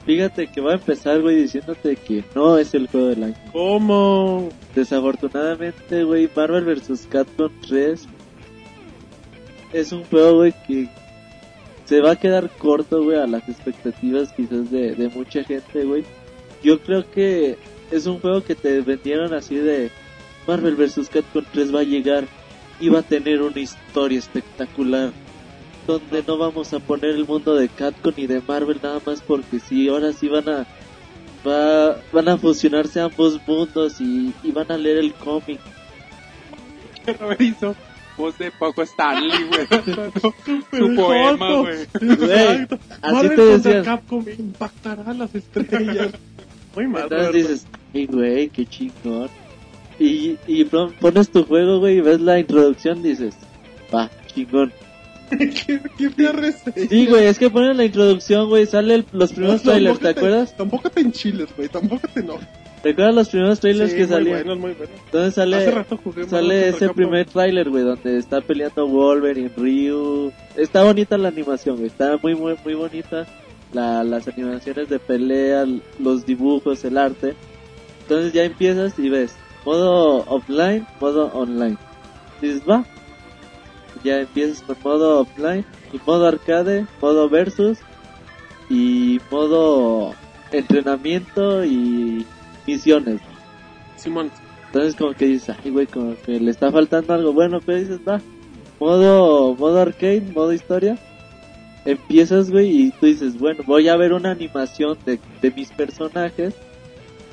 Fíjate 0.05 0.47
que 0.47 0.62
va 0.62 0.72
a 0.72 0.76
empezar, 0.76 1.22
güey, 1.22 1.41
diciéndote 1.41 1.95
que 1.95 2.24
no 2.36 2.58
es 2.58 2.74
el 2.74 2.88
juego 2.88 3.08
del 3.08 3.24
año. 3.24 3.36
¿Cómo? 3.51 4.49
Desafortunadamente, 4.76 6.03
güey, 6.03 6.30
Marvel 6.34 6.66
vs. 6.66 7.08
Capcom 7.10 7.51
3 7.68 8.08
es 9.74 9.91
un 9.91 10.03
juego, 10.05 10.36
güey, 10.38 10.53
que 10.66 10.88
se 11.86 11.99
va 12.01 12.12
a 12.12 12.16
quedar 12.16 12.49
corto, 12.58 13.03
güey, 13.03 13.18
a 13.18 13.28
las 13.28 13.49
expectativas 13.49 14.32
quizás 14.34 14.70
de, 14.70 14.93
de 14.93 15.10
mucha 15.10 15.43
gente, 15.43 15.84
güey. 15.84 16.05
Yo 16.64 16.80
creo 16.80 17.10
que 17.10 17.58
es 17.91 18.05
un 18.05 18.20
juego 18.20 18.43
que 18.43 18.55
te 18.55 18.82
vendieron 18.82 19.34
así 19.34 19.55
de 19.55 19.89
Marvel 20.48 20.76
vs. 20.76 21.10
Capcom 21.10 21.43
3 21.52 21.76
va 21.76 21.82
a 21.82 21.84
llegar 21.84 22.26
y 22.80 22.89
va 22.89 23.00
a 23.00 23.04
tener 23.04 23.41
una 23.41 23.60
historia 23.60 24.20
espectacular 24.20 25.12
donde 25.86 26.24
no 26.28 26.38
vamos 26.38 26.74
a 26.74 26.80
poner 26.80 27.12
el 27.12 27.26
mundo 27.26 27.56
de 27.56 27.70
Capcom 27.70 28.14
y 28.18 28.28
de 28.28 28.41
Marvel 28.45 28.80
nada 28.82 29.02
más 29.06 29.22
porque 29.22 29.60
sí, 29.60 29.88
ahora 29.89 30.12
sí 30.14 30.28
van 30.28 30.48
a 30.50 30.66
va, 31.48 31.98
van 32.12 32.30
a 32.30 32.38
fusionarse 32.38 33.00
ambos 33.00 33.39
mundos 33.48 34.00
y, 34.02 34.34
y 34.43 34.52
van 34.52 34.72
a 34.72 34.78
leer 34.78 34.98
el 34.98 35.14
cómic. 35.14 35.60
Robert 37.20 37.41
hizo 37.41 37.76
voz 38.18 38.38
de 38.38 38.52
Paco 38.52 38.82
Stanley, 38.82 39.45
güey. 39.48 39.68
Su 40.72 40.95
poema, 40.95 41.56
güey. 41.60 41.82
Exacto. 42.02 42.80
así 43.02 43.30
te 43.30 43.41
decían. 43.41 43.84
Capcom 43.86 44.26
impactará 44.38 45.14
las 45.14 45.34
estrellas. 45.34 46.12
Muy 46.76 46.88
mal, 46.88 47.04
Entonces 47.04 47.28
Roberto. 47.28 47.50
dices, 47.50 47.68
ay 47.93 48.06
güey, 48.08 48.50
qué 48.50 48.66
chingón. 48.66 49.30
Y, 50.00 50.38
y 50.48 50.64
pon- 50.66 50.93
pones 51.00 51.30
tu 51.30 51.43
juego, 51.43 51.80
güey, 51.80 51.98
y 51.98 52.02
ves 52.02 52.22
la 52.22 52.39
introducción, 52.39 53.02
dices, 53.02 53.36
va, 53.93 54.10
chingón. 54.28 54.72
¿Qué, 55.30 55.82
qué. 55.98 56.88
Sí, 56.89 57.06
güey, 57.08 57.26
es 57.26 57.38
que 57.39 57.50
ponen 57.50 57.76
la 57.78 57.84
introducción, 57.86 58.48
güey, 58.48 58.66
sale 58.66 58.95
el- 58.95 59.06
los 59.12 59.34
primeros 59.34 59.66
No, 59.66 59.72
trailers, 59.72 60.00
¿te 60.00 60.08
acuerdas? 60.10 60.56
Tampoco 60.56 60.89
te 60.89 61.02
enchiles, 61.02 61.50
güey. 61.56 61.68
Tampoco 61.68 62.08
te 62.14 62.20
enojes. 62.22 62.48
¿Te 62.84 62.91
acuerdas 62.91 63.16
los 63.16 63.30
primeros 63.30 63.60
trailers 63.60 63.91
Sí, 63.91 63.98
que 63.98 64.08
salían? 64.08 64.43
bueno, 64.43 64.56
muy 64.62 64.74
bueno. 64.74 64.93
Entonces 65.06 65.34
sale, 65.34 65.86
sale 66.30 66.70
ese 66.70 66.89
primer 66.89 67.26
trailer, 67.26 67.70
güey, 67.72 67.84
donde 67.84 68.18
está 68.20 68.39
peleando 68.39 68.88
Wolverine, 68.88 69.50
Ryu. 69.58 70.32
Está 70.56 70.84
bonita 70.84 71.18
la 71.18 71.30
animación, 71.30 71.76
güey, 71.78 71.88
está 71.88 72.18
muy, 72.22 72.36
muy, 72.36 72.56
muy 72.64 72.76
bonita. 72.76 73.26
La, 73.74 74.04
las 74.06 74.28
animaciones 74.30 74.88
de 74.88 75.00
pelea, 75.00 75.66
los 76.00 76.26
dibujos, 76.26 76.86
el 76.86 76.98
arte. 76.98 77.34
Entonces 78.04 78.32
ya 78.32 78.43
empiezas 78.45 78.98
y 78.98 79.10
ves 79.10 79.36
modo 79.66 80.26
offline, 80.28 80.86
modo 80.99 81.32
online. 81.34 81.78
Dices, 82.41 82.62
va. 82.68 82.84
Ya 84.03 84.22
empiezas 84.22 84.62
con 84.62 84.78
modo 84.84 85.22
offline 85.22 85.66
y 85.91 85.99
modo 86.05 86.28
arcade, 86.28 86.86
modo 87.01 87.30
versus 87.30 87.80
y 88.70 89.20
modo 89.32 90.14
entrenamiento 90.51 91.64
y 91.66 92.26
misiones. 92.66 93.22
Simón. 93.95 94.32
Entonces 94.68 94.95
como 94.95 95.14
que 95.14 95.26
dices, 95.26 95.55
ay 95.64 95.72
güey, 95.72 95.88
como 95.88 96.16
que 96.26 96.39
le 96.39 96.51
está 96.51 96.72
faltando 96.72 97.14
algo 97.14 97.34
bueno, 97.34 97.60
pero 97.66 97.80
dices, 97.80 97.99
va, 98.08 98.22
modo, 98.80 99.55
modo 99.55 99.82
arcade, 99.82 100.24
modo 100.34 100.53
historia. 100.53 100.97
Empiezas, 101.86 102.51
güey, 102.51 102.82
y 102.82 102.91
tú 102.91 103.05
dices, 103.05 103.40
bueno, 103.40 103.64
voy 103.65 103.88
a 103.88 103.95
ver 103.95 104.11
una 104.11 104.31
animación 104.31 104.98
de, 105.06 105.19
de 105.41 105.52
mis 105.52 105.72
personajes, 105.72 106.53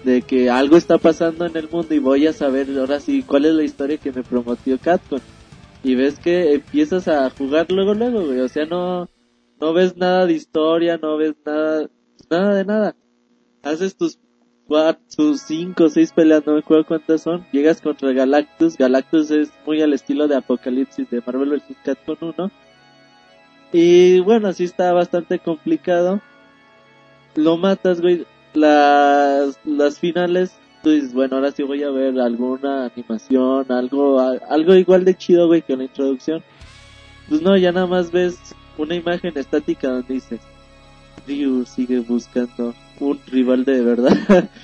de 0.05 0.23
que 0.23 0.51
algo 0.51 0.77
está 0.77 0.99
pasando 0.99 1.47
en 1.47 1.57
el 1.57 1.69
mundo 1.69 1.95
y 1.95 1.99
voy 1.99 2.27
a 2.27 2.33
saber 2.33 2.69
ahora 2.79 3.01
sí 3.01 3.23
cuál 3.23 3.47
es 3.47 3.55
la 3.55 3.65
historia 3.65 3.97
que 3.97 4.13
me 4.13 4.23
prometió 4.23 4.79
Capcom. 4.79 5.21
Y 5.83 5.95
ves 5.95 6.19
que 6.19 6.55
empiezas 6.55 7.09
a 7.09 7.29
jugar 7.31 7.71
luego, 7.71 7.95
luego, 7.95 8.25
güey, 8.25 8.41
o 8.41 8.49
sea, 8.49 8.65
no, 8.65 9.09
no 9.61 9.73
ves 9.73 9.97
nada 9.97 10.27
de 10.27 10.35
historia, 10.35 10.99
no 10.99 11.17
ves 11.17 11.35
nada, 11.45 11.89
nada 12.31 12.55
de 12.55 12.65
nada. 12.65 12.97
Haces 13.63 13.97
tus 13.97 14.19
cuatro, 14.67 15.03
sus 15.09 15.43
cinco 15.43 15.89
seis 15.89 16.13
peleas, 16.13 16.47
no 16.47 16.55
me 16.55 16.61
acuerdo 16.61 16.87
cuántas 16.87 17.23
son. 17.23 17.47
Llegas 17.53 17.81
contra 17.81 18.13
Galactus. 18.13 18.77
Galactus 18.77 19.31
es 19.31 19.51
muy 19.67 19.83
al 19.83 19.93
estilo 19.93 20.29
de 20.29 20.37
Apocalipsis 20.37 21.09
de 21.11 21.23
Marvel 21.25 21.51
vs. 21.51 21.77
Capcom 21.85 22.17
1. 22.37 22.51
Y 23.73 24.21
bueno, 24.21 24.49
así 24.49 24.65
está 24.65 24.93
bastante 24.93 25.39
complicado. 25.39 26.21
Lo 27.35 27.57
matas, 27.57 28.01
güey. 28.01 28.27
Las, 28.55 29.59
las 29.65 29.99
finales, 29.99 30.53
tú 30.83 30.91
dices, 30.91 31.13
bueno, 31.13 31.37
ahora 31.37 31.51
sí 31.51 31.63
voy 31.65 31.83
a 31.83 31.91
ver 31.91 32.19
alguna 32.21 32.87
animación, 32.87 33.67
algo, 33.71 34.21
a- 34.21 34.39
algo 34.49 34.75
igual 34.75 35.05
de 35.05 35.17
chido, 35.17 35.47
güey, 35.49 35.63
que 35.63 35.77
la 35.77 35.85
introducción. 35.85 36.43
Pues 37.29 37.43
no, 37.43 37.57
ya 37.57 37.73
nada 37.73 37.87
más 37.87 38.11
ves 38.13 38.39
una 38.79 38.95
imagen 38.95 39.33
estática 39.37 39.89
donde 39.89 40.15
dices, 40.15 40.41
Ryu 41.27 41.65
sigue 41.67 42.01
buscando 42.01 42.75
un 43.01 43.19
rival 43.27 43.65
de 43.65 43.81
verdad. 43.83 44.49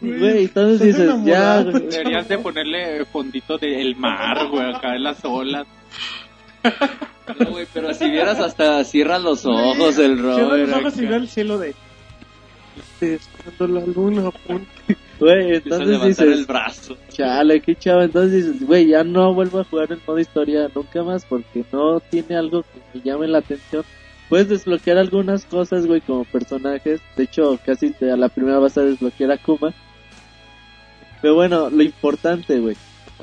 Güey, 0.00 0.44
entonces 0.44 0.80
dices, 0.80 1.10
ya, 1.24 1.60
güey. 1.60 1.88
Deberías 1.88 2.28
de 2.28 2.38
ponerle 2.38 3.04
fondito 3.06 3.58
del 3.58 3.96
mar, 3.96 4.46
güey, 4.48 4.72
acá 4.72 4.94
en 4.94 5.02
las 5.02 5.24
olas. 5.24 5.66
No, 7.36 7.50
güey, 7.50 7.66
pero 7.74 7.92
si 7.92 8.08
vieras 8.08 8.38
hasta 8.38 8.84
cierra 8.84 9.18
los 9.18 9.44
ojos 9.44 9.98
el 9.98 10.14
Cierra 10.18 10.38
Robert. 10.38 10.68
los 10.68 10.80
ojos 10.80 10.96
y 10.98 11.00
acá. 11.00 11.10
ve 11.10 11.16
el 11.16 11.28
cielo 11.28 11.58
de... 11.58 11.74
Cuando 13.58 13.80
la 13.80 13.86
luna 13.86 14.28
apunte. 14.28 14.96
Güey, 15.20 15.56
entonces 15.56 15.88
levantar 15.88 16.26
el 16.26 16.32
dices, 16.32 16.46
brazo. 16.46 16.96
chale, 17.10 17.60
qué 17.60 17.74
chavo. 17.74 18.02
Entonces 18.02 18.46
dices, 18.46 18.66
güey, 18.66 18.86
ya 18.88 19.02
no 19.02 19.34
vuelvo 19.34 19.60
a 19.60 19.64
jugar 19.64 19.90
el 19.92 19.98
modo 20.06 20.18
historia 20.20 20.68
nunca 20.74 21.02
más 21.02 21.24
porque 21.24 21.64
no 21.72 21.98
tiene 22.00 22.36
algo 22.36 22.62
que 22.62 22.80
me 22.98 23.04
llame 23.04 23.26
la 23.26 23.38
atención. 23.38 23.84
Puedes 24.28 24.48
desbloquear 24.48 24.98
algunas 24.98 25.44
cosas, 25.46 25.86
güey, 25.86 26.00
como 26.02 26.24
personajes. 26.24 27.00
De 27.16 27.24
hecho, 27.24 27.58
casi 27.64 27.90
te- 27.90 28.12
a 28.12 28.16
la 28.16 28.28
primera 28.28 28.58
vas 28.58 28.76
a 28.78 28.82
desbloquear 28.82 29.32
a 29.32 29.38
Kuma. 29.38 29.72
Pero 31.20 31.34
bueno, 31.34 31.68
lo 31.70 31.82
importante, 31.82 32.58
güey. 32.60 32.76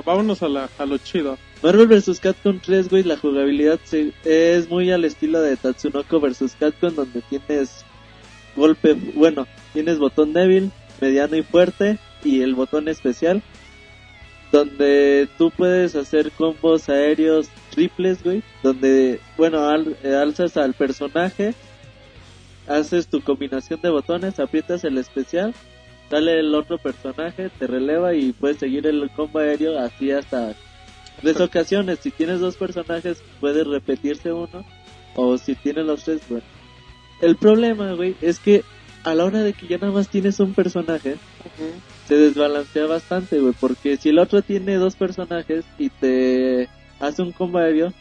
Vámonos 0.04 0.44
a, 0.44 0.50
la, 0.50 0.70
a 0.78 0.86
lo 0.86 0.98
chido. 0.98 1.38
Marvel 1.64 1.88
vs. 1.88 2.20
Capcom 2.20 2.60
3, 2.60 2.90
güey, 2.90 3.04
la 3.04 3.16
jugabilidad 3.16 3.80
se- 3.86 4.12
es 4.26 4.70
muy 4.70 4.92
al 4.92 5.06
estilo 5.06 5.40
de 5.42 5.56
Tatsunoko 5.56 6.20
vs. 6.20 6.58
Capcom, 6.60 6.94
donde 6.94 7.22
tienes 7.22 7.85
golpe, 8.56 8.94
bueno, 8.94 9.48
tienes 9.74 9.98
botón 10.00 10.34
débil, 10.34 10.72
mediano 11.02 11.36
y 11.36 11.44
fuerte, 11.44 11.98
y 12.24 12.42
el 12.42 12.56
botón 12.56 12.88
especial, 12.88 13.42
donde 14.52 15.28
tú 15.38 15.52
puedes 15.52 15.96
hacer 15.96 16.32
combos 16.32 16.88
aéreos 16.90 17.50
triples, 17.72 18.24
güey, 18.24 18.42
donde, 18.64 19.20
bueno, 19.38 19.68
al- 19.68 19.98
alzas 20.06 20.56
al 20.58 20.74
personaje, 20.74 21.54
haces 22.68 23.08
tu 23.08 23.22
combinación 23.22 23.82
de 23.82 23.90
botones, 23.90 24.40
aprietas 24.40 24.84
el 24.86 24.98
especial, 24.98 25.54
sale 26.10 26.40
el 26.40 26.54
otro 26.56 26.78
personaje, 26.78 27.50
te 27.50 27.68
releva 27.68 28.14
y 28.16 28.32
puedes 28.32 28.58
seguir 28.58 28.88
el 28.88 29.10
combo 29.12 29.40
aéreo 29.40 29.78
así 29.80 30.12
hasta 30.12 30.54
tres 31.22 31.40
ocasiones. 31.42 32.00
Si 32.00 32.12
tienes 32.12 32.40
dos 32.40 32.56
personajes, 32.56 33.22
puede 33.40 33.64
repetirse 33.64 34.32
uno. 34.32 34.66
O 35.16 35.38
si 35.38 35.56
tienes 35.56 35.86
los 35.86 36.04
tres, 36.04 36.22
bueno. 36.30 36.44
El 37.22 37.36
problema, 37.38 37.94
güey, 37.94 38.16
es 38.22 38.40
que 38.40 38.64
a 39.04 39.14
la 39.16 39.26
hora 39.26 39.42
de 39.42 39.54
que 39.54 39.68
ya 39.68 39.78
nada 39.78 39.94
más 39.94 40.10
tienes 40.10 40.40
un 40.40 40.54
personaje, 40.54 41.16
se 42.08 42.16
desbalancea 42.16 42.86
bastante, 42.88 43.40
güey. 43.40 43.54
Porque 43.60 43.98
si 43.98 44.10
el 44.10 44.20
otro 44.20 44.42
tiene 44.42 44.76
dos 44.76 44.96
personajes 44.96 45.64
y 45.78 45.90
te 45.90 46.68
hace 47.00 47.22
un 47.22 47.32
combo 47.32 47.60
aéreo, 47.60 47.94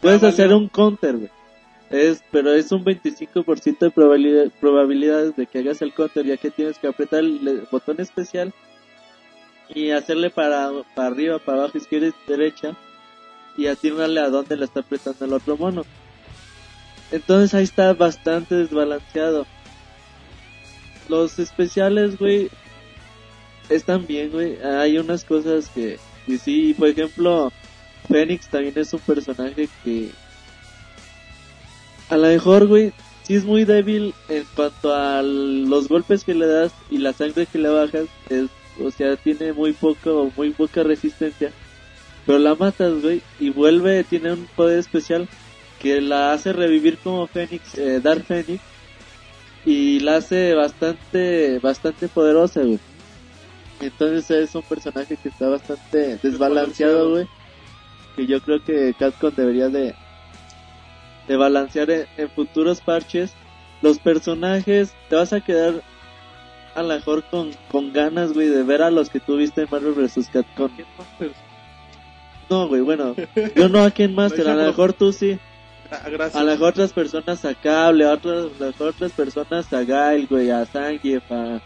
puedes 0.00 0.22
Ah, 0.22 0.28
hacer 0.28 0.46
vale. 0.48 0.58
un 0.60 0.68
counter, 0.68 1.16
güey. 1.16 1.30
Es, 1.90 2.22
pero 2.32 2.52
es 2.52 2.72
un 2.72 2.84
25% 2.84 3.78
de 3.78 3.90
probabilidad, 3.90 4.50
probabilidades 4.60 5.36
de 5.36 5.46
que 5.46 5.58
hagas 5.60 5.82
el 5.82 5.92
counter, 5.94 6.24
ya 6.26 6.36
que 6.36 6.50
tienes 6.50 6.78
que 6.78 6.88
apretar 6.88 7.20
el 7.20 7.62
botón 7.70 8.00
especial 8.00 8.52
y 9.72 9.90
hacerle 9.90 10.30
para, 10.30 10.70
para 10.94 11.08
arriba, 11.08 11.38
para 11.38 11.58
abajo, 11.58 11.78
izquierda 11.78 12.08
y 12.08 12.12
derecha 12.30 12.76
y 13.56 13.66
atinarle 13.66 14.20
a 14.20 14.30
donde 14.30 14.56
le 14.56 14.64
está 14.64 14.80
apretando 14.80 15.24
el 15.24 15.32
otro 15.32 15.56
mono. 15.56 15.84
Entonces 17.10 17.54
ahí 17.54 17.64
está 17.64 17.92
bastante 17.94 18.54
desbalanceado. 18.54 19.46
Los 21.08 21.38
especiales, 21.38 22.18
güey, 22.18 22.50
están 23.68 24.06
bien, 24.06 24.30
güey. 24.30 24.60
Hay 24.62 24.98
unas 24.98 25.24
cosas 25.24 25.68
que, 25.68 25.98
que 26.26 26.38
sí, 26.38 26.74
por 26.76 26.88
ejemplo, 26.88 27.52
Fénix 28.08 28.48
también 28.48 28.74
es 28.76 28.92
un 28.92 29.00
personaje 29.00 29.68
que 29.84 30.10
a 32.08 32.16
lo 32.16 32.28
mejor, 32.28 32.66
güey, 32.66 32.92
sí 33.22 33.34
es 33.34 33.44
muy 33.44 33.64
débil 33.64 34.14
en 34.28 34.44
cuanto 34.54 34.94
a 34.94 35.22
los 35.22 35.88
golpes 35.88 36.22
que 36.22 36.34
le 36.34 36.46
das 36.46 36.72
y 36.90 36.98
la 36.98 37.12
sangre 37.12 37.46
que 37.46 37.58
le 37.58 37.68
bajas. 37.68 38.06
Es, 38.30 38.48
o 38.82 38.90
sea, 38.90 39.16
tiene 39.16 39.52
muy 39.52 39.72
poco, 39.72 40.30
muy 40.36 40.50
poca 40.50 40.82
resistencia. 40.82 41.50
Pero 42.24 42.38
la 42.38 42.54
matas, 42.54 43.02
güey, 43.02 43.22
y 43.40 43.50
vuelve, 43.50 44.04
tiene 44.04 44.32
un 44.32 44.46
poder 44.56 44.78
especial 44.78 45.28
que 45.80 46.00
la 46.00 46.32
hace 46.32 46.52
revivir 46.52 46.98
como 46.98 47.26
Fénix, 47.26 47.76
eh, 47.78 48.00
Dark 48.00 48.24
Fénix, 48.24 48.62
y 49.64 50.00
la 50.00 50.16
hace 50.16 50.54
bastante, 50.54 51.58
bastante 51.58 52.08
poderosa, 52.08 52.62
güey. 52.62 52.78
Entonces 53.80 54.30
es 54.30 54.54
un 54.54 54.62
personaje 54.62 55.16
que 55.16 55.28
está 55.28 55.48
bastante 55.48 56.18
desbalanceado, 56.22 57.10
güey. 57.10 57.28
Que 58.14 58.26
yo 58.26 58.40
creo 58.40 58.64
que 58.64 58.94
Capcom 58.98 59.34
debería 59.34 59.68
de, 59.68 59.94
de 61.28 61.36
balancear 61.36 61.90
en, 61.90 62.06
en 62.16 62.30
futuros 62.30 62.80
parches. 62.80 63.34
Los 63.82 63.98
personajes, 63.98 64.94
te 65.10 65.16
vas 65.16 65.34
a 65.34 65.40
quedar 65.40 65.82
a 66.76 66.82
lo 66.82 66.94
mejor 66.94 67.24
con, 67.24 67.50
con 67.70 67.92
ganas, 67.92 68.34
güey, 68.34 68.48
de 68.48 68.62
ver 68.62 68.82
a 68.82 68.90
los 68.90 69.08
que 69.08 69.18
tú 69.18 69.36
viste 69.36 69.62
en 69.62 69.68
Marvel 69.70 69.92
vs. 69.92 70.28
Capcom. 70.30 70.70
No, 72.50 72.68
güey, 72.68 72.82
bueno, 72.82 73.16
yo 73.56 73.68
no 73.68 73.82
aquí 73.82 74.02
en 74.02 74.14
Master, 74.14 74.46
a 74.48 74.54
lo 74.54 74.64
mejor 74.64 74.92
tú 74.92 75.12
sí. 75.12 75.38
Ah. 75.90 76.02
A 76.34 76.42
lo 76.42 76.52
mejor 76.52 76.68
otras 76.70 76.92
personas 76.92 77.44
a 77.44 77.54
Cable, 77.54 78.04
a 78.04 78.12
otras, 78.12 78.46
mejor 78.58 78.88
otras 78.88 79.12
personas 79.12 79.72
a 79.72 79.84
Gail, 79.84 80.26
güey, 80.26 80.50
a 80.50 80.64
Zangief, 80.66 81.30
a 81.30 81.60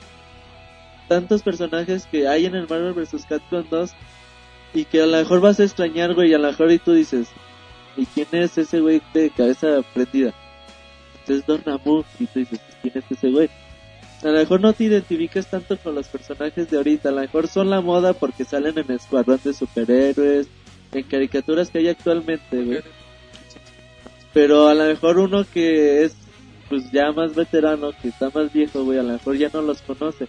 tantos 1.09 1.43
personajes 1.43 2.07
que 2.07 2.29
hay 2.29 2.47
en 2.47 2.55
el 2.55 2.69
Marvel 2.69 2.93
vs. 2.93 3.27
Capcom 3.29 3.65
2 3.69 3.91
y 4.75 4.85
que 4.85 5.03
a 5.03 5.07
lo 5.07 5.17
mejor 5.17 5.41
vas 5.41 5.59
a 5.59 5.65
extrañar, 5.65 6.15
güey, 6.15 6.33
a 6.35 6.39
lo 6.39 6.49
mejor 6.49 6.71
y 6.71 6.79
tú 6.79 6.93
dices, 6.93 7.29
¿y 7.97 8.07
quién 8.07 8.29
es 8.33 8.57
ese 8.57 8.81
güey 8.81 9.03
de 9.13 9.31
cabeza 9.31 9.83
prendida? 9.93 10.33
Entonces 11.21 11.47
Dornammu, 11.47 12.05
y 12.19 12.27
tú 12.27 12.39
dices, 12.39 12.61
¿quién 12.83 12.95
es 12.97 13.05
ese 13.11 13.31
güey? 13.31 13.51
A 14.23 14.29
lo 14.29 14.39
mejor 14.39 14.61
no 14.61 14.73
te 14.73 14.85
identificas 14.85 15.49
tanto 15.49 15.77
con 15.79 15.95
los 15.95 16.07
personajes 16.09 16.71
de 16.71 16.77
ahorita, 16.77 17.09
a 17.09 17.13
lo 17.13 17.23
mejor 17.23 17.49
son 17.49 17.71
la 17.71 17.81
moda 17.81 18.13
porque 18.13 18.45
salen 18.45 18.79
en 18.79 18.91
escuadrón 18.93 19.41
de 19.43 19.55
superhéroes, 19.55 20.47
en 20.93 21.03
caricaturas 21.05 21.71
que 21.71 21.79
hay 21.79 21.89
actualmente, 21.89 22.63
güey. 22.63 22.83
Pero 24.33 24.69
a 24.69 24.75
lo 24.75 24.85
mejor 24.85 25.19
uno 25.19 25.45
que 25.53 26.05
es 26.05 26.17
pues 26.69 26.91
ya 26.93 27.11
más 27.11 27.35
veterano, 27.35 27.91
que 28.01 28.09
está 28.09 28.31
más 28.33 28.53
viejo, 28.53 28.85
güey, 28.85 28.99
a 28.99 29.03
lo 29.03 29.15
mejor 29.15 29.37
ya 29.37 29.51
no 29.53 29.61
los 29.61 29.83
conoce 29.83 30.29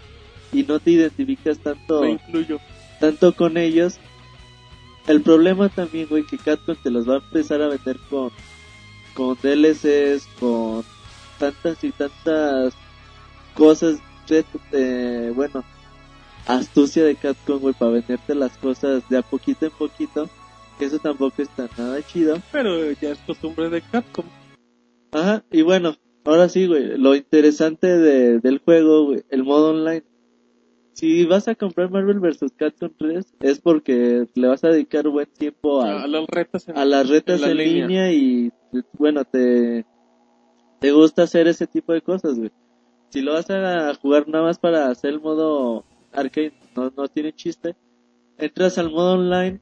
y 0.52 0.64
no 0.64 0.80
te 0.80 0.92
identificas 0.92 1.60
tanto 1.60 2.02
Me 2.02 2.12
incluyo. 2.14 2.60
tanto 3.00 3.34
con 3.36 3.58
ellos. 3.58 4.00
El 5.08 5.22
problema 5.22 5.70
también, 5.70 6.08
güey, 6.08 6.26
que 6.26 6.38
Capcom 6.38 6.76
te 6.82 6.90
los 6.90 7.08
va 7.08 7.16
a 7.16 7.18
empezar 7.18 7.62
a 7.62 7.68
vender 7.68 7.98
con 8.10 8.32
con 9.14 9.38
DLCs, 9.42 10.26
con 10.40 10.84
tantas 11.38 11.84
y 11.84 11.92
tantas 11.92 12.74
cosas 13.56 14.00
eh, 14.72 15.32
bueno, 15.36 15.64
astucia 16.48 17.04
de 17.04 17.16
Capcom, 17.16 17.60
güey, 17.60 17.74
para 17.74 17.92
venderte 17.92 18.36
las 18.36 18.58
cosas 18.58 19.08
de 19.10 19.18
a 19.18 19.22
poquito 19.22 19.66
en 19.66 19.72
poquito, 19.72 20.30
eso 20.86 21.00
tampoco 21.00 21.42
está 21.42 21.70
nada 21.78 22.02
chido. 22.02 22.38
Pero 22.52 22.92
ya 22.94 23.12
es 23.12 23.20
costumbre 23.20 23.70
de 23.70 23.82
Capcom. 23.82 24.26
Ajá, 25.12 25.44
y 25.52 25.62
bueno, 25.62 25.96
ahora 26.24 26.50
sí, 26.50 26.68
güey, 26.68 26.98
lo 26.98 27.16
interesante 27.16 27.88
de, 27.88 28.40
del 28.40 28.60
juego, 28.60 29.06
güey, 29.06 29.24
el 29.30 29.44
modo 29.44 29.72
online. 29.72 30.04
Si 30.94 31.26
vas 31.26 31.48
a 31.48 31.56
comprar 31.56 31.90
Marvel 31.90 32.20
vs. 32.20 32.52
Capcom 32.56 32.92
3 32.98 33.36
es 33.40 33.60
porque 33.60 34.28
le 34.36 34.48
vas 34.48 34.64
a 34.64 34.70
dedicar 34.70 35.08
buen 35.08 35.28
tiempo 35.28 35.82
A 35.82 36.04
a, 36.04 36.08
las 36.08 36.28
retas 36.28 36.68
en, 36.68 36.78
a 36.78 36.86
las 36.86 37.10
retas 37.10 37.42
en 37.42 37.50
en, 37.50 37.58
la 37.58 37.64
línea. 37.64 37.88
línea. 37.88 38.12
y, 38.12 38.52
bueno, 38.98 39.24
te, 39.24 39.86
te 40.80 40.92
gusta 40.92 41.24
hacer 41.24 41.48
ese 41.48 41.68
tipo 41.68 41.94
de 41.94 42.02
cosas, 42.02 42.38
güey. 42.38 42.52
Si 43.10 43.22
lo 43.22 43.34
vas 43.34 43.50
a 43.50 43.94
jugar 43.96 44.28
nada 44.28 44.46
más 44.46 44.60
para 44.60 44.90
hacer 44.90 45.12
el 45.12 45.20
modo 45.20 45.86
arcade, 46.14 46.54
no, 46.76 46.94
no 46.96 47.08
tiene 47.08 47.34
chiste. 47.34 47.76
Entras 48.38 48.78
al 48.78 48.90
modo 48.90 49.14
online. 49.14 49.60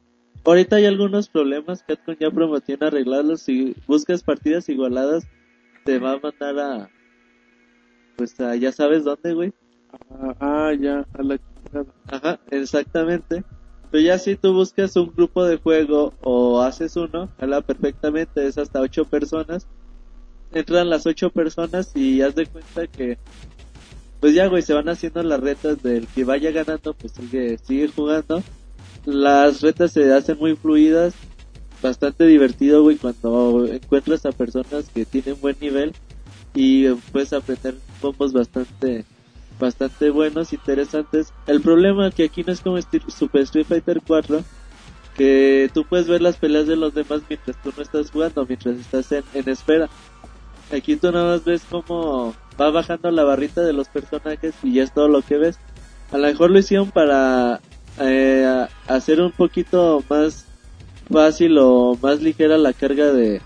Ahorita 0.49 0.77
hay 0.77 0.87
algunos 0.87 1.29
problemas, 1.29 1.83
Capcom 1.83 2.15
ya 2.19 2.31
prometió 2.31 2.73
en 2.73 2.83
arreglarlos. 2.83 3.43
Si 3.43 3.75
buscas 3.85 4.23
partidas 4.23 4.67
igualadas, 4.67 5.27
te 5.85 5.99
va 5.99 6.13
a 6.13 6.19
mandar 6.19 6.57
a, 6.57 6.89
pues 8.15 8.39
a 8.39 8.55
ya 8.55 8.71
sabes 8.71 9.03
dónde, 9.03 9.35
güey. 9.35 9.53
Ah, 10.09 10.35
ah, 10.39 10.73
ya, 10.73 11.05
a 11.13 11.21
la. 11.21 11.39
Ajá, 12.07 12.39
exactamente. 12.49 13.43
Pero 13.91 14.03
ya 14.03 14.17
si 14.17 14.35
tú 14.37 14.53
buscas 14.53 14.95
un 14.95 15.13
grupo 15.15 15.43
de 15.43 15.57
juego 15.57 16.15
o 16.21 16.61
haces 16.61 16.95
uno, 16.95 17.29
jala 17.39 17.61
perfectamente, 17.61 18.47
es 18.47 18.57
hasta 18.57 18.81
ocho 18.81 19.05
personas. 19.05 19.67
Entran 20.51 20.89
las 20.89 21.05
ocho 21.05 21.29
personas 21.29 21.95
y 21.95 22.23
haz 22.23 22.33
de 22.33 22.47
cuenta 22.47 22.87
que, 22.87 23.19
pues 24.19 24.33
ya, 24.33 24.47
güey, 24.47 24.63
se 24.63 24.73
van 24.73 24.89
haciendo 24.89 25.21
las 25.21 25.41
retas 25.41 25.83
del 25.83 26.07
que 26.07 26.23
vaya 26.23 26.49
ganando, 26.49 26.95
pues 26.95 27.11
sigue, 27.11 27.59
sigue 27.59 27.87
jugando. 27.89 28.41
Las 29.05 29.61
retas 29.61 29.91
se 29.91 30.13
hacen 30.13 30.37
muy 30.37 30.55
fluidas, 30.55 31.13
bastante 31.81 32.25
divertido, 32.25 32.83
güey, 32.83 32.97
cuando 32.97 33.65
encuentras 33.65 34.25
a 34.25 34.31
personas 34.31 34.89
que 34.93 35.05
tienen 35.05 35.39
buen 35.39 35.55
nivel 35.59 35.93
y 36.53 36.89
puedes 37.11 37.33
aprender 37.33 37.75
combos 38.01 38.33
bastante 38.33 39.05
bastante 39.59 40.09
buenos, 40.09 40.53
interesantes. 40.53 41.33
El 41.45 41.61
problema 41.61 42.07
es 42.07 42.15
que 42.15 42.23
aquí 42.23 42.43
no 42.43 42.53
es 42.53 42.61
como 42.61 42.79
Super 42.81 43.41
Street 43.41 43.65
Fighter 43.67 44.01
4, 44.05 44.43
que 45.17 45.69
tú 45.73 45.83
puedes 45.83 46.07
ver 46.07 46.21
las 46.21 46.37
peleas 46.37 46.65
de 46.65 46.77
los 46.77 46.93
demás 46.93 47.21
mientras 47.27 47.61
tú 47.61 47.73
no 47.75 47.83
estás 47.83 48.09
jugando, 48.09 48.45
mientras 48.45 48.77
estás 48.77 49.11
en, 49.11 49.23
en 49.33 49.49
espera. 49.49 49.89
Aquí 50.71 50.95
tú 50.95 51.11
nada 51.11 51.33
más 51.33 51.43
ves 51.43 51.63
cómo 51.69 52.33
va 52.59 52.71
bajando 52.71 53.11
la 53.11 53.23
barrita 53.23 53.61
de 53.61 53.73
los 53.73 53.89
personajes 53.89 54.53
y 54.63 54.73
ya 54.73 54.83
es 54.83 54.93
todo 54.93 55.07
lo 55.07 55.21
que 55.21 55.37
ves. 55.37 55.59
A 56.11 56.17
lo 56.17 56.27
mejor 56.27 56.51
lo 56.51 56.59
hicieron 56.59 56.89
para 56.91 57.59
eh, 57.99 58.67
hacer 58.87 59.21
un 59.21 59.31
poquito 59.31 60.03
más 60.09 60.45
fácil 61.11 61.57
o 61.57 61.97
más 62.01 62.21
ligera 62.21 62.57
la 62.57 62.73
carga 62.73 63.11
de, 63.11 63.41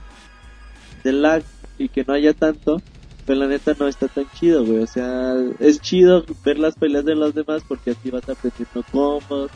de 1.03 1.11
lag 1.11 1.43
y 1.77 1.89
que 1.89 2.03
no 2.03 2.13
haya 2.13 2.33
tanto. 2.33 2.81
Pero 3.25 3.39
la 3.39 3.47
neta 3.47 3.73
no 3.79 3.87
está 3.87 4.07
tan 4.09 4.25
chido, 4.31 4.65
güey. 4.65 4.79
O 4.79 4.87
sea, 4.87 5.35
es 5.59 5.79
chido 5.79 6.25
ver 6.43 6.59
las 6.59 6.75
peleas 6.75 7.05
de 7.05 7.15
los 7.15 7.33
demás 7.33 7.63
porque 7.67 7.91
así 7.91 8.11
vas 8.11 8.27
aprendiendo 8.27 8.83
combos, 8.91 9.49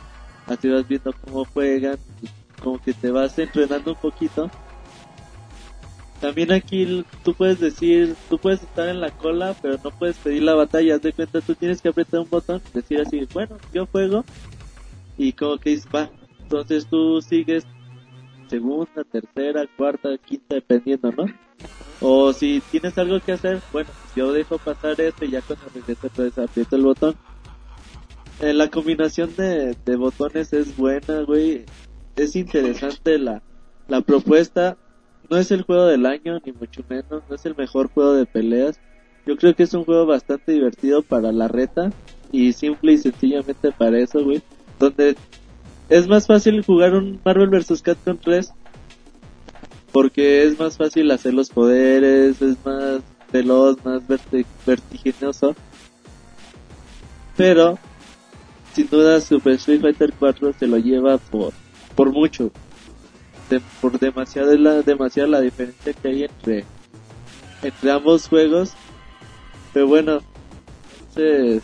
así 0.46 0.68
vas 0.68 0.88
viendo 0.88 1.12
cómo 1.24 1.44
juegan, 1.44 1.98
como 2.62 2.78
que 2.78 2.94
te 2.94 3.10
vas 3.10 3.38
entrenando 3.38 3.92
un 3.92 3.98
poquito. 3.98 4.50
También 6.20 6.50
aquí 6.50 7.04
tú 7.22 7.34
puedes 7.34 7.60
decir, 7.60 8.16
tú 8.28 8.38
puedes 8.38 8.62
estar 8.62 8.88
en 8.88 9.00
la 9.00 9.10
cola, 9.10 9.54
pero 9.60 9.78
no 9.84 9.90
puedes 9.90 10.16
pedir 10.16 10.42
la 10.42 10.54
batalla. 10.54 10.96
Haz 10.96 11.02
de 11.02 11.12
cuenta, 11.12 11.40
tú 11.40 11.54
tienes 11.54 11.80
que 11.80 11.90
apretar 11.90 12.20
un 12.20 12.28
botón, 12.28 12.60
decir 12.74 13.00
así, 13.00 13.28
bueno, 13.32 13.56
yo 13.72 13.86
juego, 13.86 14.24
y 15.18 15.32
como 15.32 15.58
que 15.58 15.70
dices, 15.70 15.88
va. 15.94 16.08
Entonces 16.40 16.86
tú 16.86 17.20
sigues 17.20 17.66
segunda, 18.48 19.04
tercera, 19.10 19.66
cuarta, 19.76 20.16
quinta, 20.16 20.54
dependiendo, 20.54 21.12
¿no? 21.12 21.26
O 22.00 22.32
si 22.32 22.62
tienes 22.70 22.96
algo 22.96 23.20
que 23.20 23.32
hacer, 23.32 23.60
bueno, 23.72 23.90
yo 24.14 24.32
dejo 24.32 24.56
pasar 24.58 24.98
esto 25.00 25.24
y 25.24 25.32
ya 25.32 25.42
cuando 25.42 25.66
regrese 25.74 26.08
pues 26.14 26.38
aprieto 26.38 26.76
el 26.76 26.84
botón. 26.84 27.16
Eh, 28.40 28.54
la 28.54 28.70
combinación 28.70 29.34
de, 29.36 29.76
de 29.84 29.96
botones 29.96 30.52
es 30.52 30.76
buena, 30.76 31.22
güey. 31.22 31.64
Es 32.14 32.36
interesante 32.36 33.18
la, 33.18 33.42
la 33.88 34.00
propuesta. 34.00 34.76
No 35.28 35.36
es 35.36 35.50
el 35.50 35.62
juego 35.62 35.86
del 35.86 36.06
año, 36.06 36.40
ni 36.44 36.52
mucho 36.52 36.82
menos. 36.88 37.22
No 37.28 37.34
es 37.34 37.44
el 37.44 37.56
mejor 37.56 37.90
juego 37.90 38.14
de 38.14 38.26
peleas. 38.26 38.80
Yo 39.26 39.36
creo 39.36 39.54
que 39.54 39.64
es 39.64 39.74
un 39.74 39.84
juego 39.84 40.06
bastante 40.06 40.52
divertido 40.52 41.02
para 41.02 41.32
la 41.32 41.48
reta. 41.48 41.90
Y 42.30 42.52
simple 42.52 42.92
y 42.92 42.98
sencillamente 42.98 43.72
para 43.72 43.98
eso, 43.98 44.22
güey. 44.22 44.40
Donde 44.78 45.16
es 45.88 46.06
más 46.06 46.26
fácil 46.26 46.62
jugar 46.64 46.94
un 46.94 47.20
Marvel 47.24 47.48
vs. 47.48 47.82
Capcom 47.82 48.16
3 48.16 48.52
porque 49.92 50.44
es 50.44 50.58
más 50.58 50.76
fácil 50.76 51.10
hacer 51.10 51.32
los 51.34 51.48
poderes, 51.48 52.40
es 52.42 52.56
más 52.64 53.00
veloz, 53.32 53.76
más 53.84 54.02
verti- 54.06 54.44
vertiginoso. 54.66 55.56
Pero, 57.36 57.78
sin 58.74 58.88
duda, 58.88 59.20
Super 59.20 59.54
Street 59.54 59.80
Fighter 59.80 60.12
4 60.18 60.52
se 60.58 60.66
lo 60.66 60.76
lleva 60.76 61.16
por, 61.18 61.52
por 61.94 62.12
mucho. 62.12 62.50
por 63.80 63.98
demasiado 63.98 64.52
es 64.52 64.60
la, 64.60 64.82
demasiada 64.82 65.28
la 65.28 65.40
diferencia 65.40 65.92
que 65.94 66.08
hay 66.08 66.24
entre, 66.24 66.64
entre 67.62 67.90
ambos 67.90 68.28
juegos. 68.28 68.72
Pero 69.72 69.86
bueno, 69.86 70.20
entonces, 71.00 71.62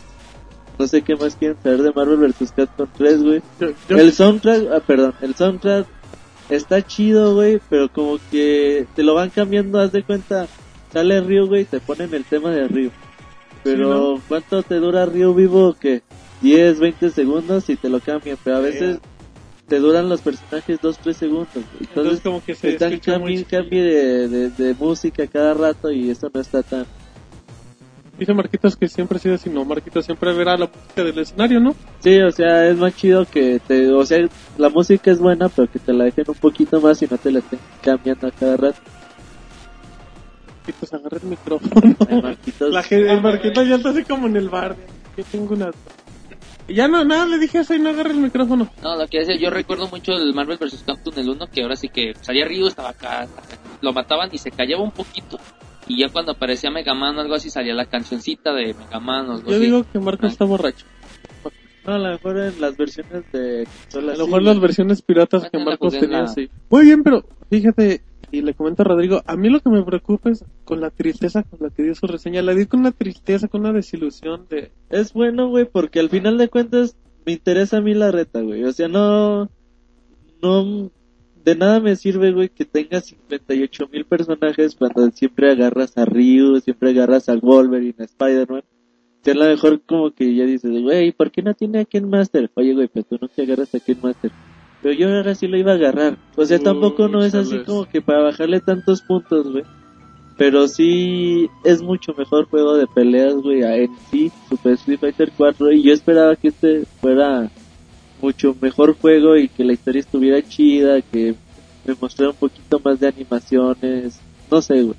no 0.77 0.87
sé 0.87 1.01
qué 1.01 1.15
más 1.15 1.35
quieren 1.35 1.57
saber 1.61 1.81
de 1.83 1.91
Marvel 1.93 2.17
vs. 2.17 2.51
Capcom 2.55 2.87
3, 2.97 3.23
güey. 3.23 3.41
Yo- 3.59 3.69
yo- 3.89 3.97
El 3.97 4.11
soundtrack, 4.13 4.67
ah, 4.73 4.79
perdón, 4.85 5.13
el 5.21 5.35
soundtrack 5.35 5.85
está 6.49 6.85
chido, 6.85 7.33
güey, 7.35 7.59
pero 7.69 7.89
como 7.91 8.19
que 8.31 8.85
te 8.95 9.03
lo 9.03 9.13
van 9.15 9.29
cambiando, 9.29 9.79
haz 9.79 9.91
de 9.91 10.03
cuenta, 10.03 10.47
sale 10.93 11.21
Ryu, 11.21 11.47
güey, 11.47 11.61
y 11.63 11.65
te 11.65 11.79
ponen 11.79 12.13
el 12.13 12.23
tema 12.25 12.51
de 12.51 12.67
Ryu. 12.67 12.91
Pero, 13.63 14.21
¿cuánto 14.27 14.61
te 14.63 14.75
dura 14.75 15.05
Ryu 15.05 15.33
vivo? 15.33 15.75
que 15.79 16.03
10, 16.41 16.79
20 16.79 17.09
segundos 17.09 17.67
y 17.69 17.75
te 17.75 17.89
lo 17.89 17.99
cambian, 17.99 18.37
pero 18.43 18.57
a 18.57 18.59
veces 18.59 18.99
te 19.67 19.79
duran 19.79 20.07
los 20.09 20.21
personajes 20.21 20.77
2, 20.81 20.99
3 20.99 21.17
segundos. 21.17 21.47
Entonces 21.55 21.87
Entonces, 21.89 22.21
como 22.21 22.43
que 22.43 22.53
se 22.53 22.69
están 22.73 22.99
cambie 23.43 23.81
de, 23.81 24.27
de, 24.27 24.49
de 24.51 24.73
música 24.75 25.25
cada 25.25 25.55
rato 25.55 25.91
y 25.91 26.11
eso 26.11 26.29
no 26.31 26.39
está 26.39 26.61
tan... 26.61 26.85
Dice 28.17 28.33
Marquitos 28.33 28.77
que 28.77 28.87
siempre 28.87 29.17
ha 29.17 29.19
sido 29.19 29.35
así, 29.35 29.49
no, 29.49 29.65
Marquitos 29.65 30.05
siempre 30.05 30.33
verá 30.33 30.55
la 30.55 30.67
música 30.67 31.03
del 31.03 31.19
escenario, 31.19 31.59
¿no? 31.59 31.75
Sí, 31.99 32.17
o 32.21 32.31
sea, 32.31 32.67
es 32.67 32.77
más 32.77 32.95
chido 32.95 33.25
que 33.25 33.59
te... 33.59 33.91
O 33.91 34.05
sea, 34.05 34.25
la 34.57 34.69
música 34.69 35.11
es 35.11 35.19
buena, 35.19 35.49
pero 35.49 35.69
que 35.69 35.79
te 35.79 35.91
la 35.91 36.05
dejen 36.05 36.23
un 36.29 36.35
poquito 36.35 36.79
más 36.79 37.01
y 37.01 37.07
no 37.07 37.17
te 37.17 37.31
la 37.31 37.39
estén 37.39 37.59
cambiando 37.81 38.27
a 38.27 38.31
cada 38.31 38.55
rato. 38.55 38.79
Marquitos, 40.47 40.93
agarra 40.93 41.17
el 41.21 41.29
micrófono. 41.29 41.95
Ay, 42.09 42.21
Marquitos. 42.21 42.73
La 42.73 42.83
gente, 42.83 43.11
el 43.11 43.21
Marquitos 43.21 43.67
ya 43.67 43.75
está 43.75 43.89
así 43.89 44.03
como 44.03 44.27
en 44.27 44.37
el 44.37 44.49
bar. 44.49 44.77
Yo 45.17 45.23
tengo 45.25 45.53
una... 45.53 45.71
Ya 46.69 46.87
no, 46.87 47.03
nada, 47.03 47.27
le 47.27 47.37
dije 47.37 47.59
eso 47.59 47.75
y 47.75 47.79
no 47.79 47.89
agarra 47.89 48.11
el 48.11 48.17
micrófono. 48.17 48.69
No, 48.81 48.95
lo 48.95 49.07
que 49.07 49.19
decía, 49.19 49.35
yo 49.37 49.49
recuerdo 49.49 49.87
mucho 49.89 50.13
el 50.13 50.33
Marvel 50.33 50.57
vs. 50.57 50.83
Capcom 50.85 51.13
el 51.17 51.29
1, 51.29 51.47
que 51.47 51.61
ahora 51.61 51.75
sí 51.75 51.89
que 51.89 52.13
salía 52.21 52.47
Ryu, 52.47 52.65
estaba 52.67 52.89
acá, 52.89 53.27
lo 53.81 53.93
mataban 53.93 54.29
y 54.31 54.37
se 54.37 54.49
callaba 54.49 54.81
un 54.81 54.91
poquito. 54.91 55.37
Y 55.87 55.99
ya 55.99 56.09
cuando 56.09 56.31
aparecía 56.31 56.71
Mega 56.71 56.93
Man 56.95 57.17
o 57.17 57.21
algo 57.21 57.35
así, 57.35 57.49
salía 57.49 57.73
la 57.75 57.85
cancioncita 57.85 58.53
de 58.53 58.73
Mega 58.73 58.99
Man 58.99 59.29
o 59.29 59.33
algo 59.33 59.49
Yo 59.49 59.55
así. 59.55 59.65
digo 59.65 59.85
que 59.91 59.99
Marcos 59.99 60.25
Ay. 60.25 60.31
está 60.31 60.45
borracho. 60.45 60.85
No, 61.85 61.93
a 61.93 61.97
lo 61.99 62.09
mejor 62.09 62.37
en 62.39 62.59
las 62.61 62.75
versiones 62.75 63.23
de 63.31 63.67
A 63.93 63.99
lo 64.17 64.25
mejor 64.25 64.41
las 64.41 64.59
versiones 64.59 65.01
piratas 65.03 65.41
Bueno, 65.43 65.51
que 65.51 65.59
Marcos 65.71 65.99
tenía, 65.99 66.21
la- 66.21 66.27
sí. 66.27 66.49
Muy 66.71 66.85
bien, 66.85 67.03
pero 67.03 67.23
fíjate, 67.51 68.01
y 68.31 68.41
le 68.41 68.55
comento 68.55 68.81
a 68.81 68.85
Rodrigo, 68.85 69.21
a 69.27 69.35
mí 69.35 69.49
lo 69.49 69.59
que 69.59 69.69
me 69.69 69.83
preocupa 69.83 70.31
es 70.31 70.43
con 70.63 70.81
la 70.81 70.89
tristeza 70.89 71.43
con 71.43 71.59
la 71.61 71.69
que 71.69 71.83
dio 71.83 71.93
su 71.93 72.07
reseña. 72.07 72.41
La 72.41 72.55
di 72.55 72.65
con 72.65 72.79
una 72.79 72.91
tristeza, 72.91 73.47
con 73.47 73.61
una 73.61 73.71
desilusión 73.71 74.47
de... 74.49 74.71
Es 74.89 75.13
bueno, 75.13 75.49
güey, 75.49 75.65
porque 75.65 75.99
al 75.99 76.09
final 76.09 76.39
de 76.39 76.49
cuentas 76.49 76.97
me 77.23 77.33
interesa 77.33 77.77
a 77.77 77.81
mí 77.81 77.93
la 77.93 78.09
reta, 78.11 78.41
güey. 78.41 78.63
O 78.63 78.73
sea, 78.73 78.87
no... 78.87 79.51
No... 80.41 80.89
De 81.45 81.55
nada 81.55 81.79
me 81.79 81.95
sirve, 81.95 82.31
güey, 82.31 82.49
que 82.49 82.65
tengas 82.65 83.05
58 83.05 83.87
mil 83.93 84.03
personajes 84.03 84.73
cuando 84.73 85.11
siempre 85.11 85.51
agarras 85.51 85.95
a 85.95 86.03
Ryu, 86.03 86.59
siempre 86.59 86.89
agarras 86.89 87.29
a 87.29 87.35
Wolverine, 87.35 87.93
a 87.99 88.05
Spider-Man. 88.05 88.63
Que 89.23 89.31
a 89.31 89.35
lo 89.35 89.45
mejor 89.45 89.79
como 89.81 90.09
que 90.09 90.33
ya 90.33 90.45
dices, 90.45 90.71
güey, 90.81 91.11
¿por 91.11 91.29
qué 91.29 91.43
no 91.43 91.53
tiene 91.53 91.81
a 91.81 91.85
Ken 91.85 92.09
Master? 92.09 92.49
Oye, 92.55 92.73
güey, 92.73 92.87
pero 92.91 93.05
tú 93.05 93.19
no 93.21 93.27
te 93.27 93.43
agarras 93.43 93.75
a 93.75 93.79
Ken 93.79 93.99
Master. 94.01 94.31
Pero 94.81 94.95
yo 94.95 95.07
ahora 95.15 95.35
sí 95.35 95.47
lo 95.47 95.57
iba 95.57 95.73
a 95.73 95.75
agarrar. 95.75 96.17
O 96.35 96.43
sea, 96.45 96.57
tampoco 96.57 97.07
no 97.09 97.23
es 97.23 97.35
así 97.35 97.59
como 97.59 97.85
que 97.85 98.01
para 98.01 98.23
bajarle 98.23 98.59
tantos 98.59 99.03
puntos, 99.03 99.51
güey. 99.51 99.63
Pero 100.37 100.67
sí 100.67 101.47
es 101.63 101.83
mucho 101.83 102.15
mejor 102.17 102.45
juego 102.45 102.75
de 102.75 102.87
peleas, 102.87 103.35
güey, 103.35 103.61
a 103.61 103.77
en 103.77 103.91
sí, 104.09 104.31
Super 104.49 104.73
Street 104.73 104.99
Fighter 104.99 105.31
4. 105.37 105.71
Y 105.73 105.83
yo 105.83 105.93
esperaba 105.93 106.35
que 106.35 106.47
este 106.47 106.85
fuera 107.01 107.51
mucho 108.21 108.55
mejor 108.59 108.95
juego 108.97 109.37
y 109.37 109.47
que 109.47 109.63
la 109.63 109.73
historia 109.73 109.99
estuviera 109.99 110.41
chida, 110.41 111.01
que 111.01 111.35
me 111.85 111.95
mostrara 111.99 112.31
un 112.31 112.37
poquito 112.37 112.79
más 112.83 112.99
de 112.99 113.07
animaciones. 113.07 114.19
No 114.49 114.61
sé, 114.61 114.81
güey. 114.81 114.95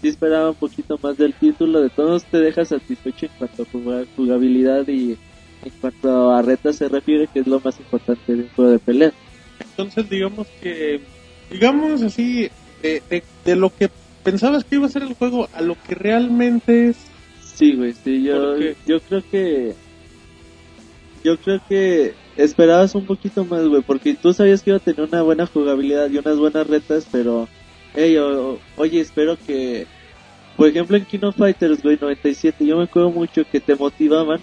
Sí 0.00 0.08
esperaba 0.08 0.50
un 0.50 0.56
poquito 0.56 0.98
más 1.02 1.16
del 1.16 1.34
título. 1.34 1.80
De 1.80 1.90
todos 1.90 2.24
te 2.24 2.38
deja 2.38 2.64
satisfecho 2.64 3.26
en 3.26 3.32
cuanto 3.38 3.62
a 3.62 4.04
jugabilidad 4.16 4.86
y 4.88 5.16
en 5.64 5.72
cuanto 5.80 6.32
a 6.32 6.42
retas 6.42 6.76
se 6.76 6.88
refiere, 6.88 7.28
que 7.28 7.40
es 7.40 7.46
lo 7.46 7.60
más 7.60 7.78
importante 7.78 8.34
de 8.34 8.42
un 8.42 8.48
juego 8.50 8.70
de 8.72 8.78
pelea. 8.78 9.12
Entonces, 9.60 10.08
digamos 10.08 10.46
que... 10.60 11.00
Digamos 11.50 12.02
así, 12.02 12.48
de, 12.82 13.02
de, 13.08 13.22
de 13.44 13.56
lo 13.56 13.70
que 13.74 13.90
pensabas 14.24 14.64
que 14.64 14.76
iba 14.76 14.86
a 14.86 14.90
ser 14.90 15.02
el 15.02 15.14
juego 15.14 15.48
a 15.52 15.60
lo 15.60 15.76
que 15.86 15.94
realmente 15.94 16.88
es... 16.88 16.96
Sí, 17.54 17.74
güey, 17.74 17.92
sí, 17.92 18.22
yo, 18.22 18.56
yo 18.86 19.00
creo 19.00 19.22
que... 19.30 19.74
Yo 21.22 21.38
creo 21.38 21.60
que 21.68 22.14
esperabas 22.36 22.94
un 22.94 23.04
poquito 23.06 23.44
más, 23.44 23.66
güey, 23.66 23.82
porque 23.82 24.14
tú 24.14 24.32
sabías 24.32 24.62
que 24.62 24.70
iba 24.70 24.76
a 24.78 24.80
tener 24.80 25.02
una 25.08 25.22
buena 25.22 25.46
jugabilidad 25.46 26.10
y 26.10 26.18
unas 26.18 26.38
buenas 26.38 26.66
retas, 26.66 27.06
pero... 27.10 27.48
Hey, 27.94 28.16
o- 28.16 28.58
oye, 28.76 29.00
espero 29.00 29.36
que... 29.46 29.86
Por 30.56 30.68
ejemplo, 30.68 30.96
en 30.96 31.04
Kino 31.06 31.32
Fighters, 31.32 31.82
güey, 31.82 31.98
97, 32.00 32.64
yo 32.66 32.76
me 32.76 32.84
acuerdo 32.84 33.10
mucho 33.10 33.42
que 33.50 33.60
te 33.60 33.74
motivaban 33.74 34.40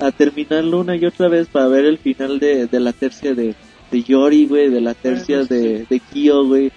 a 0.00 0.12
terminarlo 0.12 0.80
una 0.80 0.96
y 0.96 1.04
otra 1.04 1.28
vez 1.28 1.48
para 1.48 1.66
ver 1.68 1.84
el 1.84 1.98
final 1.98 2.38
de, 2.38 2.66
de 2.68 2.80
la 2.80 2.92
tercia 2.92 3.34
de, 3.34 3.54
de 3.90 4.02
Yori, 4.02 4.46
güey, 4.46 4.68
de 4.70 4.80
la 4.80 4.94
tercia 4.94 5.42
de, 5.44 5.84
de 5.90 6.00
Kyo, 6.00 6.44
güey. 6.46 6.70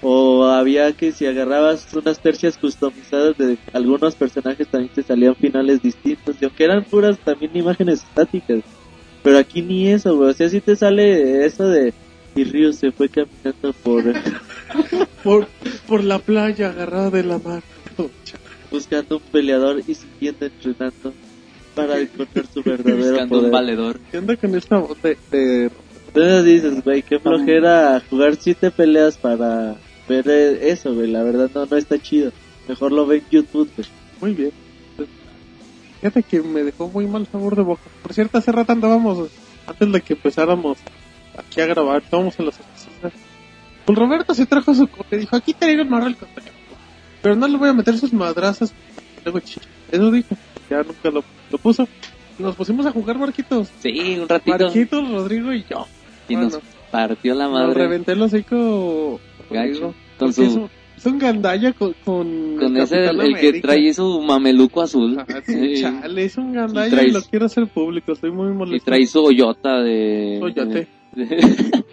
O 0.00 0.44
había 0.46 0.92
que 0.92 1.12
si 1.12 1.26
agarrabas 1.26 1.92
unas 1.94 2.18
tercias 2.20 2.56
customizadas 2.58 3.36
de 3.38 3.56
algunos 3.72 4.14
personajes 4.16 4.66
también 4.68 4.92
te 4.94 5.02
salían 5.02 5.34
finales 5.36 5.80
distintos. 5.82 6.36
Y 6.40 6.44
aunque 6.44 6.64
eran 6.64 6.84
puras 6.84 7.18
también 7.18 7.56
imágenes 7.56 8.02
estáticas. 8.04 8.62
Pero 9.22 9.38
aquí 9.38 9.62
ni 9.62 9.88
eso, 9.88 10.16
güey. 10.16 10.30
O 10.30 10.32
sea, 10.34 10.48
si 10.48 10.60
te 10.60 10.74
sale 10.76 11.44
eso 11.46 11.68
de... 11.68 11.92
Y 12.34 12.44
Ryu 12.44 12.72
se 12.72 12.90
fue 12.92 13.08
caminando 13.08 13.72
por... 13.82 14.04
Por, 15.22 15.46
por 15.86 16.02
la 16.02 16.18
playa 16.18 16.70
agarrado 16.70 17.10
de 17.10 17.22
la 17.22 17.38
mano. 17.38 17.62
buscando 18.70 19.18
un 19.18 19.22
peleador 19.30 19.80
y 19.86 19.94
siguiendo 19.94 20.46
entrenando 20.46 21.12
para 21.74 22.00
encontrar 22.00 22.46
su 22.52 22.62
verdadero 22.62 22.96
Buscando 23.10 23.22
un 23.36 23.40
poder. 23.40 23.50
valedor. 23.52 24.00
¿Qué 24.10 24.18
onda 24.18 24.36
con 24.36 24.54
esta 24.56 24.78
voz 24.78 25.00
de, 25.02 25.16
de- 25.30 25.70
Entonces 26.08 26.44
dices, 26.44 26.82
güey, 26.82 27.02
qué 27.02 27.18
flojera 27.18 28.02
jugar 28.10 28.36
siete 28.36 28.70
peleas 28.70 29.16
para 29.18 29.76
ver 30.08 30.26
eso, 30.28 30.94
güey. 30.94 31.10
La 31.10 31.22
verdad 31.22 31.50
no, 31.54 31.66
no 31.66 31.76
está 31.76 31.98
chido. 32.00 32.32
Mejor 32.66 32.92
lo 32.92 33.06
ve 33.06 33.18
en 33.18 33.24
YouTube, 33.30 33.70
güey. 33.76 33.88
Muy 34.20 34.32
bien. 34.34 34.52
Fíjate 36.02 36.24
que 36.24 36.42
me 36.42 36.64
dejó 36.64 36.88
muy 36.88 37.06
mal 37.06 37.28
sabor 37.30 37.54
de 37.54 37.62
boca. 37.62 37.82
Por 38.02 38.12
cierto, 38.12 38.36
hace 38.38 38.50
rato 38.50 38.72
andábamos, 38.72 39.30
antes 39.68 39.92
de 39.92 40.00
que 40.00 40.14
empezáramos 40.14 40.76
aquí 41.38 41.60
a 41.60 41.66
grabar, 41.66 42.02
estábamos 42.02 42.36
en 42.40 42.46
las 42.46 42.58
oficinas. 42.58 43.12
Pues 43.86 43.96
Roberto 43.98 44.34
se 44.34 44.44
trajo 44.46 44.74
su 44.74 44.88
copia, 44.88 45.16
dijo, 45.16 45.36
aquí 45.36 45.54
traigo 45.54 45.82
el 45.82 45.88
Capcom. 46.16 46.42
Pero 47.22 47.36
no 47.36 47.46
le 47.46 47.56
voy 47.56 47.68
a 47.68 47.72
meter 47.72 47.96
sus 47.96 48.12
madrazas. 48.12 48.74
Luego, 49.24 49.38
chicha. 49.38 49.60
Eso 49.92 50.10
dijo. 50.10 50.36
Ya 50.68 50.82
nunca 50.82 51.08
lo, 51.08 51.22
lo 51.52 51.58
puso. 51.58 51.86
Y 52.36 52.42
nos 52.42 52.56
pusimos 52.56 52.84
a 52.84 52.90
jugar 52.90 53.16
Marquitos. 53.18 53.70
Sí, 53.80 54.18
un 54.20 54.28
ratito. 54.28 54.58
Marquitos, 54.58 55.08
Rodrigo 55.08 55.52
y 55.52 55.64
yo. 55.70 55.86
y 56.28 56.34
nos 56.34 56.58
partió 56.90 57.32
la 57.36 57.44
nos 57.44 57.52
madre. 57.52 57.74
reventé 57.74 58.12
el 58.12 58.22
hocico. 58.22 59.20
Gacho. 59.50 59.60
Rodrigo. 59.60 59.94
Con 60.18 60.32
su- 60.32 60.68
es 61.02 61.06
un- 61.06 61.10
es 61.10 61.14
un 61.14 61.18
gandalla 61.18 61.72
con, 61.72 61.92
con, 62.04 62.56
Con 62.58 62.76
el 62.76 62.82
ese, 62.82 63.04
el, 63.06 63.20
el 63.20 63.38
que 63.38 63.60
trae 63.60 63.92
su 63.94 64.20
mameluco 64.22 64.82
azul. 64.82 65.18
Ajá, 65.18 65.42
sí, 65.46 65.74
chale, 65.80 66.24
es 66.24 66.36
un 66.38 66.52
gandalla 66.52 66.86
Y 66.88 66.90
traes- 66.90 67.08
y 67.08 67.12
lo 67.12 67.22
quiero 67.22 67.46
hacer 67.46 67.66
público, 67.66 68.12
estoy 68.12 68.30
muy 68.30 68.50
Y 68.50 68.54
molesto. 68.54 68.84
trae 68.84 69.06
su 69.06 69.22
hoyota 69.24 69.80
de... 69.82 70.40
Hoyote. 70.42 70.88
De, 71.14 71.26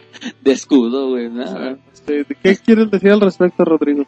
de 0.43 0.51
escudo, 0.51 1.09
güey. 1.09 1.29
Nada. 1.29 1.77
este, 1.93 2.25
¿Qué 2.41 2.55
quieres 2.57 2.89
decir 2.91 3.09
al 3.11 3.19
respecto, 3.21 3.65
Rodrigo? 3.65 4.05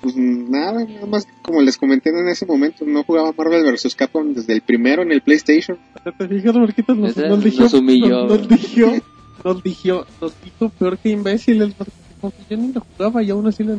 Pues 0.00 0.16
nada, 0.16 0.84
nada 0.84 1.06
más 1.06 1.26
como 1.42 1.60
les 1.60 1.76
comenté 1.76 2.10
en 2.10 2.28
ese 2.28 2.46
momento, 2.46 2.84
no 2.86 3.02
jugaba 3.02 3.32
Marvel 3.36 3.64
vs. 3.72 3.94
Capcom 3.96 4.32
desde 4.32 4.52
el 4.54 4.60
primero 4.62 5.02
en 5.02 5.10
el 5.12 5.20
PlayStation. 5.22 5.76
¿Te 6.18 6.28
fijas, 6.28 6.54
Marquitos? 6.54 6.96
Nos, 6.96 7.10
Ese 7.10 7.28
nos 7.28 7.42
dijo, 7.42 7.62
nos 7.64 7.74
humilló. 7.74 8.26
Nos, 8.26 8.48
nos 8.48 8.48
dijo, 8.48 8.92
nos 9.44 9.62
dijo, 9.64 10.06
nos 10.20 10.32
dijo 10.44 10.68
peor 10.70 10.98
que 10.98 11.10
imbéciles. 11.10 11.74
Porque 12.20 12.36
yo 12.50 12.56
ni 12.56 12.72
lo 12.72 12.80
jugaba 12.80 13.22
y 13.22 13.30
aún 13.30 13.46
así 13.48 13.62
lo 13.64 13.74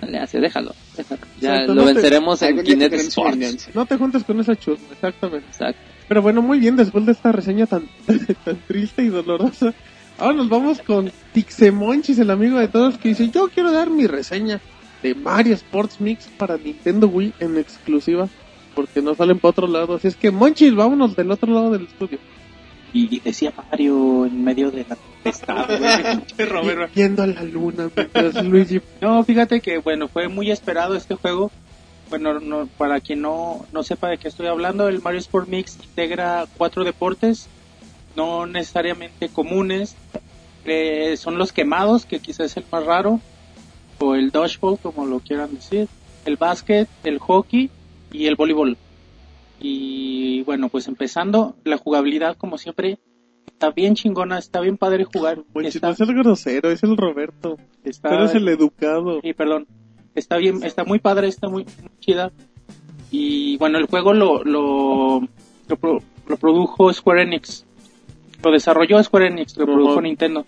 Dale, 0.00 0.18
hace, 0.18 0.40
déjalo. 0.40 0.74
déjalo. 0.96 1.20
Ya 1.40 1.52
Exacto, 1.54 1.74
lo 1.74 1.82
no 1.82 1.88
te- 1.88 1.94
venceremos 1.94 2.42
en 2.42 2.66
su 2.66 2.94
Sports. 2.96 3.68
No 3.74 3.86
te 3.86 3.96
juntes 3.96 4.24
con 4.24 4.40
esa 4.40 4.54
chusma, 4.56 4.86
exactamente. 4.92 5.46
Exacto. 5.48 5.80
Pero 6.08 6.22
bueno, 6.22 6.42
muy 6.42 6.58
bien, 6.60 6.76
después 6.76 7.04
de 7.06 7.12
esta 7.12 7.32
reseña 7.32 7.66
tan, 7.66 7.88
tan 8.44 8.56
triste 8.68 9.02
y 9.02 9.08
dolorosa, 9.08 9.74
ahora 10.18 10.36
nos 10.36 10.48
vamos 10.48 10.80
con 10.82 11.10
Tixemonchis, 11.32 12.18
el 12.18 12.30
amigo 12.30 12.58
de 12.58 12.68
todos, 12.68 12.98
que 12.98 13.08
dice, 13.08 13.30
yo 13.30 13.48
quiero 13.48 13.72
dar 13.72 13.90
mi 13.90 14.06
reseña 14.06 14.60
de 15.02 15.14
Mario 15.14 15.54
Sports 15.54 16.00
Mix 16.00 16.26
para 16.36 16.56
Nintendo 16.58 17.08
Wii 17.08 17.32
en 17.40 17.56
exclusiva, 17.58 18.28
porque 18.74 19.00
no 19.02 19.14
salen 19.14 19.38
para 19.38 19.50
otro 19.50 19.66
lado. 19.66 19.94
Así 19.96 20.08
es 20.08 20.16
que, 20.16 20.30
Monchis, 20.30 20.74
vámonos 20.74 21.16
del 21.16 21.30
otro 21.30 21.52
lado 21.52 21.70
del 21.72 21.84
estudio. 21.86 22.18
Y 22.96 23.20
decía 23.20 23.52
Mario 23.54 24.24
en 24.24 24.42
medio 24.42 24.70
de 24.70 24.86
la 24.88 24.96
tempestad, 24.96 25.66
güey. 25.78 26.88
Viendo 26.94 27.22
a 27.22 27.26
la 27.26 27.42
luna 27.42 27.90
mientras 27.94 28.42
Luigi... 28.42 28.80
No, 29.02 29.22
fíjate 29.22 29.60
que, 29.60 29.78
bueno, 29.78 30.08
fue 30.08 30.28
muy 30.28 30.50
esperado 30.50 30.96
este 30.96 31.14
juego. 31.14 31.50
Bueno, 32.08 32.40
no, 32.40 32.66
para 32.78 33.00
quien 33.00 33.20
no, 33.20 33.66
no 33.70 33.82
sepa 33.82 34.08
de 34.08 34.16
qué 34.16 34.28
estoy 34.28 34.46
hablando, 34.46 34.88
el 34.88 35.02
Mario 35.02 35.20
Sport 35.20 35.48
Mix 35.48 35.76
integra 35.82 36.46
cuatro 36.56 36.84
deportes, 36.84 37.48
no 38.16 38.46
necesariamente 38.46 39.28
comunes, 39.28 39.94
Eh, 40.64 41.16
son 41.16 41.38
los 41.38 41.52
quemados, 41.52 42.06
que 42.06 42.18
quizás 42.18 42.46
es 42.46 42.56
el 42.56 42.64
más 42.72 42.84
raro, 42.84 43.20
o 44.00 44.14
el 44.16 44.30
dodgeball, 44.30 44.78
como 44.78 45.06
lo 45.06 45.20
quieran 45.20 45.54
decir, 45.54 45.86
el 46.24 46.36
básquet, 46.36 46.88
el 47.04 47.18
hockey 47.18 47.70
y 48.10 48.26
el 48.26 48.34
voleibol. 48.34 48.76
Y 49.60 50.42
bueno, 50.42 50.68
pues 50.68 50.86
empezando, 50.88 51.56
la 51.64 51.76
jugabilidad, 51.78 52.36
como 52.36 52.58
siempre, 52.58 52.98
está 53.46 53.70
bien 53.70 53.94
chingona, 53.94 54.38
está 54.38 54.60
bien 54.60 54.76
padre 54.76 55.04
jugar. 55.04 55.42
Monchis, 55.54 55.76
Está- 55.76 55.88
no 55.88 55.92
es 55.94 56.00
el 56.00 56.14
grosero, 56.14 56.70
es 56.70 56.82
el 56.82 56.96
Roberto. 56.96 57.56
está- 57.84 58.10
Tú 58.10 58.14
eres 58.16 58.34
el 58.34 58.48
educado. 58.48 59.20
Sí, 59.22 59.32
perdón. 59.32 59.66
Está 60.14 60.36
bien, 60.38 60.62
está 60.62 60.84
muy 60.84 60.98
padre, 60.98 61.28
está 61.28 61.48
muy, 61.48 61.64
muy 61.64 61.90
chida. 62.00 62.32
Y 63.10 63.56
bueno, 63.58 63.78
el 63.78 63.86
juego 63.86 64.12
lo, 64.14 64.42
lo, 64.44 65.20
lo, 65.68 65.76
pro- 65.76 66.02
lo 66.26 66.36
produjo 66.36 66.92
Square 66.92 67.22
Enix. 67.22 67.64
Lo 68.42 68.50
desarrolló 68.50 69.02
Square 69.02 69.28
Enix, 69.28 69.56
lo 69.56 69.64
produjo 69.66 70.00
Nintendo. 70.00 70.44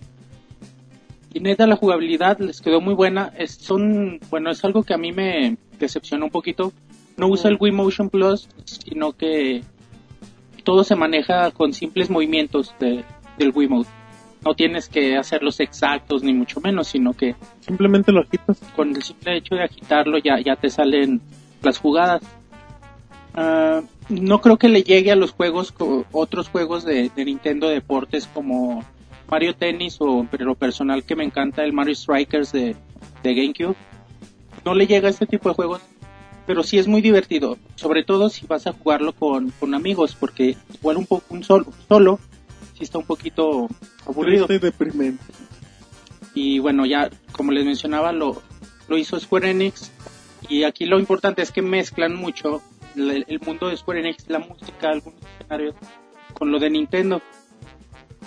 Y 1.33 1.39
neta, 1.41 1.67
la 1.67 1.75
jugabilidad 1.75 2.39
les 2.39 2.61
quedó 2.61 2.81
muy 2.81 2.93
buena. 2.95 3.31
Es, 3.37 3.51
son, 3.55 4.19
bueno, 4.31 4.49
es 4.49 4.63
algo 4.65 4.83
que 4.83 4.93
a 4.95 4.97
mí 4.97 5.11
me 5.11 5.57
decepcionó 5.79 6.25
un 6.25 6.31
poquito. 6.31 6.73
No 7.19 7.27
usa 7.27 7.49
el 7.49 7.57
Wii 7.59 7.71
Motion 7.73 8.09
Plus, 8.09 8.47
sino 8.65 9.11
que 9.11 9.61
todo 10.63 10.83
se 10.83 10.95
maneja 10.95 11.51
con 11.51 11.73
simples 11.73 12.09
movimientos 12.09 12.73
de, 12.79 13.03
del 13.37 13.51
Wiimote. 13.53 13.89
No 14.45 14.53
tienes 14.55 14.87
que 14.87 15.17
hacerlos 15.17 15.59
exactos, 15.59 16.23
ni 16.23 16.33
mucho 16.33 16.61
menos, 16.61 16.87
sino 16.87 17.13
que 17.13 17.35
Simplemente 17.59 18.13
lo 18.13 18.21
agitas. 18.21 18.59
con 18.73 18.95
el 18.95 19.03
simple 19.03 19.37
hecho 19.37 19.55
de 19.55 19.63
agitarlo 19.63 20.17
ya, 20.17 20.39
ya 20.39 20.55
te 20.55 20.69
salen 20.69 21.19
las 21.61 21.77
jugadas. 21.77 22.21
Ah, 23.33 23.81
no 24.07 24.39
creo 24.39 24.57
que 24.57 24.69
le 24.69 24.83
llegue 24.83 25.11
a 25.11 25.17
los 25.17 25.31
juegos, 25.31 25.73
otros 26.13 26.47
juegos 26.47 26.85
de, 26.85 27.11
de 27.13 27.25
Nintendo 27.25 27.67
Deportes 27.67 28.27
como 28.33 28.83
Mario 29.29 29.55
Tennis 29.55 29.97
o 29.99 30.25
pero 30.31 30.45
lo 30.45 30.55
personal 30.55 31.03
que 31.03 31.17
me 31.17 31.25
encanta 31.25 31.63
el 31.63 31.73
Mario 31.73 31.95
Strikers 31.95 32.53
de, 32.53 32.77
de 33.23 33.33
GameCube. 33.35 33.75
No 34.63 34.73
le 34.73 34.87
llega 34.87 35.07
a 35.07 35.11
este 35.11 35.25
tipo 35.25 35.49
de 35.49 35.55
juegos, 35.55 35.81
pero 36.49 36.63
sí 36.63 36.79
es 36.79 36.87
muy 36.87 37.03
divertido, 37.03 37.59
sobre 37.75 38.03
todo 38.03 38.27
si 38.27 38.47
vas 38.47 38.65
a 38.65 38.73
jugarlo 38.73 39.13
con, 39.13 39.51
con 39.51 39.75
amigos, 39.75 40.17
porque 40.19 40.57
igual 40.73 40.97
un 40.97 41.05
poco 41.05 41.23
un 41.29 41.43
solo, 41.43 41.67
solo 41.87 42.19
sí 42.73 42.85
está 42.85 42.97
un 42.97 43.05
poquito 43.05 43.67
aburrido. 44.07 44.47
Triste 44.47 44.65
y 44.65 44.71
deprimente. 44.71 45.23
Y 46.33 46.57
bueno, 46.57 46.87
ya 46.87 47.11
como 47.33 47.51
les 47.51 47.65
mencionaba, 47.65 48.11
lo, 48.13 48.41
lo 48.87 48.97
hizo 48.97 49.19
Square 49.19 49.51
Enix. 49.51 49.91
Y 50.49 50.63
aquí 50.63 50.85
lo 50.85 50.97
importante 50.97 51.43
es 51.43 51.51
que 51.51 51.61
mezclan 51.61 52.15
mucho 52.15 52.63
el, 52.95 53.25
el 53.27 53.39
mundo 53.41 53.67
de 53.67 53.77
Square 53.77 53.99
Enix, 53.99 54.27
la 54.27 54.39
música, 54.39 54.89
algunos 54.89 55.21
escenarios, 55.21 55.75
con 56.33 56.51
lo 56.51 56.57
de 56.57 56.71
Nintendo. 56.71 57.21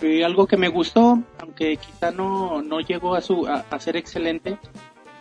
Y 0.01 0.23
algo 0.23 0.47
que 0.47 0.57
me 0.57 0.69
gustó, 0.69 1.21
aunque 1.41 1.77
quizá 1.77 2.13
no, 2.13 2.63
no 2.63 2.79
llegó 2.79 3.17
a, 3.17 3.21
su, 3.21 3.49
a, 3.49 3.65
a 3.69 3.81
ser 3.81 3.97
excelente, 3.97 4.59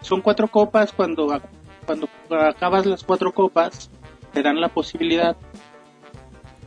son 0.01 0.21
cuatro 0.21 0.49
copas. 0.49 0.93
Cuando, 0.93 1.41
cuando 1.85 2.07
acabas 2.29 2.85
las 2.85 3.03
cuatro 3.03 3.33
copas, 3.33 3.89
te 4.33 4.41
dan 4.41 4.61
la 4.61 4.69
posibilidad 4.69 5.35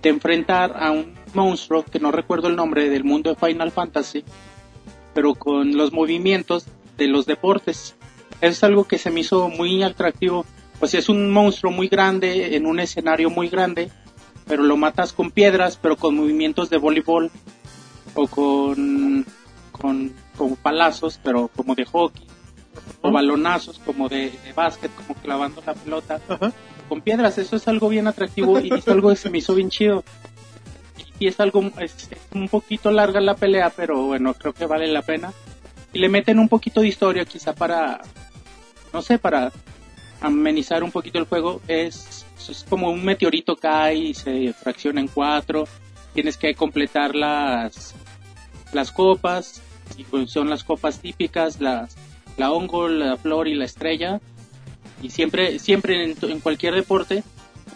de 0.02 0.10
enfrentar 0.10 0.76
a 0.78 0.90
un 0.90 1.14
monstruo 1.32 1.84
que 1.84 1.98
no 1.98 2.10
recuerdo 2.10 2.48
el 2.48 2.56
nombre 2.56 2.90
del 2.90 3.04
mundo 3.04 3.30
de 3.30 3.36
Final 3.36 3.70
Fantasy 3.70 4.24
pero 5.14 5.34
con 5.34 5.76
los 5.76 5.92
movimientos 5.92 6.66
de 6.98 7.06
los 7.06 7.24
deportes. 7.24 7.94
Es 8.40 8.62
algo 8.64 8.84
que 8.84 8.98
se 8.98 9.10
me 9.10 9.20
hizo 9.20 9.48
muy 9.48 9.82
atractivo, 9.82 10.44
pues 10.78 10.92
es 10.94 11.08
un 11.08 11.30
monstruo 11.30 11.72
muy 11.72 11.88
grande 11.88 12.56
en 12.56 12.66
un 12.66 12.80
escenario 12.80 13.30
muy 13.30 13.48
grande, 13.48 13.90
pero 14.46 14.64
lo 14.64 14.76
matas 14.76 15.12
con 15.12 15.30
piedras, 15.30 15.78
pero 15.80 15.96
con 15.96 16.16
movimientos 16.16 16.68
de 16.68 16.76
voleibol 16.76 17.30
o 18.14 18.26
con 18.26 19.24
con, 19.72 20.12
con 20.36 20.56
palazos, 20.56 21.18
pero 21.22 21.48
como 21.48 21.74
de 21.74 21.84
hockey, 21.84 22.26
o 23.04 23.12
balonazos 23.12 23.78
como 23.80 24.08
de, 24.08 24.30
de 24.30 24.52
básquet, 24.54 24.90
como 24.94 25.14
clavando 25.14 25.62
la 25.66 25.74
pelota 25.74 26.20
Ajá. 26.26 26.52
con 26.88 27.02
piedras. 27.02 27.36
Eso 27.36 27.56
es 27.56 27.68
algo 27.68 27.90
bien 27.90 28.06
atractivo 28.06 28.58
y 28.58 28.72
es 28.72 28.88
algo 28.88 29.10
que 29.10 29.16
se 29.16 29.28
me 29.28 29.38
hizo 29.38 29.54
bien 29.54 29.68
chido. 29.68 30.02
Y 31.18 31.28
es 31.28 31.38
algo, 31.38 31.62
es, 31.78 32.08
es 32.10 32.18
un 32.32 32.48
poquito 32.48 32.90
larga 32.90 33.20
la 33.20 33.36
pelea, 33.36 33.68
pero 33.68 34.06
bueno, 34.06 34.32
creo 34.32 34.54
que 34.54 34.64
vale 34.64 34.86
la 34.88 35.02
pena. 35.02 35.34
Y 35.92 35.98
le 35.98 36.08
meten 36.08 36.38
un 36.38 36.48
poquito 36.48 36.80
de 36.80 36.88
historia 36.88 37.26
quizá 37.26 37.54
para, 37.54 38.00
no 38.92 39.02
sé, 39.02 39.18
para 39.18 39.52
amenizar 40.22 40.82
un 40.82 40.90
poquito 40.90 41.18
el 41.18 41.26
juego. 41.26 41.60
Es, 41.68 42.24
es 42.48 42.64
como 42.66 42.90
un 42.90 43.04
meteorito 43.04 43.54
cae 43.54 43.96
y 43.96 44.14
se 44.14 44.54
fracciona 44.54 45.02
en 45.02 45.08
cuatro. 45.08 45.68
Tienes 46.14 46.38
que 46.38 46.54
completar 46.54 47.14
las, 47.14 47.94
las 48.72 48.90
copas, 48.92 49.60
y 49.98 50.04
pues 50.04 50.30
son 50.30 50.48
las 50.48 50.64
copas 50.64 51.00
típicas, 51.00 51.60
las, 51.60 51.96
la 52.36 52.52
hongo, 52.52 52.88
la 52.88 53.16
flor 53.16 53.48
y 53.48 53.54
la 53.54 53.64
estrella. 53.64 54.20
Y 55.02 55.10
siempre, 55.10 55.58
siempre 55.58 56.04
en, 56.04 56.16
en 56.22 56.40
cualquier 56.40 56.74
deporte, 56.74 57.22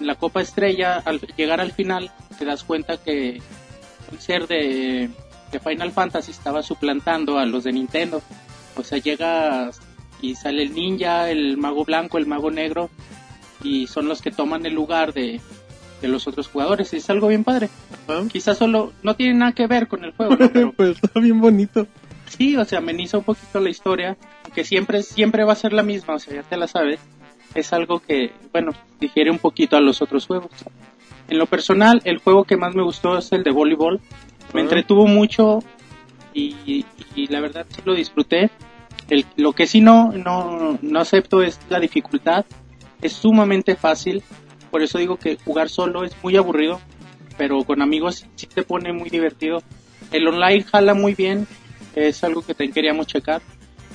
en 0.00 0.06
la 0.06 0.14
copa 0.14 0.40
estrella, 0.40 1.02
al 1.04 1.20
llegar 1.36 1.60
al 1.60 1.72
final, 1.72 2.10
te 2.38 2.44
das 2.44 2.64
cuenta 2.64 2.96
que 2.96 3.40
el 4.12 4.18
ser 4.18 4.46
de, 4.46 5.10
de 5.52 5.60
Final 5.60 5.92
Fantasy 5.92 6.30
estaba 6.30 6.62
suplantando 6.62 7.38
a 7.38 7.46
los 7.46 7.64
de 7.64 7.72
Nintendo. 7.72 8.22
O 8.76 8.82
sea, 8.82 8.98
llegas 8.98 9.80
y 10.20 10.34
sale 10.34 10.62
el 10.62 10.74
ninja, 10.74 11.30
el 11.30 11.56
mago 11.56 11.84
blanco, 11.84 12.18
el 12.18 12.26
mago 12.26 12.50
negro, 12.50 12.90
y 13.62 13.86
son 13.86 14.08
los 14.08 14.22
que 14.22 14.30
toman 14.30 14.66
el 14.66 14.74
lugar 14.74 15.12
de, 15.12 15.40
de 16.00 16.08
los 16.08 16.26
otros 16.26 16.48
jugadores. 16.48 16.92
Es 16.94 17.08
algo 17.10 17.28
bien 17.28 17.44
padre. 17.44 17.68
Quizás 18.30 18.58
solo 18.58 18.92
no 19.02 19.14
tiene 19.16 19.34
nada 19.34 19.52
que 19.52 19.66
ver 19.66 19.88
con 19.88 20.04
el 20.04 20.12
juego, 20.12 20.36
¿no? 20.36 20.48
pero 20.52 20.72
pues 20.72 20.98
está 21.02 21.20
bien 21.20 21.40
bonito. 21.40 21.86
sí, 22.28 22.56
o 22.56 22.64
sea, 22.64 22.78
ameniza 22.78 23.18
un 23.18 23.24
poquito 23.24 23.60
la 23.60 23.70
historia, 23.70 24.16
aunque 24.58 24.68
siempre, 24.68 25.02
siempre 25.02 25.44
va 25.44 25.52
a 25.52 25.56
ser 25.56 25.72
la 25.72 25.82
misma, 25.84 26.14
o 26.14 26.18
sea, 26.18 26.34
ya 26.34 26.42
te 26.42 26.56
la 26.56 26.66
sabes. 26.66 26.98
Es 27.54 27.72
algo 27.72 28.00
que, 28.00 28.32
bueno, 28.52 28.72
difiere 29.00 29.30
un 29.30 29.38
poquito 29.38 29.76
a 29.76 29.80
los 29.80 30.02
otros 30.02 30.26
juegos. 30.26 30.50
En 31.28 31.38
lo 31.38 31.46
personal, 31.46 32.00
el 32.04 32.18
juego 32.18 32.44
que 32.44 32.56
más 32.56 32.74
me 32.74 32.82
gustó 32.82 33.18
es 33.18 33.30
el 33.32 33.44
de 33.44 33.52
voleibol. 33.52 34.00
Me 34.52 34.60
Ah. 34.60 34.64
entretuvo 34.64 35.06
mucho 35.06 35.60
y, 36.34 36.84
y 37.14 37.26
la 37.28 37.40
verdad 37.40 37.66
sí 37.68 37.82
lo 37.84 37.94
disfruté. 37.94 38.50
El, 39.08 39.24
lo 39.36 39.52
que 39.52 39.66
sí 39.66 39.80
no, 39.80 40.12
no, 40.12 40.78
no 40.82 41.00
acepto 41.00 41.42
es 41.42 41.60
la 41.68 41.78
dificultad. 41.80 42.44
Es 43.00 43.12
sumamente 43.12 43.76
fácil. 43.76 44.22
Por 44.70 44.82
eso 44.82 44.98
digo 44.98 45.16
que 45.16 45.36
jugar 45.44 45.68
solo 45.68 46.04
es 46.04 46.16
muy 46.22 46.36
aburrido. 46.36 46.80
Pero 47.36 47.62
con 47.64 47.80
amigos 47.80 48.26
sí 48.34 48.46
te 48.46 48.62
pone 48.64 48.92
muy 48.92 49.08
divertido. 49.08 49.62
El 50.10 50.26
online 50.26 50.64
jala 50.64 50.94
muy 50.94 51.14
bien. 51.14 51.46
Es 51.94 52.24
algo 52.24 52.42
que 52.42 52.54
te 52.54 52.68
queríamos 52.70 53.06
checar. 53.06 53.40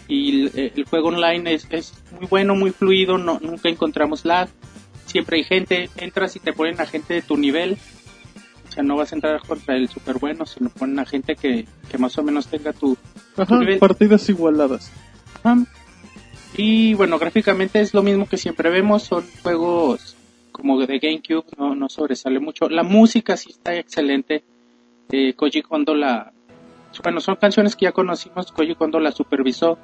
Y 0.08 0.48
el, 0.48 0.72
el 0.76 0.86
juego 0.86 1.10
online 1.10 1.54
es, 1.54 1.68
es 1.70 1.94
muy 2.12 2.28
bueno, 2.28 2.56
muy 2.56 2.72
fluido. 2.72 3.18
No, 3.18 3.40
nunca 3.42 3.70
encontramos 3.70 4.26
lag. 4.26 4.50
Siempre 5.06 5.38
hay 5.38 5.44
gente. 5.44 5.90
Entras 5.98 6.36
y 6.36 6.40
te 6.40 6.54
ponen 6.54 6.80
a 6.82 6.86
gente 6.86 7.14
de 7.14 7.22
tu 7.22 7.38
nivel. 7.38 7.78
O 8.68 8.72
sea, 8.72 8.84
no 8.84 8.96
vas 8.96 9.12
a 9.12 9.16
entrar 9.16 9.40
contra 9.42 9.76
el 9.76 9.88
super 9.88 10.18
bueno, 10.18 10.46
sino 10.46 10.70
ponen 10.70 11.00
a 11.00 11.06
gente 11.06 11.36
que, 11.36 11.68
que 11.92 11.98
más 11.98 12.18
o 12.18 12.24
menos 12.24 12.48
tenga 12.48 12.74
tu, 12.74 12.98
Ajá, 13.38 13.60
nivel. 13.60 13.78
partidas 13.78 14.28
igualadas. 14.30 14.92
Ajá. 15.44 15.58
Y 16.58 16.94
bueno, 16.96 17.20
gráficamente 17.20 17.82
es 17.82 17.94
lo 17.94 18.04
mismo 18.04 18.28
que 18.28 18.38
siempre 18.38 18.70
vemos, 18.70 19.04
son 19.04 19.24
juegos 19.42 20.16
como 20.52 20.80
de 20.80 21.00
GameCube, 21.00 21.46
no, 21.58 21.76
no 21.76 21.90
sobresale 21.90 22.40
mucho. 22.40 22.70
La 22.70 22.84
música 22.84 23.38
sí 23.38 23.52
está 23.52 23.76
excelente. 23.76 24.44
Eh, 25.12 25.34
Koji 25.34 25.62
Kondo 25.64 25.96
la... 25.96 26.32
Bueno, 27.04 27.20
son 27.22 27.36
canciones 27.38 27.76
que 27.76 27.86
ya 27.86 27.92
conocimos, 27.92 28.52
Koji 28.52 28.76
Kondo 28.76 29.00
la 29.00 29.12
supervisó. 29.12 29.78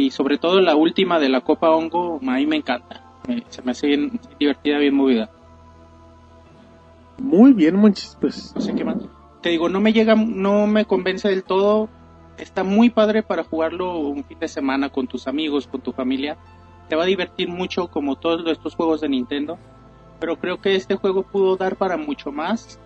Y 0.00 0.12
sobre 0.12 0.38
todo 0.38 0.62
la 0.62 0.76
última 0.76 1.18
de 1.18 1.28
la 1.28 1.42
Copa 1.42 1.68
Hongo, 1.72 2.20
a 2.26 2.36
mí 2.36 2.46
me 2.46 2.56
encanta. 2.56 3.04
Se 3.50 3.60
me 3.60 3.72
hace 3.72 3.86
bien 3.86 4.18
divertida, 4.38 4.78
bien 4.78 4.94
movida. 4.94 5.30
Muy 7.18 7.52
bien, 7.52 7.76
Monchis, 7.76 8.16
pues. 8.18 8.54
no 8.54 8.62
sé 8.62 8.74
qué 8.74 8.82
más. 8.82 8.96
Te 9.42 9.50
digo, 9.50 9.68
no 9.68 9.78
me 9.78 9.92
llega, 9.92 10.14
no 10.14 10.66
me 10.66 10.86
convence 10.86 11.28
del 11.28 11.44
todo. 11.44 11.90
Está 12.38 12.64
muy 12.64 12.88
padre 12.88 13.22
para 13.22 13.44
jugarlo 13.44 13.98
un 13.98 14.24
fin 14.24 14.38
de 14.38 14.48
semana 14.48 14.88
con 14.88 15.06
tus 15.06 15.28
amigos, 15.28 15.66
con 15.66 15.82
tu 15.82 15.92
familia. 15.92 16.38
Te 16.88 16.96
va 16.96 17.02
a 17.02 17.06
divertir 17.06 17.50
mucho 17.50 17.88
como 17.88 18.16
todos 18.16 18.50
estos 18.50 18.74
juegos 18.74 19.02
de 19.02 19.10
Nintendo. 19.10 19.58
Pero 20.18 20.38
creo 20.38 20.62
que 20.62 20.76
este 20.76 20.96
juego 20.96 21.24
pudo 21.24 21.58
dar 21.58 21.76
para 21.76 21.98
mucho 21.98 22.32
más, 22.32 22.80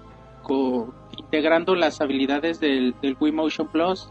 integrando 1.17 1.77
las 1.77 2.01
habilidades 2.01 2.59
del, 2.59 2.97
del 3.01 3.17
Wii 3.21 3.31
Motion 3.31 3.69
Plus. 3.69 4.11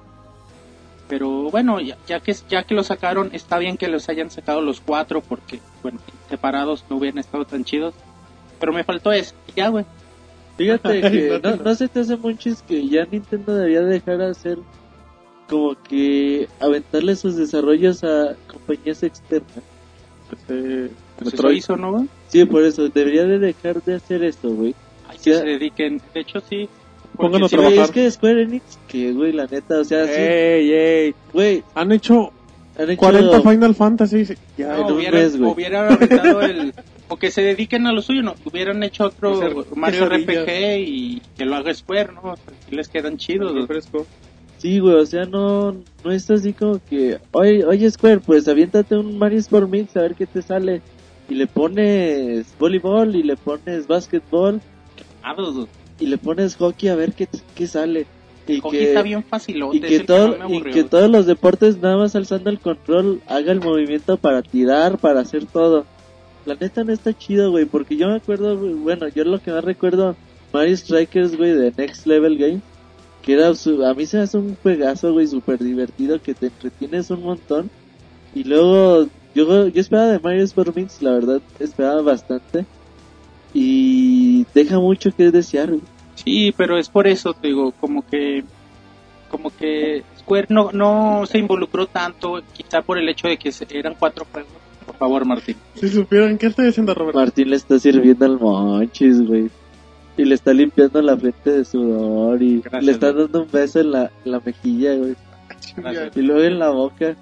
Pero 1.07 1.49
bueno, 1.51 1.79
ya, 1.81 1.97
ya 2.07 2.19
que 2.21 2.33
ya 2.49 2.63
que 2.63 2.73
lo 2.73 2.83
sacaron, 2.83 3.29
está 3.33 3.57
bien 3.59 3.77
que 3.77 3.87
los 3.87 4.07
hayan 4.09 4.31
sacado 4.31 4.61
los 4.61 4.79
cuatro 4.81 5.21
porque, 5.21 5.59
bueno, 5.81 5.99
separados 6.29 6.85
no 6.89 6.97
hubieran 6.97 7.19
estado 7.19 7.45
tan 7.45 7.63
chidos. 7.65 7.93
Pero 8.59 8.71
me 8.73 8.83
faltó 8.83 9.11
eso. 9.11 9.35
Y 9.47 9.53
ya, 9.59 9.67
güey. 9.69 9.85
Fíjate 10.57 11.01
que 11.01 11.39
No 11.43 11.55
no, 11.57 11.75
se 11.75 11.87
te 11.87 11.99
hace 12.01 12.15
monchis 12.15 12.61
que 12.61 12.87
ya 12.87 13.05
Nintendo 13.05 13.55
debería 13.55 13.81
dejar 13.81 14.17
de 14.19 14.27
hacer 14.27 14.57
como 15.49 15.75
que 15.83 16.47
aventarle 16.59 17.15
sus 17.15 17.35
desarrollos 17.35 18.03
a 18.03 18.35
compañías 18.47 19.03
externas. 19.03 19.63
Este, 20.31 20.89
Pues 21.17 21.27
eso 21.27 21.35
Metroid. 21.37 21.55
hizo, 21.57 21.75
¿no, 21.77 21.91
güey? 21.91 22.07
Sí, 22.29 22.45
por 22.45 22.63
eso 22.63 22.87
debería 22.87 23.25
de 23.25 23.39
dejar 23.39 23.83
de 23.83 23.95
hacer 23.95 24.23
esto, 24.23 24.49
güey. 24.49 24.73
Que 25.23 25.31
Ya. 25.31 25.39
se 25.39 25.45
dediquen. 25.45 26.01
De 26.13 26.21
hecho, 26.21 26.39
sí. 26.39 26.69
Pónganlo 27.17 27.45
a 27.45 27.49
Sí, 27.49 27.55
güey, 27.55 27.67
trabajar. 27.69 27.85
es 27.85 27.91
que 27.91 28.11
Square 28.11 28.41
Enix, 28.43 28.79
que 28.87 29.11
güey, 29.13 29.31
la 29.33 29.45
neta, 29.45 29.79
o 29.79 29.83
sea, 29.83 30.05
sí, 30.05 30.11
Ey, 30.15 30.71
ey. 30.71 31.15
güey, 31.33 31.63
Han 31.75 31.91
hecho 31.91 32.31
han 32.77 32.89
hecho 32.89 32.99
40 32.99 33.41
Final 33.41 33.75
Fantasy. 33.75 34.25
Ya, 34.57 34.73
en 34.75 34.81
No, 34.81 34.87
un 34.87 34.93
hubieran, 34.93 35.21
mes, 35.21 35.37
güey. 35.37 35.51
hubieran 35.51 35.91
aventado 35.93 36.41
el... 36.41 36.73
O 37.09 37.17
que 37.17 37.29
se 37.29 37.41
dediquen 37.43 37.85
a 37.85 37.91
lo 37.91 38.01
suyo, 38.01 38.23
¿no? 38.23 38.33
Hubieran 38.45 38.81
hecho 38.81 39.03
otro 39.05 39.39
Mario. 39.75 40.05
RPG 40.09 40.79
y 40.79 41.21
que 41.37 41.45
lo 41.45 41.55
haga 41.55 41.71
Square, 41.73 42.13
¿no? 42.13 42.31
Así 42.31 42.75
les 42.75 42.87
quedan 42.87 43.17
chidos. 43.17 43.53
refresco. 43.53 44.07
Sí, 44.57 44.79
güey, 44.79 44.95
o 44.95 45.05
sea, 45.05 45.25
no, 45.25 45.73
no 46.03 46.11
es 46.11 46.31
así 46.31 46.53
como 46.53 46.79
que, 46.89 47.19
oye, 47.33 47.65
oye 47.65 47.91
Square, 47.91 48.21
pues 48.21 48.47
aviéntate 48.47 48.95
un 48.95 49.19
Mario 49.19 49.37
Sport 49.39 49.69
Mix 49.69 49.95
a 49.97 50.01
ver 50.01 50.15
qué 50.15 50.25
te 50.25 50.41
sale. 50.41 50.81
Y 51.29 51.35
le 51.35 51.45
pones 51.45 52.47
voleibol, 52.57 53.15
y 53.15 53.21
le 53.23 53.35
pones 53.35 53.85
básquetbol, 53.85 54.61
Ah, 55.21 55.35
dos- 55.37 55.67
y 56.03 56.07
le 56.07 56.17
pones 56.17 56.57
hockey 56.57 56.89
a 56.89 56.95
ver 56.95 57.13
qué, 57.13 57.29
qué 57.55 57.65
sale. 57.65 58.05
Y 58.45 58.59
Hockey 58.59 58.79
que, 58.79 58.87
está 58.89 59.01
bien 59.03 59.23
facilote. 59.23 59.77
y 59.77 59.79
que, 59.79 59.99
todo, 60.01 60.37
y 60.49 60.61
que 60.63 60.83
todos 60.83 61.09
los 61.09 61.25
deportes, 61.25 61.77
nada 61.77 61.95
más 61.95 62.13
alzando 62.13 62.49
el 62.49 62.59
control, 62.59 63.21
haga 63.27 63.53
el 63.53 63.61
movimiento 63.61 64.17
para 64.17 64.41
tirar, 64.41 64.97
para 64.97 65.21
hacer 65.21 65.45
todo. 65.45 65.85
La 66.45 66.55
neta 66.55 66.83
no 66.83 66.91
está 66.91 67.17
chido, 67.17 67.51
güey, 67.51 67.63
porque 67.63 67.95
yo 67.95 68.09
me 68.09 68.15
acuerdo, 68.15 68.57
bueno, 68.57 69.07
yo 69.07 69.23
lo 69.23 69.41
que 69.41 69.51
más 69.51 69.63
recuerdo, 69.63 70.17
Mario 70.51 70.75
Strikers, 70.75 71.37
güey, 71.37 71.53
de 71.53 71.71
Next 71.77 72.05
Level 72.05 72.37
Game, 72.37 72.59
que 73.21 73.33
era, 73.33 73.47
a 73.47 73.93
mí 73.93 74.05
se 74.05 74.17
me 74.17 74.23
hace 74.23 74.37
un 74.37 74.57
juegazo, 74.61 75.13
güey, 75.13 75.25
súper 75.25 75.59
divertido, 75.59 76.21
que 76.21 76.33
te 76.33 76.47
entretienes 76.47 77.09
un 77.11 77.23
montón. 77.23 77.69
Y 78.35 78.43
luego, 78.43 79.07
yo, 79.33 79.69
yo 79.69 79.79
esperaba 79.79 80.07
de 80.07 80.19
Mario 80.19 80.43
Sport 80.43 80.75
Mix, 80.75 81.01
la 81.01 81.11
verdad, 81.11 81.41
esperaba 81.61 82.01
bastante. 82.01 82.65
Y 83.53 84.45
deja 84.53 84.79
mucho 84.79 85.15
que 85.15 85.31
desear, 85.31 85.69
güey. 85.69 85.92
Sí, 86.15 86.53
pero 86.55 86.77
es 86.77 86.89
por 86.89 87.07
eso, 87.07 87.33
te 87.33 87.47
digo, 87.47 87.71
como 87.79 88.05
que 88.07 88.43
como 89.29 89.49
que 89.55 90.03
Square 90.19 90.45
no, 90.49 90.71
no 90.71 91.25
se 91.25 91.39
involucró 91.39 91.87
tanto, 91.87 92.41
quizá 92.53 92.83
por 92.83 92.99
el 92.99 93.09
hecho 93.09 93.27
de 93.27 93.37
que 93.37 93.51
se- 93.51 93.65
eran 93.71 93.95
cuatro 93.97 94.25
juegos. 94.31 94.51
Por 94.85 94.95
favor, 94.97 95.25
Martín. 95.25 95.55
Si 95.75 95.89
supieran, 95.89 96.37
¿qué 96.37 96.47
estoy 96.47 96.67
haciendo, 96.67 96.93
Roberto? 96.93 97.19
Martín 97.19 97.49
le 97.49 97.55
está 97.55 97.79
sirviendo 97.79 98.25
al 98.25 98.39
monchis, 98.39 99.25
güey. 99.25 99.49
Y 100.17 100.25
le 100.25 100.35
está 100.35 100.53
limpiando 100.53 101.01
la 101.01 101.17
frente 101.17 101.49
de 101.49 101.65
sudor 101.65 102.39
y 102.43 102.59
Gracias, 102.61 102.83
le 102.83 102.91
está 102.91 103.09
güey. 103.11 103.23
dando 103.23 103.41
un 103.43 103.51
beso 103.51 103.79
en 103.79 103.91
la, 103.91 104.11
en 104.23 104.31
la 104.31 104.39
mejilla, 104.39 104.95
güey. 104.95 105.15
Gracias. 105.77 106.15
Y 106.17 106.21
luego 106.21 106.41
en 106.43 106.59
la 106.59 106.69
boca. 106.69 107.15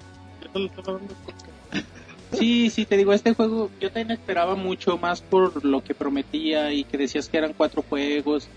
Sí, 2.32 2.70
sí, 2.70 2.86
te 2.86 2.96
digo, 2.96 3.12
este 3.12 3.34
juego 3.34 3.70
yo 3.80 3.88
también 3.90 4.10
esperaba 4.12 4.54
mucho 4.54 4.96
más 4.96 5.20
por 5.20 5.64
lo 5.64 5.82
que 5.84 5.94
prometía 5.94 6.72
y 6.72 6.84
que 6.84 6.96
decías 6.98 7.28
que 7.28 7.36
eran 7.38 7.52
cuatro 7.56 7.82
juegos. 7.88 8.48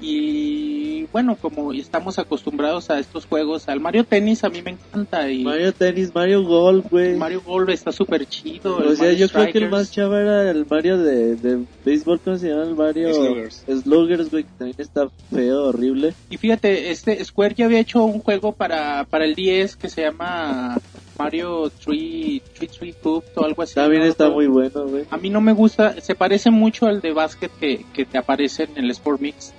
Y 0.00 1.04
bueno, 1.12 1.36
como 1.40 1.72
estamos 1.72 2.18
acostumbrados 2.18 2.90
a 2.90 2.98
estos 2.98 3.26
juegos, 3.26 3.68
al 3.68 3.80
Mario 3.80 4.04
Tennis 4.04 4.44
a 4.44 4.48
mí 4.48 4.62
me 4.62 4.72
encanta 4.72 5.30
y 5.30 5.44
Mario 5.44 5.72
Tennis, 5.72 6.14
Mario 6.14 6.42
Golf, 6.42 6.90
güey. 6.90 7.14
Mario 7.16 7.42
Golf 7.42 7.68
está 7.68 7.92
súper 7.92 8.26
chido. 8.26 8.76
O 8.76 8.94
sea, 8.94 9.06
Mario 9.06 9.18
yo 9.18 9.28
creo 9.28 9.52
que 9.52 9.58
el 9.58 9.70
más 9.70 9.90
chavo 9.92 10.16
era 10.16 10.50
el 10.50 10.66
Mario 10.68 10.98
de, 10.98 11.36
de 11.36 11.64
béisbol, 11.84 12.20
¿cómo 12.20 12.36
se 12.38 12.48
llama? 12.48 12.64
El 12.64 12.74
Mario 12.74 13.14
Sluggers. 13.14 13.64
Sluggers, 13.82 14.30
güey, 14.30 14.44
que 14.44 14.50
también 14.58 14.76
está 14.78 15.08
feo, 15.32 15.68
horrible. 15.68 16.14
Y 16.30 16.36
fíjate, 16.36 16.90
este 16.90 17.24
Square 17.24 17.54
ya 17.54 17.66
había 17.66 17.80
hecho 17.80 18.04
un 18.04 18.20
juego 18.20 18.52
para, 18.52 19.04
para 19.04 19.24
el 19.24 19.34
10 19.34 19.76
que 19.76 19.88
se 19.88 20.02
llama 20.02 20.76
Mario 21.18 21.70
Tree 21.70 22.42
Tree 22.54 22.68
Tree 22.68 22.94
Hoop 23.02 23.24
o 23.36 23.44
algo 23.44 23.62
así. 23.62 23.74
También 23.74 24.02
¿no? 24.02 24.08
está 24.08 24.30
muy 24.30 24.46
bueno, 24.46 24.86
güey. 24.86 25.04
A 25.10 25.16
mí 25.16 25.30
no 25.30 25.40
me 25.40 25.52
gusta, 25.52 26.00
se 26.00 26.14
parece 26.14 26.50
mucho 26.50 26.86
al 26.86 27.00
de 27.00 27.12
básquet 27.12 27.50
que, 27.58 27.84
que 27.92 28.04
te 28.04 28.18
aparece 28.18 28.64
en 28.64 28.84
el 28.84 28.90
Sport 28.90 29.20
Mix. 29.20 29.52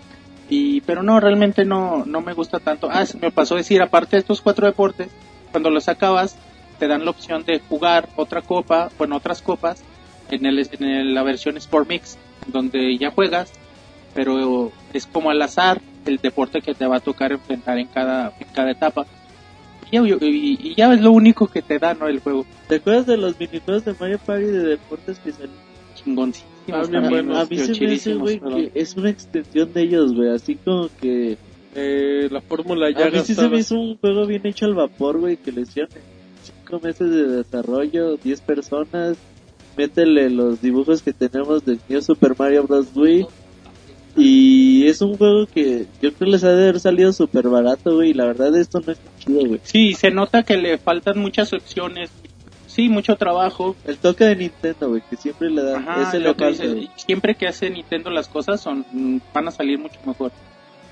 Y, 0.49 0.81
pero 0.81 1.01
no, 1.01 1.19
realmente 1.19 1.65
no, 1.65 2.05
no 2.05 2.21
me 2.21 2.33
gusta 2.33 2.59
tanto. 2.59 2.87
Ah, 2.91 3.05
se 3.05 3.17
me 3.17 3.31
pasó 3.31 3.55
a 3.55 3.57
decir, 3.57 3.81
aparte 3.81 4.15
de 4.15 4.19
estos 4.21 4.41
cuatro 4.41 4.67
deportes, 4.67 5.09
cuando 5.51 5.69
los 5.69 5.89
acabas, 5.89 6.37
te 6.77 6.87
dan 6.87 7.03
la 7.05 7.11
opción 7.11 7.43
de 7.45 7.59
jugar 7.67 8.09
otra 8.15 8.41
copa, 8.41 8.89
bueno, 8.97 9.15
otras 9.17 9.41
copas, 9.41 9.81
en, 10.29 10.45
el, 10.45 10.59
en 10.59 10.83
el- 10.83 11.13
la 11.15 11.23
versión 11.23 11.57
Sport 11.57 11.87
Mix, 11.89 12.17
donde 12.47 12.97
ya 12.97 13.11
juegas, 13.11 13.51
pero 14.13 14.71
es 14.93 15.07
como 15.07 15.29
al 15.31 15.41
azar 15.41 15.81
el 16.05 16.17
deporte 16.17 16.61
que 16.61 16.75
te 16.75 16.85
va 16.85 16.97
a 16.97 16.99
tocar 16.99 17.31
enfrentar 17.31 17.77
en 17.79 17.87
cada, 17.87 18.31
en 18.39 18.47
cada 18.53 18.71
etapa. 18.71 19.05
Y, 19.89 19.97
ya- 19.97 20.17
y- 20.21 20.59
y 20.71 20.75
ya 20.75 20.93
es 20.93 21.01
lo 21.01 21.11
único 21.11 21.47
que 21.47 21.61
te 21.61 21.79
da, 21.79 21.93
¿no? 21.93 22.07
El 22.07 22.19
juego. 22.19 22.45
¿Te 22.67 22.75
acuerdas 22.75 23.05
de 23.07 23.17
los 23.17 23.39
minijuegos 23.39 23.85
de 23.85 23.95
Mario 23.99 24.19
Party 24.19 24.43
de 24.45 24.63
deportes 24.63 25.17
que 25.19 25.31
salían? 25.31 25.51
Chingoncísimos 25.95 26.54
Bien 26.67 26.81
también, 26.81 27.09
buenos, 27.09 27.37
a 27.37 27.45
mí 27.49 27.57
se 27.57 27.79
me 27.79 27.93
hace, 27.93 28.13
güey, 28.15 28.39
pero- 28.39 28.55
que 28.55 28.71
es 28.75 28.95
una 28.95 29.09
extensión 29.09 29.73
de 29.73 29.81
ellos, 29.81 30.13
güey. 30.13 30.29
Así 30.29 30.55
como 30.55 30.89
que 31.01 31.37
Eh, 31.77 32.29
la 32.31 32.39
fórmula 32.39 32.89
ya 32.89 33.07
a 33.07 33.09
mí 33.11 33.19
sí 33.25 33.33
se 33.35 33.49
me 33.49 33.57
hizo 33.59 33.75
un 33.75 33.97
juego 33.97 34.25
bien 34.25 34.47
hecho 34.47 34.65
al 34.65 34.75
vapor, 34.75 35.19
güey, 35.19 35.35
que 35.35 35.51
le 35.51 35.61
hicieron 35.61 35.91
en 35.93 36.01
cinco 36.41 36.79
meses 36.79 37.09
de 37.11 37.27
desarrollo, 37.27 38.15
10 38.15 38.39
personas, 38.39 39.17
métele 39.75 40.29
los 40.29 40.61
dibujos 40.61 41.01
que 41.01 41.11
tenemos 41.11 41.65
del 41.65 41.79
New 41.89 42.01
Super 42.01 42.33
Mario 42.39 42.63
Bros. 42.63 42.87
Wii. 42.95 43.25
Y 44.17 44.87
es 44.87 45.01
un 45.01 45.17
juego 45.17 45.45
que 45.45 45.87
yo 46.01 46.13
creo 46.13 46.31
les 46.31 46.43
ha 46.45 46.51
de 46.51 46.63
haber 46.63 46.79
salido 46.79 47.11
súper 47.11 47.49
barato, 47.49 47.95
güey. 47.95 48.11
Y 48.11 48.13
la 48.13 48.25
verdad 48.25 48.55
esto 48.55 48.79
no 48.79 48.93
es 48.93 48.99
chido, 49.19 49.45
güey. 49.45 49.59
Sí, 49.63 49.93
se 49.93 50.09
nota 50.11 50.43
que 50.43 50.55
le 50.55 50.77
faltan 50.77 51.19
muchas 51.19 51.51
opciones. 51.51 52.09
Sí, 52.75 52.89
mucho 52.89 53.15
trabajo. 53.15 53.75
El 53.85 53.97
toque 53.97 54.25
de 54.25 54.35
Nintendo, 54.35 54.89
güey, 54.89 55.01
que 55.09 55.15
siempre 55.15 55.49
le 55.49 55.63
da. 55.63 55.77
Ajá, 55.77 56.03
ese 56.09 56.19
lo 56.19 56.35
que 56.35 56.43
siempre 56.97 57.35
que 57.35 57.47
hace 57.47 57.69
Nintendo 57.69 58.09
las 58.09 58.27
cosas 58.27 58.59
son 58.59 58.85
van 59.33 59.47
a 59.47 59.51
salir 59.51 59.79
mucho 59.79 59.97
mejor. 60.05 60.31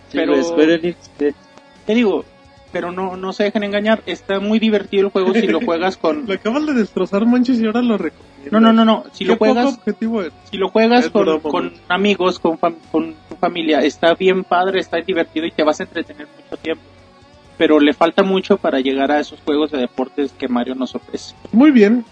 Sí, 0.09 0.17
pero- 0.17 0.33
que- 1.17 1.33
Te 1.85 1.93
digo, 1.95 2.23
pero 2.71 2.91
no 2.93 3.17
no 3.17 3.33
se 3.33 3.43
dejen 3.43 3.63
engañar, 3.65 4.01
está 4.05 4.39
muy 4.39 4.59
divertido 4.59 5.07
el 5.07 5.11
juego 5.11 5.33
si 5.33 5.47
lo 5.47 5.59
juegas 5.65 5.97
con 5.97 6.25
Lo 6.25 6.33
acabas 6.33 6.65
de 6.65 6.73
destrozar, 6.73 7.25
Manches, 7.25 7.59
y 7.59 7.65
ahora 7.65 7.81
lo 7.81 7.97
recomiendo. 7.97 8.33
No, 8.51 8.59
no, 8.61 8.71
no, 8.73 8.85
no, 8.85 9.03
si 9.13 9.25
lo 9.25 9.33
juegas 9.37 9.77
si 10.49 10.57
lo 10.57 10.69
juegas 10.69 11.09
con, 11.09 11.25
broma, 11.25 11.41
con 11.43 11.73
amigos, 11.89 12.39
con, 12.39 12.57
fam- 12.57 12.75
con 12.91 13.13
tu 13.27 13.35
familia, 13.35 13.79
está 13.81 14.13
bien 14.15 14.43
padre, 14.45 14.79
está 14.79 14.97
divertido 15.01 15.45
y 15.45 15.51
te 15.51 15.63
vas 15.63 15.79
a 15.81 15.83
entretener 15.83 16.27
mucho 16.27 16.61
tiempo. 16.61 16.83
Pero 17.57 17.79
le 17.79 17.93
falta 17.93 18.23
mucho 18.23 18.57
para 18.57 18.79
llegar 18.79 19.11
a 19.11 19.19
esos 19.19 19.39
juegos 19.41 19.71
de 19.71 19.79
deportes 19.79 20.31
que 20.31 20.47
Mario 20.47 20.75
nos 20.75 20.95
ofrece. 20.95 21.35
Muy 21.51 21.71
bien. 21.71 22.05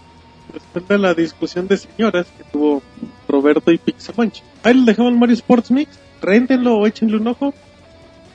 Después 0.53 0.87
de 0.87 0.97
la 0.97 1.13
discusión 1.13 1.67
de 1.67 1.77
señoras 1.77 2.27
que 2.37 2.43
tuvo 2.43 2.81
Roberto 3.27 3.71
y 3.71 3.77
Pixamonchi. 3.77 4.43
Ahí 4.63 4.73
les 4.73 4.85
dejamos 4.85 5.13
el 5.13 5.19
Mario 5.19 5.35
Sports 5.35 5.71
Mix. 5.71 5.97
Réntenlo 6.21 6.77
o 6.77 6.85
échenle 6.85 7.17
un 7.17 7.27
ojo. 7.27 7.53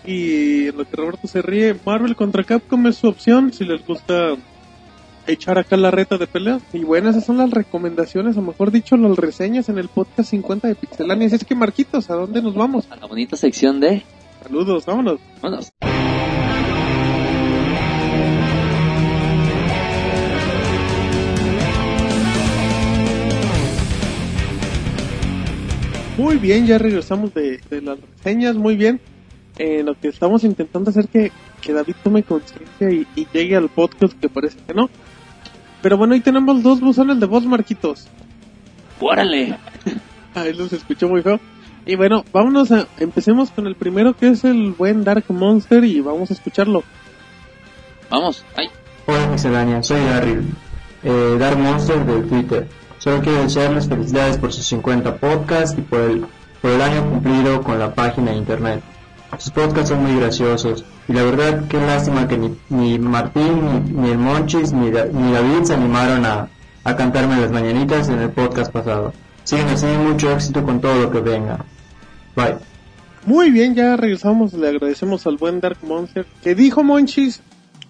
Y 0.05 0.69
en 0.69 0.77
lo 0.77 0.85
que 0.85 0.97
Roberto 0.97 1.27
se 1.27 1.43
ríe, 1.43 1.77
Marvel 1.85 2.17
contra 2.17 2.45
Capcom 2.45 2.87
es 2.87 2.97
su 2.97 3.09
opción 3.09 3.53
si 3.53 3.65
les 3.65 3.85
gusta 3.85 4.37
echar 5.27 5.59
acá 5.59 5.77
la 5.77 5.91
reta 5.91 6.17
de 6.17 6.27
pelea. 6.27 6.61
Y 6.73 6.85
bueno, 6.85 7.11
esas 7.11 7.25
son 7.27 7.39
las 7.39 7.51
recomendaciones, 7.51 8.37
o 8.37 8.43
mejor 8.43 8.71
dicho, 8.71 8.97
las 8.97 9.17
reseñas 9.17 9.69
en 9.69 9.79
el 9.79 9.89
podcast 9.89 10.31
50 10.31 10.69
de 10.69 10.75
Pixelania. 10.75 11.27
Así 11.27 11.37
es 11.37 11.45
que, 11.45 11.55
Marquitos, 11.55 12.09
¿a 12.11 12.15
dónde 12.15 12.41
nos 12.41 12.55
vamos? 12.55 12.91
A 12.91 12.97
la 12.97 13.07
bonita 13.07 13.37
sección 13.37 13.81
de... 13.81 14.03
Saludos, 14.43 14.87
vámonos. 14.87 15.21
Vámonos. 15.43 15.73
Muy 26.17 26.37
bien, 26.37 26.67
ya 26.67 26.79
regresamos 26.79 27.35
de, 27.35 27.59
de 27.71 27.83
las 27.83 27.99
reseñas, 28.01 28.57
muy 28.57 28.77
bien. 28.77 29.01
Eh, 29.59 29.83
lo 29.83 29.99
que 29.99 30.09
estamos 30.09 30.45
intentando 30.45 30.91
hacer 30.91 31.09
que, 31.09 31.33
que 31.63 31.73
David 31.73 31.95
tome 32.03 32.23
conciencia 32.23 32.91
y, 32.91 33.07
y 33.17 33.27
llegue 33.33 33.57
al 33.57 33.69
podcast, 33.69 34.19
que 34.19 34.29
parece 34.29 34.59
que 34.67 34.75
no. 34.75 34.89
Pero 35.83 35.97
bueno, 35.97 36.15
ahí 36.15 36.21
tenemos 36.21 36.63
dos 36.63 36.81
buzones 36.81 37.21
de 37.21 37.27
voz, 37.27 37.45
Marquitos. 37.45 38.09
¡Órale! 39.01 39.59
Ahí 40.35 40.53
los 40.53 40.73
escuchó 40.73 41.09
muy 41.09 41.23
feo. 41.23 41.39
Y 41.87 41.97
bueno, 41.97 42.25
vámonos 42.33 42.73
a, 42.73 42.89
empecemos 42.99 43.51
con 43.51 43.67
el 43.67 43.77
primero 43.77 44.15
que 44.17 44.29
es 44.29 44.45
el 44.45 44.73
buen 44.73 45.05
Dark 45.05 45.25
Monster 45.29 45.85
y 45.85 46.01
vamos 46.01 46.31
a 46.31 46.35
escucharlo. 46.35 46.83
Vamos. 48.11 48.45
Ay. 48.57 48.67
Hola 49.07 49.29
Miscelánea, 49.29 49.83
soy 49.83 50.01
Darryl, 50.01 50.45
eh, 51.05 51.37
Dark 51.39 51.57
Monster 51.59 52.05
del 52.05 52.29
Twitter. 52.29 52.67
Solo 53.07 53.23
quiero 53.23 53.45
desearles 53.45 53.87
felicidades 53.87 54.37
por 54.37 54.53
sus 54.53 54.67
50 54.67 55.19
podcasts 55.19 55.79
y 55.79 55.81
por 55.81 56.01
el, 56.01 56.27
por 56.61 56.73
el 56.73 56.83
año 56.83 57.09
cumplido 57.09 57.63
con 57.63 57.79
la 57.79 57.95
página 57.95 58.33
de 58.33 58.39
internet. 58.39 58.83
Sus 59.39 59.53
podcasts 59.53 59.91
son 59.91 60.03
muy 60.03 60.19
graciosos 60.19 60.85
y 61.07 61.13
la 61.13 61.23
verdad 61.23 61.69
qué 61.69 61.79
lástima 61.79 62.27
que 62.27 62.37
ni, 62.37 62.57
ni 62.69 62.99
Martín, 62.99 64.03
ni, 64.03 64.11
el 64.11 64.19
Monchis, 64.19 64.73
ni, 64.73 64.87
ni 64.87 64.91
David 65.33 65.63
se 65.63 65.75
animaron 65.75 66.27
a, 66.27 66.49
a 66.83 66.97
cantarme 66.97 67.41
las 67.41 67.53
mañanitas 67.53 68.09
en 68.09 68.19
el 68.19 68.31
podcast 68.31 68.73
pasado. 68.73 69.13
Sigan 69.45 69.69
así, 69.69 69.87
mucho 69.87 70.33
éxito 70.33 70.65
con 70.65 70.81
todo 70.81 71.01
lo 71.03 71.13
que 71.13 71.21
venga. 71.21 71.65
Bye. 72.35 72.57
Muy 73.25 73.53
bien, 73.53 73.77
ya 73.77 73.97
regresamos, 73.97 74.53
le 74.53 74.67
agradecemos 74.67 75.25
al 75.29 75.37
buen 75.37 75.61
Dark 75.61 75.79
Monster 75.85 76.27
que 76.43 76.57
dijo 76.57 76.83
Monchis, 76.83 77.41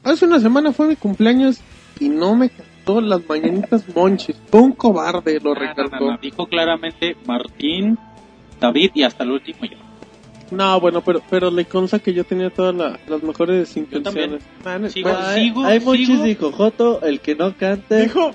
hace 0.05 0.27
una 0.27 0.41
semana 0.41 0.75
fue 0.75 0.89
mi 0.89 0.97
cumpleaños 0.97 1.63
y 1.99 2.11
no 2.11 2.37
me 2.37 2.51
cantó 2.87 3.01
las 3.01 3.29
mañanitas 3.29 3.85
Monchis, 3.95 4.37
fue 4.51 4.61
un 4.61 4.73
cobarde, 4.73 5.41
lo 5.41 5.55
No, 5.55 5.61
no, 5.61 5.67
no, 5.67 5.67
recalcó. 5.75 6.17
Dijo 6.23 6.47
claramente 6.47 7.17
Martín, 7.27 7.99
David 8.61 8.91
y 8.95 9.03
hasta 9.03 9.25
el 9.25 9.33
último 9.33 9.59
yo. 9.65 9.77
No, 10.53 10.79
bueno, 10.81 11.01
pero, 11.01 11.21
pero 11.29 11.51
le 11.51 11.65
consta 11.65 11.99
que 11.99 12.15
yo 12.15 12.23
tenía 12.25 12.51
todas 12.51 12.75
la- 12.75 12.99
las 13.09 13.23
mejores 13.23 13.77
intenciones. 13.77 14.43
No, 14.65 14.89
Sigo, 14.89 15.09
bueno, 15.11 15.27
Hay, 15.27 15.45
sigo, 15.45 15.65
hay 15.65 15.81
muchos 15.81 16.07
sigo. 16.07 16.23
dijo, 16.23 16.53
Joto, 16.53 17.03
el 17.03 17.19
que 17.21 17.35
no 17.35 17.53
cante. 17.57 18.03
dijo, 18.03 18.31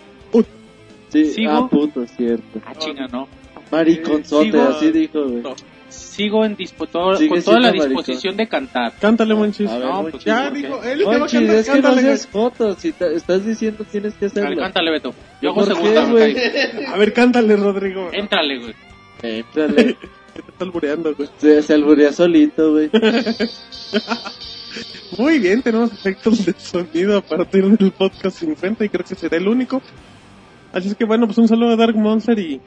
sí, 1.10 1.26
sigo. 1.28 1.52
ah, 1.52 1.70
puto, 1.70 2.06
cierto. 2.08 2.60
Ah, 2.66 2.74
chinga, 2.78 3.08
no. 3.08 3.28
Mariconzote, 3.72 4.52
Sigo. 4.52 4.62
así 4.64 4.92
dijo, 4.92 5.24
güey. 5.24 5.42
No. 5.44 5.56
Sigo 5.92 6.46
en 6.46 6.56
Sigue 6.58 7.30
con 7.30 7.42
toda 7.44 7.60
la 7.60 7.72
disposición 7.72 8.38
de 8.38 8.48
cantar. 8.48 8.94
cántale, 9.00 9.34
Monchis. 9.36 9.70
Ver, 9.70 9.80
No, 9.80 9.94
Monchis, 10.04 10.12
pues, 10.12 10.26
ya 10.26 10.44
¿por 10.46 10.54
qué? 10.54 10.60
dijo, 10.62 10.84
él 10.84 11.00
que 11.00 11.06
va 11.06 11.16
a 11.16 11.20
Monchis, 11.20 11.40
cantar, 11.40 11.56
es 11.58 11.70
que 11.70 11.82
no 11.82 11.96
seas 11.96 12.30
Joto, 12.32 12.76
si 12.76 12.92
te- 12.94 13.16
estás 13.16 13.46
diciendo 13.46 13.86
tienes 13.92 14.14
que 14.16 14.26
A 14.26 14.30
ver, 14.30 14.44
hacerlo. 14.46 14.62
cántale, 14.62 14.92
Beto. 14.92 15.14
Yo 15.42 15.50
hago 15.50 15.62
¿Por 15.66 15.70
qué, 15.70 15.76
segunda. 15.76 16.06
güey? 16.12 16.36
A 16.88 16.98
ver, 16.98 17.14
cántale, 17.14 17.56
Rodrigo. 17.56 18.10
Éntrale, 18.12 18.60
güey. 18.60 18.74
Éntrale. 19.22 19.98
Que 20.34 20.42
te 20.42 20.50
está 20.52 20.64
albureando, 20.64 21.14
güey. 21.14 21.28
Se, 21.40 21.62
se 21.62 21.74
alburea 21.74 22.14
solito, 22.14 22.72
güey. 22.72 22.90
Muy 25.18 25.40
bien, 25.40 25.62
tenemos 25.62 25.92
efectos 25.92 26.46
de 26.46 26.54
sonido 26.58 27.18
a 27.18 27.22
partir 27.22 27.66
del 27.78 27.92
podcast 27.92 28.38
50 28.40 28.86
y 28.86 28.90
creo 28.90 29.06
que 29.06 29.16
será 29.16 29.36
el 29.36 29.48
único. 29.48 29.82
Así 30.72 30.88
es 30.88 30.96
que 30.96 31.04
bueno, 31.04 31.26
pues 31.26 31.38
un 31.38 31.50
saludo 31.50 31.74
a 31.74 31.76
Dark 31.76 31.96
Monster 31.98 32.40
y 32.40 32.62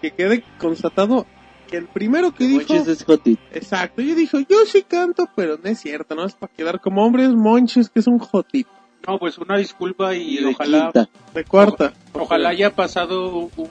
que 0.00 0.12
quede 0.12 0.44
constatado 0.58 1.26
que 1.70 1.76
el 1.78 1.86
primero 1.86 2.32
que 2.34 2.44
dijo... 2.44 2.74
Monchis 2.74 2.88
es 2.88 3.04
Jotito. 3.04 3.40
Exacto, 3.52 4.02
yo 4.02 4.14
dijo, 4.14 4.38
yo 4.40 4.64
sí 4.66 4.82
canto, 4.82 5.28
pero 5.36 5.56
no 5.62 5.70
es 5.70 5.78
cierto, 5.80 6.14
no 6.14 6.24
es 6.26 6.34
para 6.34 6.52
quedar 6.52 6.80
como 6.80 7.04
hombre, 7.04 7.24
es 7.24 7.30
Monchis, 7.34 7.88
que 7.88 8.00
es 8.00 8.06
un 8.06 8.18
jotito 8.18 8.70
No, 9.06 9.18
pues 9.18 9.38
una 9.38 9.56
disculpa 9.56 10.14
y, 10.14 10.38
Y 10.38 10.42
de 10.42 10.46
ojalá 10.50 10.82
quinta. 10.92 11.08
de 11.34 11.44
cuarta. 11.44 11.92
ojalá 12.12 12.48
haya 12.50 12.74
pasado 12.74 13.36
un, 13.36 13.50
un 13.56 13.68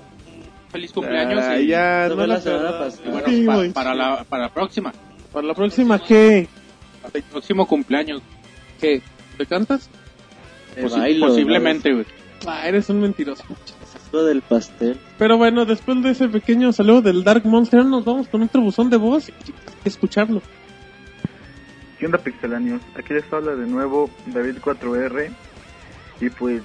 feliz 0.72 0.92
cumpleaños 0.94 1.44
Ah, 1.44 1.60
y, 1.60 1.68
ya, 1.68 2.08
no 2.10 2.16
la 2.16 2.28
la 2.28 2.42
semana 2.42 2.62
semana 2.70 2.80
pasada. 2.80 3.04
y 3.08 3.12
bueno, 3.12 3.28
Sí, 3.30 3.44
pa- 3.46 3.54
Monchis. 3.54 3.74
para 3.74 3.96
la 3.96 4.24
para 4.24 4.44
la 4.44 4.54
próxima, 4.54 4.94
Para 5.34 5.48
la 5.48 5.54
próxima, 5.54 6.00
¿qué? 6.00 6.48
para 7.02 7.18
el 7.18 7.24
próximo 7.24 7.68
cumpleaños, 7.68 8.22
¿Qué? 8.80 9.02
¿Te 9.38 9.46
cantas? 9.46 9.90
Posi- 10.80 11.00
bailo, 11.00 11.28
posiblemente, 11.28 11.92
güey. 11.94 12.06
Ah, 12.48 12.68
eres 12.68 12.90
un 12.90 13.02
mentiroso. 13.02 13.44
Del 14.12 14.42
pastel. 14.42 15.00
Pero 15.18 15.38
bueno, 15.38 15.66
después 15.66 16.02
de 16.02 16.12
ese 16.12 16.28
pequeño 16.28 16.74
saludo 16.74 17.04
del 17.04 17.24
Dark 17.24 17.46
Monster, 17.46 17.86
nos 17.86 18.04
vamos 18.04 18.28
con 18.28 18.42
otro 18.42 18.62
buzón 18.62 18.90
de 18.90 18.98
voz 18.98 19.30
y 19.30 19.34
escucharlo. 19.86 20.42
¿Qué 22.00 22.06
onda 22.06 22.18
pixelanios? 22.18 22.82
Aquí 22.96 23.14
les 23.14 23.32
habla 23.32 23.56
de 23.56 23.68
nuevo 23.68 24.10
David 24.28 24.58
4R 24.58 25.30
y 26.22 26.30
pues 26.30 26.64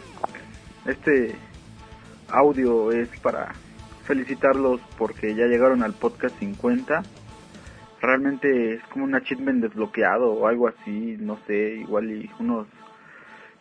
este 0.86 1.36
audio 2.28 2.92
es 2.92 3.08
para 3.20 3.52
felicitarlos 4.04 4.80
porque 4.96 5.34
ya 5.34 5.46
llegaron 5.46 5.82
al 5.82 5.92
podcast 5.92 6.38
50. 6.38 7.02
Realmente 8.00 8.74
es 8.74 8.82
como 8.92 9.04
un 9.04 9.14
achievement 9.14 9.62
desbloqueado 9.62 10.32
o 10.32 10.46
algo 10.46 10.68
así, 10.68 11.16
no 11.18 11.38
sé, 11.46 11.76
igual 11.80 12.10
y 12.10 12.30
unos 12.38 12.66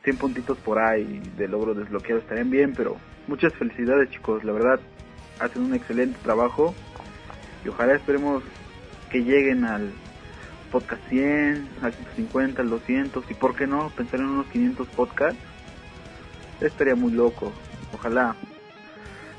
100 0.03 0.17
puntitos 0.17 0.57
por 0.59 0.79
ahí 0.79 1.21
de 1.37 1.47
logro 1.47 1.73
desbloqueado 1.73 2.21
estarían 2.21 2.49
bien, 2.49 2.73
pero 2.75 2.97
muchas 3.27 3.53
felicidades 3.53 4.09
chicos, 4.09 4.43
la 4.43 4.51
verdad 4.53 4.79
hacen 5.39 5.63
un 5.63 5.73
excelente 5.73 6.17
trabajo 6.23 6.73
y 7.65 7.69
ojalá 7.69 7.95
esperemos 7.95 8.43
que 9.09 9.19
lleguen 9.23 9.65
al 9.65 9.91
podcast 10.71 11.01
100, 11.09 11.67
al 11.81 11.93
150, 11.93 12.61
al 12.61 12.69
200 12.69 13.23
y 13.29 13.33
por 13.33 13.55
qué 13.55 13.67
no 13.67 13.89
pensar 13.95 14.19
en 14.19 14.27
unos 14.27 14.47
500 14.47 14.87
podcasts. 14.89 15.39
Estaría 16.61 16.95
muy 16.95 17.11
loco. 17.11 17.51
Ojalá 17.93 18.35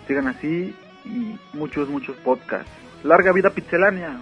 sigan 0.07 0.29
así 0.29 0.75
y 1.05 1.37
muchos, 1.57 1.89
muchos 1.89 2.17
podcasts. 2.19 2.71
Larga 3.03 3.33
vida 3.33 3.51
pixelánea. 3.51 4.21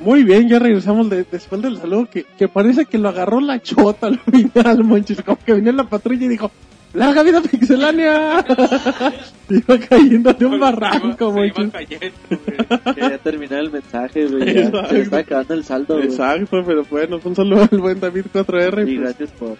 Muy 0.00 0.22
bien, 0.22 0.48
ya 0.48 0.58
regresamos 0.58 1.10
de- 1.10 1.24
después 1.24 1.60
del 1.62 1.78
saludo 1.78 2.08
que, 2.08 2.24
que 2.24 2.46
parece 2.48 2.86
que 2.86 2.98
lo 2.98 3.08
agarró 3.08 3.40
la 3.40 3.60
chota 3.60 4.06
al 4.06 4.18
final, 4.30 4.84
Monchis, 4.84 5.22
como 5.22 5.38
que 5.44 5.52
en 5.52 5.76
la 5.76 5.84
patrulla 5.84 6.24
y 6.24 6.28
dijo, 6.28 6.50
¡Larga 6.94 7.22
vida 7.22 7.42
pixelánea! 7.42 8.44
iba 9.50 9.78
cayendo 9.78 10.32
de 10.32 10.46
un 10.46 10.58
barranco, 10.58 11.32
güey. 11.32 11.52
Quería 11.52 13.18
terminar 13.18 13.60
el 13.60 13.70
mensaje, 13.70 14.26
güey. 14.26 14.54
Se 14.54 14.94
le 14.94 15.00
está 15.00 15.18
acabando 15.18 15.54
el 15.54 15.64
saldo, 15.64 15.96
güey. 15.96 16.06
Exacto, 16.06 16.62
pero 16.66 16.84
bueno, 16.90 17.20
un 17.22 17.36
saludo 17.36 17.68
al 17.70 17.78
buen 17.78 18.00
David 18.00 18.26
4R 18.32 18.82
Y 18.90 18.96
pues, 18.96 19.00
gracias 19.00 19.30
por... 19.32 19.56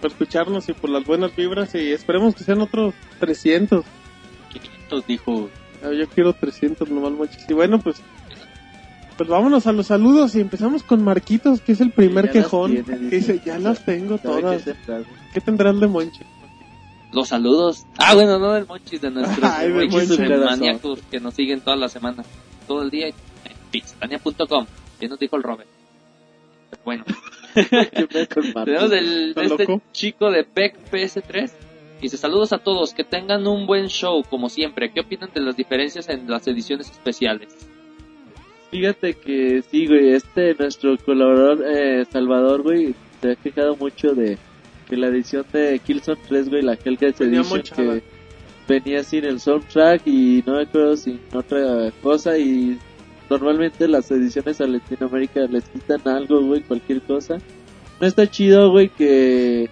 por 0.00 0.10
escucharnos 0.10 0.68
y 0.68 0.72
por 0.72 0.90
las 0.90 1.04
buenas 1.04 1.34
vibras 1.34 1.74
y 1.74 1.92
esperemos 1.92 2.34
que 2.34 2.44
sean 2.44 2.60
otros 2.60 2.94
300. 3.18 3.84
500 4.52 5.06
dijo. 5.06 5.50
Ah, 5.82 5.92
Yo 5.92 6.06
quiero 6.08 6.32
300 6.32 6.88
nomás, 6.90 7.12
Monchis. 7.12 7.44
Y 7.48 7.54
bueno, 7.54 7.80
pues, 7.80 8.00
pues 9.16 9.28
vámonos 9.28 9.66
a 9.66 9.72
los 9.72 9.88
saludos 9.88 10.36
y 10.36 10.40
empezamos 10.40 10.84
con 10.84 11.02
Marquitos, 11.02 11.60
que 11.60 11.72
es 11.72 11.80
el 11.80 11.90
primer 11.90 12.30
quejón. 12.30 12.70
tiene, 12.70 12.84
que 12.84 12.96
dice. 13.16 13.32
dice, 13.32 13.42
ya 13.44 13.58
las 13.58 13.84
tengo 13.84 14.18
todas. 14.18 14.62
¿Qué 15.34 15.40
tendrás 15.40 15.78
de 15.80 15.88
Monchis? 15.88 16.26
Los 17.12 17.28
saludos. 17.28 17.86
Ah, 17.96 18.14
bueno, 18.14 18.38
no 18.38 18.52
del 18.52 18.66
Monchis, 18.66 19.00
de 19.00 19.10
nuestros 19.10 19.42
Ay, 19.50 19.70
Monchis 19.70 20.18
maníacos 20.18 21.00
que 21.10 21.20
nos 21.20 21.34
siguen 21.34 21.60
toda 21.60 21.76
la 21.76 21.88
semana, 21.88 22.24
todo 22.66 22.82
el 22.82 22.90
día 22.90 23.08
en 23.08 23.14
pixelania.com. 23.70 24.66
Ya 25.00 25.08
nos 25.08 25.18
dijo 25.18 25.36
el 25.36 25.42
Robert. 25.42 25.68
Bueno, 26.84 27.04
tenemos 27.54 28.92
el, 28.92 29.28
¿Está 29.30 29.42
este 29.42 29.64
loco? 29.64 29.82
chico 29.92 30.30
de 30.30 30.46
Beck 30.54 30.90
PS3. 30.90 31.50
Dice, 32.00 32.16
saludos 32.16 32.52
a 32.52 32.58
todos, 32.58 32.94
que 32.94 33.02
tengan 33.02 33.46
un 33.46 33.66
buen 33.66 33.88
show, 33.88 34.22
como 34.28 34.48
siempre. 34.48 34.92
¿Qué 34.92 35.00
opinan 35.00 35.30
de 35.34 35.40
las 35.40 35.56
diferencias 35.56 36.08
en 36.08 36.30
las 36.30 36.46
ediciones 36.46 36.90
especiales? 36.90 37.48
Fíjate 38.70 39.14
que 39.14 39.62
sí, 39.62 39.86
güey, 39.86 40.12
este 40.12 40.54
nuestro 40.54 40.96
colaborador 40.98 41.64
eh, 41.66 42.04
Salvador, 42.04 42.62
güey, 42.62 42.94
se 43.20 43.32
ha 43.32 43.36
quejado 43.36 43.76
mucho 43.76 44.14
de 44.14 44.38
que 44.88 44.96
la 44.96 45.08
edición 45.08 45.44
de 45.52 45.78
Killzone 45.84 46.20
3, 46.28 46.48
güey, 46.48 46.62
la 46.62 46.72
Hellcat 46.82 47.20
Edition, 47.20 47.62
que 47.62 48.02
venía 48.66 49.02
sin 49.02 49.24
el 49.24 49.40
soundtrack 49.40 50.06
y 50.06 50.42
no 50.46 50.54
me 50.54 50.62
acuerdo 50.62 50.96
sin 50.96 51.20
otra 51.32 51.90
cosa 52.02 52.38
y 52.38 52.78
normalmente 53.28 53.88
las 53.88 54.10
ediciones 54.10 54.60
a 54.60 54.66
Latinoamérica 54.66 55.40
les 55.42 55.64
quitan 55.64 56.00
algo, 56.06 56.40
güey, 56.42 56.62
cualquier 56.62 57.02
cosa. 57.02 57.38
No 58.00 58.06
está 58.06 58.30
chido, 58.30 58.70
güey, 58.70 58.88
que 58.88 59.68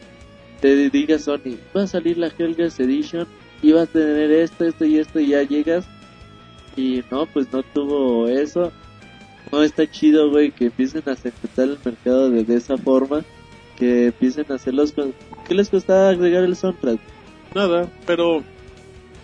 te 0.61 0.91
diga 0.91 1.19
Sony, 1.19 1.57
va 1.77 1.85
a 1.85 1.87
salir 1.87 2.19
la 2.19 2.33
Hellcat 2.37 2.79
Edition 2.81 3.27
y 3.63 3.73
va 3.73 3.83
a 3.83 3.87
tener 3.87 4.31
esto, 4.31 4.65
esto 4.65 4.85
y 4.85 4.99
esto 4.99 5.21
y 5.21 5.29
ya 5.29 5.43
llegas 5.43 5.87
y 6.77 7.03
no, 7.11 7.27
pues 7.27 7.53
no 7.53 7.63
tuvo 7.63 8.29
eso. 8.29 8.73
No 9.51 9.63
está 9.63 9.89
chido, 9.89 10.31
güey, 10.31 10.51
que 10.51 10.67
empiecen 10.67 11.03
a 11.07 11.15
segmentar 11.15 11.69
el 11.69 11.79
mercado 11.85 12.31
de, 12.31 12.45
de 12.45 12.57
esa 12.57 12.77
forma. 12.77 13.25
Que 13.79 14.07
empiecen 14.07 14.47
a 14.51 14.55
hacerlos 14.55 14.93
con... 14.93 15.13
¿Qué 15.47 15.55
les 15.55 15.69
costaba 15.69 16.09
agregar 16.11 16.45
el 16.45 16.57
soundtrack? 16.57 16.99
Nada, 17.55 17.89
pero 18.07 18.43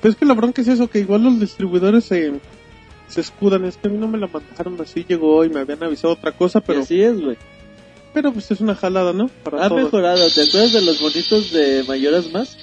pues 0.00 0.14
es 0.14 0.18
que 0.18 0.24
la 0.26 0.34
bronca 0.34 0.62
es 0.62 0.68
eso, 0.68 0.88
que 0.88 0.98
igual 1.00 1.22
los 1.22 1.38
distribuidores 1.38 2.04
se, 2.04 2.32
se 3.08 3.20
escudan, 3.20 3.64
es 3.64 3.76
que 3.76 3.88
a 3.88 3.90
mí 3.90 3.98
no 3.98 4.08
me 4.08 4.18
la 4.18 4.26
mandaron 4.26 4.80
así, 4.80 5.04
llegó 5.08 5.44
y 5.44 5.48
me 5.50 5.60
habían 5.60 5.82
avisado 5.84 6.14
otra 6.14 6.32
cosa, 6.32 6.60
Pero 6.60 6.80
así 6.80 7.00
es, 7.00 7.20
güey. 7.20 7.36
pero 8.12 8.32
pues 8.32 8.50
es 8.50 8.60
una 8.60 8.74
jalada, 8.74 9.12
¿no? 9.12 9.28
Para 9.44 9.64
Ha 9.64 9.68
todos. 9.68 9.84
mejorado. 9.84 10.28
¿Te 10.30 10.42
acuerdas 10.42 10.72
de 10.72 10.80
los 10.82 11.00
bonitos 11.00 11.52
de 11.52 11.84
Mayoras 11.86 12.30
Más? 12.32 12.56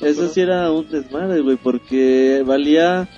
Eso 0.00 0.28
sí 0.28 0.40
era 0.40 0.70
un 0.72 0.88
desmadre, 0.90 1.40
güey, 1.40 1.56
porque 1.56 2.42
valía... 2.46 3.08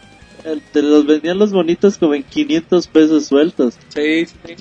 Te 0.73 0.83
los 0.83 1.05
vendían 1.05 1.39
los 1.39 1.51
bonitos 1.51 1.99
como 1.99 2.15
en 2.15 2.23
500 2.23 2.87
pesos 2.89 3.27
sueltos. 3.27 3.75
Sí, 3.89 4.27
sí, 4.27 4.35
sí. 4.47 4.55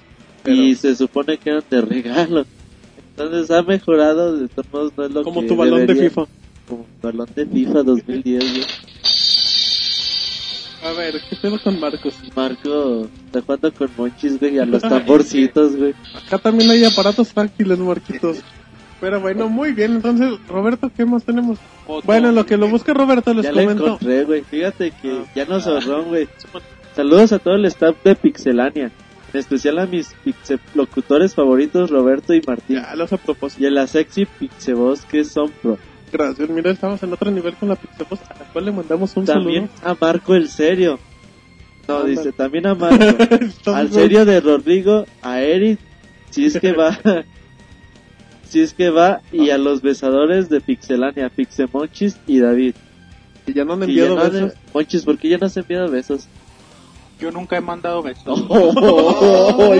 Pero 0.43 0.55
Y 0.61 0.75
se 0.75 0.95
supone 0.95 1.37
que 1.37 1.49
eran 1.51 1.63
de 1.69 1.81
regalo. 1.81 2.45
Entonces 3.17 3.49
ha 3.49 3.63
mejorado, 3.63 4.37
de 4.37 4.47
todos 4.47 4.67
modos 4.71 4.91
no 4.95 5.05
es 5.05 5.11
lo 5.11 5.23
como 5.23 5.41
que 5.41 5.47
tu 5.47 5.55
balón 5.55 5.87
de. 5.87 5.95
FIFA. 5.95 6.25
Como 6.67 6.83
tu 7.01 7.07
balón 7.07 7.27
de 7.35 7.45
FIFA 7.47 7.83
2010, 7.83 8.51
güey. 8.51 8.65
A 10.83 10.91
ver, 10.91 11.15
¿qué 11.27 11.35
pedo 11.41 11.59
con 11.61 11.79
Marcos? 11.79 12.13
Marco 12.35 13.07
está 13.25 13.41
jugando 13.41 13.73
con 13.73 13.89
monchis, 13.97 14.39
güey, 14.39 14.59
a 14.59 14.65
los 14.65 14.81
tamborcitos, 14.83 15.75
güey. 15.75 15.95
Acá 16.15 16.37
también 16.37 16.69
hay 16.69 16.83
aparatos 16.85 17.29
táctiles, 17.33 17.79
Marquitos. 17.79 18.37
Pero 19.01 19.19
bueno, 19.19 19.49
muy 19.49 19.73
bien. 19.73 19.93
Entonces, 19.95 20.29
Roberto, 20.47 20.91
¿qué 20.95 21.05
más 21.05 21.23
tenemos? 21.23 21.57
Bueno, 22.03 22.29
en 22.29 22.35
lo 22.35 22.45
que 22.45 22.57
lo 22.57 22.67
busca 22.67 22.93
Roberto, 22.93 23.33
les 23.33 23.45
Ya 23.45 23.51
lo 23.51 23.61
comento. 23.61 23.85
encontré, 23.87 24.23
güey. 24.25 24.43
Fíjate 24.43 24.91
que 25.01 25.11
Ah. 25.11 25.31
ya 25.35 25.45
nos 25.45 25.65
ahorró, 25.67 26.03
güey. 26.05 26.27
Saludos 26.95 27.31
a 27.31 27.39
todo 27.39 27.55
el 27.55 27.65
staff 27.65 27.95
de 28.03 28.15
Pixelania. 28.15 28.91
En 29.33 29.39
especial 29.39 29.79
a 29.79 29.85
mis 29.85 30.15
locutores 30.73 31.35
favoritos, 31.35 31.89
Roberto 31.89 32.33
y 32.33 32.41
Martín. 32.45 32.77
Ya 32.77 32.95
los 32.95 33.11
a 33.11 33.17
propósito. 33.17 33.63
Y 33.63 33.67
a 33.67 33.71
la 33.71 33.87
sexy 33.87 34.25
Pixevoz 34.25 35.03
que 35.05 35.23
son 35.23 35.51
pro. 35.61 35.77
Gracias. 36.11 36.49
Mira, 36.49 36.71
estamos 36.71 37.03
en 37.03 37.11
otro 37.11 37.29
nivel 37.31 37.55
con 37.55 37.69
la 37.69 37.75
Pixelbox, 37.75 38.21
a 38.29 38.39
la 38.39 38.45
cual 38.51 38.65
le 38.65 38.71
mandamos 38.71 39.15
un 39.17 39.25
También 39.25 39.69
a 39.83 39.95
Marco 39.99 40.35
el 40.35 40.47
serio. 40.47 40.99
No, 41.87 41.97
Anda. 41.97 42.09
dice, 42.09 42.31
también 42.31 42.67
a 42.67 42.75
Marco. 42.75 43.05
saludo. 43.63 43.75
Al 43.75 43.91
serio 43.91 44.25
de 44.25 44.39
Rodrigo, 44.39 45.05
a 45.21 45.41
Eric, 45.41 45.79
si 46.29 46.45
es 46.45 46.59
que 46.59 46.71
va, 46.71 46.97
si 48.47 48.61
es 48.61 48.73
que 48.73 48.89
va, 48.89 49.21
y 49.31 49.49
a 49.49 49.57
los 49.57 49.81
besadores 49.81 50.49
de 50.49 50.61
Pixelania, 50.61 51.29
Pixemonchis 51.29 52.17
y 52.27 52.39
David. 52.39 52.75
Que 53.45 53.53
ya 53.53 53.65
no 53.65 53.73
han 53.73 53.83
enviado 53.83 54.15
no 54.15 54.29
besos. 54.29 54.53
Monchis, 54.73 55.03
¿por 55.03 55.17
qué 55.17 55.29
ya 55.29 55.37
no 55.37 55.47
has 55.47 55.57
enviado 55.57 55.89
besos? 55.89 56.27
Yo 57.19 57.31
nunca 57.31 57.57
he 57.57 57.61
mandado 57.61 58.01
besos. 58.03 58.45
Oh, 58.49 59.73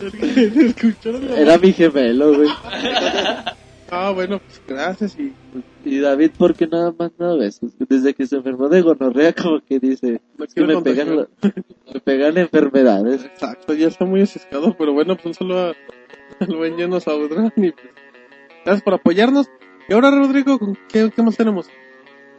¿Escucharon 0.00 1.28
la- 1.28 1.40
Era 1.40 1.58
mi 1.58 1.72
gemelo, 1.72 2.34
güey. 2.36 2.48
Ah, 3.90 4.10
bueno, 4.14 4.38
pues 4.38 4.60
gracias 4.68 5.16
y 5.18 5.32
Y 5.82 5.98
David, 6.00 6.32
¿por 6.36 6.54
qué 6.54 6.66
no 6.66 6.88
ha 6.88 6.92
mandado 6.92 7.38
besos? 7.38 7.70
Desde 7.78 8.12
que 8.12 8.26
se 8.26 8.36
enfermó 8.36 8.68
de 8.68 8.82
gonorrea, 8.82 9.32
como 9.32 9.60
que 9.66 9.78
dice, 9.78 10.20
No 10.36 10.44
es 10.44 10.52
que 10.52 10.60
me 10.62 10.78
pegan, 10.82 11.26
me 11.94 12.00
pegan 12.00 12.36
enfermedades. 12.36 13.24
Exacto, 13.24 13.72
ya 13.72 13.88
está 13.88 14.04
muy 14.04 14.20
asescado, 14.20 14.76
pero 14.76 14.92
bueno, 14.92 15.14
pues 15.16 15.24
un 15.26 15.34
saludo 15.34 15.70
a- 15.70 15.74
al 16.44 16.54
buen 16.54 16.76
Lleno 16.76 17.00
Saudrán 17.00 17.50
y 17.56 17.70
pues, 17.70 17.86
gracias 18.66 18.82
por 18.82 18.92
apoyarnos. 18.92 19.48
Y 19.88 19.94
ahora, 19.94 20.10
Rodrigo, 20.10 20.58
¿con 20.58 20.76
¿qué, 20.90 21.10
qué 21.16 21.22
más 21.22 21.38
tenemos? 21.38 21.70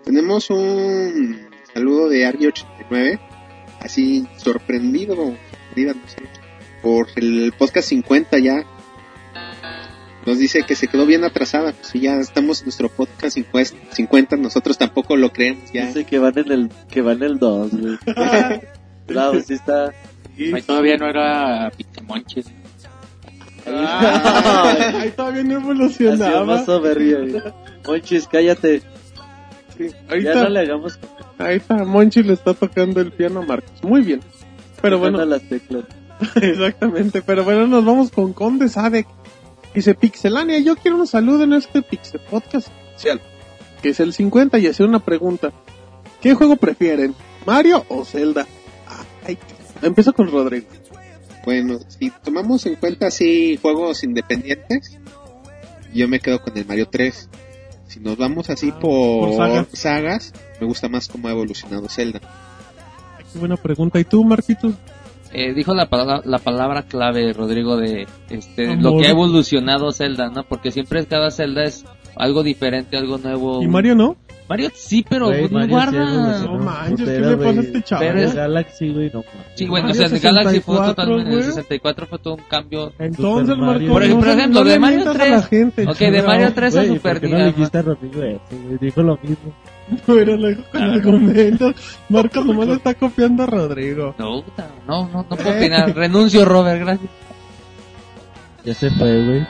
Tenemos 0.06 0.52
un 0.52 1.36
saludo 1.74 2.10
de 2.10 2.30
Argy89, 2.32 3.20
así 3.82 4.28
sorprendido, 4.38 5.16
sé, 5.76 6.24
por 6.82 7.08
el 7.16 7.54
podcast 7.58 7.90
50 7.90 8.40
ya. 8.40 8.66
Nos 10.26 10.38
dice 10.38 10.64
que 10.64 10.76
se 10.76 10.88
quedó 10.88 11.06
bien 11.06 11.24
atrasada, 11.24 11.72
pues 11.72 11.88
sí, 11.88 12.02
ya 12.02 12.16
estamos 12.20 12.60
en 12.60 12.66
nuestro 12.66 12.90
podcast 12.90 13.38
50, 13.92 14.36
nosotros 14.36 14.78
tampoco 14.78 15.16
lo 15.16 15.32
creemos 15.32 15.72
ya. 15.72 15.88
Dice 15.88 16.04
que 16.06 16.20
van 16.20 16.38
en 16.38 16.52
el, 16.52 16.70
que 16.92 17.02
van 17.02 17.18
en 17.18 17.24
el 17.24 17.40
2, 17.40 17.72
güey. 17.72 17.98
Claro, 19.08 19.42
sí 19.42 19.56
está. 19.56 19.92
Ahí 20.38 20.62
todavía 20.62 20.96
no 20.98 21.10
era 21.10 21.72
Pixemonches. 21.76 22.46
Ah, 23.66 24.76
ahí 25.02 25.10
todavía 25.12 25.44
no 25.44 25.50
Ha 25.58 25.60
sido 25.60 25.72
evolucionaba. 25.72 26.46
más 26.46 26.66
soberbia, 26.66 27.18
güey. 27.20 27.42
Monchis, 27.88 28.28
cállate. 28.28 28.82
Sí, 29.78 29.90
Ya 29.90 29.98
ahorita, 30.10 30.36
no 30.44 30.50
le 30.50 30.60
hagamos 30.60 31.00
ahí 31.40 31.58
está, 31.58 31.84
Monchi 31.86 32.24
le 32.24 32.34
está 32.34 32.54
tocando 32.54 33.02
el 33.02 33.12
piano 33.12 33.42
a 33.42 33.46
Marcos. 33.46 33.84
Muy 33.84 34.02
bien. 34.02 34.22
Pero 34.82 35.00
bueno, 35.00 35.24
las 35.26 35.42
teclas. 35.44 35.86
exactamente. 36.36 37.22
Pero 37.22 37.44
bueno, 37.44 37.68
nos 37.68 37.84
vamos 37.84 38.12
con 38.12 38.34
Conde 38.34 38.70
Sadek. 38.70 39.08
Dice 39.74 39.96
Pixelania, 39.96 40.60
yo 40.60 40.76
quiero 40.76 40.98
un 40.98 41.08
saludo 41.08 41.44
en 41.44 41.54
este 41.54 41.82
Pixel 41.82 42.20
Podcast 42.22 42.68
especial, 42.68 43.22
que 43.82 43.90
es 43.90 44.00
el 44.00 44.14
50, 44.14 44.58
y 44.60 44.68
hacer 44.68 44.88
una 44.88 45.00
pregunta. 45.00 45.52
¿Qué 46.22 46.34
juego 46.34 46.56
prefieren? 46.56 47.14
¿Mario 47.46 47.86
o 47.88 48.04
Zelda? 48.04 48.48
Ay, 49.26 49.38
empiezo 49.82 50.12
con 50.14 50.32
Rodrigo. 50.32 50.68
Bueno, 51.46 51.80
si 51.88 52.10
tomamos 52.10 52.66
en 52.66 52.76
cuenta 52.76 53.08
así 53.08 53.58
juegos 53.62 54.04
independientes, 54.04 55.00
yo 55.94 56.08
me 56.08 56.20
quedo 56.20 56.42
con 56.42 56.58
el 56.58 56.66
Mario 56.66 56.88
3. 56.90 57.30
Si 57.90 58.00
nos 58.00 58.18
vamos 58.18 58.52
así 58.52 58.72
por, 58.72 59.30
por 59.30 59.36
sagas. 59.36 59.68
sagas, 59.74 60.34
me 60.62 60.68
gusta 60.68 60.88
más 60.88 61.08
cómo 61.08 61.28
ha 61.28 61.32
evolucionado 61.32 61.90
Zelda. 61.90 62.20
Qué 63.34 63.40
buena 63.40 63.58
pregunta. 63.58 64.00
¿Y 64.00 64.04
tú, 64.04 64.24
Marquitos? 64.24 64.76
Eh, 65.34 65.54
dijo 65.56 65.74
la 65.74 65.90
palabra, 65.90 66.22
la 66.24 66.38
palabra 66.38 66.84
clave, 66.84 67.34
Rodrigo, 67.34 67.78
de 67.78 68.08
este, 68.30 68.68
Amor. 68.68 68.84
lo 68.94 69.00
que 69.00 69.08
ha 69.08 69.12
evolucionado 69.12 69.92
Zelda, 69.92 70.30
¿no? 70.30 70.44
Porque 70.44 70.72
siempre 70.72 71.04
cada 71.08 71.32
Zelda 71.32 71.64
es 71.64 71.84
algo 72.16 72.44
diferente, 72.44 72.96
algo 72.96 73.18
nuevo. 73.18 73.64
¿Y 73.64 73.68
Mario 73.68 73.96
no? 73.96 74.18
Mario 74.50 74.72
sí, 74.74 75.06
pero 75.08 75.28
Güey, 75.28 75.44
no 75.44 75.50
Mario 75.52 75.66
sí 75.68 75.72
guarda. 75.72 76.40
No 76.40 76.58
manches, 76.58 77.08
¿qué 77.08 77.20
le 77.20 77.38
pasa 77.38 77.50
a 77.50 77.62
este 77.62 77.84
chavo? 77.84 78.02
Pero 78.02 78.20
es- 78.20 78.34
Galaxy, 78.36 78.90
güey, 78.94 79.12
no. 79.14 79.24
Sí, 79.54 79.66
bueno, 79.68 79.90
o 79.90 79.94
sea, 79.94 80.08
en 80.08 80.20
Galaxy 80.20 80.60
fue 80.60 80.76
64, 80.76 80.96
totalmente, 80.96 81.22
en 81.22 81.28
el 81.28 81.34
güey. 81.44 81.44
64 81.52 82.08
fue 82.08 82.20
todo 82.20 82.34
un 82.36 82.44
cambio. 82.50 82.92
Entonces, 82.98 83.56
Mario. 83.58 83.92
Por 83.92 84.04
ejemplo, 84.04 84.26
no, 84.28 84.34
ejemplo, 84.40 84.60
no 84.62 84.66
de 84.66 84.74
le 84.74 84.80
Mario 84.80 84.98
mientas 84.98 85.18
3. 85.18 85.32
a 85.32 85.36
la 85.38 85.42
gente, 85.44 85.88
Ok, 85.88 85.98
de. 86.00 86.22
Mario 86.24 86.54
3 86.56 86.76
a 86.76 86.86
Super 86.86 87.00
¿por 87.14 87.22
qué 87.22 87.28
no 87.30 87.38
le 87.38 87.44
Nintendo. 87.44 87.58
dijiste 87.58 87.78
a 87.78 87.82
Rodrigo 87.84 88.24
eso, 88.24 88.64
güey? 88.64 88.78
Dijo 88.82 89.02
lo 89.04 89.18
mismo. 89.22 89.54
Pero 90.08 90.38
con 90.72 90.82
argumentos. 90.84 91.76
Marcos 92.10 92.46
nomás 92.46 92.68
le 92.68 92.74
está 92.74 92.94
copiando 92.96 93.44
a 93.44 93.46
Rodrigo. 93.46 94.16
No, 94.18 94.44
no, 94.88 95.08
no, 95.10 95.26
no 95.30 95.36
puedo 95.36 95.50
opinar. 95.58 95.96
Renuncio, 95.96 96.44
Robert, 96.46 96.80
gracias. 96.80 97.10
Ya 98.66 98.74
se 98.74 98.90
fue, 98.92 99.26
güey. 99.26 99.48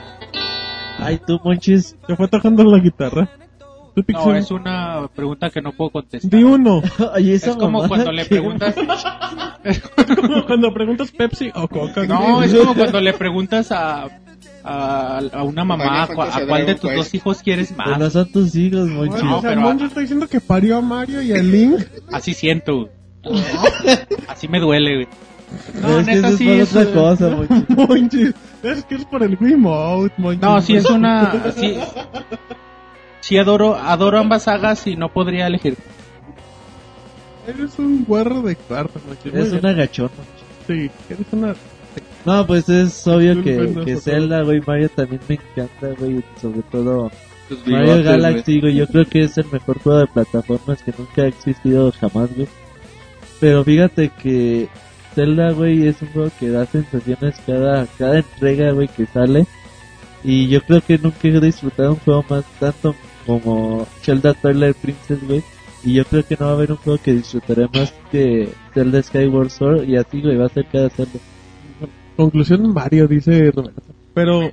Ay, 0.98 1.18
tú, 1.26 1.40
Monchis. 1.42 1.96
Se 2.06 2.16
fue 2.16 2.28
tocando 2.28 2.64
la 2.64 2.78
guitarra. 2.78 3.28
¿Tú, 3.94 4.04
No, 4.08 4.34
es 4.36 4.50
una 4.50 5.08
pregunta 5.14 5.50
que 5.50 5.60
no 5.60 5.72
puedo 5.72 5.90
contestar. 5.90 6.30
Di 6.30 6.42
uno. 6.44 6.82
Oye, 7.14 7.34
Es 7.34 7.42
esa 7.46 7.56
como 7.58 7.86
cuando 7.88 8.12
le 8.12 8.24
preguntas. 8.24 8.74
Como 10.16 10.46
cuando 10.46 10.72
preguntas 10.72 11.10
Pepsi 11.12 11.50
o 11.54 11.68
Coca. 11.68 12.06
No, 12.06 12.42
es 12.42 12.54
como 12.54 12.74
cuando 12.74 13.00
le 13.00 13.12
preguntas 13.12 13.70
a, 13.72 14.08
a, 14.64 15.18
a 15.32 15.42
una 15.42 15.64
mamá 15.64 16.04
a, 16.04 16.08
cua- 16.08 16.30
a 16.32 16.46
cuál 16.46 16.64
de 16.66 16.74
tus 16.76 16.94
dos 16.94 17.12
hijos 17.14 17.42
quieres 17.42 17.76
más. 17.76 17.98
no 17.98 18.08
son 18.10 18.30
tus 18.32 18.54
hijos, 18.56 18.88
Monchis. 18.88 19.20
Bueno, 19.20 19.38
o 19.38 19.40
sea, 19.42 19.50
pero- 19.54 19.84
está 19.86 20.00
diciendo 20.00 20.26
que 20.28 20.40
parió 20.40 20.78
a 20.78 20.80
Mario 20.80 21.20
y 21.22 21.32
a 21.32 21.42
Link. 21.42 21.78
Así 22.10 22.32
siento. 22.34 22.88
güey. 23.22 23.42
Así 24.28 24.48
me 24.48 24.60
duele, 24.60 24.94
güey. 25.04 25.08
No, 25.82 25.98
es 26.00 26.06
que 26.06 26.14
neta 26.14 26.28
eso 26.28 26.34
es 26.34 26.38
sí 26.38 26.48
es. 26.50 26.74
otra 26.76 26.92
cosa. 26.92 27.36
Monchis. 27.68 28.32
Es 28.62 28.84
que 28.84 28.94
es 28.94 29.04
por 29.04 29.22
el 29.22 29.36
Wiimote, 29.40 30.14
Monchis. 30.16 30.42
No, 30.42 30.60
sí 30.62 30.76
es 30.76 30.88
una. 30.88 31.52
Sí, 31.54 31.76
sí 33.20 33.38
adoro, 33.38 33.76
adoro 33.76 34.18
ambas 34.18 34.44
sagas 34.44 34.86
y 34.86 34.96
no 34.96 35.08
podría 35.12 35.46
elegir. 35.46 35.76
Eres 37.46 37.78
un 37.78 38.04
guarro 38.04 38.42
de 38.42 38.56
cuarto. 38.56 39.00
Muy 39.06 39.40
Es 39.40 39.52
una 39.52 39.72
gachona. 39.72 40.10
Sí, 40.66 40.90
eres 41.08 41.26
una... 41.32 41.54
No, 42.24 42.46
pues 42.46 42.68
es 42.68 43.06
obvio 43.06 43.42
que, 43.42 43.74
que. 43.84 43.96
Zelda, 43.96 44.42
güey, 44.42 44.60
Mario 44.66 44.90
también 44.90 45.20
me 45.26 45.36
encanta, 45.36 45.88
güey, 45.98 46.22
sobre 46.40 46.62
todo 46.70 47.10
Mario 47.66 47.94
bigotes. 47.94 48.04
Galaxy, 48.04 48.60
güey, 48.60 48.74
yo 48.74 48.86
creo 48.86 49.04
que 49.06 49.22
es 49.22 49.38
el 49.38 49.46
mejor 49.50 49.78
juego 49.80 50.00
de 50.00 50.06
plataformas 50.06 50.82
que 50.82 50.92
nunca 50.96 51.22
ha 51.22 51.26
existido 51.26 51.90
jamás, 51.92 52.34
güey. 52.36 52.46
Pero 53.40 53.64
fíjate 53.64 54.10
que 54.22 54.68
Zelda, 55.14 55.52
güey, 55.52 55.86
es 55.86 56.00
un 56.02 56.08
juego 56.08 56.30
que 56.38 56.50
da 56.50 56.66
sensaciones 56.66 57.40
cada, 57.46 57.86
cada 57.98 58.18
entrega, 58.18 58.72
güey, 58.72 58.88
que 58.88 59.06
sale. 59.06 59.46
Y 60.22 60.48
yo 60.48 60.60
creo 60.62 60.82
que 60.82 60.98
nunca 60.98 61.16
he 61.22 61.40
disfrutado 61.40 61.92
un 61.92 61.98
juego 62.00 62.24
más 62.28 62.44
tanto 62.58 62.94
como 63.26 63.86
Zelda 64.02 64.34
Twilight 64.34 64.76
Princess, 64.76 65.26
güey. 65.26 65.42
Y 65.82 65.94
yo 65.94 66.04
creo 66.04 66.26
que 66.26 66.36
no 66.38 66.46
va 66.46 66.52
a 66.52 66.54
haber 66.54 66.72
un 66.72 66.78
juego 66.78 67.00
que 67.02 67.12
disfrutaré 67.12 67.66
más 67.72 67.92
que 68.10 68.50
Zelda 68.74 69.02
Skyward 69.02 69.50
Sword. 69.50 69.88
Y 69.88 69.96
así, 69.96 70.20
güey, 70.20 70.36
va 70.36 70.46
a 70.46 70.50
ser 70.50 70.66
cada 70.70 70.90
Zelda. 70.90 71.18
Conclusión, 72.16 72.72
Mario, 72.72 73.08
dice 73.08 73.50
Roberto. 73.50 73.82
Pero... 74.12 74.50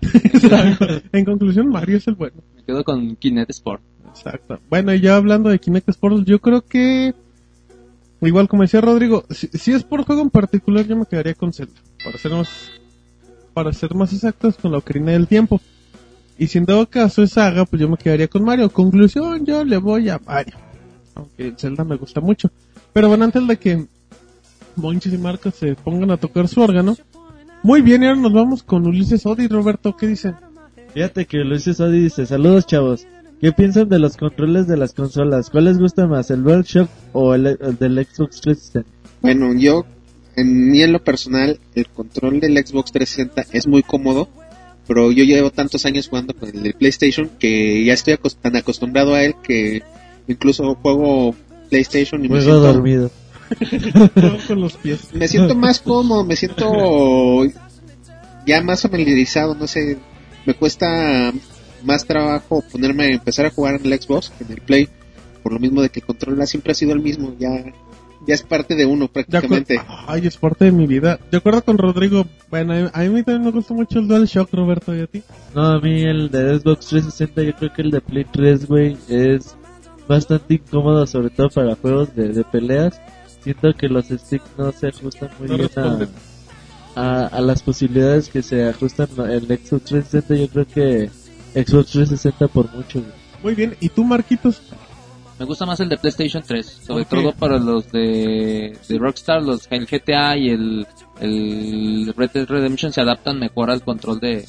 en 1.12 1.24
conclusión, 1.24 1.68
Mario 1.68 1.96
es 1.96 2.06
el 2.06 2.14
bueno. 2.14 2.36
Me 2.54 2.62
quedo 2.62 2.84
con 2.84 3.16
Kinect 3.16 3.50
Sport. 3.50 3.82
Exacto. 4.08 4.60
Bueno, 4.68 4.94
y 4.94 5.00
ya 5.00 5.16
hablando 5.16 5.50
de 5.50 5.58
Kinect 5.58 5.88
Sports, 5.88 6.24
yo 6.24 6.40
creo 6.40 6.62
que... 6.62 7.14
Igual 8.22 8.48
como 8.48 8.62
decía 8.62 8.82
Rodrigo, 8.82 9.24
si, 9.30 9.48
si 9.48 9.72
es 9.72 9.82
por 9.82 10.04
juego 10.04 10.20
en 10.20 10.30
particular, 10.30 10.86
yo 10.86 10.94
me 10.94 11.06
quedaría 11.06 11.34
con 11.34 11.54
Zelda. 11.54 11.80
Para 12.04 12.18
ser 12.18 12.32
más, 12.32 12.70
para 13.54 13.72
ser 13.72 13.94
más 13.94 14.12
exactos 14.12 14.56
con 14.56 14.72
la 14.72 14.78
Ocarina 14.78 15.12
del 15.12 15.26
Tiempo. 15.26 15.60
Y 16.40 16.46
si 16.46 16.56
en 16.56 16.64
dado 16.64 16.88
caso 16.88 17.22
es 17.22 17.32
saga, 17.32 17.66
pues 17.66 17.82
yo 17.82 17.86
me 17.86 17.98
quedaría 17.98 18.26
con 18.26 18.42
Mario. 18.44 18.70
Conclusión, 18.70 19.44
yo 19.44 19.62
le 19.62 19.76
voy 19.76 20.08
a 20.08 20.18
Mario. 20.18 20.54
Aunque 21.14 21.52
Zelda 21.54 21.84
me 21.84 21.96
gusta 21.96 22.22
mucho. 22.22 22.50
Pero 22.94 23.08
bueno, 23.08 23.26
antes 23.26 23.46
de 23.46 23.58
que 23.58 23.86
Monchis 24.74 25.12
y 25.12 25.18
Marcos 25.18 25.56
se 25.56 25.74
pongan 25.74 26.10
a 26.12 26.16
tocar 26.16 26.48
su 26.48 26.62
órgano. 26.62 26.96
Muy 27.62 27.82
bien, 27.82 28.02
y 28.02 28.06
ahora 28.06 28.18
nos 28.18 28.32
vamos 28.32 28.62
con 28.62 28.86
Ulises 28.86 29.26
Odi. 29.26 29.48
Roberto, 29.48 29.94
¿qué 29.94 30.06
dicen? 30.06 30.34
Fíjate 30.94 31.26
que 31.26 31.44
Luis 31.44 31.64
Sodi 31.64 32.04
dice, 32.04 32.24
saludos 32.24 32.66
chavos. 32.66 33.06
¿Qué 33.38 33.52
piensan 33.52 33.90
de 33.90 33.98
los 33.98 34.16
controles 34.16 34.66
de 34.66 34.78
las 34.78 34.94
consolas? 34.94 35.50
¿Cuál 35.50 35.66
les 35.66 35.76
gusta 35.76 36.06
más, 36.06 36.30
el 36.30 36.42
DualShock 36.42 36.88
o 37.12 37.34
el, 37.34 37.48
el 37.48 37.76
del 37.78 38.06
Xbox 38.06 38.40
360? 38.40 38.90
Bueno, 39.20 39.52
yo, 39.52 39.84
en 40.36 40.70
mí 40.70 40.80
en 40.80 40.92
lo 40.92 41.04
personal, 41.04 41.60
el 41.74 41.86
control 41.88 42.40
del 42.40 42.56
Xbox 42.56 42.92
360 42.92 43.44
es 43.52 43.66
muy 43.66 43.82
cómodo, 43.82 44.30
pero 44.90 45.12
yo 45.12 45.22
llevo 45.22 45.52
tantos 45.52 45.86
años 45.86 46.08
jugando 46.08 46.34
con 46.34 46.48
el 46.48 46.74
PlayStation 46.74 47.30
que 47.38 47.84
ya 47.84 47.92
estoy 47.92 48.18
tan 48.42 48.56
acostumbrado 48.56 49.14
a 49.14 49.22
él 49.22 49.36
que 49.40 49.84
incluso 50.26 50.74
juego 50.82 51.32
PlayStation 51.68 52.24
y 52.24 52.28
me 52.28 52.40
Juego 52.40 52.42
siento, 52.42 52.72
dormido. 52.72 53.10
Todo 54.16 54.38
con 54.48 54.60
los 54.60 54.72
pies. 54.78 55.14
me 55.14 55.28
siento 55.28 55.54
más 55.54 55.78
cómodo, 55.78 56.24
me 56.24 56.34
siento 56.34 57.44
ya 58.44 58.60
más 58.62 58.82
familiarizado, 58.82 59.54
no 59.54 59.68
sé, 59.68 59.96
me 60.44 60.54
cuesta 60.54 61.32
más 61.84 62.04
trabajo 62.04 62.64
ponerme, 62.72 63.12
empezar 63.12 63.46
a 63.46 63.50
jugar 63.50 63.76
en 63.76 63.92
el 63.92 64.02
Xbox 64.02 64.30
que 64.30 64.42
en 64.42 64.50
el 64.50 64.60
Play, 64.60 64.88
por 65.44 65.52
lo 65.52 65.60
mismo 65.60 65.82
de 65.82 65.90
que 65.90 66.00
el 66.00 66.06
control 66.06 66.44
siempre 66.48 66.72
ha 66.72 66.74
sido 66.74 66.94
el 66.94 67.00
mismo, 67.00 67.36
ya, 67.38 67.64
ya 68.26 68.34
es 68.34 68.42
parte 68.42 68.74
de 68.74 68.86
uno 68.86 69.06
De 69.06 69.08
prácticamente. 69.08 69.80
Ay, 70.06 70.26
es 70.26 70.36
parte 70.36 70.66
de 70.66 70.72
mi 70.72 70.86
vida. 70.86 71.18
De 71.30 71.38
acuerdo 71.38 71.62
con 71.62 71.78
Rodrigo, 71.78 72.26
bueno, 72.50 72.90
a 72.92 73.00
mí 73.00 73.22
también 73.22 73.44
me 73.44 73.50
gusta 73.50 73.74
mucho 73.74 73.98
el 73.98 74.08
DualShock, 74.08 74.52
Roberto, 74.52 74.94
¿y 74.94 75.00
a 75.00 75.06
ti? 75.06 75.22
No, 75.54 75.66
a 75.66 75.80
mí 75.80 76.02
el 76.02 76.30
de 76.30 76.58
Xbox 76.58 76.86
360, 76.86 77.42
yo 77.42 77.52
creo 77.54 77.72
que 77.72 77.82
el 77.82 77.90
de 77.90 78.00
Play 78.00 78.26
3, 78.30 78.66
güey, 78.66 78.96
es 79.08 79.56
bastante 80.06 80.54
incómodo, 80.54 81.06
sobre 81.06 81.30
todo 81.30 81.48
para 81.50 81.74
juegos 81.76 82.14
de, 82.14 82.28
de 82.28 82.44
peleas. 82.44 83.00
Siento 83.42 83.72
que 83.72 83.88
los 83.88 84.08
sticks 84.08 84.50
no 84.58 84.70
se 84.72 84.88
ajustan 84.88 85.30
muy 85.38 85.48
No 85.48 85.56
bien 85.56 85.70
a, 86.94 87.26
a 87.26 87.40
las 87.40 87.62
posibilidades 87.62 88.28
que 88.28 88.42
se 88.42 88.68
ajustan 88.68 89.08
el 89.30 89.46
Xbox 89.46 89.84
360. 89.84 90.34
Yo 90.34 90.48
creo 90.48 90.66
que 90.66 91.10
Xbox 91.54 91.90
360 91.92 92.48
por 92.48 92.70
mucho, 92.74 93.00
güey. 93.00 93.12
Muy 93.42 93.54
bien, 93.54 93.74
¿y 93.80 93.88
tú, 93.88 94.04
Marquitos? 94.04 94.60
Me 95.40 95.46
gusta 95.46 95.64
más 95.64 95.80
el 95.80 95.88
de 95.88 95.96
PlayStation 95.96 96.42
3, 96.46 96.66
sobre 96.66 97.06
todo 97.06 97.32
para 97.32 97.56
los 97.56 97.90
de, 97.90 98.76
de 98.86 98.98
Rockstar, 98.98 99.42
los 99.42 99.66
el 99.70 99.86
GTA 99.86 100.36
y 100.36 100.50
el, 100.50 100.86
el 101.18 102.12
Red 102.14 102.30
Dead 102.32 102.46
Redemption 102.46 102.92
se 102.92 103.00
adaptan 103.00 103.38
mejor 103.38 103.70
al 103.70 103.80
control 103.80 104.20
de 104.20 104.44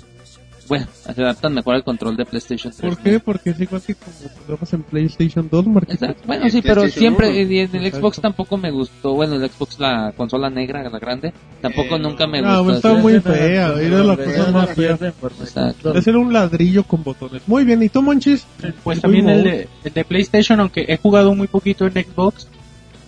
bueno, 0.72 0.88
se 0.93 1.22
adaptan 1.22 1.53
mejor 1.53 1.76
al 1.76 1.84
control 1.84 2.15
de 2.15 2.23
PlayStation 2.23 2.72
3. 2.72 2.95
¿Por 2.95 3.03
qué? 3.03 3.19
Porque 3.19 3.49
es 3.49 3.60
igual 3.60 3.81
que 3.81 3.93
como 3.93 4.15
jugamos 4.45 4.72
en 4.72 4.84
PlayStation 4.84 5.49
2, 5.52 5.68
Marquitos. 5.68 6.02
Exacto. 6.02 6.23
Bueno, 6.26 6.49
sí, 6.49 6.61
pero 6.61 6.88
siempre 6.88 7.43
y 7.43 7.60
en 7.60 7.76
el 7.76 7.91
Xbox 7.91 8.22
tampoco 8.22 8.56
me 8.56 8.72
gustó. 8.72 9.14
Bueno, 9.14 9.35
el 9.35 9.49
Xbox, 9.49 9.77
la 9.81 10.14
consola 10.15 10.49
negra, 10.49 10.81
la 10.89 10.98
grande, 10.98 11.34
tampoco 11.60 11.98
nunca 11.98 12.26
me 12.26 12.41
No, 12.41 12.64
gustó. 12.64 12.64
pues 12.64 12.76
está 12.77 12.91
así. 12.93 13.02
muy 13.02 13.19
fea, 13.19 13.73
era 13.81 14.02
la 14.02 14.15
cosa 14.15 14.52
más 14.53 14.69
fea. 14.73 14.98
Exacto. 15.41 15.93
Es 15.93 16.07
un 16.07 16.31
ladrillo 16.31 16.85
con 16.85 17.03
botones. 17.03 17.41
Muy 17.48 17.65
bien, 17.65 17.84
¿y 17.84 17.89
tú, 17.89 18.02
Monchis? 18.02 18.48
Pues 18.81 19.02
también 19.02 19.27
el 19.27 19.43
de, 19.43 19.68
el 19.84 19.93
de 19.93 20.06
PlayStation, 20.06 20.61
aunque 20.61 20.85
he 20.88 20.95
jugado 20.95 21.35
muy 21.35 21.48
poquito 21.48 21.85
en 21.85 21.91
Xbox, 21.91 22.48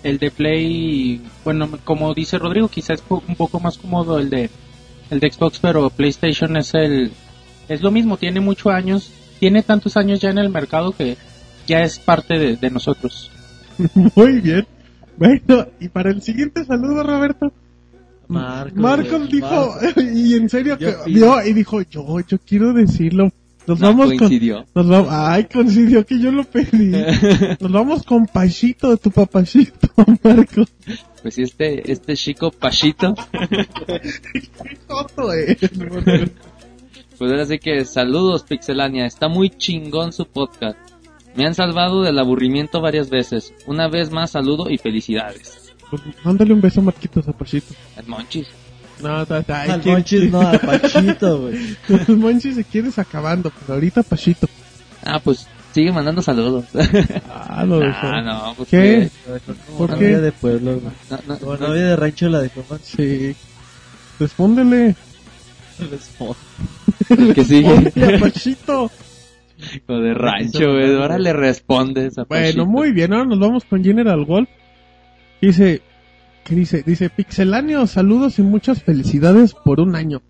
el 0.03 0.18
de 0.19 0.31
Play, 0.31 1.22
bueno, 1.45 1.69
como 1.85 2.14
dice 2.14 2.38
Rodrigo, 2.38 2.68
quizás 2.68 2.99
es 2.99 3.03
un 3.10 3.35
poco 3.38 3.61
más 3.61 3.77
cómodo 3.77 4.19
el 4.19 4.30
de 4.30 4.49
el 5.10 5.19
de 5.22 5.31
Xbox, 5.31 5.60
pero 5.60 5.90
PlayStation 5.90 6.57
es 6.57 6.73
el 6.73 7.11
es 7.69 7.81
lo 7.81 7.91
mismo, 7.91 8.18
tiene 8.18 8.40
muchos 8.40 8.72
años, 8.73 9.11
tiene 9.40 9.64
tantos 9.64 9.98
años 9.98 10.19
ya 10.19 10.30
en 10.30 10.38
el 10.38 10.49
mercado 10.49 10.91
que 10.91 11.18
ya 11.68 11.81
es 11.81 11.99
parte 11.99 12.38
de, 12.38 12.56
de 12.57 12.69
nosotros. 12.72 13.31
Muy 14.15 14.41
bien. 14.41 14.65
Bueno, 15.18 15.68
y 15.80 15.90
para 15.90 16.10
el 16.11 16.22
siguiente 16.22 16.65
saludo, 16.65 17.03
Roberto. 17.03 17.52
Marcos, 18.27 18.73
Marcos 18.80 19.30
dijo, 19.30 19.76
Marcos. 19.81 20.03
y 20.15 20.34
en 20.35 20.49
serio, 20.49 20.77
Yo 20.80 20.88
que 20.99 21.03
pido. 21.06 21.35
vio 21.35 21.45
y 21.45 21.53
dijo, 21.53 21.81
yo, 21.84 22.19
yo 22.22 22.38
quiero 22.40 22.73
decirlo. 22.73 23.31
Nos 23.65 23.80
No, 23.80 23.88
vamos 23.88 24.07
coincidió. 24.18 24.65
con, 24.73 24.88
nos 24.88 24.90
vamos, 24.90 25.07
ay, 25.14 25.45
coincidió 25.45 26.06
que 26.06 26.19
yo 26.19 26.31
lo 26.31 26.44
pedí. 26.44 26.91
Nos 27.61 27.72
vamos 27.72 28.03
con 28.03 28.26
Pachito, 28.26 28.98
tu 28.98 29.10
papachito, 29.10 29.88
Marcos. 30.22 30.68
Pues 31.22 31.38
este, 31.38 31.90
este 31.90 32.15
chico 32.18 32.52
Pachito. 32.52 33.15
Qué 33.88 34.77
joto 34.85 35.31
es. 35.31 35.57
Pues 37.24 37.32
ahora 37.32 37.45
sí 37.45 37.58
que 37.58 37.86
saludos 37.86 38.44
Pixelania, 38.44 39.06
está 39.06 39.30
muy 39.30 39.50
chingón 39.50 40.12
su 40.12 40.26
podcast. 40.26 40.78
Me 41.36 41.45
han 41.45 41.56
salvado 41.56 42.02
del 42.02 42.20
aburrimiento 42.20 42.82
varias 42.82 43.10
veces. 43.10 43.54
Una 43.66 43.88
vez 43.88 44.12
más 44.12 44.32
saludo 44.32 44.70
y 44.70 44.78
felicidades. 44.78 45.72
Pues, 45.90 46.02
mándale 46.26 46.54
un 46.54 46.60
beso, 46.60 46.82
Marquitos, 46.82 47.26
a 47.30 47.32
Pachito. 47.32 47.74
El 47.95 48.08
Monchis. 48.08 48.48
No, 49.02 49.26
ta, 49.26 49.41
ta, 49.41 49.62
Al 49.62 49.80
¿quién- 49.82 49.95
Monchis 49.95 50.30
no, 50.32 50.41
al 50.41 50.60
Pachito, 50.60 51.41
güey. 51.44 51.78
El 52.10 52.18
Monchis 52.18 52.56
se 52.56 52.66
quiere 52.66 52.90
acabando, 52.98 53.54
pero 53.62 53.76
ahorita 53.76 54.04
Pachito. 54.04 54.50
Ah, 55.06 55.22
pues 55.24 55.48
sigue 55.74 55.94
mandando 55.94 56.22
saludos. 56.22 56.66
Ah, 57.34 57.64
lo 57.66 57.80
dejó. 57.80 57.95
Ah, 58.06 58.22
no, 58.22 58.54
pues 58.58 58.68
¿Qué? 58.68 59.10
que- 59.26 59.54
¿Por 59.78 59.91
qué? 59.98 60.06
novia 60.08 60.20
de 60.20 60.32
pueblo, 60.34 60.78
güey. 60.78 60.94
No, 61.10 61.20
no, 61.26 61.40
Como 61.40 61.56
no. 61.56 61.68
novia 61.70 61.86
de 61.86 61.95
rancho 61.95 62.28
la 62.28 62.41
dejó 62.41 62.64
Sí. 62.84 63.34
Respóndele. 64.20 64.98
El 67.10 67.34
que 67.34 67.44
sigue. 67.44 67.91
Pachito. 68.20 68.91
Lo 69.88 70.00
de 70.02 70.14
rancho, 70.14 70.72
güey. 70.74 70.95
Ahora 70.95 71.18
le 71.20 71.34
respondes 71.34 72.18
a 72.18 72.24
Bueno, 72.26 72.45
Pachito. 72.45 72.66
muy 72.66 72.91
bien, 72.91 73.14
ahora 73.14 73.26
nos 73.26 73.40
vamos 73.40 73.64
con 73.66 73.84
General 73.84 74.24
Wolf. 74.26 74.50
Dice, 75.41 75.82
¿qué 76.44 76.56
dice? 76.56 76.84
Dice, 76.86 77.10
Pixeláneo, 77.10 77.86
saludos 77.88 78.40
y 78.40 78.41
muchas 78.41 78.84
felicidades 78.84 79.54
por 79.54 79.80
un 79.80 79.95
año. 79.95 80.22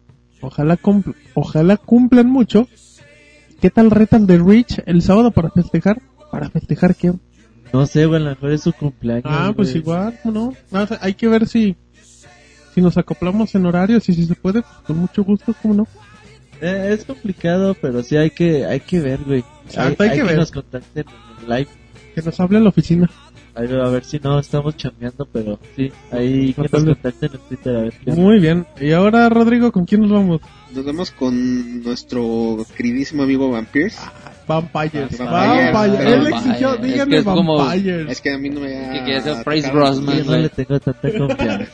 Ojalá, 0.41 0.77
cumpl- 0.77 1.15
ojalá 1.35 1.77
cumplan 1.77 2.27
mucho. 2.27 2.67
¿Qué 3.61 3.69
tal 3.69 3.91
retan 3.91 4.25
de 4.27 4.37
Rich 4.39 4.81
el 4.85 5.01
sábado 5.01 5.31
para 5.31 5.49
festejar? 5.49 6.01
¿Para 6.31 6.49
festejar 6.49 6.95
qué? 6.95 7.13
No 7.71 7.85
sé, 7.85 8.05
güey, 8.05 8.21
a 8.21 8.23
lo 8.25 8.29
mejor 8.31 8.51
es 8.51 8.61
su 8.61 8.73
cumpleaños. 8.73 9.23
Ah, 9.25 9.53
pues 9.55 9.69
güey. 9.69 9.81
igual, 9.81 10.19
¿no? 10.25 10.53
Hay 10.99 11.13
que 11.13 11.27
ver 11.27 11.47
si, 11.47 11.75
si 12.73 12.81
nos 12.81 12.97
acoplamos 12.97 13.53
en 13.55 13.65
horarios 13.65 14.07
y 14.09 14.13
si 14.13 14.25
se 14.25 14.35
puede, 14.35 14.61
pues, 14.61 14.73
con 14.87 14.97
mucho 14.97 15.23
gusto, 15.23 15.53
¿cómo 15.61 15.73
no? 15.73 15.87
Eh, 16.61 16.91
es 16.97 17.03
complicado, 17.05 17.75
pero 17.81 18.01
sí 18.03 18.15
hay 18.15 18.29
que, 18.29 18.65
hay 18.65 18.79
que 18.79 18.99
ver, 18.99 19.19
güey. 19.25 19.43
Exacto, 19.65 20.03
hay 20.03 20.11
que 20.11 20.23
ver. 20.23 20.37
nos 20.37 20.51
contacten 20.51 21.05
en 21.07 21.43
el 21.43 21.49
live. 21.59 21.69
Que 22.15 22.21
nos 22.21 22.39
hable 22.39 22.57
a 22.57 22.61
la 22.61 22.69
oficina. 22.69 23.09
Ahí, 23.55 23.67
a 23.71 23.87
ver 23.89 24.03
si 24.03 24.17
no 24.19 24.39
estamos 24.39 24.75
chambeando, 24.77 25.27
pero 25.31 25.59
sí, 25.75 25.91
ahí 26.11 26.53
que 26.53 26.61
nos 26.63 26.71
contacten 26.71 27.29
en 27.33 27.39
Twitter 27.49 27.75
a 27.75 27.81
ver 27.81 27.93
qué. 28.03 28.11
Muy 28.13 28.39
bien. 28.39 28.65
Y 28.81 28.91
ahora, 28.93 29.29
Rodrigo, 29.29 29.71
¿con 29.71 29.85
quién 29.85 30.01
nos 30.01 30.11
vamos? 30.11 30.41
Nos 30.73 30.83
vemos 30.85 31.11
con 31.11 31.83
nuestro 31.83 32.65
queridísimo 32.75 33.23
amigo 33.23 33.51
Vampires. 33.51 33.99
Vampires. 34.47 35.17
Vampires. 35.19 35.73
Vampires. 35.73 35.99
Él 36.13 36.27
exigió, 36.27 36.73
Es 36.73 36.79
que 36.79 36.87
díganme 36.87 37.17
es 37.17 37.23
como- 37.23 37.57
Vampires. 37.57 38.09
Es 38.09 38.21
que 38.21 38.33
a 38.33 38.37
mí 38.39 38.49
no 38.49 38.59
me 38.61 38.75
ha... 38.75 38.91
Que 38.93 39.03
quiere 39.03 39.21
ser 39.21 39.43
Praise 39.43 39.71
Brosnan, 39.71 40.17
Yo 40.17 40.31
no 40.31 40.37
le 40.37 40.49
tengo 40.49 40.79
tanta 40.79 41.17
confianza. 41.17 41.67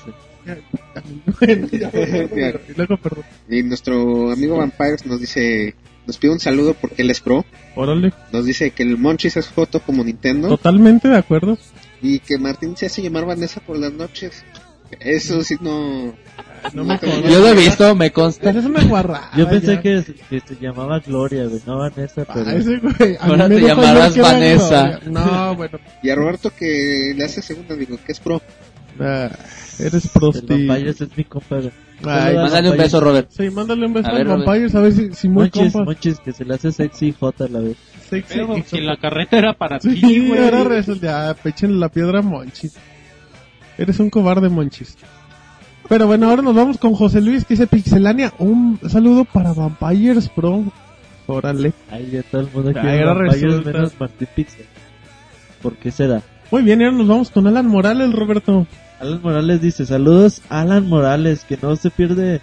Bueno, 1.39 1.67
ya, 1.71 1.89
y 1.93 2.73
luego, 2.75 2.97
perdón. 2.97 3.23
Y 3.49 3.63
nuestro 3.63 4.31
amigo 4.31 4.57
Vampires 4.57 5.05
nos 5.05 5.19
dice, 5.19 5.75
nos 6.05 6.17
pide 6.17 6.31
un 6.31 6.39
saludo 6.39 6.73
porque 6.73 7.01
él 7.03 7.09
es 7.11 7.19
pro. 7.21 7.45
Órale. 7.75 8.11
Nos 8.31 8.45
dice 8.45 8.71
que 8.71 8.83
el 8.83 8.97
Monchis 8.97 9.37
es 9.37 9.47
foto 9.47 9.79
como 9.81 10.03
Nintendo 10.03 10.47
Totalmente 10.49 11.07
de 11.07 11.17
acuerdo. 11.17 11.57
y 12.01 12.19
que 12.19 12.37
Martín 12.37 12.75
se 12.75 12.87
hace 12.87 13.01
llamar 13.01 13.25
Vanessa 13.25 13.61
por 13.61 13.77
las 13.77 13.93
noches. 13.93 14.43
Eso 14.99 15.43
sí 15.43 15.55
no... 15.61 16.13
No 16.73 16.83
me. 16.83 16.99
Yo 16.99 17.39
lo 17.39 17.47
he 17.47 17.53
visto, 17.53 17.95
me 17.95 18.11
consta. 18.11 18.43
Pero 18.43 18.59
es 18.59 18.65
una 18.65 18.83
guarrada. 18.83 19.31
Yo 19.37 19.47
pensé 19.49 19.75
ya. 19.75 19.81
que, 19.81 20.03
que 20.29 20.41
se 20.41 20.55
llamaba 20.59 20.99
Gloria, 20.99 21.45
güey, 21.45 21.61
no 21.65 21.77
Vanessa, 21.77 22.25
Ah, 22.27 22.31
pero... 22.33 22.49
ese 22.51 22.77
güey, 22.79 23.15
a 23.15 23.23
Ahora 23.27 23.47
mí 23.47 23.55
me 23.55 23.61
te 23.61 23.67
llamarás 23.67 24.17
Vanessa. 24.17 24.99
No, 25.05 25.55
bueno. 25.55 25.79
Y 26.03 26.09
a 26.09 26.15
Roberto 26.15 26.51
que 26.53 27.13
le 27.15 27.23
hace 27.23 27.41
segunda, 27.41 27.75
digo, 27.75 27.97
que 28.05 28.11
es 28.11 28.19
pro. 28.19 28.41
Ah, 28.99 29.29
eres 29.79 30.05
El 30.05 30.11
prosti. 30.11 30.67
Vampires 30.67 31.01
es 31.01 31.17
mi 31.17 31.23
compadre. 31.23 31.71
Ay, 32.05 32.35
Mándale 32.35 32.71
un 32.71 32.77
beso, 32.77 32.99
Robert. 33.01 33.29
Sí, 33.31 33.49
mándale 33.49 33.85
un 33.85 33.93
beso 33.93 34.07
A 34.09 34.13
ver, 34.13 34.27
Robert. 34.27 34.45
Vampires 34.45 34.75
a 34.75 34.79
ver 34.81 34.93
si, 34.93 35.13
si 35.13 35.27
muy 35.27 35.43
Monchis, 35.43 35.61
compas. 35.73 35.85
Monchis, 35.85 36.19
que 36.19 36.31
se 36.33 36.45
le 36.45 36.53
hace 36.53 36.71
sexy 36.71 37.13
J 37.19 37.43
a 37.43 37.47
la 37.49 37.59
vez. 37.59 37.77
Sexy. 38.09 38.33
Pero 38.35 38.55
si 38.65 38.81
la 38.81 38.97
carreta 38.97 39.37
era 39.37 39.53
para 39.53 39.79
ti, 39.79 39.95
Sí, 39.99 40.27
güey. 40.27 40.43
ahora 40.43 40.63
resulta, 40.63 41.27
ya, 41.27 41.33
péchenle 41.41 41.77
la 41.77 41.89
piedra 41.89 42.19
a 42.19 42.21
Monchis. 42.21 42.75
Eres 43.77 43.99
un 43.99 44.09
cobarde, 44.09 44.49
Monchis. 44.49 44.97
Pero 45.87 46.07
bueno, 46.07 46.29
ahora 46.29 46.41
nos 46.41 46.55
vamos 46.55 46.77
con 46.77 46.93
José 46.93 47.19
Luis, 47.21 47.45
que 47.45 47.53
dice 47.55 47.67
Pixelania. 47.67 48.33
Un 48.39 48.79
saludo 48.87 49.25
para 49.25 49.53
Vampires 49.53 50.29
Pro. 50.29 50.63
Órale. 51.27 51.73
Ay, 51.91 52.09
ya 52.11 52.23
todo 52.23 52.41
el 52.41 52.49
mundo 52.53 52.73
quiere 52.73 53.05
Vampires 53.05 53.41
resulta. 53.41 53.71
menos 53.71 53.93
Martín 53.99 54.27
Pixel. 54.35 54.65
¿Por 55.61 55.75
qué 55.77 55.91
será? 55.91 56.21
Muy 56.51 56.63
bien, 56.63 56.81
y 56.81 56.85
ahora 56.85 56.97
nos 56.97 57.07
vamos 57.07 57.29
con 57.29 57.45
Alan 57.47 57.67
Morales, 57.67 58.11
Roberto. 58.13 58.65
Alan 58.99 59.21
Morales 59.21 59.61
dice, 59.61 59.85
saludos 59.85 60.41
Alan 60.49 60.87
Morales, 60.87 61.43
que 61.45 61.57
no 61.61 61.75
se 61.75 61.89
pierde, 61.89 62.41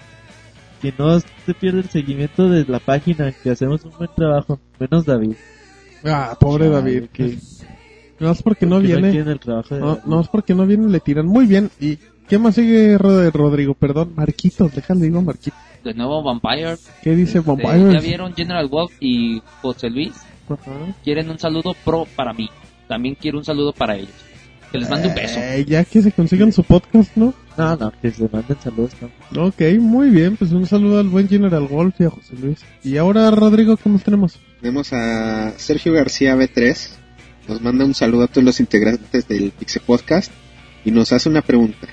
que 0.80 0.92
no 0.98 1.20
se 1.20 1.54
pierde 1.58 1.80
el 1.80 1.88
seguimiento 1.90 2.48
de 2.48 2.64
la 2.66 2.78
página, 2.78 3.32
que 3.32 3.50
hacemos 3.50 3.84
un 3.84 3.92
buen 3.98 4.10
trabajo, 4.16 4.58
menos 4.78 5.04
David. 5.04 5.32
Ah, 6.04 6.36
pobre 6.38 6.68
David. 6.68 7.04
que- 7.12 7.38
No 8.18 8.30
es 8.30 8.42
porque 8.42 8.64
no 8.64 8.80
viene. 8.80 9.10
quieren 9.10 9.28
el 9.28 9.40
trabajo 9.40 9.74
de 9.74 9.80
No, 9.80 9.98
no 10.06 10.20
es 10.20 10.28
porque 10.28 10.54
no 10.54 10.66
viene, 10.66 10.88
le 10.88 11.00
tiran. 11.00 11.26
Muy 11.26 11.44
bien. 11.46 11.70
¿Y 11.78 11.98
qué 12.28 12.38
más 12.38 12.54
sigue, 12.54 12.96
Ro- 12.96 13.30
Rodrigo? 13.30 13.74
Perdón, 13.74 14.12
Marquitos, 14.16 14.74
déjale, 14.74 15.02
digo 15.02 15.20
Marquitos. 15.20 15.58
De 15.84 15.92
nuevo 15.92 16.22
Vampire. 16.22 16.76
¿Qué 17.02 17.14
dice 17.14 17.38
Este, 17.38 17.50
Vampires? 17.50 17.92
ya 17.92 18.00
vieron 18.00 18.34
General 18.34 18.66
Wolf 18.68 18.92
y 19.00 19.42
José 19.60 19.90
Luis. 19.90 20.14
Quieren 21.04 21.28
un 21.28 21.38
saludo 21.38 21.74
pro 21.84 22.06
para 22.16 22.32
mí. 22.32 22.48
También 22.88 23.16
quiero 23.20 23.36
un 23.38 23.44
saludo 23.44 23.72
para 23.72 23.96
ellos. 23.96 24.14
Que 24.72 24.78
les 24.78 24.90
mande 24.90 25.08
un 25.08 25.14
beso. 25.14 25.38
Eh, 25.38 25.64
ya 25.66 25.84
que 25.84 26.02
se 26.02 26.12
consigan 26.12 26.52
su 26.52 26.64
podcast, 26.64 27.16
¿no? 27.16 27.34
No, 27.56 27.76
no, 27.76 27.92
que 28.02 28.10
se 28.10 28.28
manden 28.30 28.56
saludos. 28.62 28.92
No. 29.30 29.46
Ok, 29.46 29.62
muy 29.78 30.10
bien. 30.10 30.36
Pues 30.36 30.52
un 30.52 30.66
saludo 30.66 30.98
al 31.00 31.08
buen 31.08 31.28
General 31.28 31.66
Wolf 31.66 32.00
y 32.00 32.04
a 32.04 32.10
José 32.10 32.34
Luis. 32.36 32.60
Y 32.82 32.96
ahora, 32.96 33.30
Rodrigo, 33.30 33.76
¿qué 33.76 33.88
más 33.88 34.02
tenemos? 34.02 34.38
Tenemos 34.60 34.92
a 34.92 35.52
Sergio 35.56 35.92
García 35.92 36.36
B3. 36.36 36.90
Nos 37.48 37.60
manda 37.62 37.84
un 37.84 37.94
saludo 37.94 38.24
a 38.24 38.26
todos 38.26 38.44
los 38.44 38.60
integrantes 38.60 39.28
del 39.28 39.52
Pixel 39.52 39.82
Podcast 39.86 40.32
y 40.84 40.90
nos 40.90 41.12
hace 41.12 41.28
una 41.28 41.42
pregunta. 41.42 41.86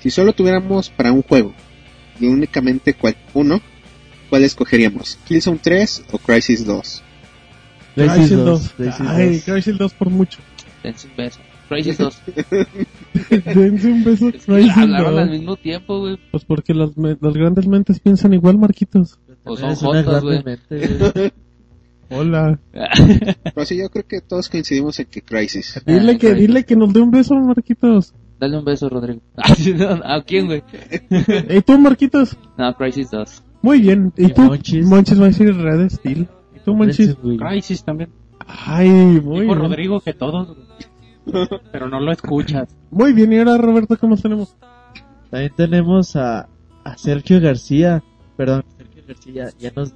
Si 0.00 0.10
solo 0.10 0.32
tuviéramos 0.32 0.90
para 0.90 1.12
un 1.12 1.22
juego 1.22 1.54
y 2.20 2.26
únicamente 2.26 2.94
cual, 2.94 3.16
uno, 3.32 3.60
¿cuál 4.28 4.44
escogeríamos? 4.44 5.18
¿Killzone 5.26 5.60
3 5.62 6.04
o 6.12 6.18
Crisis 6.18 6.66
2? 6.66 7.02
Crisis 7.94 8.12
Crysis 8.12 8.36
2, 8.36 8.68
Crisis 8.76 9.00
Ay, 9.00 9.34
2. 9.36 9.44
Crisis 9.44 9.78
2 9.78 9.94
por 9.94 10.10
mucho. 10.10 10.40
Dense 10.82 11.06
un 11.06 11.16
beso. 11.16 11.40
Crisis 11.68 11.98
2. 11.98 12.22
Dense 13.54 13.88
un 13.92 14.04
beso, 14.04 14.28
Es 14.28 14.44
que 14.46 14.52
Crisis 14.52 14.76
hablaron 14.76 15.12
2. 15.14 15.20
al 15.22 15.30
mismo 15.30 15.56
tiempo, 15.56 16.00
güey. 16.00 16.18
Pues 16.30 16.44
porque 16.44 16.74
las, 16.74 16.96
me- 16.96 17.16
las 17.20 17.34
grandes 17.34 17.66
mentes 17.66 18.00
piensan 18.00 18.32
igual, 18.34 18.58
Marquitos. 18.58 19.18
Pues 19.44 19.60
son 19.60 19.74
jotas, 19.74 20.22
güey. 20.22 20.42
Hola. 22.10 22.58
Pero 23.54 23.64
sí, 23.66 23.78
yo 23.78 23.88
creo 23.88 24.06
que 24.06 24.20
todos 24.20 24.48
coincidimos 24.48 24.98
en 25.00 25.06
que 25.06 25.22
Crisis. 25.22 25.82
Dile 25.86 26.12
Ah, 26.12 26.18
que, 26.18 26.30
Crisis. 26.30 26.38
dile 26.48 26.64
que 26.64 26.76
nos 26.76 26.92
dé 26.92 27.00
un 27.00 27.10
beso, 27.10 27.34
Marquitos. 27.34 28.14
Dale 28.38 28.58
un 28.58 28.64
beso, 28.64 28.88
Rodrigo. 28.88 29.20
Ah, 29.36 29.54
sí, 29.54 29.72
no, 29.74 29.88
¿A 30.04 30.22
quién, 30.22 30.46
güey? 30.46 30.62
¿Y 31.48 31.60
tú, 31.62 31.78
Marquitos? 31.78 32.36
No, 32.58 32.74
Crisis 32.76 33.10
2. 33.10 33.42
Muy 33.62 33.80
bien. 33.80 34.12
¿Y 34.16 34.26
Y 34.26 34.32
tú? 34.34 34.42
Monchis. 34.42 34.86
Monchis 34.86 35.18
va 35.20 35.24
a 35.24 35.28
decir 35.28 35.56
Red 35.56 35.88
Steel. 35.88 36.28
¿Y 36.54 36.60
tú, 36.64 36.74
Monchis? 36.74 37.16
Crisis 37.38 37.82
también. 37.84 38.10
Ay, 38.46 38.88
muy 38.90 39.40
Dijo 39.42 39.54
bien. 39.54 39.58
Rodrigo 39.58 40.00
que 40.00 40.12
todos, 40.12 40.48
güey. 40.48 40.58
Pero 41.72 41.88
no 41.88 42.00
lo 42.00 42.12
escuchas. 42.12 42.76
Muy 42.90 43.12
bien, 43.12 43.32
y 43.32 43.38
ahora 43.38 43.58
Roberto, 43.58 43.96
¿cómo 43.98 44.16
tenemos? 44.16 44.56
También 45.30 45.52
tenemos 45.56 46.16
a, 46.16 46.48
a 46.84 46.96
Sergio 46.96 47.40
García. 47.40 48.02
Perdón, 48.36 48.64
Sergio 48.76 49.02
García 49.06 49.48
ya 49.58 49.72
nos, 49.74 49.90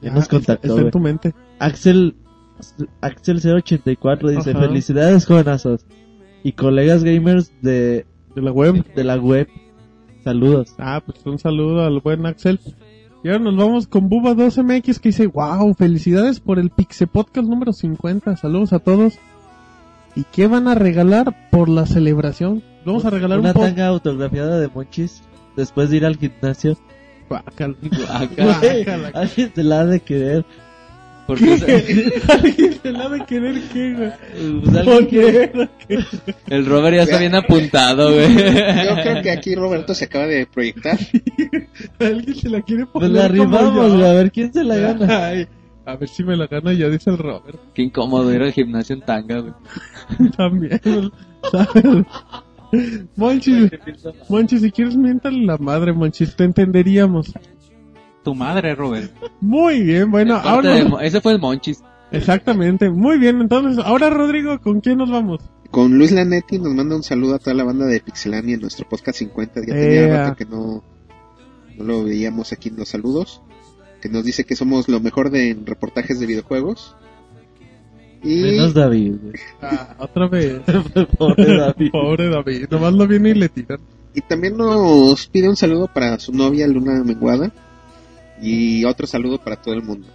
ya 0.00 0.10
Ah, 0.10 0.14
nos 0.14 0.22
está- 0.24 0.36
contactó. 0.36 0.66
Está 0.68 0.74
en 0.76 0.80
güey. 0.82 0.90
tu 0.90 0.98
mente. 1.00 1.34
Axel, 1.58 2.16
Axel 3.00 3.40
084 3.44 4.30
dice, 4.30 4.50
Ajá. 4.50 4.60
felicidades 4.60 5.26
jovenazos 5.26 5.86
y 6.42 6.52
colegas 6.52 7.04
gamers 7.04 7.52
de, 7.62 8.06
De 8.34 8.42
la 8.42 8.52
web. 8.52 8.84
de 8.94 9.04
la 9.04 9.16
web. 9.16 9.48
Saludos. 10.24 10.74
Ah, 10.78 11.02
pues 11.04 11.24
un 11.24 11.38
saludo 11.38 11.84
al 11.84 12.00
buen 12.00 12.26
Axel. 12.26 12.60
Y 13.22 13.28
ahora 13.28 13.40
nos 13.44 13.56
vamos 13.56 13.86
con 13.86 14.08
Buba2MX 14.08 14.98
que 14.98 15.10
dice, 15.10 15.26
wow, 15.26 15.74
felicidades 15.74 16.40
por 16.40 16.58
el 16.58 16.70
Pixe 16.70 17.06
Podcast 17.06 17.46
número 17.48 17.72
50. 17.74 18.36
Saludos 18.36 18.72
a 18.72 18.78
todos. 18.78 19.18
¿Y 20.16 20.24
qué 20.24 20.46
van 20.46 20.68
a 20.68 20.74
regalar 20.74 21.50
por 21.50 21.68
la 21.68 21.86
celebración? 21.86 22.62
Vamos 22.84 23.04
a 23.04 23.10
regalar 23.10 23.38
Una 23.40 23.52
un 23.52 23.60
tanga 23.60 23.86
autografiada 23.86 24.58
de 24.58 24.68
Monchis 24.68 25.22
después 25.56 25.90
de 25.90 25.98
ir 25.98 26.06
al 26.06 26.16
gimnasio. 26.16 26.76
Guácala. 27.28 27.74
Güey, 27.80 28.84
Guácala. 28.84 29.10
Alguien 29.14 29.50
te 29.50 29.62
la 29.62 29.80
ha 29.80 29.86
de 29.86 30.00
querer. 30.00 30.44
Porque 31.26 31.44
¿Qué? 31.44 32.12
¿Alguien 32.28 32.74
se 32.82 32.90
la 32.90 33.04
ha 33.04 33.08
de 33.08 33.24
querer 33.24 33.60
qué, 33.72 33.94
güey? 33.94 34.10
Pues 35.86 36.06
el 36.48 36.66
Robert 36.66 36.96
ya 36.96 37.02
está 37.04 37.18
bien 37.18 37.36
apuntado, 37.36 38.12
güey. 38.12 38.34
Yo 38.34 38.94
creo 39.02 39.22
que 39.22 39.30
aquí 39.30 39.54
Roberto 39.54 39.94
se 39.94 40.06
acaba 40.06 40.26
de 40.26 40.46
proyectar. 40.46 40.98
Alguien 42.00 42.34
se 42.34 42.48
la 42.48 42.62
quiere 42.62 42.86
Pues 42.86 43.04
poner 43.08 43.10
la 43.10 43.28
como 43.28 43.56
arrimamos, 43.56 43.92
güey, 43.94 44.08
a 44.08 44.12
ver 44.12 44.32
quién 44.32 44.52
se 44.52 44.64
la 44.64 44.76
gana. 44.76 45.26
Ay, 45.28 45.46
a 45.84 45.96
ver 45.96 46.08
si 46.08 46.24
me 46.24 46.36
la 46.36 46.46
gana 46.46 46.72
ya, 46.72 46.88
dice 46.88 47.10
el 47.10 47.18
Robert. 47.18 47.58
Qué 47.74 47.82
incómodo 47.82 48.32
ir 48.32 48.42
al 48.42 48.52
gimnasio 48.52 48.96
en 48.96 49.02
tanga, 49.02 49.40
güey. 49.40 49.54
También, 50.36 50.80
¿sabes? 51.50 52.06
Monchis, 53.16 53.70
Monchis, 54.28 54.60
si 54.60 54.70
quieres 54.70 54.96
miéntale 54.96 55.44
la 55.44 55.56
madre, 55.58 55.92
Monchis, 55.92 56.36
te 56.36 56.44
entenderíamos. 56.44 57.32
Tu 58.22 58.34
madre, 58.34 58.74
Robert. 58.74 59.12
Muy 59.40 59.82
bien, 59.82 60.10
bueno, 60.10 60.36
ahora... 60.36 60.74
de 60.74 60.86
ese 61.02 61.20
fue 61.20 61.32
el 61.32 61.40
Monchis. 61.40 61.82
Exactamente, 62.12 62.90
muy 62.90 63.18
bien, 63.18 63.40
entonces, 63.40 63.84
ahora 63.84 64.10
Rodrigo, 64.10 64.60
¿con 64.60 64.80
quién 64.80 64.98
nos 64.98 65.10
vamos? 65.10 65.40
Con 65.70 65.96
Luis 65.96 66.10
Lanetti 66.10 66.58
nos 66.58 66.74
manda 66.74 66.96
un 66.96 67.04
saludo 67.04 67.36
a 67.36 67.38
toda 67.38 67.54
la 67.54 67.62
banda 67.62 67.86
de 67.86 68.00
Pixelania 68.00 68.54
en 68.54 68.60
nuestro 68.60 68.88
podcast 68.88 69.18
50. 69.18 69.60
Ya 69.60 69.66
tenía 69.66 70.00
Ea. 70.00 70.16
rato 70.24 70.36
que 70.36 70.44
no, 70.44 70.82
no 71.76 71.84
lo 71.84 72.02
veíamos 72.02 72.52
aquí 72.52 72.70
en 72.70 72.76
los 72.76 72.88
saludos. 72.88 73.40
Que 74.00 74.08
nos 74.08 74.24
dice 74.24 74.44
que 74.44 74.56
somos 74.56 74.88
lo 74.88 75.00
mejor 75.00 75.30
de 75.30 75.50
en 75.50 75.66
reportajes 75.66 76.20
de 76.20 76.26
videojuegos. 76.26 76.96
Y 78.22 78.42
Menos 78.42 78.74
David, 78.74 79.14
güey. 79.22 79.34
Ah, 79.62 79.94
otra 79.98 80.28
vez. 80.28 80.60
Pobre 81.18 81.56
David. 81.56 81.90
Pobre 81.90 82.28
David, 82.28 82.66
nomás 82.70 82.92
lo 82.94 83.06
viene 83.06 83.30
y 83.30 83.34
le 83.34 83.48
tiran. 83.48 83.80
Y 84.14 84.20
también 84.22 84.56
nos 84.56 85.26
pide 85.28 85.48
un 85.48 85.56
saludo 85.56 85.86
para 85.86 86.18
su 86.18 86.32
novia 86.32 86.66
Luna 86.66 87.02
Menguada. 87.04 87.52
Y 88.42 88.84
otro 88.84 89.06
saludo 89.06 89.38
para 89.38 89.56
todo 89.56 89.74
el 89.74 89.82
mundo. 89.82 90.08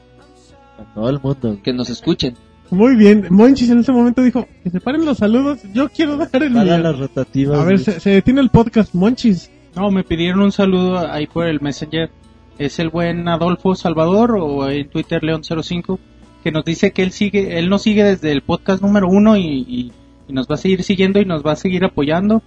A 0.77 0.93
todo 0.93 1.09
el 1.09 1.19
mundo. 1.19 1.59
Que 1.63 1.73
nos 1.73 1.89
escuchen. 1.89 2.35
Muy 2.71 2.95
bien, 2.95 3.27
Monchis 3.29 3.69
en 3.69 3.79
ese 3.79 3.91
momento 3.91 4.23
dijo, 4.23 4.47
que 4.63 4.71
se 4.71 4.81
paren 4.81 5.05
los 5.05 5.19
saludos, 5.19 5.59
yo 5.71 5.87
quiero 5.89 6.17
dar 6.17 6.29
el 6.41 6.51
Para 6.51 6.79
las 6.79 6.97
rotativas. 6.97 7.59
A 7.59 7.63
ver, 7.63 7.79
se, 7.79 7.99
se 7.99 8.09
detiene 8.09 8.41
el 8.41 8.49
podcast, 8.49 8.93
Monchis. 8.95 9.51
No, 9.75 9.91
me 9.91 10.03
pidieron 10.03 10.41
un 10.41 10.51
saludo 10.51 10.97
ahí 10.97 11.27
por 11.27 11.47
el 11.47 11.61
Messenger. 11.61 12.09
Es 12.57 12.79
el 12.79 12.89
buen 12.89 13.27
Adolfo 13.27 13.75
Salvador 13.75 14.37
o 14.39 14.69
en 14.69 14.87
Twitter 14.89 15.21
León05 15.21 15.99
que 16.43 16.51
nos 16.51 16.63
dice 16.63 16.91
que 16.91 17.03
él 17.03 17.11
sigue, 17.11 17.57
él 17.59 17.69
nos 17.69 17.81
sigue 17.81 18.03
desde 18.03 18.31
el 18.31 18.41
podcast 18.41 18.81
número 18.81 19.07
uno 19.07 19.35
y, 19.35 19.65
y- 19.67 19.91
nos 20.27 20.47
va 20.47 20.55
a 20.55 20.57
seguir 20.57 20.81
siguiendo 20.83 21.19
y 21.21 21.25
nos 21.25 21.45
va 21.45 21.51
a 21.51 21.55
seguir 21.55 21.85
apoyando. 21.85 22.41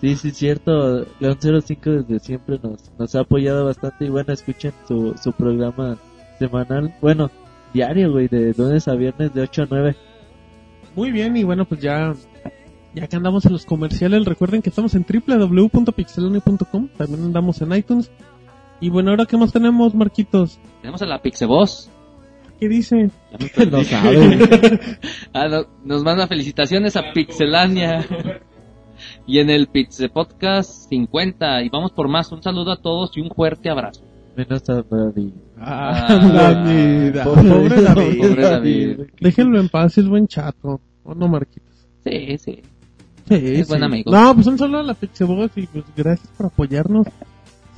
Sí, 0.01 0.15
sí, 0.15 0.29
es 0.29 0.37
cierto, 0.37 1.05
León 1.19 1.37
05 1.41 1.89
desde 1.89 2.19
siempre 2.19 2.59
nos, 2.61 2.91
nos 2.97 3.15
ha 3.15 3.21
apoyado 3.21 3.65
bastante 3.65 4.05
y 4.05 4.09
bueno, 4.09 4.31
escuchen 4.31 4.71
su, 4.87 5.13
su 5.21 5.33
programa 5.33 5.97
semanal, 6.37 6.95
bueno, 7.01 7.29
diario, 7.73 8.11
güey, 8.11 8.27
de 8.27 8.53
lunes 8.57 8.87
a 8.87 8.95
viernes 8.95 9.33
de 9.33 9.41
8 9.41 9.63
a 9.63 9.67
9. 9.69 9.95
Muy 10.95 11.11
bien, 11.11 11.35
y 11.37 11.43
bueno, 11.43 11.65
pues 11.65 11.81
ya, 11.81 12.13
ya 12.93 13.07
que 13.07 13.15
andamos 13.15 13.45
en 13.45 13.53
los 13.53 13.65
comerciales, 13.65 14.25
recuerden 14.25 14.61
que 14.61 14.69
estamos 14.69 14.95
en 14.95 15.05
www.pixelania.com, 15.05 16.87
también 16.97 17.23
andamos 17.23 17.61
en 17.61 17.73
iTunes. 17.73 18.11
Y 18.81 18.89
bueno, 18.89 19.11
ahora 19.11 19.25
qué 19.25 19.37
más 19.37 19.51
tenemos, 19.51 19.93
Marquitos? 19.93 20.59
Tenemos 20.81 21.01
a 21.01 21.05
la 21.05 21.21
Pixeboss. 21.21 21.89
¿Qué 22.59 22.67
dice? 22.69 23.09
Perdí. 23.55 23.71
No 23.71 23.83
sabe. 23.85 24.39
Ah, 25.33 25.47
no, 25.47 25.65
nos 25.83 26.03
manda 26.03 26.27
felicitaciones 26.27 26.95
a 26.95 27.11
Pixelania. 27.13 28.05
Y 29.25 29.39
en 29.39 29.49
el 29.49 29.67
Pixe 29.67 30.09
Podcast 30.09 30.89
50. 30.89 31.63
Y 31.63 31.69
vamos 31.69 31.91
por 31.91 32.07
más. 32.09 32.31
Un 32.31 32.41
saludo 32.43 32.71
a 32.71 32.81
todos 32.81 33.11
y 33.15 33.21
un 33.21 33.29
fuerte 33.29 33.69
abrazo. 33.69 34.03
Menos 34.35 34.69
a 34.69 34.81
David. 34.83 35.31
Ah, 35.57 36.05
Ah, 36.09 36.53
David, 36.53 37.21
pobre 37.23 37.49
pobre 37.49 37.81
David. 37.81 38.17
Pobre 38.19 38.43
David. 38.43 38.99
Déjenlo 39.19 39.59
en 39.59 39.69
paz, 39.69 39.97
es 39.97 40.07
buen 40.07 40.27
chato. 40.27 40.79
¿O 41.03 41.13
no, 41.15 41.27
Marquitos? 41.27 41.87
Sí, 42.05 42.37
sí. 42.37 42.61
Sí, 43.27 43.35
Es 43.35 43.67
buen 43.67 43.83
amigo. 43.83 44.11
No, 44.11 44.33
pues 44.35 44.47
un 44.47 44.57
saludo 44.57 44.79
a 44.79 44.83
la 44.83 44.93
Pixebox 44.93 45.57
y 45.57 45.67
pues 45.67 45.83
gracias 45.95 46.27
por 46.37 46.47
apoyarnos. 46.47 47.07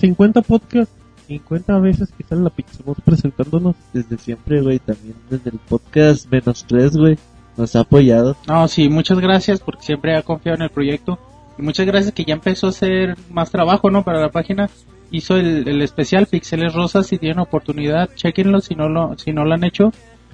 50 0.02 0.42
podcasts, 0.42 0.94
50 1.28 1.80
veces 1.80 2.12
que 2.18 2.24
sale 2.24 2.42
la 2.42 2.50
Pixebox 2.50 3.02
presentándonos. 3.02 3.76
Desde 3.94 4.18
siempre, 4.18 4.62
güey, 4.62 4.80
también 4.80 5.16
desde 5.30 5.52
el 5.52 5.60
podcast 5.60 6.30
menos 6.32 6.66
3, 6.68 6.98
güey, 6.98 7.18
nos 7.58 7.76
ha 7.76 7.82
apoyado. 7.82 8.36
No, 8.48 8.68
sí, 8.68 8.90
muchas 8.90 9.20
gracias 9.20 9.60
porque 9.60 9.84
siempre 9.84 10.16
ha 10.16 10.24
confiado 10.24 10.58
en 10.58 10.64
el 10.64 10.70
proyecto. 10.70 11.20
Y 11.58 11.62
muchas 11.62 11.86
gracias 11.86 12.14
que 12.14 12.26
ya 12.26 12.34
empezó 12.34 12.68
a 12.68 12.72
hacer 12.72 13.16
más 13.30 13.52
trabajo, 13.52 13.90
¿no? 13.90 14.04
Para 14.04 14.20
la 14.20 14.30
página. 14.30 14.70
Hizo 15.12 15.36
el, 15.38 15.68
el 15.68 15.82
especial 15.82 16.26
Pixeles 16.26 16.74
Rosas. 16.74 17.08
Si 17.08 17.18
tienen 17.18 17.40
oportunidad, 17.40 18.10
chequenlo 18.16 18.62
si 18.62 18.76
no 18.76 18.90
lo, 18.90 19.18
si 19.18 19.34
no 19.34 19.46
lo 19.46 19.54
han 19.54 19.64
hecho. 19.64 19.92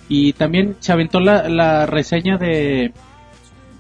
Y 0.10 0.34
también 0.34 0.78
se 0.80 0.92
aventó 0.92 1.20
la, 1.20 1.50
la 1.50 1.86
reseña 1.86 2.38
de, 2.38 2.94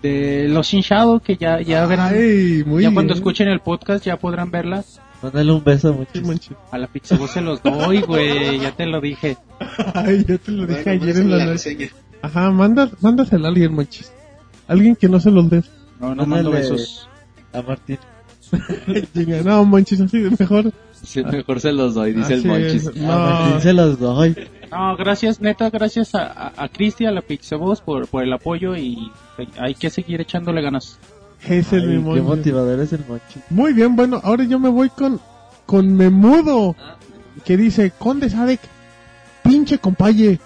de 0.01 0.47
Los 0.49 0.67
Sin 0.67 0.81
Shadow, 0.81 1.19
que 1.19 1.37
ya, 1.37 1.61
ya 1.61 1.85
verán. 1.85 2.13
Ay, 2.13 2.63
muy 2.65 2.83
ya 2.83 2.89
bien. 2.89 2.93
cuando 2.95 3.13
escuchen 3.13 3.47
el 3.47 3.59
podcast 3.59 4.03
ya 4.03 4.17
podrán 4.17 4.51
verla. 4.51 4.83
Mándale 5.21 5.51
un 5.51 5.63
beso. 5.63 6.05
Sí, 6.13 6.21
manches. 6.21 6.57
A 6.71 6.77
la 6.77 6.87
Pixebox 6.87 7.31
se 7.31 7.41
los 7.41 7.61
doy, 7.63 8.01
güey. 8.01 8.59
Ya 8.59 8.71
te 8.71 8.85
lo 8.85 9.01
dije. 9.01 9.37
Ay, 9.93 10.25
ya 10.27 10.37
te 10.37 10.51
lo 10.51 10.67
dije 10.67 10.83
Bueno, 10.83 11.03
ayer 11.03 11.17
en 11.17 11.31
la 11.31 11.37
la 11.37 11.45
noche. 11.45 11.91
Ajá, 12.21 12.51
manda, 12.51 12.89
mándasela 13.01 13.47
a 13.47 13.49
alguien, 13.49 13.75
manches. 13.75 14.11
Alguien 14.67 14.95
que 14.95 15.09
no 15.09 15.19
se 15.19 15.31
los 15.31 15.49
des. 15.49 15.69
No, 15.99 16.09
no 16.13 16.25
mando 16.25 16.51
Mándale 16.51 16.69
besos. 16.71 17.09
A 17.53 17.61
Martín. 17.61 17.97
No, 19.43 19.65
manches, 19.65 19.99
así 20.01 20.19
de 20.19 20.31
mejor. 20.37 20.71
Sí, 21.03 21.23
mejor 21.23 21.59
se 21.59 21.71
los 21.73 21.95
doy, 21.95 22.13
dice 22.13 22.33
el 22.35 22.45
Monchis. 22.45 22.87
A 22.87 22.91
Martín 22.91 23.53
No, 23.53 23.59
se 23.59 23.73
los 23.73 23.99
doy. 23.99 24.35
No, 24.71 24.95
gracias, 24.95 25.41
neta, 25.41 25.69
gracias 25.69 26.15
a, 26.15 26.25
a, 26.25 26.53
a 26.55 26.69
Cristi, 26.69 27.05
a 27.05 27.11
la 27.11 27.21
Pixebox 27.21 27.81
por, 27.81 28.07
por 28.07 28.23
el 28.23 28.31
apoyo 28.33 28.75
y 28.75 29.11
hay 29.59 29.75
que 29.75 29.89
seguir 29.89 30.21
echándole 30.21 30.61
ganas. 30.61 30.99
es 31.49 31.73
Ay, 31.73 31.81
qué 31.81 31.99
monche. 31.99 32.21
motivador 32.21 32.79
es 32.79 32.93
el. 32.93 33.03
Muy 33.49 33.73
bien, 33.73 33.95
bueno, 33.95 34.19
ahora 34.23 34.43
yo 34.43 34.59
me 34.59 34.69
voy 34.69 34.89
con, 34.89 35.19
con 35.65 35.95
Memudo, 35.95 36.75
que 37.45 37.57
dice, 37.57 37.91
Conde 37.97 38.29
Sadek, 38.29 38.59
pinche 39.43 39.79
compaye, 39.79 40.39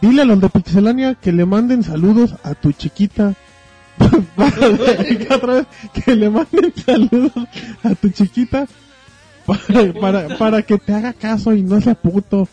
dile 0.00 0.22
a 0.22 0.24
los 0.24 0.40
de 0.40 0.48
Pixelania 0.48 1.14
que 1.14 1.32
le 1.32 1.46
manden 1.46 1.82
saludos 1.82 2.34
a 2.42 2.54
tu 2.54 2.72
chiquita. 2.72 3.34
Otra 5.30 5.54
vez, 5.54 5.66
que 6.04 6.16
le 6.16 6.28
manden 6.28 6.72
saludos 6.84 7.32
a 7.84 7.94
tu 7.94 8.08
chiquita 8.10 8.66
para, 9.46 9.92
para, 10.00 10.36
para 10.36 10.62
que 10.62 10.78
te 10.78 10.92
haga 10.94 11.12
caso 11.12 11.54
y 11.54 11.62
no 11.62 11.80
sea 11.80 11.94
puto. 11.94 12.48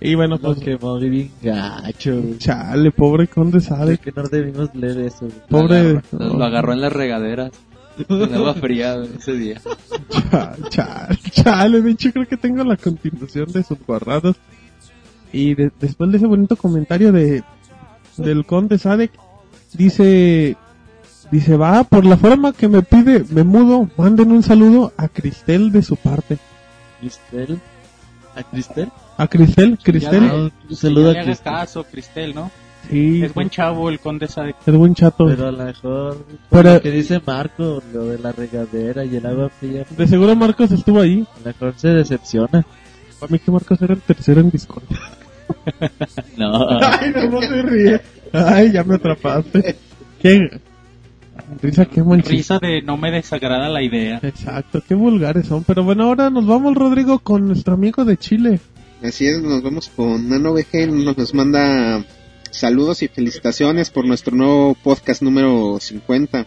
Y 0.00 0.14
bueno, 0.14 0.38
pues, 0.38 0.58
que 0.60 0.78
muy 0.78 1.08
bien 1.10 1.30
gacho, 1.42 2.20
güey. 2.22 2.38
chale, 2.38 2.90
pobre 2.90 3.28
Conde 3.28 3.60
Sadek, 3.60 4.00
que 4.00 4.12
no 4.12 4.22
debimos 4.28 4.74
leer 4.74 4.98
eso, 5.00 5.26
güey. 5.26 5.32
pobre... 5.48 6.00
Lo, 6.12 6.38
lo 6.38 6.44
agarró 6.44 6.72
en 6.72 6.80
las 6.80 6.92
regaderas. 6.92 7.50
Con 8.08 8.34
agua 8.34 8.54
fría 8.54 8.94
güey, 8.96 9.10
ese 9.18 9.32
día. 9.34 9.60
Chale, 10.30 10.68
chale, 10.70 11.18
chale, 11.30 11.82
de 11.82 11.90
hecho 11.90 12.10
creo 12.12 12.26
que 12.26 12.36
tengo 12.38 12.64
la 12.64 12.76
continuación 12.78 13.52
de 13.52 13.62
sus 13.62 13.78
guarradas. 13.86 14.36
Y 15.32 15.54
de- 15.54 15.70
después 15.78 16.10
de 16.10 16.16
ese 16.16 16.26
bonito 16.26 16.56
comentario 16.56 17.12
de 17.12 17.42
del 18.16 18.46
conde 18.46 18.78
Sadek, 18.78 19.12
dice, 19.74 20.56
Dice, 21.30 21.56
va, 21.56 21.84
por 21.84 22.04
la 22.04 22.16
forma 22.16 22.52
que 22.52 22.66
me 22.68 22.82
pide, 22.82 23.24
me 23.30 23.44
mudo, 23.44 23.88
manden 23.96 24.32
un 24.32 24.42
saludo 24.42 24.92
a 24.96 25.06
Cristel 25.08 25.70
de 25.70 25.82
su 25.82 25.94
parte. 25.96 26.38
Cristel. 26.98 27.60
¿A 28.34 28.42
Cristel? 28.42 28.90
A 29.20 29.26
Cristel, 29.28 29.78
Cristel. 29.82 30.50
Saludo 30.70 31.12
ya 31.12 31.18
le 31.18 31.20
a 31.20 31.24
Cristel. 31.24 31.52
caso, 31.52 31.84
Cristel, 31.84 32.34
¿no? 32.34 32.50
Sí, 32.88 33.22
Es 33.22 33.34
buen 33.34 33.50
chavo 33.50 33.90
el 33.90 34.00
conde 34.00 34.26
sabe. 34.26 34.54
es 34.64 34.74
buen 34.74 34.94
chato. 34.94 35.26
Pero 35.26 35.48
a 35.48 35.52
lo 35.52 35.64
mejor, 35.64 36.24
Pero- 36.48 36.74
lo 36.74 36.80
que 36.80 36.90
dice 36.90 37.20
Marco, 37.24 37.82
lo 37.92 38.06
de 38.06 38.18
la 38.18 38.32
regadera 38.32 39.04
y 39.04 39.16
el 39.16 39.26
agua 39.26 39.50
fría, 39.50 39.84
De 39.96 40.06
seguro 40.06 40.34
Marcos 40.34 40.70
estuvo 40.72 41.00
ahí. 41.00 41.26
a 41.36 41.38
lo 41.40 41.44
mejor 41.44 41.74
se 41.76 41.88
decepciona. 41.88 42.64
Para 43.20 43.32
mí 43.32 43.38
que 43.38 43.50
Marcos 43.50 43.82
era 43.82 43.92
el 43.94 44.00
tercero 44.00 44.40
en 44.40 44.50
Discord. 44.50 44.84
No. 46.36 46.68
Ay, 46.80 47.12
no, 47.14 47.28
no 47.28 47.42
se 47.42 47.62
ríe. 47.62 48.00
Ay, 48.32 48.72
ya 48.72 48.84
me 48.84 48.94
atrapaste. 48.94 49.76
Qué 50.22 50.60
risa, 51.60 51.84
qué. 51.86 52.02
Risa 52.02 52.58
de 52.58 52.80
no 52.82 52.96
me 52.96 53.10
desagrada 53.10 53.68
la 53.68 53.82
idea. 53.82 54.20
Exacto, 54.22 54.80
qué 54.86 54.94
vulgares 54.94 55.46
son. 55.48 55.64
Pero 55.64 55.82
bueno, 55.84 56.04
ahora 56.04 56.30
nos 56.30 56.46
vamos, 56.46 56.74
Rodrigo, 56.76 57.18
con 57.18 57.46
nuestro 57.48 57.74
amigo 57.74 58.04
de 58.04 58.16
Chile. 58.16 58.60
Así 59.02 59.26
es, 59.26 59.40
nos 59.42 59.62
vamos 59.62 59.88
con 59.94 60.28
Nano 60.28 60.52
VG, 60.52 60.88
nos, 60.92 61.16
nos 61.16 61.34
manda 61.34 62.04
saludos 62.50 63.02
y 63.02 63.08
felicitaciones 63.08 63.90
por 63.90 64.04
nuestro 64.04 64.36
nuevo 64.36 64.74
podcast 64.82 65.22
número 65.22 65.78
50. 65.80 66.46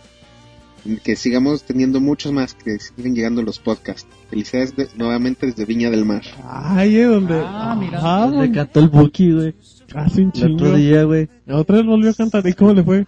Que 1.03 1.15
sigamos 1.15 1.63
teniendo 1.63 2.01
muchos 2.01 2.34
más, 2.34 2.53
que 2.55 2.77
sigan 2.77 3.15
llegando 3.15 3.41
los 3.41 3.57
podcasts. 3.57 4.05
Felicidades 4.30 4.75
de- 4.75 4.89
nuevamente 4.97 5.45
desde 5.45 5.63
Viña 5.65 5.89
del 5.89 6.03
Mar. 6.03 6.23
Ay, 6.43 6.97
¿eh? 6.97 7.05
¿dónde? 7.05 7.41
Ah, 7.41 7.75
mira. 7.80 7.99
Ah, 8.01 8.27
Le 8.30 8.35
man, 8.38 8.51
cantó 8.51 8.81
el 8.81 8.89
Buki, 8.89 9.31
güey. 9.31 9.55
casi 9.88 10.21
un 10.23 10.31
El 10.35 10.53
otro 10.55 10.65
chingo. 10.67 10.77
día, 10.77 11.03
güey, 11.05 11.30
Otra 11.49 11.77
vez 11.77 11.85
volvió 11.85 12.09
a 12.09 12.13
cantar. 12.13 12.45
¿Y 12.47 12.53
cómo 12.53 12.73
le 12.73 12.84
fue? 12.84 13.05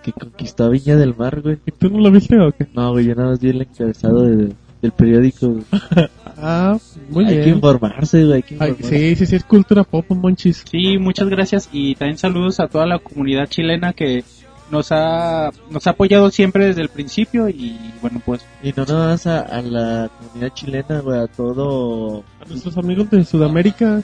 que 0.00 0.12
conquistó 0.12 0.64
a 0.64 0.68
Viña 0.68 0.94
del 0.96 1.14
Mar, 1.16 1.40
güey. 1.42 1.58
¿Y 1.66 1.72
tú 1.72 1.90
no 1.90 1.98
lo 1.98 2.10
viste 2.12 2.38
o 2.38 2.52
qué? 2.52 2.68
No, 2.72 2.92
güey, 2.92 3.06
yo 3.06 3.16
nada 3.16 3.30
más 3.30 3.40
vi 3.40 3.48
el 3.50 3.62
encabezado 3.62 4.22
de- 4.22 4.52
del 4.82 4.92
periódico. 4.92 5.56
Ah, 6.40 6.78
muy 7.10 7.24
hay 7.24 7.34
que 7.34 7.40
bien. 7.46 7.54
informarse, 7.56 8.22
güey, 8.24 8.36
hay 8.36 8.42
que 8.44 8.56
Ay, 8.60 8.68
informarse. 8.70 8.98
sí, 9.10 9.16
sí, 9.16 9.26
sí, 9.26 9.34
es 9.36 9.42
cultura 9.42 9.82
pop, 9.82 10.04
monchis. 10.10 10.62
Sí, 10.70 10.96
muchas 10.96 11.28
gracias 11.28 11.68
y 11.72 11.96
también 11.96 12.16
saludos 12.16 12.60
a 12.60 12.68
toda 12.68 12.86
la 12.86 13.00
comunidad 13.00 13.48
chilena 13.48 13.92
que 13.92 14.22
nos 14.70 14.92
ha 14.92 15.50
nos 15.72 15.84
ha 15.88 15.90
apoyado 15.90 16.30
siempre 16.30 16.66
desde 16.66 16.82
el 16.82 16.90
principio 16.90 17.48
y 17.48 17.76
bueno 18.00 18.22
pues 18.24 18.46
Y 18.62 18.72
no 18.76 18.84
nada 18.84 19.08
más 19.08 19.26
a, 19.26 19.40
a 19.40 19.62
la 19.62 20.10
comunidad 20.16 20.54
chilena, 20.54 21.00
güey, 21.00 21.18
a 21.18 21.26
todo 21.26 22.22
A 22.40 22.44
nuestros 22.48 22.76
amigos 22.78 23.10
de 23.10 23.24
Sudamérica, 23.24 24.00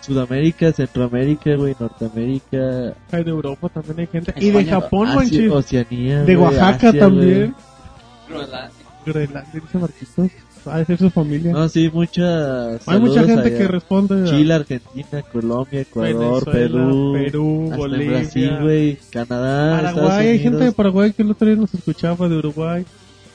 Sudamérica, 0.00 0.72
Centroamérica, 0.72 1.56
güey, 1.56 1.76
Norteamérica, 1.78 2.94
hay 3.12 3.22
de 3.22 3.30
Europa 3.30 3.68
también 3.68 3.98
hay 4.00 4.06
gente. 4.06 4.32
Y 4.38 4.44
de 4.50 4.60
España, 4.60 4.80
Japón, 4.80 5.08
Asia- 5.08 5.14
monchis. 5.20 5.50
Oceanía, 5.50 6.22
De 6.22 6.36
Oaxaca 6.38 6.88
Asia, 6.88 7.00
también. 7.00 7.54
güey. 8.30 8.46
Groenlandia, 9.06 9.60
dice 9.60 9.78
Marquitos. 9.78 10.30
Va 10.66 10.76
a 10.76 10.84
ser 10.84 10.98
su 10.98 11.10
familia. 11.10 11.52
No, 11.52 11.68
sí, 11.68 11.88
muchas. 11.92 12.86
hay 12.88 12.98
mucha 12.98 13.22
gente 13.22 13.48
allá. 13.48 13.58
que 13.58 13.68
responde. 13.68 14.22
a 14.22 14.24
Chile, 14.24 14.54
Argentina, 14.54 15.22
Colombia, 15.32 15.80
Ecuador, 15.82 16.44
Venezuela, 16.44 16.52
Perú, 16.52 17.12
Perú, 17.12 17.64
hasta 17.64 17.76
Bolivia. 17.76 18.10
Brasil, 18.10 18.58
güey, 18.60 18.98
Canadá, 19.10 19.80
Paraguay, 19.80 20.26
hay 20.28 20.38
gente 20.40 20.64
de 20.64 20.72
Paraguay 20.72 21.12
que 21.12 21.22
el 21.22 21.30
otro 21.30 21.46
día 21.46 21.56
nos 21.56 21.72
escuchaba, 21.72 22.28
de 22.28 22.36
Uruguay. 22.36 22.84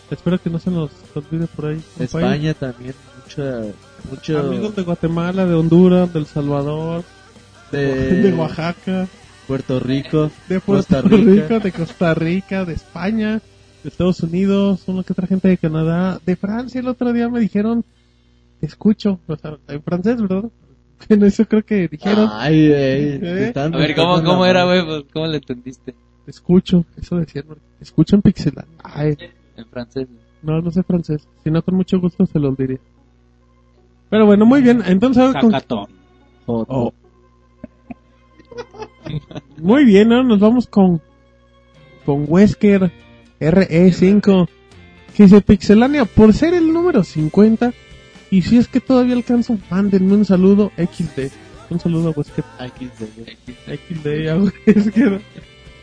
Espero 0.10 0.42
que 0.42 0.50
no 0.50 0.60
se 0.60 0.72
nos 0.72 0.92
olvide 1.16 1.48
por 1.48 1.68
ahí. 1.68 1.82
España 2.00 2.54
también, 2.54 2.94
mucha, 3.24 3.62
mucho 4.10 4.40
Amigos 4.40 4.76
de 4.76 4.82
Guatemala, 4.82 5.46
de 5.46 5.54
Honduras, 5.54 6.14
del 6.14 6.26
Salvador, 6.26 7.06
de, 7.72 8.22
de 8.22 8.34
Oaxaca, 8.34 9.08
Puerto 9.48 9.80
Rico, 9.80 10.30
de 10.50 10.60
Puerto 10.60 10.98
Costa 10.98 11.02
Rica. 11.02 11.32
Rico, 11.32 11.60
de 11.62 11.72
Costa 11.72 12.14
Rica, 12.14 12.66
de 12.66 12.74
España, 12.74 13.42
de 13.84 13.90
Estados 13.90 14.22
Unidos, 14.22 14.84
una 14.88 15.04
que 15.04 15.14
otra 15.14 15.28
gente 15.28 15.48
de 15.48 15.58
Canadá, 15.58 16.20
de 16.26 16.36
Francia. 16.36 16.80
El 16.80 16.88
otro 16.88 17.14
día 17.14 17.30
me 17.30 17.40
dijeron, 17.40 17.84
te 18.60 18.66
escucho, 18.66 19.20
o 19.28 19.36
sea, 19.36 19.58
en 19.68 19.82
francés, 19.84 20.22
¿verdad? 20.22 20.50
En 21.10 21.24
eso 21.24 21.46
creo 21.46 21.66
que 21.66 21.88
dijeron, 21.88 22.30
Ay, 22.32 22.68
güey, 22.68 22.80
¿Eh? 23.24 23.54
A 23.56 23.68
ver, 23.70 23.96
¿cómo, 23.96 24.24
cómo 24.24 24.46
era, 24.46 24.66
güey? 24.66 24.86
Pues, 24.86 25.04
¿Cómo 25.12 25.28
le 25.28 25.38
entendiste? 25.38 25.96
te 26.26 26.32
escucho, 26.32 26.86
eso 26.96 27.18
decían, 27.18 27.46
te 27.48 27.84
escucho 27.84 28.16
en 28.16 28.22
pixelar. 28.22 28.68
Ay, 28.84 29.18
En 29.58 29.66
francés. 29.66 30.08
no, 30.44 30.62
no 30.62 30.70
sé 30.70 30.84
francés, 30.84 31.28
si 31.44 31.50
no 31.50 31.64
con 31.64 31.76
mucho 31.76 32.00
gusto 32.00 32.28
se 32.28 32.38
lo 32.40 32.52
diría. 32.52 32.78
Pero 34.12 34.28
bueno, 34.28 34.46
muy 34.46 34.62
bien, 34.62 34.84
entonces 34.86 35.34
con-. 35.42 35.88
Oh. 36.46 36.94
Muy 39.58 39.86
bien, 39.86 40.12
ahora 40.12 40.28
nos 40.28 40.40
vamos 40.40 40.68
con 40.68 41.02
con 42.06 42.26
Wesker 42.28 42.92
RE5 43.42 44.48
que 45.16 45.24
dice 45.24 45.42
Pixelania 45.42 46.06
por 46.06 46.34
ser 46.34 46.54
el 46.54 46.72
número 46.72 47.04
50 47.04 47.74
y 48.30 48.44
si 48.44 48.58
es 48.58 48.68
que 48.70 48.80
todavía 48.80 49.14
alcanzo, 49.16 49.58
mándenme 49.70 50.14
un 50.14 50.24
saludo 50.26 50.72
XD. 50.78 51.32
Un 51.70 51.80
saludo 51.80 52.14
a 52.18 52.24
se 52.24 53.06
ve. 53.16 53.78
XD 53.78 54.30
a 54.30 54.38
Wesker. 54.38 55.22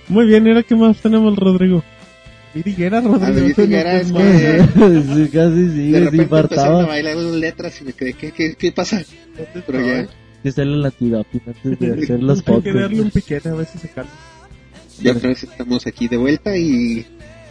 Muy 0.09 0.26
bien, 0.26 0.47
¿y 0.47 0.51
ahora 0.51 0.62
qué 0.62 0.74
más 0.74 0.97
tenemos, 0.98 1.36
Rodrigo? 1.36 1.82
Vidiguera, 2.55 3.01
Rodrigo. 3.02 3.55
Figuera 3.55 4.01
es 4.01 4.10
que 4.12 4.62
sí, 5.14 5.28
casi 5.30 5.70
sí, 5.70 5.90
de 5.93 6.01
repente 6.01 6.39
empezaron 6.39 6.80
a 6.80 6.82
infartaba. 6.82 6.86
bailar 6.86 7.16
las 7.16 7.35
letras 7.35 7.80
y 7.80 7.85
me 7.85 7.93
quedé, 7.93 8.12
¿qué, 8.14 8.32
qué, 8.32 8.55
qué 8.55 8.72
pasa? 8.72 9.02
Pero 9.66 9.80
ya, 9.86 10.09
Que 10.43 10.52
sale 10.52 10.76
la 10.76 10.90
tirapina 10.90 11.44
antes 11.47 11.78
de 11.78 11.93
hacer 12.02 12.22
los 12.22 12.43
Hay 12.47 12.62
que 12.62 12.72
darle 12.72 13.01
un 13.02 13.10
fotos. 13.10 13.22
piquete 13.22 13.48
a 13.51 13.55
ver 13.55 13.66
si 13.66 13.78
se 13.78 13.89
calma. 13.90 14.10
ya 15.02 15.12
otra 15.12 15.28
vez 15.28 15.43
estamos 15.44 15.86
aquí 15.86 16.09
de 16.09 16.16
vuelta 16.16 16.56
y 16.56 17.06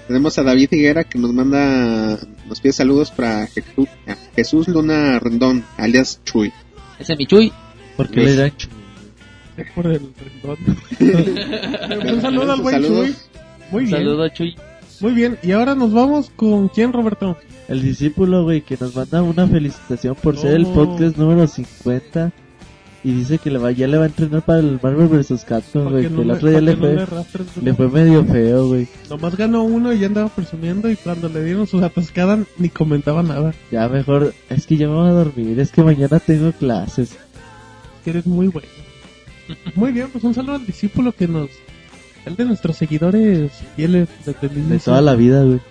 tenemos 0.07 0.37
a 0.37 0.43
David 0.43 0.69
Higuera 0.71 1.03
que 1.03 1.19
nos 1.19 1.33
manda, 1.33 2.17
nos 2.47 2.59
pide 2.61 2.73
saludos 2.73 3.11
para 3.11 3.47
Jesús, 3.47 3.87
a 4.07 4.15
Jesús 4.35 4.67
Luna 4.67 5.19
Rendón, 5.19 5.63
alias 5.77 6.21
Chuy. 6.25 6.51
Ese 6.99 7.13
es 7.13 7.19
mi 7.19 7.25
Chuy. 7.27 7.51
Porque 7.95 8.21
le 8.21 8.35
dan 8.35 8.51
chu- 8.57 8.69
Es 9.57 9.71
por 9.71 9.87
el 9.87 9.99
rendón. 10.43 10.57
un 12.15 12.21
saludo 12.21 12.51
al 12.53 12.61
buen. 12.61 12.83
Chuy. 12.83 13.15
Muy 13.71 13.85
bien. 13.85 13.97
Saludo, 13.97 14.29
Chuy. 14.29 14.55
Muy 14.99 15.13
bien, 15.13 15.37
y 15.43 15.51
ahora 15.51 15.75
nos 15.75 15.93
vamos 15.93 16.31
con 16.35 16.69
quién, 16.69 16.91
Roberto. 16.91 17.37
El 17.67 17.81
discípulo, 17.83 18.43
güey, 18.43 18.61
que 18.61 18.77
nos 18.79 18.95
manda 18.95 19.21
una 19.21 19.45
felicitación 19.47 20.15
por 20.15 20.37
ser 20.37 20.53
el 20.55 20.63
No. 20.63 20.73
podcast 20.73 21.17
número 21.17 21.45
50. 21.47 22.31
Y 23.07 23.13
dice 23.13 23.37
que 23.37 23.49
le 23.49 23.57
va, 23.57 23.71
ya 23.71 23.87
le 23.87 23.97
va 23.97 24.03
a 24.03 24.07
entrenar 24.07 24.41
para 24.41 24.59
el 24.59 24.79
Marvel 24.83 25.07
vs. 25.07 25.45
Capcom, 25.47 25.89
güey. 25.91 26.01
que 26.01 26.07
el 26.13 26.27
le- 26.27 26.33
otro 26.33 26.49
día 26.49 26.59
le 26.59 26.75
no 26.75 27.05
fue, 27.05 27.25
le 27.63 27.73
fue 27.73 27.87
medio 27.87 28.25
feo, 28.25 28.67
güey. 28.67 28.85
Nomás 29.09 29.37
ganó 29.37 29.63
uno 29.63 29.93
y 29.93 29.99
ya 29.99 30.07
andaba 30.07 30.27
presumiendo 30.27 30.89
y 30.91 30.97
cuando 30.97 31.29
le 31.29 31.41
dieron 31.41 31.67
sus 31.67 31.81
atascadas 31.83 32.39
ni 32.57 32.67
comentaba 32.67 33.23
nada. 33.23 33.53
Ya 33.71 33.87
mejor, 33.87 34.33
es 34.49 34.65
que 34.67 34.75
ya 34.75 34.87
me 34.87 34.95
voy 34.95 35.07
a 35.07 35.11
dormir, 35.13 35.57
es 35.57 35.71
que 35.71 35.83
mañana 35.83 36.19
tengo 36.19 36.51
clases. 36.51 37.15
Que 38.03 38.09
eres 38.09 38.25
muy 38.25 38.49
bueno. 38.49 38.67
Muy 39.75 39.93
bien, 39.93 40.09
pues 40.11 40.25
un 40.25 40.33
saludo 40.33 40.55
al 40.55 40.65
discípulo 40.65 41.13
que 41.13 41.29
nos... 41.29 41.49
El 42.25 42.35
de 42.35 42.43
nuestros 42.43 42.75
seguidores 42.75 43.53
fieles 43.77 44.09
desde 44.25 44.47
el 44.47 44.53
De 44.53 44.59
inicio. 44.59 44.91
toda 44.91 45.01
la 45.01 45.15
vida, 45.15 45.43
güey. 45.43 45.61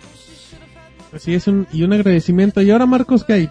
Así 1.13 1.35
es, 1.35 1.47
un, 1.49 1.67
y 1.71 1.83
un 1.83 1.93
agradecimiento. 1.93 2.63
Y 2.63 2.71
ahora, 2.71 2.87
Marcos, 2.87 3.25
¿qué 3.25 3.33
hay? 3.35 3.51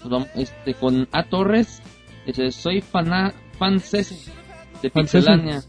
Pues 0.00 0.08
vamos, 0.08 0.28
este, 0.36 0.72
con 0.72 1.06
A 1.12 1.24
Torres. 1.24 1.82
Dice, 2.26 2.50
soy 2.50 2.80
fana, 2.80 3.32
fan 3.58 3.78
cese 3.80 4.16
de 4.82 4.90
Pixelania. 4.90 5.62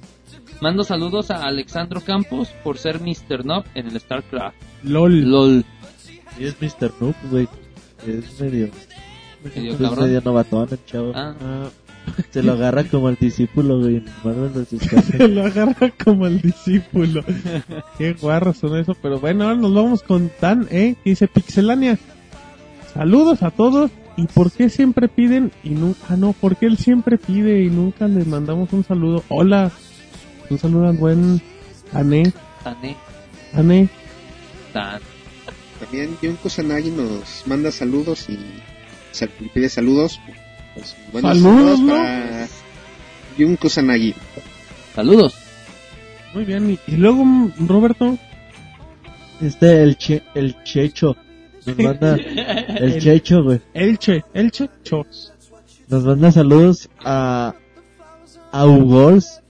Mando 0.59 0.83
saludos 0.83 1.29
a 1.29 1.43
Alexandro 1.43 2.01
Campos 2.01 2.49
por 2.63 2.77
ser 2.79 2.99
Mr. 2.99 3.45
Noob 3.45 3.63
en 3.75 3.87
el 3.87 3.99
StarCraft. 3.99 4.55
LOL. 4.83 5.21
LOL. 5.29 5.65
Y 6.39 6.45
es 6.45 6.55
Mr. 6.61 6.91
Noob, 6.99 7.15
güey. 7.29 7.47
Es 8.07 8.39
medio, 8.41 8.69
Medio 9.43 9.73
es 9.73 9.77
cabrón. 9.79 10.05
medio 10.05 10.21
novatón 10.21 10.67
el 10.71 10.85
chavo. 10.85 11.11
Ah, 11.15 11.35
Ah, 11.41 11.69
Se 12.31 12.41
lo 12.41 12.53
agarra 12.53 12.85
como 12.85 13.09
el 13.09 13.15
discípulo, 13.17 13.79
güey. 13.79 14.03
Capcom. 14.23 15.31
lo 15.31 15.45
agarra 15.45 15.91
como 16.03 16.25
el 16.25 16.41
discípulo. 16.41 17.23
Qué 17.99 18.13
guarros 18.13 18.57
son 18.57 18.77
eso. 18.77 18.95
Pero 19.01 19.19
bueno, 19.19 19.43
ahora 19.43 19.57
nos 19.57 19.73
vamos 19.73 20.01
con 20.03 20.29
Tan, 20.39 20.67
¿eh? 20.71 20.95
Que 21.03 21.11
dice 21.11 21.27
Pixelania. 21.27 21.99
Saludos 22.93 23.43
a 23.43 23.51
todos. 23.51 23.91
¿Y 24.17 24.25
por 24.27 24.51
qué 24.51 24.69
siempre 24.69 25.07
piden 25.07 25.51
y 25.63 25.69
nunca... 25.69 25.99
Ah, 26.09 26.17
no, 26.17 26.33
porque 26.33 26.65
él 26.65 26.77
siempre 26.77 27.17
pide 27.17 27.63
y 27.63 27.69
nunca 27.69 28.07
le 28.07 28.25
mandamos 28.25 28.73
un 28.73 28.83
saludo? 28.83 29.23
Hola. 29.29 29.71
Un 30.49 30.57
saludo 30.57 30.87
al 30.87 30.97
buen 30.97 31.39
Ané. 31.93 32.33
Tané, 32.63 32.95
Ané. 33.53 33.89
Tan. 34.73 34.99
También 35.79 36.17
Jun 36.19 36.35
Kusanagi 36.37 36.89
nos 36.89 37.43
manda 37.45 37.71
saludos 37.71 38.27
y 38.29 38.39
sal- 39.11 39.29
pide 39.53 39.69
saludos. 39.69 40.19
Pues, 40.73 40.95
buenos 41.11 41.37
Saludos, 41.37 41.77
saludos 41.77 41.79
¿no? 41.81 41.93
para 41.93 42.47
Jun 43.37 43.55
Kusanagi. 43.57 44.15
Saludos. 44.95 45.35
Muy 46.33 46.43
bien. 46.45 46.71
Y, 46.71 46.79
y 46.91 46.95
luego, 46.97 47.23
mm, 47.23 47.67
Roberto. 47.67 48.17
Este, 49.41 49.83
el, 49.83 49.97
che, 49.97 50.23
el 50.33 50.55
Checho. 50.63 51.15
Nos 51.67 51.77
manda, 51.77 52.15
el 52.79 52.93
El- 52.93 53.01
Checho, 53.01 53.43
güey. 53.43 53.61
Elche. 53.73 54.23
Elche. 54.33 54.69
Chos. 54.83 55.33
Nos 55.89 56.03
manda 56.03 56.31
saludos 56.31 56.89
a, 57.03 57.53
a 58.51 58.65
Ugors 58.65 59.41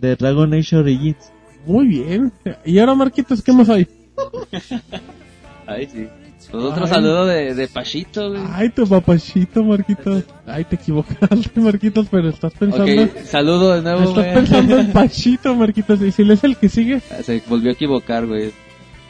de 0.00 0.16
Dragon 0.16 0.52
Age 0.54 0.76
Origins. 0.76 1.32
Muy 1.66 1.86
bien. 1.86 2.32
Y 2.64 2.78
ahora, 2.78 2.94
Marquitos, 2.94 3.42
¿qué 3.42 3.52
más 3.52 3.68
hay? 3.68 3.86
Ay, 5.66 5.86
sí. 5.92 6.06
Pues 6.50 6.64
otro 6.64 6.84
Ay. 6.84 6.90
saludo 6.90 7.26
de, 7.26 7.54
de 7.54 7.68
Pachito, 7.68 8.30
güey. 8.30 8.42
Ay, 8.52 8.70
tu 8.70 8.86
papachito, 8.86 9.62
Marquitos. 9.62 10.24
Ay, 10.46 10.64
te 10.64 10.74
equivocaste, 10.76 11.50
Marquitos, 11.60 12.06
pero 12.10 12.28
estás 12.30 12.52
pensando... 12.54 12.84
Ok, 13.04 13.16
saludo 13.24 13.74
de 13.76 13.82
nuevo, 13.82 14.00
Estás 14.00 14.14
güey. 14.14 14.34
pensando 14.34 14.78
en 14.78 14.92
Pachito, 14.92 15.54
Marquitos. 15.54 16.00
Y 16.02 16.10
si 16.10 16.22
él 16.22 16.30
es 16.32 16.42
el 16.42 16.56
que 16.56 16.68
sigue... 16.68 17.00
Se 17.00 17.42
volvió 17.46 17.70
a 17.70 17.74
equivocar, 17.74 18.26
güey. 18.26 18.50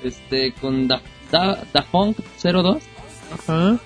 Este, 0.04 0.52
con 0.60 0.86
Da, 0.88 1.00
da, 1.30 1.62
Da 1.72 1.82
Funk 1.82 2.18
02. 2.42 2.82
Ajá. 3.32 3.78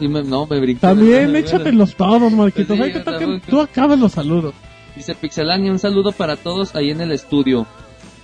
Ay, 0.00 0.08
me, 0.08 0.22
no, 0.22 0.46
me 0.46 0.58
brinqué. 0.60 0.80
También 0.80 1.24
Bueno, 1.30 1.38
échatelos 1.38 1.94
todos, 1.94 2.32
Marquitos. 2.32 2.76
Pues 2.78 2.92
sí, 2.94 3.00
Ay, 3.06 3.42
tú 3.48 3.60
acabas 3.60 3.98
los 3.98 4.12
saludos. 4.12 4.54
Dice 4.96 5.14
Pixelania, 5.14 5.70
un 5.70 5.78
saludo 5.78 6.12
para 6.12 6.36
todos 6.36 6.74
ahí 6.74 6.90
en 6.90 7.00
el 7.00 7.12
estudio. 7.12 7.66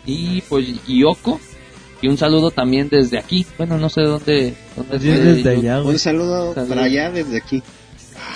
Y 0.07 0.43
pues 0.43 0.67
Yoko. 0.87 1.41
Y 2.01 2.09
un 2.09 2.17
saludo 2.17 2.51
también 2.51 2.89
desde 2.89 3.19
aquí. 3.19 3.45
Bueno, 3.59 3.77
no 3.77 3.89
sé 3.89 4.03
dónde. 4.03 4.55
desde 5.01 5.51
allá, 5.51 5.81
güey. 5.81 5.95
Un 5.95 5.99
saludo 5.99 6.55
para 6.55 6.85
allá 6.85 7.11
desde 7.11 7.39
aquí. 7.39 7.63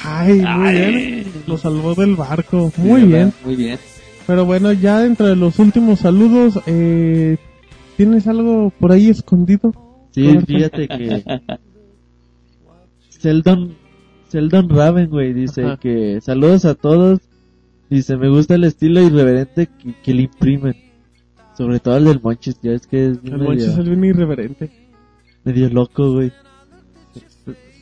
Ay, 0.04 0.34
muy 0.40 0.46
Ay. 0.48 0.74
bien. 0.76 1.32
Lo 1.46 1.56
salvó 1.59 1.94
del 1.94 2.16
barco. 2.16 2.72
Sí, 2.74 2.80
Muy 2.82 3.02
¿verdad? 3.04 3.09
bien. 3.09 3.34
Muy 3.44 3.56
bien. 3.56 3.78
Pero 4.26 4.44
bueno, 4.44 4.72
ya 4.72 5.00
dentro 5.00 5.26
de 5.26 5.36
los 5.36 5.59
últimos 5.59 6.00
saludos, 6.00 6.60
eh, 6.66 7.36
¿tienes 8.02 8.26
algo 8.26 8.72
por 8.80 8.90
ahí 8.90 9.10
escondido? 9.10 9.72
Sí, 10.10 10.36
fíjate 10.44 10.88
que 10.88 11.22
Sheldon, 13.22 13.76
Sheldon 14.32 14.68
Raven, 14.68 15.08
güey, 15.08 15.32
dice 15.32 15.64
Ajá. 15.64 15.76
que 15.76 16.20
saludos 16.20 16.64
a 16.64 16.74
todos. 16.74 17.20
Dice, 17.88 18.16
me 18.16 18.28
gusta 18.28 18.56
el 18.56 18.64
estilo 18.64 19.00
irreverente 19.02 19.68
que, 19.68 19.94
que 20.02 20.14
le 20.14 20.22
imprimen. 20.22 20.74
Sobre 21.56 21.78
todo 21.78 21.96
el 21.98 22.06
del 22.06 22.20
Monchis, 22.20 22.58
ya 22.60 22.72
es 22.72 22.86
que 22.88 23.06
es 23.10 23.18
El 23.22 23.32
medio, 23.34 23.44
Monchis 23.44 23.66
es 23.68 23.84
bien 23.84 24.04
irreverente. 24.04 24.70
medio 25.44 25.68
loco, 25.70 26.12
güey. 26.14 26.32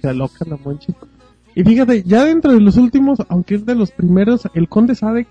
Se 0.03 0.09
aloca 0.09 0.45
la 0.47 0.59
Monchis. 0.59 0.95
Y 1.55 1.65
fíjate, 1.65 2.03
ya 2.03 2.25
dentro 2.27 2.53
de 2.53 2.61
los 2.61 2.77
últimos, 2.77 3.21
aunque 3.29 3.55
es 3.55 3.65
de 3.65 3.75
los 3.75 3.91
primeros, 3.93 4.43
el 4.55 4.69
Conde 4.69 4.95
Sadek 4.95 5.29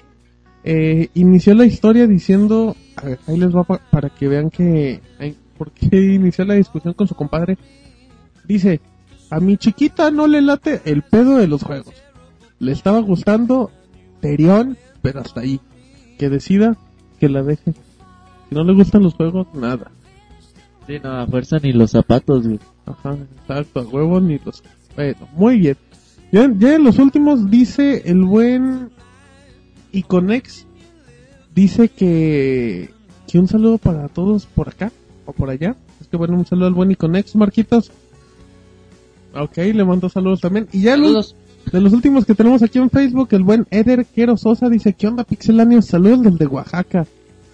eh, 0.64 1.10
inició 1.14 1.53
la 1.56 1.65
historia 1.65 2.07
diciendo, 2.07 2.76
a 2.95 3.06
ver, 3.06 3.19
ahí 3.27 3.38
les 3.38 3.56
va 3.56 3.64
pa- 3.64 3.81
para 3.91 4.10
que 4.10 4.27
vean 4.27 4.49
que, 4.49 5.02
ay, 5.19 5.36
por 5.57 5.72
qué 5.72 6.14
inició 6.14 6.45
la 6.45 6.56
discusión 6.56 6.94
con 6.94 7.07
su 7.07 7.15
compadre. 7.15 7.57
Dice, 8.48 8.81
a 9.30 9.40
mi 9.40 9.57
chiquita 9.57 10.11
no 10.11 10.27
le 10.27 10.41
late 10.41 10.81
el 10.86 11.03
pedo 11.03 11.38
de 11.38 11.48
los 11.48 11.64
juegos. 11.64 11.94
Le 12.60 12.72
estaba 12.72 12.99
gustando 12.99 13.72
Terión, 14.22 14.77
pero 15.02 15.22
hasta 15.22 15.41
ahí. 15.41 15.60
Que 16.18 16.30
decida 16.30 16.76
que 17.19 17.30
la 17.30 17.44
deje. 17.44 17.73
Si 18.49 18.56
no 18.56 18.64
le 18.64 18.73
gustan 18.73 19.03
los 19.03 19.14
juegos, 19.14 19.48
nada. 19.53 19.91
Sí, 20.88 20.95
no, 21.03 21.11
a 21.22 21.27
fuerza 21.27 21.57
ni 21.61 21.72
los 21.72 21.91
zapatos, 21.91 22.45
güey. 22.48 22.60
Ajá, 22.86 23.15
exacto, 23.41 23.81
a 23.81 23.84
huevo 23.84 24.19
ni 24.19 24.40
los... 24.40 24.64
Bueno, 24.95 25.27
muy 25.36 25.60
bien. 25.60 25.77
Ya, 26.31 26.52
ya 26.57 26.76
en 26.76 26.84
los 26.84 26.98
últimos 26.99 27.49
dice 27.49 28.02
el 28.06 28.23
buen 28.26 28.90
Iconex, 29.91 30.66
dice 31.53 31.90
que, 31.90 32.90
que 33.28 33.40
un 33.40 33.48
saludo 33.48 33.78
para 33.78 34.07
todos 34.07 34.45
por 34.45 34.70
acá 34.70 34.91
o 35.26 35.34
por 35.34 35.49
allá. 35.49 35.76
Es 36.02 36.07
que 36.07 36.18
bueno, 36.18 36.36
un 36.36 36.45
saludo 36.45 36.68
al 36.68 36.74
buen 36.74 36.91
Iconex, 36.91 37.36
Marquitos. 37.36 37.91
Ok, 39.34 39.57
le 39.57 39.86
mando 39.86 40.10
saludos 40.10 40.41
también. 40.41 40.68
Y 40.72 40.82
ya 40.82 40.98
los, 40.98 41.36
de 41.72 41.82
los 41.82 41.94
últimos 41.94 42.26
que 42.26 42.36
tenemos 42.36 42.64
aquí 42.64 42.80
en 42.80 42.90
Facebook, 42.90 43.30
el 43.32 43.44
buen 43.44 43.68
Eder 43.70 44.06
Quero 44.06 44.38
Sosa 44.38 44.70
dice, 44.70 44.94
¿qué 44.94 45.07
onda 45.07 45.24
Pixelanios? 45.24 45.86
Saludos 45.86 46.24
del 46.24 46.38
de 46.38 46.48
Oaxaca. 46.48 47.06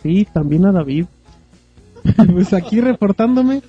Sí, 0.01 0.27
también 0.31 0.65
a 0.65 0.71
David. 0.71 1.05
pues 2.31 2.53
aquí 2.53 2.79
reportándome, 2.81 3.61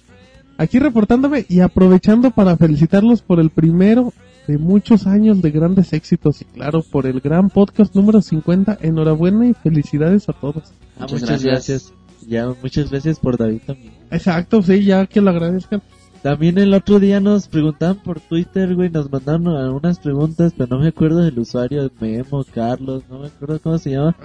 aquí 0.58 0.78
reportándome 0.78 1.46
y 1.48 1.60
aprovechando 1.60 2.30
para 2.30 2.56
felicitarlos 2.56 3.22
por 3.22 3.40
el 3.40 3.50
primero 3.50 4.12
de 4.46 4.58
muchos 4.58 5.06
años 5.06 5.42
de 5.42 5.50
grandes 5.50 5.92
éxitos 5.92 6.42
y 6.42 6.44
claro, 6.44 6.82
por 6.82 7.06
el 7.06 7.20
gran 7.20 7.50
podcast 7.50 7.94
número 7.94 8.22
50. 8.22 8.78
Enhorabuena 8.82 9.46
y 9.48 9.54
felicidades 9.54 10.28
a 10.28 10.32
todos. 10.32 10.64
Ah, 10.98 11.06
muchas, 11.10 11.42
gracias. 11.42 11.92
Ya, 12.26 12.52
muchas 12.62 12.90
gracias 12.90 13.18
por 13.20 13.36
David 13.36 13.60
también. 13.66 13.92
Exacto, 14.10 14.62
sí, 14.62 14.84
ya 14.84 15.06
que 15.06 15.20
lo 15.20 15.30
agradezcan. 15.30 15.82
También 16.22 16.58
el 16.58 16.74
otro 16.74 16.98
día 16.98 17.20
nos 17.20 17.46
preguntaban 17.46 18.02
por 18.02 18.18
Twitter, 18.20 18.74
güey, 18.74 18.90
nos 18.90 19.10
mandaron 19.12 19.46
algunas 19.48 20.00
preguntas, 20.00 20.52
pero 20.56 20.76
no 20.76 20.82
me 20.82 20.88
acuerdo 20.88 21.20
del 21.20 21.38
usuario, 21.38 21.88
Memo, 22.00 22.44
Carlos, 22.52 23.04
no 23.08 23.20
me 23.20 23.28
acuerdo 23.28 23.60
cómo 23.60 23.78
se 23.78 23.90
llama. 23.90 24.16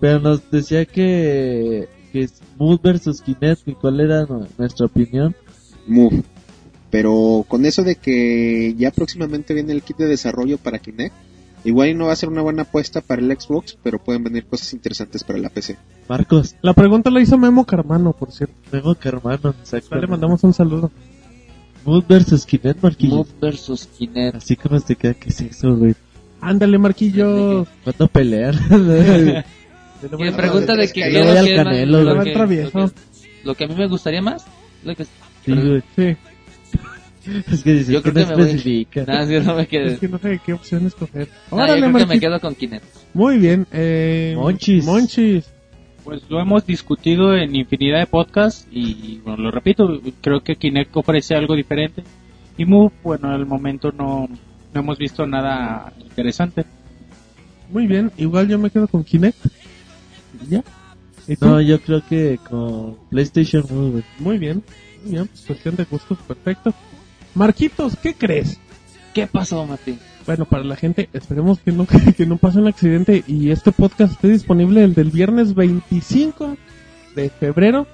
Pero 0.00 0.18
nos 0.20 0.50
decía 0.50 0.86
que, 0.86 1.88
que 2.12 2.26
Smooth 2.28 2.80
versus 2.80 3.20
Kinect, 3.20 3.68
y 3.68 3.72
cuál 3.74 4.00
era 4.00 4.24
nu- 4.24 4.46
nuestra 4.56 4.86
opinión. 4.86 5.34
Move. 5.86 6.22
Pero 6.90 7.44
con 7.48 7.66
eso 7.66 7.82
de 7.82 7.96
que 7.96 8.74
ya 8.78 8.90
próximamente 8.90 9.54
viene 9.54 9.72
el 9.72 9.82
kit 9.82 9.96
de 9.96 10.06
desarrollo 10.06 10.56
para 10.58 10.78
Kinect, 10.78 11.14
igual 11.64 11.88
y 11.88 11.94
no 11.94 12.06
va 12.06 12.12
a 12.12 12.16
ser 12.16 12.28
una 12.28 12.42
buena 12.42 12.62
apuesta 12.62 13.00
para 13.00 13.20
el 13.20 13.30
Xbox, 13.38 13.76
pero 13.82 13.98
pueden 13.98 14.22
venir 14.24 14.46
cosas 14.46 14.72
interesantes 14.72 15.24
para 15.24 15.38
la 15.38 15.48
PC. 15.48 15.76
Marcos. 16.08 16.54
La 16.62 16.72
pregunta 16.74 17.10
la 17.10 17.20
hizo 17.20 17.36
Memo 17.38 17.64
Carmano, 17.64 18.12
por 18.12 18.30
cierto. 18.32 18.54
Memo 18.72 18.94
Carmano, 18.94 19.50
exacto. 19.60 19.96
Le 19.96 20.06
mandamos 20.06 20.42
un 20.44 20.54
saludo. 20.54 20.90
Smooth 21.82 22.06
versus 22.08 22.46
Kinect, 22.46 22.82
Marquillo. 22.82 23.16
Move 23.16 23.28
versus 23.40 23.86
Kinect. 23.86 24.36
Así 24.36 24.56
como 24.56 24.80
te 24.80 24.94
queda, 24.96 25.14
¿qué 25.14 25.28
es 25.28 25.40
eso, 25.40 25.76
güey? 25.76 25.94
Ándale, 26.40 26.78
Marquillo. 26.78 27.66
¿Cuándo 27.84 28.06
pelear? 28.08 28.54
Que 30.00 30.30
pregunta 30.32 30.76
de 30.76 30.92
que 30.92 31.10
lo 31.10 31.30
al 31.30 31.44
que 31.46 31.56
lo 31.56 31.70
que- 31.70 31.86
lo 31.86 32.22
que- 32.22 33.54
que 33.56 33.64
a 33.64 33.68
mí 33.68 33.74
me 33.74 33.88
gustaría 33.88 34.20
más. 34.20 34.44
Lo 34.84 34.94
que, 34.94 35.04
Sí, 35.04 35.52
güey. 35.54 35.82
Sí. 35.96 36.16
Es 37.50 37.62
que 37.62 37.72
dices 37.72 37.88
yo 37.88 38.02
creo 38.02 38.14
no 38.14 38.20
que 38.20 38.36
me 38.36 38.44
voy. 38.44 38.58
sí, 38.58 38.86
no 39.44 39.54
me 39.54 39.66
quedé. 39.66 39.86
Es 39.94 39.98
que 39.98 40.08
no 40.08 40.18
sé 40.18 40.40
qué 40.44 40.52
opción 40.52 40.86
escoger. 40.86 41.28
Yo 41.50 41.96
que 41.98 42.06
me 42.06 42.20
quedo 42.20 42.40
con 42.40 42.54
Kinect. 42.54 42.84
Muy 43.14 43.38
bien. 43.38 43.66
Eh, 43.72 44.34
Monchis. 44.36 44.84
Monchis. 44.84 45.50
Pues 46.04 46.22
lo 46.28 46.40
hemos 46.40 46.64
discutido 46.64 47.34
en 47.34 47.56
infinidad 47.56 47.98
de 47.98 48.06
podcasts 48.06 48.68
y 48.70 49.18
bueno, 49.24 49.44
lo 49.44 49.50
repito, 49.50 50.00
creo 50.20 50.40
que 50.40 50.54
Kinect 50.54 50.96
ofrece 50.96 51.34
algo 51.34 51.56
diferente 51.56 52.04
y 52.56 52.64
Move, 52.64 52.92
bueno, 53.02 53.30
al 53.30 53.44
momento 53.44 53.90
no, 53.90 54.28
no 54.72 54.80
hemos 54.80 54.98
visto 54.98 55.26
nada 55.26 55.92
interesante. 56.00 56.64
Muy 57.70 57.86
bien. 57.86 58.12
Igual 58.16 58.48
yo 58.48 58.58
me 58.58 58.70
quedo 58.70 58.86
con 58.86 59.02
Kinect. 59.02 59.46
¿Y 60.46 60.50
¿Ya? 60.50 60.64
No, 61.40 61.60
yo 61.60 61.80
creo 61.80 62.02
que 62.08 62.38
con 62.48 62.96
PlayStation 63.10 63.64
Move. 63.68 64.04
Muy 64.20 64.38
bien. 64.38 64.62
Muy 65.02 65.12
bien. 65.12 65.26
Pues 65.26 65.40
cuestión 65.46 65.74
de 65.74 65.84
gustos. 65.84 66.18
Perfecto. 66.26 66.72
Marquitos, 67.36 67.96
¿qué 68.02 68.14
crees? 68.14 68.58
¿Qué 69.12 69.26
pasó, 69.26 69.66
Martín? 69.66 69.98
Bueno, 70.24 70.46
para 70.46 70.64
la 70.64 70.74
gente, 70.74 71.10
esperemos 71.12 71.60
que 71.60 71.70
no, 71.70 71.86
que 72.16 72.24
no 72.26 72.38
pase 72.38 72.58
un 72.58 72.66
accidente 72.66 73.22
y 73.26 73.50
este 73.50 73.72
podcast 73.72 74.14
esté 74.14 74.28
disponible 74.28 74.82
el 74.82 74.94
del 74.94 75.10
viernes 75.10 75.54
25 75.54 76.56
de 77.14 77.28
febrero. 77.28 77.86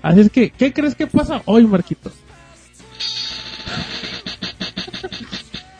Así 0.00 0.20
es 0.20 0.30
que, 0.30 0.50
¿qué 0.50 0.72
crees 0.72 0.94
que 0.94 1.08
pasa 1.08 1.42
hoy, 1.44 1.66
Marquitos? 1.66 2.12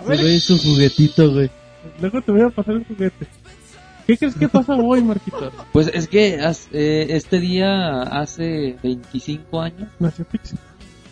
A 0.01 0.03
ver, 0.05 0.15
Ese 0.15 0.23
güey, 0.24 0.41
su 0.41 0.59
juguetito, 0.59 1.32
güey. 1.32 1.51
luego 2.01 2.20
te 2.20 2.32
voy 2.32 2.43
a 2.43 2.51
pasar 2.51 2.74
el 2.74 2.85
juguete. 2.85 3.27
¿Qué 4.09 4.19
crees 4.19 4.35
que 4.35 4.49
pasa 4.49 4.74
hoy, 4.74 5.03
Marquitos? 5.03 5.53
Pues 5.73 5.89
es 5.95 6.09
que 6.09 6.36
eh, 6.73 7.07
este 7.11 7.39
día 7.41 8.03
hace 8.03 8.77
25 8.82 9.61
años 9.62 9.89
Nació 10.01 10.24
Pixel. 10.27 10.59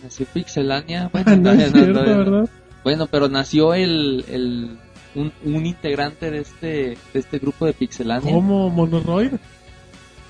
Nació 0.03 0.27
Pixelania. 0.27 1.11
Bueno, 1.13 1.37
no 1.37 1.51
es 1.53 1.73
no, 1.73 1.79
cierto, 1.79 2.03
no, 2.03 2.07
no. 2.07 2.19
¿verdad? 2.19 2.51
Bueno, 2.85 3.07
pero 3.07 3.29
nació 3.29 3.75
el, 3.75 4.25
el 4.29 4.77
un, 5.15 5.33
un 5.45 5.67
integrante 5.67 6.31
de 6.31 6.41
este 6.41 6.67
de 7.13 7.21
este 7.21 7.39
grupo 7.39 7.67
de 7.67 7.73
Pixelania. 7.73 8.33
¿Cómo? 8.33 8.71
¿Monoroid? 8.71 9.33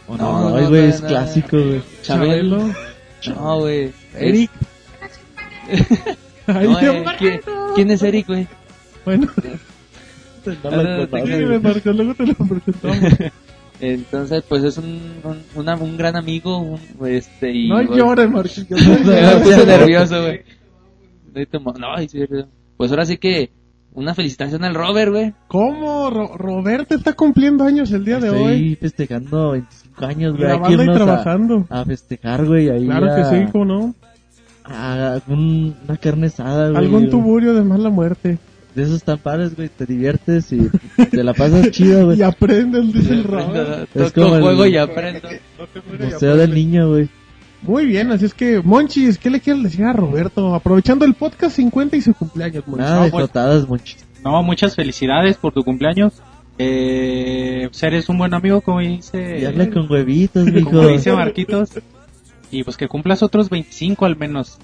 No, 0.08 0.16
no, 0.16 0.50
no, 0.50 0.56
ay, 0.56 0.66
güey, 0.66 0.88
es 0.88 1.00
clásico, 1.00 1.56
güey. 1.56 1.82
Chabelo. 2.02 2.70
No, 3.28 3.60
güey. 3.60 3.92
Eric. 4.14 4.50
No, 6.44 6.80
eh, 6.80 7.04
¿quién, 7.18 7.40
quién 7.76 7.90
es 7.92 8.02
Eric, 8.02 8.26
güey? 8.26 8.48
Bueno, 9.04 9.28
No 10.64 10.70
me 11.48 11.58
marcó, 11.60 11.92
luego 11.92 12.14
te 12.14 12.26
lo 12.26 12.34
presentamos. 12.34 13.12
Entonces, 13.82 14.44
pues 14.48 14.62
es 14.64 14.78
un, 14.78 15.00
un, 15.24 15.38
una- 15.56 15.74
un 15.76 15.96
gran 15.96 16.16
amigo, 16.16 16.58
un, 16.58 16.78
este, 17.06 17.50
y... 17.52 17.68
No 17.68 17.84
güey, 17.84 17.98
llores, 17.98 18.30
Marquitos. 18.30 18.80
no 18.86 18.94
puse 19.42 19.66
nervioso, 19.66 20.22
güey. 20.22 20.40
No. 21.78 22.48
Pues 22.76 22.90
ahora 22.90 23.04
sí 23.06 23.16
que 23.18 23.50
una 23.92 24.14
felicitación 24.14 24.64
al 24.64 24.74
Robert, 24.74 25.10
güey. 25.12 25.34
¿Cómo? 25.48 26.10
Ro- 26.10 26.36
Roberto 26.36 26.94
está 26.94 27.12
cumpliendo 27.14 27.64
años 27.64 27.90
el 27.92 28.04
día 28.04 28.18
de 28.20 28.28
Estoy 28.28 28.42
hoy. 28.44 28.76
festejando 28.76 29.50
25 29.52 30.04
años, 30.06 30.32
güey. 30.36 30.44
Grabando 30.44 30.70
y 30.70 30.72
irnos 30.74 30.96
a- 30.96 31.04
trabajando. 31.04 31.66
A, 31.68 31.84
festejar, 31.84 32.46
güey. 32.46 32.68
Ahí 32.70 32.84
Claro 32.86 33.12
a, 33.12 33.16
que 33.16 33.24
sí, 33.24 33.50
¿cómo 33.52 33.64
no? 33.64 33.94
a 34.64 35.20
un- 35.26 35.74
una 35.88 35.96
carne 35.96 36.28
asada, 36.28 36.70
güey. 36.70 36.76
Algún 36.84 37.10
tuburio 37.10 37.52
de 37.52 37.62
mala 37.64 37.90
muerte. 37.90 38.38
De 38.74 38.82
esos 38.84 39.02
tan 39.04 39.18
padres, 39.18 39.54
güey. 39.54 39.68
Te 39.68 39.84
diviertes 39.86 40.50
y 40.52 40.68
te 41.10 41.22
la 41.22 41.34
pasas 41.34 41.70
chido, 41.70 42.06
güey. 42.06 42.18
Y 42.20 42.22
aprendes, 42.22 42.92
dice 42.92 43.12
el 43.14 43.24
Robert. 43.24 43.88
Es 43.94 44.12
como 44.12 44.36
el- 44.36 44.42
juego 44.42 44.66
y 44.66 44.76
aprendo. 44.76 45.28
Museo 46.00 46.36
del 46.36 46.54
niño, 46.54 46.88
güey. 46.88 47.08
Muy 47.62 47.86
bien, 47.86 48.10
así 48.10 48.24
es 48.24 48.34
que, 48.34 48.60
Monchis, 48.60 49.18
¿qué 49.18 49.30
le 49.30 49.38
quieres 49.40 49.62
decir 49.62 49.84
a 49.84 49.92
Roberto? 49.92 50.52
Aprovechando 50.54 51.04
el 51.04 51.14
podcast 51.14 51.54
50 51.56 51.96
y 51.96 52.00
su 52.00 52.12
cumpleaños, 52.14 52.66
Monchis. 52.66 52.86
Nada 52.88 53.10
pues- 53.10 53.68
Monchis. 53.68 54.04
No, 54.24 54.42
muchas 54.42 54.74
felicidades 54.74 55.36
por 55.36 55.52
tu 55.52 55.62
cumpleaños. 55.62 56.14
Eh, 56.58 57.68
pues 57.70 57.82
eres 57.82 58.08
un 58.08 58.18
buen 58.18 58.34
amigo, 58.34 58.60
como 58.60 58.80
dice, 58.80 59.38
Y 59.40 59.44
habla 59.44 59.68
con 59.70 59.90
huevitos, 59.90 60.44
como 60.44 60.54
mijo. 60.82 60.86
dice 60.88 61.12
Marquitos. 61.12 61.70
Y 62.50 62.64
pues 62.64 62.76
que 62.76 62.88
cumplas 62.88 63.22
otros 63.22 63.48
25 63.48 64.04
al 64.06 64.16
menos. 64.16 64.58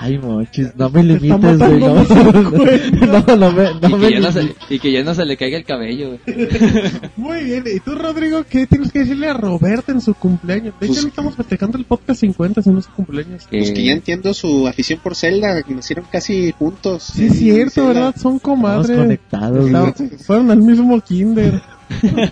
Ay, 0.00 0.18
Monchis, 0.18 0.74
no 0.76 0.90
me 0.90 1.02
limites, 1.04 1.58
güey. 1.58 1.78
No, 1.80 1.94
no, 2.04 3.36
no 3.36 3.52
me, 3.52 3.74
no 3.80 3.88
y, 3.88 3.94
me 3.94 4.08
que 4.08 4.12
ya 4.14 4.20
no 4.20 4.32
se, 4.32 4.40
limites. 4.42 4.70
y 4.70 4.78
que 4.78 4.92
ya 4.92 5.04
no 5.04 5.14
se 5.14 5.24
le 5.24 5.36
caiga 5.36 5.56
el 5.58 5.64
cabello, 5.64 6.18
güey. 6.24 6.48
Muy 7.16 7.44
bien, 7.44 7.64
¿y 7.72 7.78
tú, 7.80 7.94
Rodrigo, 7.94 8.44
qué 8.48 8.66
tienes 8.66 8.90
que 8.90 9.00
decirle 9.00 9.28
a 9.28 9.34
Roberto 9.34 9.92
en 9.92 10.00
su 10.00 10.14
cumpleaños? 10.14 10.74
De 10.80 10.86
hecho, 10.86 10.94
Pues- 10.94 11.02
no 11.02 11.08
estamos 11.08 11.36
festejando 11.36 11.78
el 11.78 11.84
podcast 11.84 12.20
50, 12.20 12.62
sino 12.62 12.80
su 12.82 12.90
cumpleaños. 12.90 13.46
Pues 13.50 13.70
que 13.72 13.84
ya 13.84 13.92
entiendo 13.92 14.34
su 14.34 14.66
afición 14.66 14.98
por 15.02 15.14
Zelda, 15.14 15.62
que 15.62 15.74
nacieron 15.74 16.06
casi 16.10 16.52
juntos. 16.52 17.02
Sí, 17.14 17.26
es 17.26 17.38
cierto, 17.38 17.86
¿verdad? 17.86 18.14
Son 18.18 18.36
Estamos 18.36 18.42
comadres. 18.42 18.96
conectados, 18.96 19.66
Está- 19.66 19.80
güey. 20.08 20.18
fueron 20.18 20.50
al 20.50 20.58
mismo 20.58 21.00
kinder. 21.00 21.62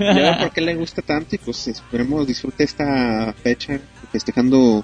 Ya 0.01 0.39
por 0.41 0.51
qué 0.53 0.62
le 0.62 0.74
gusta 0.74 1.03
tanto 1.03 1.35
y 1.35 1.39
pues 1.39 1.69
esperemos 1.69 2.27
disfrute 2.27 2.65
esta 2.65 3.35
fecha 3.43 3.78
festejando 4.11 4.82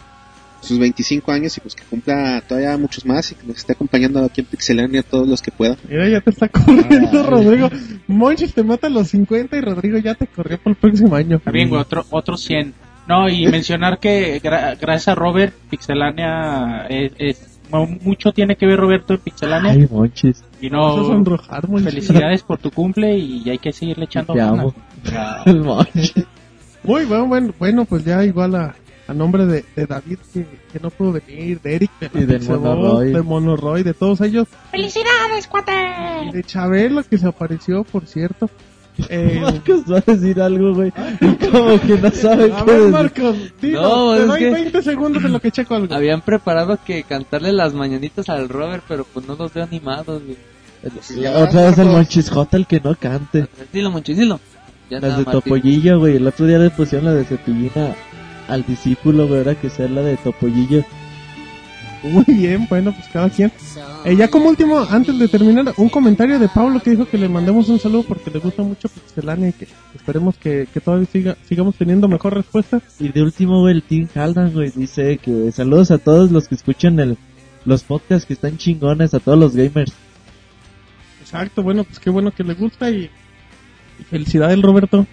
sus 0.67 0.79
25 0.79 1.31
años 1.33 1.57
y 1.57 1.61
pues 1.61 1.75
que 1.75 1.83
cumpla 1.85 2.43
todavía 2.47 2.77
muchos 2.77 3.07
más 3.07 3.31
y 3.33 3.35
que 3.35 3.47
nos 3.47 3.57
esté 3.59 3.73
acompañando 3.73 4.23
aquí 4.25 4.41
en 4.41 4.47
Pixelania 4.49 5.03
todos 5.03 5.27
los 5.29 5.41
que 5.41 5.51
pueda. 5.51 5.77
Mira, 5.89 6.09
ya 6.09 6.21
te 6.21 6.31
está 6.31 6.49
corriendo, 6.49 7.21
Ay. 7.21 7.23
Rodrigo. 7.27 7.71
Monchis 8.07 8.53
te 8.55 8.63
mata 8.63 8.87
a 8.89 8.91
los 8.91 9.09
50 9.09 9.57
y 9.57 9.61
Rodrigo 9.61 9.99
ya 9.99 10.15
te 10.15 10.27
corrió 10.27 10.59
por 10.59 10.71
el 10.73 10.77
próximo 10.77 11.15
año. 11.15 11.37
Está 11.37 11.51
bien, 11.51 11.69
güey, 11.69 11.81
otro, 11.81 12.05
otros 12.11 12.41
100. 12.43 12.75
No, 13.09 13.29
y 13.29 13.47
mencionar 13.51 13.99
que 14.01 14.41
gra- 14.43 14.77
gracias 14.81 15.09
a 15.09 15.15
Robert, 15.15 15.55
Pixelania 15.71 16.87
es, 16.89 17.13
es- 17.19 17.59
mu- 17.71 17.87
mucho 18.03 18.33
tiene 18.33 18.57
que 18.57 18.67
ver 18.67 18.79
Roberto 18.79 19.15
en 19.15 19.21
Pixelania. 19.21 19.71
Ay, 19.73 19.89
Monchis. 19.91 20.43
y 20.61 20.71
no, 20.71 20.97
sonrojar, 21.05 21.69
Monchis. 21.69 21.91
felicidades 21.91 22.43
por 22.43 22.59
tu 22.59 22.71
cumple 22.71 23.17
y 23.17 23.49
hay 23.49 23.59
que 23.59 23.73
seguirle 23.73 24.05
echando 24.07 24.33
Te 24.35 24.41
ganas. 24.41 24.59
amo. 24.61 24.75
El 25.47 25.61
Monchis. 25.65 26.15
Muy 26.83 27.05
bueno, 27.05 27.27
bueno, 27.27 27.55
bueno, 27.59 27.85
pues 27.85 28.05
ya 28.05 28.25
igual 28.25 28.55
a, 28.55 28.75
a 29.09 29.15
nombre 29.15 29.47
de, 29.47 29.65
de 29.77 29.87
David 29.87 30.19
que, 30.33 30.47
que 30.73 30.81
no 30.81 30.91
pudo 30.91 31.13
venir, 31.13 31.61
de 31.61 31.75
Eric, 31.77 31.91
de, 32.01 32.11
la 32.13 32.21
Y 32.35 32.39
Pixabot, 32.39 32.61
Monoroy. 32.63 33.13
de 33.13 33.23
Monoroy, 33.23 33.83
de 33.83 33.95
todos 33.95 34.21
ellos, 34.21 34.49
¡Felicidades, 34.71 35.47
y 35.47 35.49
cuate! 35.49 35.73
de 36.33 36.43
Chabelo 36.45 37.03
que 37.05 37.17
se 37.19 37.27
apareció, 37.27 37.85
por 37.85 38.07
cierto. 38.07 38.51
Eh, 39.11 39.39
Marcos 39.43 39.83
va 39.93 39.99
a 39.99 40.03
decir 40.13 40.41
algo, 40.41 40.75
güey. 40.75 40.93
Y 41.21 41.35
como 41.47 41.79
que 41.81 41.99
no 41.99 42.11
sabe 42.11 42.51
a 42.53 42.65
qué 42.65 42.65
ver, 42.65 42.77
decir. 42.79 42.93
Marcos, 42.93 43.37
dilo, 43.61 43.83
No, 43.83 44.15
te 44.17 44.21
es 44.23 44.27
doy 44.29 44.39
que- 44.41 44.51
20 44.51 44.83
segundos 44.83 45.25
en 45.25 45.33
lo 45.33 45.41
que 45.41 45.51
checo 45.51 45.75
algo. 45.75 45.95
Habían 45.95 46.23
preparado 46.23 46.79
que 46.85 47.03
cantarle 47.03 47.53
las 47.53 47.75
mañanitas 47.75 48.29
al 48.31 48.49
Robert, 48.49 48.83
pero 48.89 49.05
pues 49.13 49.27
no 49.29 49.37
los 49.37 49.53
veo 49.53 49.65
animados, 49.65 50.23
güey. 50.25 50.37
Ya, 51.21 51.39
Otra 51.39 51.65
vez 51.71 51.79
el 51.79 51.89
J, 52.29 52.57
el 52.57 52.67
que 52.67 52.81
no 52.81 52.95
cante. 52.95 53.47
Dilo, 53.73 53.91
Monchis, 53.91 54.17
dilo. 54.17 54.41
Ya 54.89 55.01
Las 55.01 55.19
de 55.19 55.25
Martín. 55.25 55.33
Topollillo, 55.43 55.99
güey. 55.99 56.17
El 56.17 56.27
otro 56.27 56.47
día 56.47 56.59
le 56.59 56.71
pusieron 56.71 57.07
la 57.07 57.15
de 57.15 57.25
Cepillina 57.25 57.95
al 58.49 58.65
discípulo, 58.65 59.27
güey. 59.27 59.39
Ahora 59.39 59.55
que 59.55 59.71
sea 59.71 59.89
la 59.89 60.03
de 60.03 60.17
Topollillo. 60.17 60.85
Muy 62.03 62.25
bien, 62.29 62.67
bueno, 62.69 62.93
pues 62.93 63.09
cada 63.09 63.31
quien. 63.31 63.51
Eh, 64.05 64.15
ya 64.15 64.29
como 64.29 64.49
último, 64.49 64.79
antes 64.79 65.19
de 65.19 65.29
terminar, 65.29 65.73
un 65.77 65.89
comentario 65.89 66.39
de 66.39 66.49
Pablo 66.49 66.81
que 66.81 66.91
dijo 66.91 67.07
que 67.07 67.19
le 67.19 67.29
mandemos 67.29 67.69
un 67.69 67.81
saludo 67.81 68.05
porque 68.05 68.31
le 68.31 68.39
gusta 68.39 68.63
mucho 68.63 68.89
Pixelania 68.89 69.49
y 69.49 69.53
que 69.53 69.67
esperemos 69.95 70.37
que, 70.37 70.69
que 70.73 70.81
todavía 70.81 71.09
siga, 71.11 71.37
sigamos 71.49 71.75
teniendo 71.75 72.07
mejor 72.07 72.35
respuesta. 72.35 72.81
Y 73.01 73.09
de 73.09 73.23
último, 73.23 73.61
güey, 73.61 73.75
el 73.75 73.83
Team 73.83 74.09
Haldan, 74.15 74.53
güey, 74.53 74.71
dice 74.75 75.19
que 75.19 75.51
saludos 75.51 75.91
a 75.91 75.99
todos 75.99 76.31
los 76.31 76.47
que 76.47 76.55
escuchan 76.55 77.01
el, 77.01 77.17
los 77.65 77.83
podcasts 77.83 78.27
que 78.27 78.35
están 78.35 78.57
chingones, 78.59 79.13
a 79.15 79.19
todos 79.19 79.39
los 79.39 79.57
gamers. 79.57 79.93
Exacto, 81.21 81.63
bueno, 81.63 81.83
pues 81.83 81.99
qué 81.99 82.11
bueno 82.11 82.31
que 82.31 82.45
le 82.45 82.55
gusta 82.55 82.89
y, 82.91 83.11
y 83.99 84.05
felicidades 84.05 84.61
Roberto. 84.63 85.07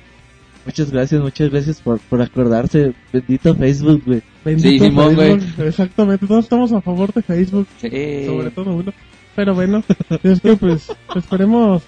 Muchas 0.66 0.92
gracias, 0.92 1.22
muchas 1.22 1.50
gracias 1.50 1.82
por, 1.82 2.00
por 2.00 2.22
acordarse. 2.22 2.94
Bendito 3.12 3.54
Facebook, 3.56 4.02
güey. 4.06 4.22
Bendito 4.46 4.70
Sí, 4.70 4.80
Simón. 4.80 5.16
Facebook. 5.16 5.66
Exactamente, 5.66 6.26
todos 6.28 6.46
estamos 6.46 6.72
a 6.72 6.82
favor 6.82 7.14
de 7.14 7.22
Facebook, 7.22 7.68
Sí. 7.78 7.90
sobre 8.26 8.50
todo 8.52 8.74
uno. 8.76 8.94
Pero 9.36 9.54
bueno, 9.56 9.84
es 10.24 10.40
que 10.42 10.56
pues 10.56 10.92
esperemos 11.16 11.84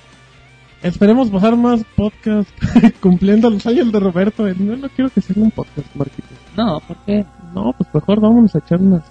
esperemos 0.84 1.30
pasar 1.30 1.56
más 1.56 1.84
podcast 1.96 2.50
cumpliendo 3.02 3.50
los 3.50 3.66
años 3.66 3.92
de 3.92 4.00
Roberto. 4.00 4.46
No, 4.60 4.76
no 4.76 4.90
quiero 4.90 5.10
que 5.10 5.22
sea 5.22 5.36
un 5.42 5.52
podcast, 5.52 5.96
Marquito. 5.96 6.28
No, 6.58 6.80
¿por 6.82 6.98
qué? 7.06 7.26
No, 7.54 7.74
pues 7.78 7.90
mejor 7.94 8.20
vámonos 8.20 8.54
a 8.56 8.60
echar 8.60 8.82
unas 8.82 9.04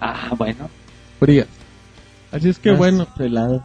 Ah, 0.00 0.34
bueno. 0.36 0.68
frías. 1.20 1.46
Así 2.32 2.48
es 2.48 2.58
que 2.58 2.70
Más 2.70 2.78
bueno, 2.78 3.06
Relados. 3.16 3.62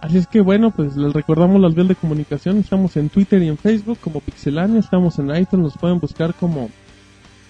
Así 0.00 0.18
es 0.18 0.26
que 0.26 0.40
bueno, 0.40 0.70
pues 0.70 0.96
les 0.96 1.12
recordamos 1.12 1.60
las 1.60 1.74
vías 1.74 1.88
de 1.88 1.94
comunicación. 1.94 2.58
Estamos 2.58 2.96
en 2.96 3.08
Twitter 3.08 3.42
y 3.42 3.48
en 3.48 3.56
Facebook 3.56 3.98
como 4.00 4.20
Pixelania, 4.20 4.80
estamos 4.80 5.18
en 5.18 5.34
iTunes, 5.34 5.64
nos 5.64 5.78
pueden 5.78 5.98
buscar 5.98 6.34
como 6.34 6.70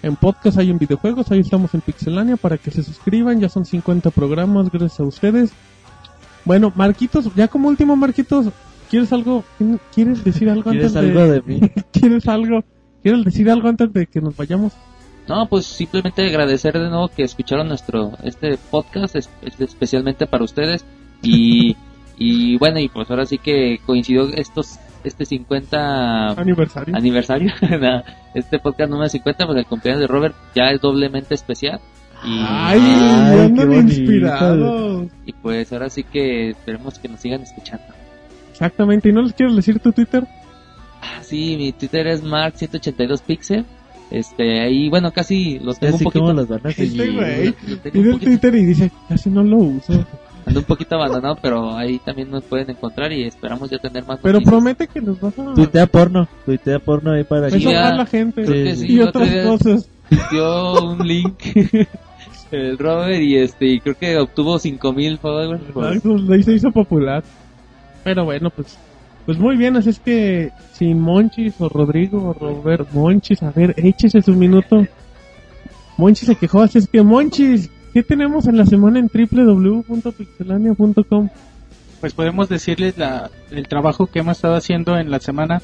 en 0.02 0.16
podcast, 0.16 0.58
hay 0.58 0.70
en 0.70 0.78
videojuegos, 0.78 1.30
ahí 1.30 1.40
estamos 1.40 1.74
en 1.74 1.80
Pixelania 1.80 2.36
para 2.36 2.58
que 2.58 2.70
se 2.70 2.82
suscriban, 2.82 3.40
ya 3.40 3.48
son 3.48 3.64
50 3.64 4.10
programas, 4.10 4.70
gracias 4.70 5.00
a 5.00 5.04
ustedes. 5.04 5.52
Bueno, 6.44 6.72
Marquitos, 6.74 7.28
ya 7.34 7.48
como 7.48 7.68
último 7.68 7.96
Marquitos, 7.96 8.46
¿quieres 8.88 9.12
algo? 9.12 9.42
¿Quieres 9.92 10.22
decir 10.22 10.48
algo 10.48 10.70
¿Quieres 10.70 10.94
antes 10.94 11.18
algo 11.18 11.32
de 11.32 11.42
mí? 11.42 11.60
¿Quieres 11.92 12.28
algo? 12.28 12.64
¿Quieres 13.02 13.24
decir 13.24 13.50
algo 13.50 13.68
antes 13.68 13.92
de 13.92 14.06
que 14.06 14.20
nos 14.20 14.36
vayamos? 14.36 14.72
No, 15.28 15.48
pues 15.48 15.66
simplemente 15.66 16.24
agradecer 16.24 16.74
de 16.74 16.88
nuevo 16.88 17.08
que 17.08 17.24
escucharon 17.24 17.66
nuestro 17.66 18.12
este 18.22 18.56
podcast 18.70 19.16
es, 19.16 19.28
es 19.42 19.60
especialmente 19.60 20.26
para 20.26 20.44
ustedes 20.44 20.84
y 21.20 21.76
y 22.16 22.56
bueno 22.58 22.78
y 22.80 22.88
pues 22.88 23.10
ahora 23.10 23.26
sí 23.26 23.38
que 23.38 23.78
coincidió 23.84 24.28
estos 24.34 24.78
este 25.04 25.24
50 25.24 26.30
Aniversario. 26.30 27.52
este 28.34 28.58
podcast 28.58 28.90
número 28.90 29.08
50 29.08 29.46
pues 29.46 29.58
el 29.58 29.66
cumpleaños 29.66 30.00
de 30.00 30.06
Robert 30.06 30.34
ya 30.54 30.70
es 30.70 30.80
doblemente 30.80 31.34
especial 31.34 31.80
y, 32.24 32.38
Ay, 32.42 32.80
Ay, 32.80 33.52
qué 33.54 33.76
inspirados. 33.76 35.06
y 35.26 35.32
pues 35.34 35.72
ahora 35.72 35.90
sí 35.90 36.02
que 36.04 36.50
esperemos 36.50 36.98
que 36.98 37.08
nos 37.08 37.20
sigan 37.20 37.42
escuchando 37.42 37.84
Exactamente, 38.50 39.10
¿y 39.10 39.12
no 39.12 39.20
les 39.22 39.34
quieres 39.34 39.54
decir 39.54 39.78
tu 39.80 39.92
Twitter? 39.92 40.26
Ah, 41.02 41.22
sí 41.22 41.56
mi 41.58 41.72
Twitter 41.72 42.06
es 42.06 42.24
mark182pixel 42.24 43.64
este 44.10 44.60
ahí 44.62 44.88
bueno 44.88 45.12
casi 45.12 45.58
los 45.58 45.78
tengo 45.78 45.96
Así 45.96 46.04
un 46.06 46.10
como 46.12 46.26
poquito 46.28 46.40
los 46.40 46.48
van 46.48 46.66
a 46.66 46.70
Este 46.70 46.86
seguir. 46.88 47.12
güey. 47.14 47.46
el 47.46 47.54
poquito- 47.92 48.18
Twitter 48.24 48.54
y 48.54 48.64
dice, 48.64 48.90
casi 49.08 49.28
no 49.30 49.42
lo 49.42 49.56
uso. 49.58 49.92
Ando 50.46 50.60
un 50.60 50.66
poquito 50.66 50.94
abandonado, 50.94 51.36
pero 51.42 51.76
ahí 51.76 51.98
también 51.98 52.30
nos 52.30 52.44
pueden 52.44 52.70
encontrar 52.70 53.12
y 53.12 53.24
esperamos 53.24 53.68
ya 53.68 53.78
tener 53.78 54.06
más 54.06 54.20
Pero 54.22 54.34
noticias. 54.34 54.52
promete 54.54 54.86
que 54.86 55.00
nos 55.00 55.20
vas 55.20 55.36
a... 55.38 55.54
Tuitea 55.54 55.86
porno, 55.86 56.28
tuitea 56.44 56.78
porno 56.78 57.12
ahí 57.12 57.24
para 57.24 57.48
Eso 57.48 57.58
Sí, 57.58 57.64
que... 57.64 57.72
ya. 57.72 57.92
la 57.94 58.06
gente. 58.06 58.46
Sí, 58.46 58.76
sí, 58.86 58.92
y 58.94 59.00
otras 59.00 59.28
cosas. 59.44 59.90
Dio 60.30 60.84
un 60.92 61.06
link 61.06 61.34
el 62.52 62.78
Robert 62.78 63.20
y 63.20 63.36
este 63.36 63.66
y 63.66 63.80
creo 63.80 63.96
que 63.98 64.16
obtuvo 64.18 64.58
5000 64.58 65.18
followers. 65.18 65.62
Exacto, 65.68 66.32
ahí 66.32 66.42
se 66.44 66.52
hizo 66.52 66.70
popular. 66.70 67.24
Pero 68.04 68.24
bueno, 68.24 68.50
pues 68.50 68.78
pues 69.26 69.38
muy 69.38 69.56
bien, 69.56 69.74
así 69.76 69.90
es 69.90 69.98
que 69.98 70.52
sin 70.72 71.00
Monchis 71.00 71.60
o 71.60 71.68
Rodrigo 71.68 72.28
o 72.28 72.32
Robert 72.32 72.86
Monchis, 72.92 73.42
a 73.42 73.50
ver, 73.50 73.74
échese 73.78 74.22
su 74.22 74.32
minuto. 74.34 74.86
Monchis 75.96 76.28
se 76.28 76.36
quejó, 76.36 76.60
así 76.62 76.78
es 76.78 76.86
que 76.86 77.02
Monchis, 77.02 77.68
¿qué 77.96 78.02
tenemos 78.02 78.46
en 78.46 78.58
la 78.58 78.66
semana 78.66 78.98
en 78.98 79.08
www.pixelania.com? 79.08 81.30
Pues 81.98 82.12
podemos 82.12 82.50
decirles 82.50 82.98
la, 82.98 83.30
el 83.50 83.68
trabajo 83.68 84.06
que 84.06 84.18
hemos 84.18 84.36
estado 84.36 84.54
haciendo 84.54 84.98
en 84.98 85.10
la 85.10 85.18
semana. 85.18 85.62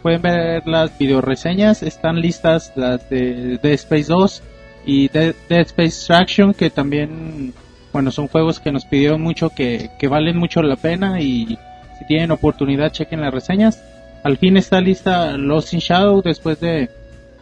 Pueden 0.00 0.22
ver 0.22 0.66
las 0.66 0.98
videoreseñas, 0.98 1.82
están 1.82 2.22
listas 2.22 2.72
las 2.74 3.10
de 3.10 3.58
Dead 3.62 3.74
Space 3.74 4.04
2 4.04 4.42
y 4.86 5.08
Dead, 5.08 5.34
Space 5.50 5.88
Extraction, 5.88 6.54
que 6.54 6.70
también, 6.70 7.52
bueno, 7.92 8.10
son 8.10 8.28
juegos 8.28 8.60
que 8.60 8.72
nos 8.72 8.86
pidieron 8.86 9.20
mucho, 9.20 9.50
que, 9.50 9.90
que 9.98 10.08
valen 10.08 10.38
mucho 10.38 10.62
la 10.62 10.76
pena 10.76 11.20
y 11.20 11.58
si 11.98 12.06
tienen 12.08 12.30
oportunidad 12.30 12.92
chequen 12.92 13.20
las 13.20 13.34
reseñas. 13.34 13.84
Al 14.22 14.38
fin 14.38 14.56
está 14.56 14.80
lista 14.80 15.36
Lost 15.36 15.74
in 15.74 15.80
Shadow 15.80 16.22
después 16.22 16.58
de, 16.60 16.88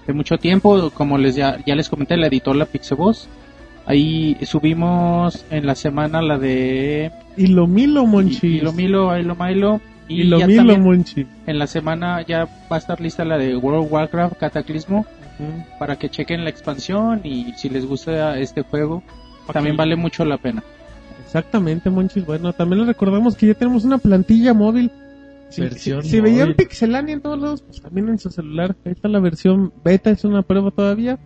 de 0.05 0.12
mucho 0.12 0.36
tiempo, 0.36 0.90
como 0.90 1.16
les 1.16 1.36
ya, 1.36 1.59
ya 1.64 1.77
les 1.77 1.89
comenté, 1.89 2.16
la 2.16 2.27
editó 2.27 2.55
la 2.55 2.66
Pixeboss. 2.66 3.28
Ahí 3.87 4.37
subimos 4.43 5.45
en 5.51 5.67
la 5.67 5.75
semana 5.75 6.23
la 6.23 6.39
de 6.39 7.11
Y 7.37 7.49
lo 7.49 7.67
milo, 7.67 8.07
Monchis. 8.07 8.43
y 8.45 8.61
lo 8.61 8.73
Milo, 8.73 9.11
ahí 9.11 9.23
lo 9.25 9.35
Milo. 9.35 9.81
Y 10.09 10.25
lo 10.25 10.47
milo, 10.47 10.79
Monchis. 10.79 11.27
en 11.47 11.59
la 11.59 11.67
semana 11.67 12.23
ya 12.27 12.45
va 12.71 12.77
a 12.77 12.79
estar 12.79 13.01
lista 13.01 13.25
la 13.25 13.39
de 13.39 13.57
World 13.57 13.87
of 13.87 13.93
Warcraft 13.93 14.37
Cataclismo 14.39 15.07
para 15.79 15.97
que 15.97 16.09
chequen 16.11 16.45
la 16.45 16.51
expansión 16.51 17.21
y 17.25 17.53
si 17.57 17.69
les 17.69 17.87
gusta 17.87 18.39
este 18.39 18.63
juego 18.63 19.03
también 19.53 19.77
vale 19.77 19.97
mucho 19.97 20.25
la 20.25 20.37
pena. 20.39 20.63
Exactamente, 21.25 21.89
Monchis. 21.91 22.27
Bueno, 22.27 22.53
también 22.53 22.81
les 22.81 22.89
recordamos 22.89 23.37
que 23.37 23.47
ya 23.49 23.55
tenemos 23.55 23.85
una 23.85 23.99
plantilla 23.99 24.53
móvil. 24.55 24.91
Si, 25.49 25.61
Versión 25.63 26.03
si- 26.03 26.11
si 26.11 26.21
veían. 26.21 26.55
Pixelania 26.55 27.15
en 27.15 27.21
todos 27.23 27.41
lados, 27.41 27.63
pues 27.63 27.81
también 27.83 28.09
en 28.09 28.19
su 28.19 28.31
celular. 28.31 28.77
Ahí 28.85 28.93
está 28.93 29.09
la 29.09 29.19
versión 29.21 29.73
beta, 29.85 30.11
es 30.11 30.25
una 30.25 30.43
prueba 30.43 30.71
todavía. 30.71 31.19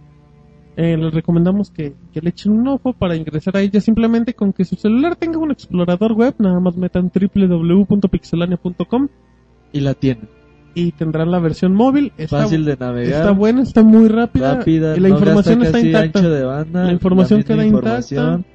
Eh, 0.77 0.97
les 0.97 1.13
recomendamos 1.15 1.71
que, 1.71 1.95
que 2.13 2.21
le 2.21 2.31
echen 2.31 2.53
un 2.53 2.69
ojo 2.69 2.93
para 2.93 3.17
ingresar 3.17 3.57
a 3.57 3.61
ella 3.63 3.81
simplemente 3.81 4.35
con 4.35 4.53
que 4.53 4.65
su 4.65 4.77
celular 4.77 5.17
tenga 5.17 5.39
un 5.39 5.51
explorador 5.51 6.13
web, 6.13 6.35
nada 6.39 6.61
más 6.61 6.77
metan 6.77 7.11
www.pixelania.com 7.15 9.09
Y 9.73 9.81
la 9.81 9.95
tienen. 9.95 10.29
y 10.75 10.93
tendrán 10.93 11.31
la 11.31 11.39
versión 11.41 11.73
móvil. 11.75 12.13
Está, 12.19 12.43
Fácil 12.43 12.65
de 12.67 12.77
navegar. 12.77 13.21
está 13.21 13.31
buena, 13.33 13.63
está 13.63 13.83
muy 13.83 14.09
rápida, 14.09 14.57
Rápida, 14.57 14.97
y 14.97 15.01
la 15.01 15.09
no 15.09 15.15
información 15.17 15.63
está 15.63 15.81
intacta. 15.81 16.19
ancho 16.21 16.31
de 16.31 16.45
banda, 16.45 16.85
la 16.85 16.93
información 16.93 17.41
la 17.41 17.45
queda 17.47 17.65
información. 17.67 18.27
intacta. 18.39 18.51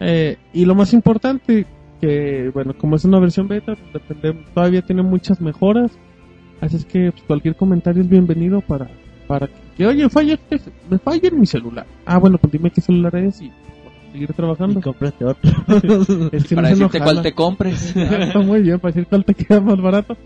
Eh, 0.00 0.36
y 0.52 0.64
lo 0.66 0.74
más 0.74 0.92
importante, 0.92 1.64
que 2.00 2.50
bueno, 2.52 2.74
como 2.76 2.96
es 2.96 3.04
una 3.06 3.18
versión 3.20 3.48
beta, 3.48 3.74
depende- 3.94 4.44
todavía 4.54 4.82
tiene 4.82 5.02
muchas 5.02 5.40
mejoras. 5.40 5.92
Así 6.60 6.76
es 6.76 6.84
que 6.84 7.10
pues, 7.12 7.22
cualquier 7.24 7.56
comentario 7.56 8.02
es 8.02 8.08
bienvenido 8.08 8.60
para, 8.60 8.88
para 9.26 9.46
que, 9.46 9.54
que, 9.76 9.86
oye, 9.86 10.08
falla, 10.08 10.38
este- 10.50 10.70
me 10.90 10.98
falla 10.98 11.28
en 11.28 11.40
mi 11.40 11.46
celular. 11.46 11.86
Ah, 12.06 12.18
bueno, 12.18 12.38
pues 12.38 12.52
dime 12.52 12.70
qué 12.70 12.80
celular 12.80 13.14
es 13.16 13.40
y 13.40 13.48
bueno, 13.48 14.12
seguir 14.12 14.32
trabajando. 14.32 14.78
Y 14.78 14.82
cómprate 14.82 15.24
otro. 15.24 15.50
Es 16.32 16.44
que 16.46 16.54
Para 16.54 16.68
no 16.70 16.74
decirte 16.76 17.00
cuál 17.00 17.22
te 17.22 17.32
compres. 17.32 17.94
Ah, 17.96 18.16
Está 18.24 18.38
muy 18.40 18.60
bien, 18.62 18.78
para 18.78 18.92
decir 18.94 19.06
cuál 19.08 19.24
te 19.24 19.34
queda 19.34 19.60
más 19.60 19.80
barato. 19.80 20.16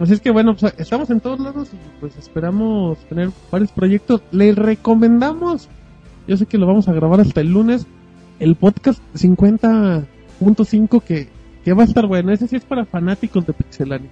Así 0.00 0.14
es 0.14 0.20
que 0.20 0.30
bueno, 0.30 0.56
pues 0.56 0.74
estamos 0.78 1.10
en 1.10 1.20
todos 1.20 1.38
lados 1.38 1.68
y 1.72 1.76
pues 2.00 2.16
esperamos 2.16 2.98
tener 3.08 3.30
varios 3.50 3.70
proyectos. 3.70 4.20
Les 4.32 4.56
recomendamos, 4.56 5.68
yo 6.26 6.36
sé 6.36 6.46
que 6.46 6.58
lo 6.58 6.66
vamos 6.66 6.88
a 6.88 6.92
grabar 6.92 7.20
hasta 7.20 7.40
el 7.40 7.52
lunes, 7.52 7.86
el 8.40 8.56
podcast 8.56 9.00
50.5 9.14 11.02
que, 11.02 11.28
que 11.64 11.72
va 11.72 11.82
a 11.82 11.86
estar 11.86 12.06
bueno. 12.06 12.32
Ese 12.32 12.48
sí 12.48 12.56
es 12.56 12.64
para 12.64 12.84
fanáticos 12.84 13.46
de 13.46 13.52
Pixelania. 13.52 14.10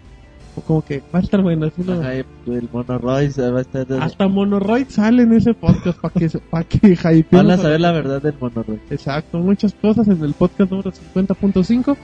Como 0.61 0.83
que 0.85 1.03
va 1.15 1.19
a 1.19 1.23
estar 1.23 1.43
bueno. 1.43 1.67
así 1.67 1.83
lo- 1.85 2.01
Ajá, 2.01 2.15
el 2.15 2.69
Monoroid 2.73 3.31
va 3.39 3.59
a 3.59 3.61
estar... 3.61 3.87
hasta 4.01 4.29
Monoroid 4.29 4.87
sale 4.89 5.23
en 5.23 5.33
ese 5.33 5.55
podcast 5.55 5.99
para 5.99 6.15
que, 6.15 6.29
para 6.51 6.65
que 6.65 7.27
Van 7.31 7.51
a 7.51 7.55
a 7.55 7.59
saber 7.59 7.81
la 7.81 7.93
verdad 7.93 8.23
del 8.23 8.35
Monoroid. 8.41 8.79
Exacto, 8.91 9.39
muchas 9.39 9.75
cosas 9.75 10.09
en 10.09 10.23
el 10.23 10.35
podcast 10.35 10.71
número 10.71 10.93
50.5. 10.93 11.97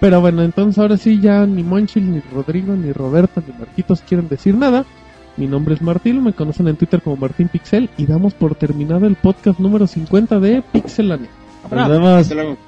Pero 0.00 0.20
bueno, 0.20 0.42
entonces 0.42 0.78
ahora 0.78 0.96
sí 0.96 1.20
ya 1.20 1.44
ni 1.44 1.62
Monchil, 1.64 2.12
ni 2.12 2.20
Rodrigo, 2.32 2.74
ni 2.76 2.92
Roberto, 2.92 3.42
ni 3.46 3.52
Marquitos 3.58 4.00
quieren 4.02 4.28
decir 4.28 4.54
nada. 4.54 4.84
Mi 5.36 5.46
nombre 5.46 5.74
es 5.74 5.82
Martín, 5.82 6.22
me 6.22 6.32
conocen 6.32 6.68
en 6.68 6.76
Twitter 6.76 7.00
como 7.02 7.16
Martín 7.16 7.48
Pixel 7.48 7.90
y 7.96 8.06
damos 8.06 8.34
por 8.34 8.54
terminado 8.54 9.06
el 9.06 9.14
podcast 9.16 9.58
número 9.60 9.86
50 9.86 10.38
de 10.40 10.62
Pixelania. 10.72 11.28
Nos 11.70 11.88
vemos. 11.88 12.67